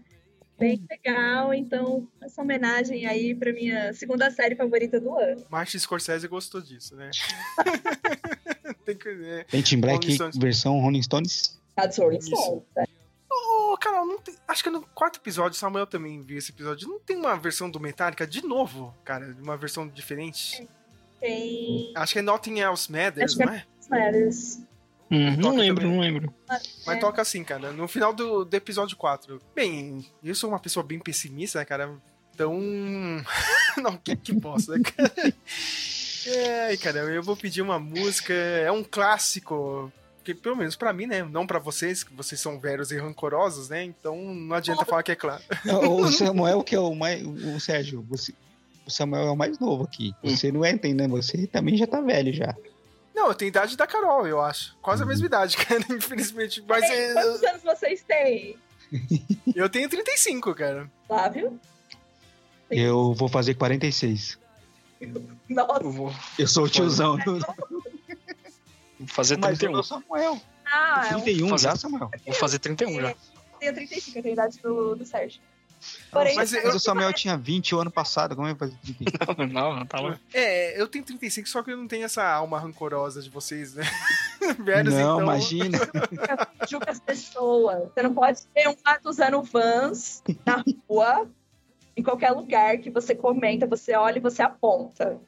bem 0.58 0.80
legal, 0.88 1.52
então 1.52 2.06
essa 2.22 2.40
homenagem 2.42 3.06
aí 3.06 3.34
pra 3.34 3.52
minha 3.52 3.92
segunda 3.92 4.30
série 4.30 4.54
favorita 4.54 5.00
do 5.00 5.18
ano. 5.18 5.44
Martin 5.50 5.78
Scorsese 5.78 6.28
gostou 6.28 6.60
disso, 6.60 6.94
né? 6.94 7.10
Tem 8.84 8.96
que 8.96 9.12
ver. 9.12 9.46
Painting 9.46 9.80
Black, 9.80 9.98
Rolling 10.04 10.14
Stones. 10.14 10.36
versão 10.36 10.80
Rolling 10.80 11.02
Stones. 11.02 11.58
That's 11.76 11.98
Rolling 11.98 12.20
Stones. 12.20 12.62
né? 12.76 12.84
Ô, 13.30 13.76
Carol, 13.78 14.06
não 14.06 14.18
tem- 14.20 14.34
acho 14.46 14.62
que 14.62 14.70
no 14.70 14.82
quarto 14.94 15.18
episódio, 15.18 15.58
Samuel 15.58 15.86
também 15.86 16.20
viu 16.22 16.38
esse 16.38 16.52
episódio. 16.52 16.86
Não 16.88 17.00
tem 17.00 17.16
uma 17.16 17.34
versão 17.36 17.68
do 17.68 17.80
Metallica 17.80 18.26
de 18.26 18.42
novo, 18.46 18.94
cara? 19.04 19.34
Uma 19.42 19.56
versão 19.56 19.88
diferente? 19.88 20.68
Tem. 21.24 21.90
Acho 21.94 22.12
que 22.12 22.18
é 22.18 22.22
Nothing 22.22 22.60
Else 22.60 22.92
Matters, 22.92 23.24
Acho 23.24 23.38
que 23.38 23.46
não 23.46 23.54
é? 23.54 23.64
Matters. 23.88 24.60
Hum, 25.10 25.36
não 25.38 25.56
lembro, 25.56 25.82
também. 25.82 25.96
não 25.96 26.00
lembro. 26.02 26.34
Mas 26.86 27.00
toca 27.00 27.22
assim, 27.22 27.42
cara, 27.42 27.72
no 27.72 27.88
final 27.88 28.12
do, 28.12 28.44
do 28.44 28.54
episódio 28.54 28.94
4. 28.94 29.40
Bem, 29.54 30.04
eu 30.22 30.34
sou 30.34 30.50
uma 30.50 30.58
pessoa 30.58 30.84
bem 30.84 30.98
pessimista, 30.98 31.58
né, 31.58 31.64
cara? 31.64 31.90
Então. 32.34 32.52
não, 33.82 33.96
que, 33.96 34.14
que 34.16 34.34
bosta, 34.34 34.76
né, 34.76 34.82
cara? 34.84 35.12
É, 36.26 36.74
cara, 36.78 37.00
eu 37.00 37.22
vou 37.22 37.36
pedir 37.36 37.60
uma 37.60 37.78
música. 37.78 38.32
É 38.32 38.72
um 38.72 38.82
clássico. 38.82 39.92
Que, 40.24 40.34
pelo 40.34 40.56
menos 40.56 40.74
pra 40.74 40.90
mim, 40.90 41.04
né? 41.04 41.22
Não 41.22 41.46
pra 41.46 41.58
vocês, 41.58 42.02
que 42.02 42.14
vocês 42.14 42.40
são 42.40 42.58
velhos 42.58 42.90
e 42.90 42.96
rancorosos, 42.96 43.68
né? 43.68 43.84
Então 43.84 44.16
não 44.16 44.56
adianta 44.56 44.84
falar 44.88 45.02
que 45.02 45.12
é 45.12 45.14
claro. 45.14 45.42
O 45.86 46.10
Samuel, 46.10 46.64
que 46.64 46.74
é 46.74 46.80
o 46.80 46.94
mais. 46.94 47.22
O 47.22 47.60
Sérgio, 47.60 48.02
você, 48.08 48.32
o 48.86 48.90
Samuel 48.90 49.28
é 49.28 49.30
o 49.30 49.36
mais 49.36 49.58
novo 49.58 49.84
aqui. 49.84 50.12
Você 50.22 50.50
não 50.52 50.64
é 50.64 50.70
entendendo, 50.70 51.10
você 51.12 51.46
também 51.46 51.76
já 51.76 51.86
tá 51.86 52.00
velho 52.00 52.32
já. 52.32 52.54
Não, 53.14 53.28
eu 53.28 53.34
tenho 53.34 53.48
idade 53.48 53.76
da 53.76 53.86
Carol, 53.86 54.26
eu 54.26 54.40
acho. 54.40 54.76
Quase 54.82 55.02
a 55.02 55.06
mesma 55.06 55.26
idade, 55.26 55.56
cara, 55.64 55.84
infelizmente. 55.90 56.62
Mas 56.68 56.84
Ei, 56.90 56.96
é, 56.96 57.12
Quantos 57.14 57.42
anos 57.44 57.62
vocês 57.62 58.02
têm? 58.02 58.56
eu 59.54 59.68
tenho 59.68 59.88
35, 59.88 60.54
cara. 60.54 60.90
Flávio? 61.06 61.58
Eu 62.70 63.12
vou 63.14 63.28
fazer 63.28 63.54
46. 63.54 64.38
Nossa. 65.48 65.82
Eu 65.82 65.90
vou, 65.92 66.12
Eu 66.38 66.48
sou 66.48 66.64
o 66.64 66.68
tiozão. 66.68 67.16
vou 68.98 69.08
fazer 69.08 69.36
Mas 69.38 69.50
eu 69.62 69.68
31. 69.70 69.82
sou 69.82 70.00
Samuel. 70.00 70.40
Ah, 70.66 71.08
é 71.12 71.16
um- 71.16 71.20
31 71.20 71.58
já, 71.58 71.76
Samuel. 71.76 72.10
Vou 72.24 72.34
fazer 72.34 72.58
31 72.58 73.00
já. 73.00 73.10
eu 73.10 73.16
tenho 73.60 73.74
35, 73.74 74.18
eu 74.18 74.22
tenho 74.22 74.32
a 74.32 74.34
idade 74.34 74.58
do, 74.60 74.96
do 74.96 75.04
Sérgio. 75.04 75.40
Porém, 76.10 76.36
Mas 76.36 76.52
Mas 76.52 76.74
o 76.74 76.78
Samuel 76.78 77.12
tinha 77.12 77.36
20 77.36 77.74
o 77.74 77.80
ano 77.80 77.90
passado, 77.90 78.36
como 78.36 78.46
é 78.48 78.52
que 78.52 78.58
fazer 78.58 78.76
31? 78.82 79.34
Não, 79.44 79.46
não, 79.46 79.76
não 79.80 79.86
tá 79.86 80.00
lá. 80.00 80.18
É, 80.32 80.80
eu 80.80 80.86
tenho 80.86 81.04
35, 81.04 81.48
só 81.48 81.62
que 81.62 81.72
eu 81.72 81.76
não 81.76 81.88
tenho 81.88 82.04
essa 82.04 82.24
alma 82.24 82.58
rancorosa 82.58 83.20
de 83.20 83.28
vocês, 83.28 83.74
né? 83.74 83.84
Velhos, 84.58 84.94
Não, 84.94 85.00
então. 85.00 85.22
imagina. 85.22 85.78
julga 86.68 86.90
as 86.90 87.00
pessoas. 87.00 87.88
Você 87.92 88.02
não 88.02 88.14
pode 88.14 88.46
ter 88.54 88.68
um 88.68 88.76
gato 88.84 89.08
usando 89.08 89.42
vans 89.42 90.22
na 90.44 90.62
rua, 90.88 91.28
em 91.96 92.02
qualquer 92.02 92.30
lugar 92.30 92.78
que 92.78 92.90
você 92.90 93.14
comenta, 93.14 93.66
você 93.66 93.94
olha 93.94 94.18
e 94.18 94.22
você 94.22 94.42
aponta. 94.42 95.18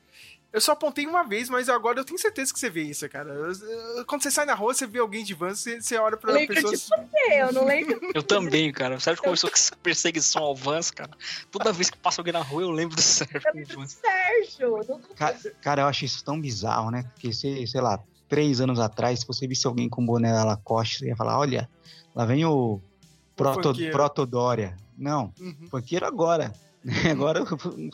Eu 0.57 0.61
só 0.63 0.73
apontei 0.73 1.07
uma 1.07 1.23
vez, 1.23 1.51
mas 1.51 1.69
agora 1.69 2.01
eu 2.01 2.05
tenho 2.05 2.19
certeza 2.19 2.51
que 2.51 2.59
você 2.59 2.71
vê 2.71 2.83
isso, 2.85 3.07
cara. 3.11 3.29
Eu- 3.29 3.53
eu- 3.99 4.07
Quando 4.07 4.23
você 4.23 4.31
sai 4.31 4.47
na 4.47 4.55
rua, 4.55 4.73
você 4.73 4.87
vê 4.87 4.99
alguém 5.01 5.23
de 5.23 5.35
van, 5.35 5.55
você, 5.55 5.81
você 5.83 5.99
olha 5.99 6.17
pra 6.17 6.31
Eu 6.31 6.37
lembro 6.37 6.55
pessoa. 6.55 6.73
de 6.73 6.79
você, 6.79 7.43
eu 7.43 7.53
não 7.53 7.67
lembro. 7.67 8.01
Eu 8.17 8.23
também, 8.23 8.73
cara. 8.73 8.97
O 8.97 9.01
Sérgio 9.01 9.23
começou 9.23 9.51
com 9.51 9.57
essa 9.57 9.77
perseguição 9.77 10.43
ao 10.43 10.57
Vans, 10.57 10.91
cara. 10.91 11.11
Toda 11.51 11.73
vez 11.75 11.91
que 11.91 11.99
passa 11.99 12.23
alguém 12.23 12.33
na 12.33 12.41
rua, 12.41 12.63
eu 12.63 12.71
lembro 12.71 12.97
do 12.97 13.03
Sérgio 13.03 13.39
com 13.53 13.59
o 13.61 13.81
Vans. 13.81 14.01
Sérgio. 14.01 14.81
Cara, 15.15 15.37
cara, 15.61 15.83
eu 15.83 15.87
acho 15.89 16.07
isso 16.07 16.25
tão 16.25 16.41
bizarro, 16.41 16.91
né? 16.91 17.03
Porque, 17.13 17.35
sei, 17.35 17.67
sei 17.67 17.83
lá, 17.83 18.03
três 18.27 18.59
anos 18.59 18.81
atrás, 18.81 19.21
se 19.21 19.27
você 19.27 19.47
visse 19.47 19.67
alguém 19.67 19.91
com 19.91 20.07
boné 20.07 20.33
da 20.33 20.43
Lacoste, 20.43 21.01
você 21.01 21.09
ia 21.09 21.17
falar, 21.17 21.39
olha, 21.39 21.69
lá 22.15 22.25
vem 22.25 22.47
o 22.47 22.81
Proto, 23.37 23.69
funkeiro. 23.69 23.93
Protodória. 23.93 24.75
Não, 24.97 25.35
Uhum. 25.39 25.67
funkeiro 25.71 26.07
agora. 26.07 26.51
Agora 27.11 27.43
o, 27.45 27.91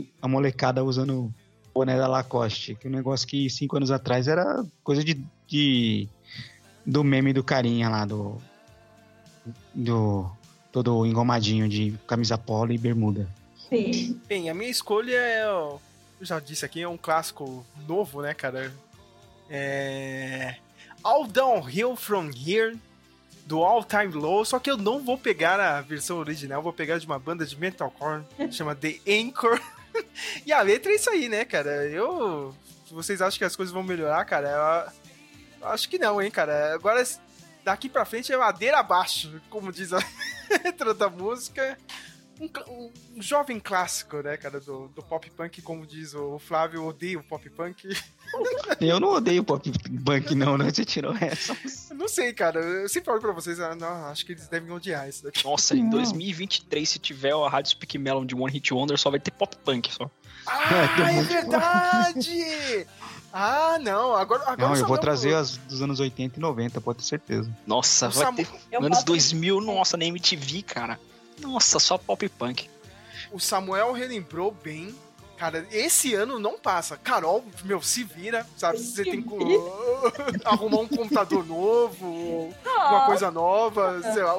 o- 0.00 0.06
a 0.20 0.28
molecada 0.28 0.84
usando 0.84 1.32
boné 1.76 1.96
da 1.98 2.06
Lacoste, 2.08 2.74
que 2.74 2.86
é 2.86 2.90
um 2.90 2.92
negócio 2.94 3.26
que 3.28 3.48
cinco 3.50 3.76
anos 3.76 3.90
atrás 3.90 4.26
era 4.28 4.64
coisa 4.82 5.04
de, 5.04 5.22
de- 5.46 6.08
do 6.84 7.04
meme 7.04 7.32
do 7.32 7.44
carinha 7.44 7.88
lá, 7.88 8.04
do, 8.04 8.40
do 9.74 10.30
todo 10.72 11.04
engomadinho 11.06 11.68
de 11.68 11.94
camisa 12.06 12.38
polo 12.38 12.72
e 12.72 12.78
bermuda. 12.78 13.28
Sim. 13.68 14.20
Bem, 14.28 14.48
a 14.48 14.54
minha 14.54 14.70
escolha 14.70 15.14
é. 15.16 15.44
Eu 15.44 15.80
já 16.20 16.40
disse 16.40 16.64
aqui, 16.64 16.80
é 16.80 16.88
um 16.88 16.96
clássico 16.96 17.64
novo, 17.86 18.22
né, 18.22 18.32
cara? 18.32 18.72
É. 19.50 20.56
All 21.02 21.26
Downhill 21.26 21.94
From 21.96 22.30
Here, 22.30 22.78
do 23.44 23.62
All 23.62 23.84
Time 23.84 24.12
Low, 24.12 24.44
só 24.44 24.58
que 24.58 24.70
eu 24.70 24.76
não 24.76 25.04
vou 25.04 25.16
pegar 25.18 25.60
a 25.60 25.80
versão 25.80 26.18
original, 26.18 26.62
vou 26.62 26.72
pegar 26.72 26.98
de 26.98 27.06
uma 27.06 27.18
banda 27.18 27.44
de 27.46 27.56
metalcore, 27.58 28.22
chama 28.50 28.74
The 28.74 28.96
Anchor. 29.08 29.60
e 30.44 30.52
a 30.52 30.62
letra 30.62 30.92
é 30.92 30.96
isso 30.96 31.10
aí, 31.10 31.28
né, 31.28 31.44
cara? 31.44 31.86
Eu. 31.88 32.54
Vocês 32.90 33.20
acham 33.20 33.38
que 33.38 33.44
as 33.44 33.56
coisas 33.56 33.72
vão 33.72 33.82
melhorar, 33.82 34.24
cara, 34.24 34.92
eu, 35.60 35.68
acho 35.68 35.88
que 35.88 35.98
não, 35.98 36.22
hein, 36.22 36.30
cara. 36.30 36.74
Agora, 36.74 37.02
daqui 37.64 37.88
pra 37.88 38.04
frente 38.04 38.32
é 38.32 38.36
ladeira 38.36 38.78
abaixo, 38.78 39.40
como 39.50 39.72
diz 39.72 39.92
a 39.92 39.98
letra 40.64 40.94
da 40.94 41.08
música. 41.08 41.76
Um, 42.38 42.90
um 43.16 43.22
jovem 43.22 43.58
clássico, 43.58 44.18
né, 44.18 44.36
cara, 44.36 44.60
do, 44.60 44.88
do 44.88 45.02
pop 45.02 45.30
punk, 45.30 45.62
como 45.62 45.86
diz 45.86 46.12
o 46.14 46.38
Flávio, 46.38 46.84
odeio 46.84 47.22
pop 47.22 47.48
punk. 47.50 47.88
Eu 48.80 49.00
não 49.00 49.12
odeio 49.14 49.42
pop 49.42 49.70
punk, 50.04 50.34
não, 50.34 50.58
né? 50.58 50.68
Você 50.70 50.84
tirou 50.84 51.14
essa. 51.16 51.56
Não 51.94 52.08
sei, 52.08 52.32
cara, 52.34 52.60
eu 52.60 52.88
sempre 52.88 53.06
falo 53.06 53.20
pra 53.20 53.32
vocês, 53.32 53.58
ah, 53.60 53.74
não, 53.74 54.06
acho 54.06 54.26
que 54.26 54.32
eles 54.32 54.48
devem 54.48 54.70
odiar 54.70 55.08
isso 55.08 55.22
daqui. 55.24 55.44
Nossa, 55.44 55.74
em 55.76 55.88
2023, 55.88 56.86
se 56.88 56.98
tiver 56.98 57.32
a 57.32 57.48
Rádio 57.48 57.70
Speak 57.70 57.96
Melon 57.96 58.26
de 58.26 58.34
One 58.34 58.52
Hit 58.52 58.74
Wonder, 58.74 58.98
só 58.98 59.10
vai 59.10 59.20
ter 59.20 59.30
pop 59.30 59.56
punk 59.64 59.90
só. 59.92 60.10
Ah, 60.46 61.08
é 61.10 61.22
verdade! 61.22 62.86
Ah, 63.32 63.78
não, 63.80 64.14
agora, 64.16 64.42
agora 64.46 64.68
Não, 64.70 64.76
eu 64.76 64.86
vou 64.86 64.98
trazer 64.98 65.34
as 65.34 65.56
dos 65.56 65.82
anos 65.82 66.00
80 66.00 66.38
e 66.38 66.40
90, 66.40 66.80
pode 66.80 66.98
ter 66.98 67.04
certeza. 67.04 67.50
Nossa, 67.66 68.08
O 68.08 68.10
vai 68.10 68.24
Samu- 68.24 68.36
ter. 68.38 68.48
Eu 68.72 68.80
Anos 68.80 68.98
boto- 68.98 69.12
2000, 69.12 69.60
nossa, 69.60 69.96
na 69.96 70.04
MTV, 70.04 70.62
cara. 70.62 70.98
Nossa, 71.40 71.78
só 71.78 71.98
pop 71.98 72.28
punk. 72.30 72.68
O 73.30 73.38
Samuel 73.38 73.92
relembrou 73.92 74.50
bem. 74.50 74.94
Cara, 75.36 75.66
esse 75.70 76.14
ano 76.14 76.38
não 76.38 76.58
passa. 76.58 76.96
Carol, 76.96 77.44
meu, 77.64 77.82
se 77.82 78.02
vira, 78.02 78.46
sabe? 78.56 78.78
Você 78.78 79.04
tem 79.04 79.20
que 79.20 79.28
arrumar 80.44 80.78
um 80.80 80.88
computador 80.88 81.44
novo, 81.44 82.54
uma 82.64 83.06
coisa 83.06 83.30
nova, 83.30 84.00
sei 84.14 84.22
lá. 84.22 84.34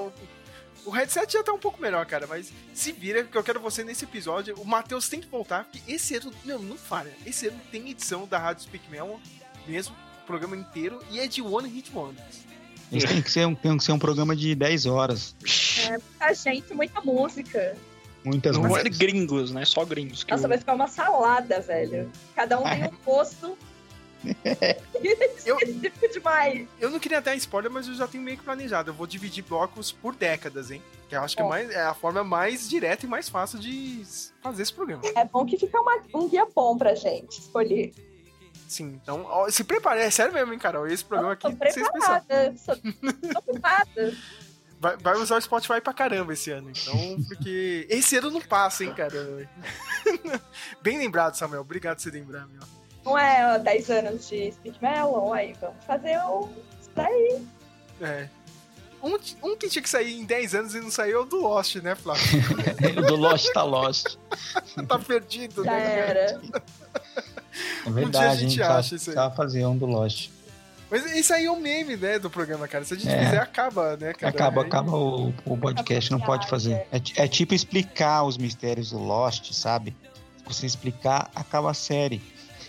O, 0.86 0.90
headset 0.90 1.32
já 1.32 1.44
tá 1.44 1.54
um 1.54 1.60
pouco 1.60 1.80
melhor, 1.80 2.04
cara, 2.06 2.26
mas 2.26 2.52
se 2.74 2.92
vira, 2.92 3.24
que 3.24 3.38
eu 3.38 3.44
quero 3.44 3.60
você 3.60 3.84
nesse 3.84 4.06
episódio. 4.06 4.56
O 4.58 4.66
Matheus 4.66 5.08
tem 5.08 5.22
que 5.22 5.28
voltar, 5.28 5.66
porque 5.66 5.92
esse 5.92 6.16
ano, 6.16 6.34
não, 6.44 6.60
não 6.60 6.78
falha. 6.78 7.14
Esse 7.26 7.48
ano 7.48 7.60
tem 7.72 7.90
edição 7.90 8.26
da 8.26 8.40
Rádio 8.40 8.64
Speak 8.64 8.90
Melon, 8.90 9.20
mesmo, 9.68 9.96
programa 10.26 10.56
inteiro, 10.56 11.00
e 11.12 11.20
é 11.20 11.28
de 11.28 11.44
One 11.44 11.70
Hit 11.70 11.92
Wonders. 11.94 12.47
Isso 12.92 13.08
tem 13.08 13.22
que, 13.22 13.32
ser 13.32 13.46
um, 13.46 13.54
tem 13.56 13.78
que 13.78 13.84
ser 13.84 13.92
um 13.92 14.00
programa 14.00 14.36
de 14.36 14.56
10 14.56 14.86
horas. 14.86 15.36
é 15.86 15.92
muita 15.92 16.34
gente, 16.34 16.74
muita 16.74 17.02
música. 17.02 17.76
Muitas 18.24 18.58
Não 18.58 18.76
é 18.76 18.84
gringos, 18.84 19.52
né? 19.52 19.64
Só 19.66 19.86
gringos. 19.86 20.24
Que 20.24 20.32
Nossa, 20.32 20.46
eu- 20.46 20.50
vai 20.50 20.58
ficar 20.58 20.74
uma 20.74 20.88
salada, 20.88 21.60
velho. 21.62 22.10
Cada 22.36 22.60
um 22.60 22.64
tem 22.64 22.84
um 22.86 22.92
gosto 23.06 23.58
Eu, 25.46 25.58
específico 25.62 26.12
demais. 26.14 26.68
eu 26.80 26.90
não 26.90 27.00
queria 27.00 27.22
dar 27.22 27.36
spoiler, 27.36 27.72
mas 27.72 27.88
eu 27.88 27.96
já 27.96 28.08
tenho 28.08 28.24
meio 28.24 28.38
que 28.38 28.44
planejado. 28.44 28.90
Eu 28.90 28.94
vou 28.94 29.08
dividir 29.08 29.44
blocos 29.44 29.92
por 29.92 30.16
décadas, 30.16 30.72
hein? 30.72 30.82
Que 31.08 31.16
eu 31.16 31.22
acho 31.22 31.36
que 31.36 31.42
é, 31.42 31.46
Ó. 31.46 31.50
mais, 31.50 31.70
é 31.70 31.82
a 31.82 31.94
forma 31.94 32.24
mais 32.24 32.68
direta 32.68 33.06
e 33.06 33.10
mais 33.10 33.30
fácil 33.30 33.60
de 33.60 34.04
fazer 34.42 34.64
esse 34.64 34.74
programa. 34.74 35.04
É 35.16 35.24
bom 35.24 35.46
que 35.46 35.58
fica 35.58 35.80
uma- 35.80 36.02
um 36.14 36.28
guia 36.28 36.46
bom 36.54 36.78
pra 36.78 36.96
gente 36.96 37.40
escolher. 37.40 37.94
Sim, 38.68 39.00
então, 39.02 39.24
ó, 39.26 39.50
se 39.50 39.64
prepare, 39.64 40.02
é 40.02 40.10
sério 40.12 40.34
mesmo, 40.34 40.52
hein, 40.54 40.60
Carol? 40.60 40.88
Esse 40.88 41.04
programa 41.06 41.34
aqui 41.34 41.44
Tô 41.44 41.50
especial. 41.66 41.92
preparada. 41.92 42.54
Sou 42.58 42.76
tô 42.76 43.40
ocupada. 43.40 44.14
Vai, 44.80 44.96
vai 44.98 45.16
usar 45.16 45.38
o 45.38 45.42
Spotify 45.42 45.82
pra 45.82 45.92
caramba 45.92 46.34
esse 46.34 46.52
ano, 46.52 46.70
então, 46.70 46.96
porque 47.28 47.88
esse 47.90 48.16
ano 48.16 48.30
não 48.30 48.40
passa, 48.40 48.84
hein, 48.84 48.94
cara. 48.94 49.50
Bem 50.84 51.00
lembrado, 51.00 51.34
Samuel. 51.34 51.62
Obrigado 51.62 51.96
por 51.96 52.04
você 52.04 52.12
lembrar, 52.12 52.46
meu. 52.46 52.62
Não 53.04 53.18
é 53.18 53.56
ó, 53.56 53.58
10 53.58 53.90
anos 53.90 54.30
de 54.30 54.52
Speak 54.52 54.78
Melon, 54.80 55.34
aí 55.34 55.56
vamos 55.60 55.84
fazer 55.84 56.20
o. 56.28 56.48
Isso 56.80 56.92
daí. 56.94 57.48
É. 58.00 58.30
Um, 59.02 59.18
um 59.44 59.56
que 59.58 59.68
tinha 59.68 59.82
que 59.82 59.90
sair 59.90 60.14
em 60.20 60.26
10 60.26 60.54
anos 60.54 60.76
e 60.76 60.80
não 60.80 60.92
saiu 60.92 61.20
é 61.20 61.22
o 61.22 61.26
do 61.26 61.38
Lost, 61.42 61.78
né, 61.78 61.96
Flávio? 61.96 62.24
O 62.98 63.02
do 63.02 63.16
Lost 63.16 63.52
tá 63.54 63.64
Lost. 63.64 64.16
tá 64.88 65.00
perdido, 65.00 65.64
Já 65.64 65.72
né? 65.72 66.00
era. 66.10 66.42
É 67.86 67.90
Um 67.90 67.94
verdade, 67.94 68.12
dia 68.12 68.28
a 68.28 68.32
a 68.32 68.36
gente 68.36 68.50
gente 68.52 68.62
acha 68.64 68.80
isso 68.80 68.94
aí. 68.96 69.00
precisava 69.16 69.36
fazer 69.36 69.66
um 69.66 69.78
do 69.78 69.86
Lost. 69.86 70.30
Mas 70.90 71.06
isso 71.16 71.34
aí 71.34 71.46
é 71.46 71.52
um 71.52 71.60
meme, 71.60 71.98
né, 71.98 72.18
do 72.18 72.30
programa, 72.30 72.66
cara. 72.68 72.86
Se 72.86 72.94
a 72.94 72.98
gente 72.98 73.10
É. 73.10 73.26
fizer, 73.26 73.40
acaba, 73.40 73.98
né, 73.98 74.14
cara? 74.14 74.30
Acaba, 74.30 74.62
Aí- 74.62 74.68
acaba 74.68 74.92
o, 74.96 75.34
o 75.46 75.58
podcast, 75.58 76.10
não 76.12 76.20
pode 76.20 76.48
fazer. 76.50 76.86
É, 76.92 77.02
é 77.24 77.28
tipo 77.28 77.54
explicar 77.54 78.24
os 78.24 78.38
mistérios 78.38 78.92
do 78.92 78.98
Lost, 78.98 79.52
sabe? 79.52 79.94
Se 80.38 80.44
você 80.46 80.66
explicar, 80.66 81.30
acaba 81.36 81.72
a 81.72 81.74
série. 81.74 82.22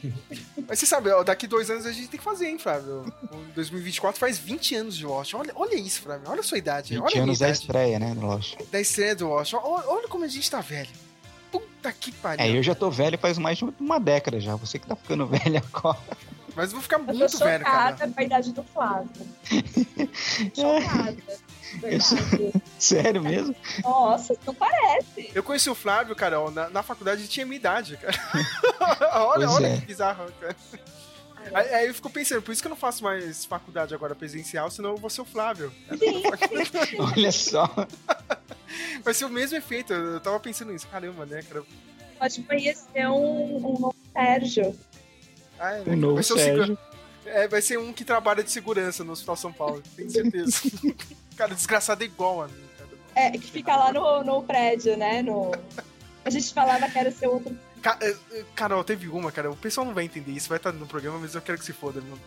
Mas 0.69 0.78
você 0.81 0.86
sabe, 0.86 1.10
ó, 1.10 1.23
daqui 1.23 1.47
dois 1.47 1.70
anos 1.70 1.86
a 1.86 1.93
gente 1.93 2.09
tem 2.09 2.19
que 2.19 2.24
fazer, 2.24 2.48
hein, 2.48 2.59
Flávio? 2.59 3.05
Em 3.32 3.52
2024 3.55 4.19
faz 4.19 4.36
20 4.39 4.74
anos 4.74 4.97
de 4.97 5.06
Lost. 5.06 5.35
Olha, 5.35 5.52
olha 5.55 5.74
isso, 5.77 6.02
Flávio. 6.02 6.28
Olha 6.28 6.40
a 6.40 6.44
sua 6.44 6.59
idade. 6.59 6.94
20 6.94 7.02
olha 7.02 7.20
a 7.20 7.23
anos 7.24 7.39
da 7.39 7.48
estreia, 7.51 7.98
né, 8.01 8.15
do 8.15 8.20
Lost. 8.27 8.56
Da 8.73 8.81
estreia 8.81 9.15
do 9.15 9.28
Lost. 9.28 9.55
Olha, 9.55 9.86
olha 9.89 10.09
como 10.09 10.24
a 10.24 10.28
gente 10.28 10.51
tá 10.51 10.60
velho. 10.60 10.90
Puta 11.50 11.92
que 11.92 12.12
pariu. 12.12 12.44
É, 12.44 12.50
eu 12.58 12.62
já 12.62 12.74
tô 12.74 12.90
velho 12.90 13.18
faz 13.18 13.38
mais 13.38 13.58
de 13.58 13.64
uma 13.78 13.98
década 13.98 14.38
já. 14.40 14.54
Você 14.56 14.78
que 14.78 14.86
tá 14.86 14.94
ficando 14.96 15.26
velho 15.28 15.62
agora. 15.72 15.98
Mas 16.54 16.66
eu 16.70 16.72
vou 16.72 16.82
ficar 16.82 16.98
Eu 16.98 17.06
tô 17.06 17.12
muito 17.14 17.38
velho, 17.38 17.64
cara. 17.64 17.90
chocada 17.92 18.12
com 18.12 18.20
a 18.20 18.24
idade 18.24 18.52
do 18.52 18.62
Flávio. 18.64 19.10
Chocada. 20.54 21.16
Verdade. 21.80 22.62
Sério 22.78 23.22
mesmo? 23.22 23.54
Nossa, 23.84 24.34
não 24.46 24.54
parece. 24.54 25.30
Eu 25.34 25.42
conheci 25.42 25.68
o 25.70 25.74
Flávio, 25.74 26.16
Carol, 26.16 26.50
na, 26.50 26.68
na 26.70 26.82
faculdade 26.82 27.20
ele 27.20 27.28
tinha 27.28 27.44
minha 27.46 27.56
idade, 27.58 27.96
cara. 27.98 28.16
olha, 29.20 29.46
Pois 29.46 29.50
olha 29.56 29.66
é. 29.68 29.76
que 29.76 29.86
bizarro, 29.86 30.32
cara. 30.40 30.56
Aí, 31.55 31.74
aí 31.74 31.86
eu 31.89 31.94
fico 31.94 32.10
pensando, 32.10 32.43
por 32.43 32.52
isso 32.52 32.60
que 32.62 32.66
eu 32.69 32.70
não 32.70 32.77
faço 32.77 33.02
mais 33.02 33.44
faculdade 33.44 33.94
agora 33.94 34.15
presencial, 34.15 34.70
senão 34.70 34.90
eu 34.90 34.97
vou 34.97 35.09
ser 35.10 35.20
o 35.23 35.24
Flávio. 35.24 35.73
Olha 37.16 37.32
só. 37.32 37.69
Vai 39.02 39.15
ser 39.15 39.24
o 39.24 39.31
mesmo 39.31 39.56
efeito, 39.56 39.93
eu 39.93 40.20
tava 40.20 40.39
pensando 40.40 40.73
nisso. 40.73 40.86
Caramba, 40.89 41.24
né, 41.24 41.43
cara? 41.43 41.62
Pode 42.19 42.43
conhecer 42.43 43.06
um, 43.09 43.56
um 43.56 43.78
novo 43.78 43.94
Sérgio. 44.12 44.78
Ah, 45.59 45.73
é, 45.77 45.81
O 45.82 45.85
né? 45.90 45.97
novo 45.97 46.15
vai 46.15 46.23
ser 46.24 46.35
Sérgio. 46.39 46.66
segu- 46.66 46.78
É, 47.27 47.48
vai 47.48 47.62
ser 47.62 47.78
um 47.78 47.93
que 47.93 48.05
trabalha 48.05 48.43
de 48.43 48.51
segurança 48.51 49.05
no 49.05 49.12
Hospital 49.12 49.36
São 49.36 49.52
Paulo, 49.52 49.82
tenho 49.97 50.10
certeza. 50.10 50.60
cara, 51.36 51.55
desgraçado 51.55 52.02
é 52.02 52.06
igual 52.06 52.43
a 52.43 52.48
mim. 52.48 52.65
É, 53.15 53.31
que 53.32 53.51
fica 53.51 53.74
lá 53.74 53.93
no, 53.93 54.23
no 54.23 54.43
prédio, 54.44 54.97
né? 54.97 55.23
No... 55.23 55.51
A 56.24 56.31
gente 56.31 56.52
falava 56.55 56.89
que 56.89 56.98
era 56.98 57.10
seu 57.10 57.32
outro. 57.32 57.56
Ca- 57.78 57.98
eh, 58.00 58.16
eh, 58.32 58.44
Carol, 58.55 58.82
teve 58.84 59.09
uma, 59.09 59.30
cara. 59.32 59.50
O 59.50 59.56
pessoal 59.56 59.86
não 59.86 59.94
vai 59.94 60.05
entender 60.05 60.32
isso, 60.32 60.48
vai 60.48 60.59
estar 60.59 60.72
no 60.72 60.86
programa, 60.86 61.18
mas 61.18 61.34
eu 61.34 61.42
quero 61.42 61.59
que 61.59 61.64
se 61.64 61.72
foda, 61.72 62.00
mano. 62.00 62.20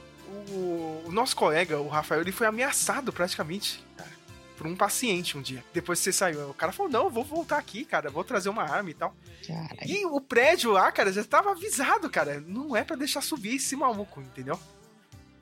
O, 0.49 1.03
o 1.07 1.11
nosso 1.11 1.35
colega, 1.35 1.79
o 1.79 1.87
Rafael, 1.87 2.21
ele 2.21 2.31
foi 2.31 2.47
ameaçado 2.47 3.11
praticamente, 3.11 3.85
cara, 3.97 4.09
por 4.57 4.65
um 4.65 4.75
paciente 4.75 5.37
um 5.37 5.41
dia. 5.41 5.63
Depois 5.73 5.99
que 5.99 6.05
você 6.05 6.13
saiu. 6.13 6.49
O 6.49 6.53
cara 6.53 6.71
falou: 6.71 6.91
Não, 6.91 7.09
vou 7.09 7.23
voltar 7.23 7.57
aqui, 7.57 7.83
cara, 7.83 8.09
vou 8.09 8.23
trazer 8.23 8.49
uma 8.49 8.63
arma 8.63 8.89
e 8.89 8.93
tal. 8.93 9.13
Caralho. 9.45 9.77
E 9.85 10.05
o 10.05 10.21
prédio 10.21 10.71
lá, 10.71 10.91
cara, 10.91 11.11
já 11.11 11.23
tava 11.23 11.51
avisado, 11.51 12.09
cara. 12.09 12.39
Não 12.47 12.75
é 12.75 12.83
pra 12.83 12.95
deixar 12.95 13.21
subir 13.21 13.55
esse 13.55 13.75
maluco, 13.75 14.21
entendeu? 14.21 14.57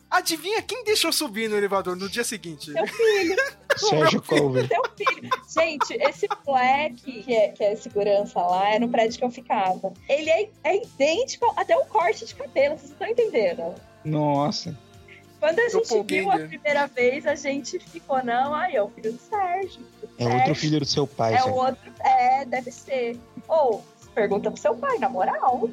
Adivinha 0.10 0.62
quem 0.62 0.84
deixou 0.84 1.12
subir 1.12 1.50
no 1.50 1.56
elevador 1.56 1.96
no 1.96 2.10
dia 2.10 2.24
seguinte? 2.24 2.72
Seu 2.72 2.88
filho. 2.88 3.36
Sérgio 3.78 4.22
Colver. 4.22 4.68
Seu 4.68 4.84
filho. 4.98 5.30
Gente, 5.48 5.94
esse 5.94 6.28
moleque 6.46 7.24
que 7.24 7.34
é, 7.34 7.50
que 7.50 7.64
é 7.64 7.76
segurança 7.76 8.42
lá, 8.42 8.74
é 8.74 8.80
no 8.80 8.90
prédio 8.90 9.20
que 9.20 9.26
eu 9.26 9.32
ficava. 9.32 9.94
Ele 10.08 10.30
é, 10.30 10.50
é 10.64 10.78
idêntico 10.84 11.54
até 11.56 11.78
o 11.78 11.86
corte 11.86 12.26
de 12.26 12.36
cabelo, 12.36 12.78
vocês 12.78 12.92
estão 12.92 13.08
entendendo? 13.08 13.76
Nossa. 14.04 14.76
Quando 15.40 15.60
a 15.60 15.70
gente 15.70 15.88
viu 15.88 16.00
a 16.00 16.04
Doppelganger. 16.04 16.48
primeira 16.50 16.88
vez, 16.88 17.26
a 17.26 17.36
gente 17.36 17.80
ficou, 17.80 18.22
não, 18.24 18.54
aí 18.54 18.76
é 18.76 18.84
o 18.84 18.90
filho 18.90 19.14
do 19.14 19.20
Sérgio. 19.20 19.82
É 20.18 20.28
outro 20.28 20.56
filho 20.56 20.80
do 20.80 20.86
seu 20.86 21.08
pai, 21.08 21.36
É 21.36 21.44
outro. 21.46 21.94
É, 22.02 22.44
deve 22.44 22.72
ser. 22.72 23.18
Ou, 23.48 23.86
pergunta 24.14 24.52
pro 24.52 24.60
seu 24.60 24.76
pai, 24.76 24.98
na 24.98 25.08
moral. 25.08 25.70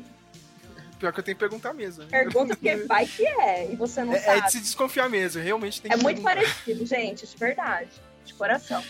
Pior 0.99 1.13
que 1.13 1.21
eu 1.21 1.25
tenho 1.25 1.37
que 1.37 1.41
perguntar 1.41 1.73
mesmo. 1.75 2.03
né? 2.05 2.09
Pergunta 2.11 2.55
porque 2.57 2.77
vai 2.87 3.07
que 3.07 3.27
é, 3.27 3.71
e 3.71 3.77
você 3.77 4.03
não 4.05 4.13
É, 4.15 4.17
é 4.17 4.21
sabe. 4.21 4.43
de 4.43 4.53
se 4.53 4.61
desconfiar 4.61 5.09
mesmo, 5.11 5.43
realmente 5.43 5.81
tem 5.83 5.93
É 5.93 5.97
que 5.97 6.03
muito 6.03 6.23
perguntar. 6.23 6.47
parecido, 6.47 6.87
gente, 6.87 7.27
de 7.27 7.37
verdade. 7.37 7.91
De 8.25 8.35
coração. 8.35 8.83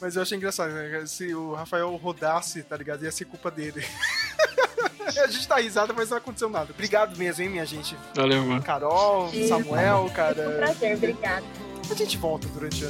Mas 0.00 0.14
eu 0.16 0.22
achei 0.22 0.36
engraçado, 0.36 0.72
né? 0.72 1.04
Se 1.06 1.34
o 1.34 1.54
Rafael 1.54 1.94
rodasse, 1.96 2.62
tá 2.62 2.76
ligado? 2.76 3.02
Ia 3.04 3.10
ser 3.12 3.24
culpa 3.24 3.50
dele. 3.50 3.82
a 5.22 5.26
gente 5.26 5.46
tá 5.48 5.56
risada, 5.56 5.92
mas 5.94 6.10
não 6.10 6.18
aconteceu 6.18 6.48
nada. 6.50 6.70
Obrigado 6.72 7.16
mesmo, 7.16 7.42
hein, 7.44 7.48
minha 7.50 7.64
gente. 7.64 7.96
Valeu, 8.14 8.44
mano. 8.44 8.62
Carol, 8.62 9.30
Sim. 9.30 9.48
Samuel, 9.48 10.00
Foi 10.02 10.10
um 10.10 10.12
cara. 10.12 10.50
prazer, 10.58 10.96
obrigada. 10.96 11.46
A 11.90 11.94
gente 11.94 12.16
volta 12.18 12.46
durante 12.48 12.84
a. 12.84 12.88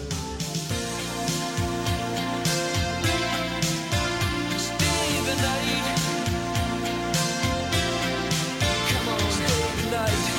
Rádio 9.97 10.36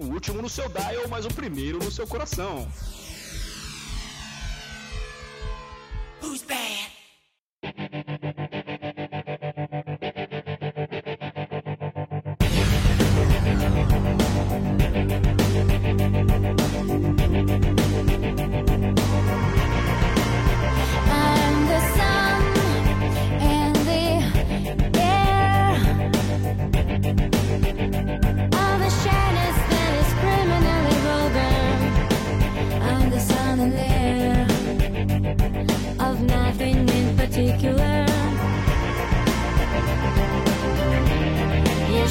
o 0.00 0.04
último 0.04 0.40
no 0.40 0.48
seu 0.48 0.66
dial, 0.70 1.06
mas 1.08 1.26
o 1.26 1.28
primeiro 1.28 1.78
no 1.78 1.90
seu 1.90 2.06
coração. 2.06 2.66
Who's 6.22 6.42
bad? 6.42 6.89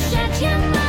shut 0.07 0.41
your 0.41 0.57
mouth. 0.57 0.88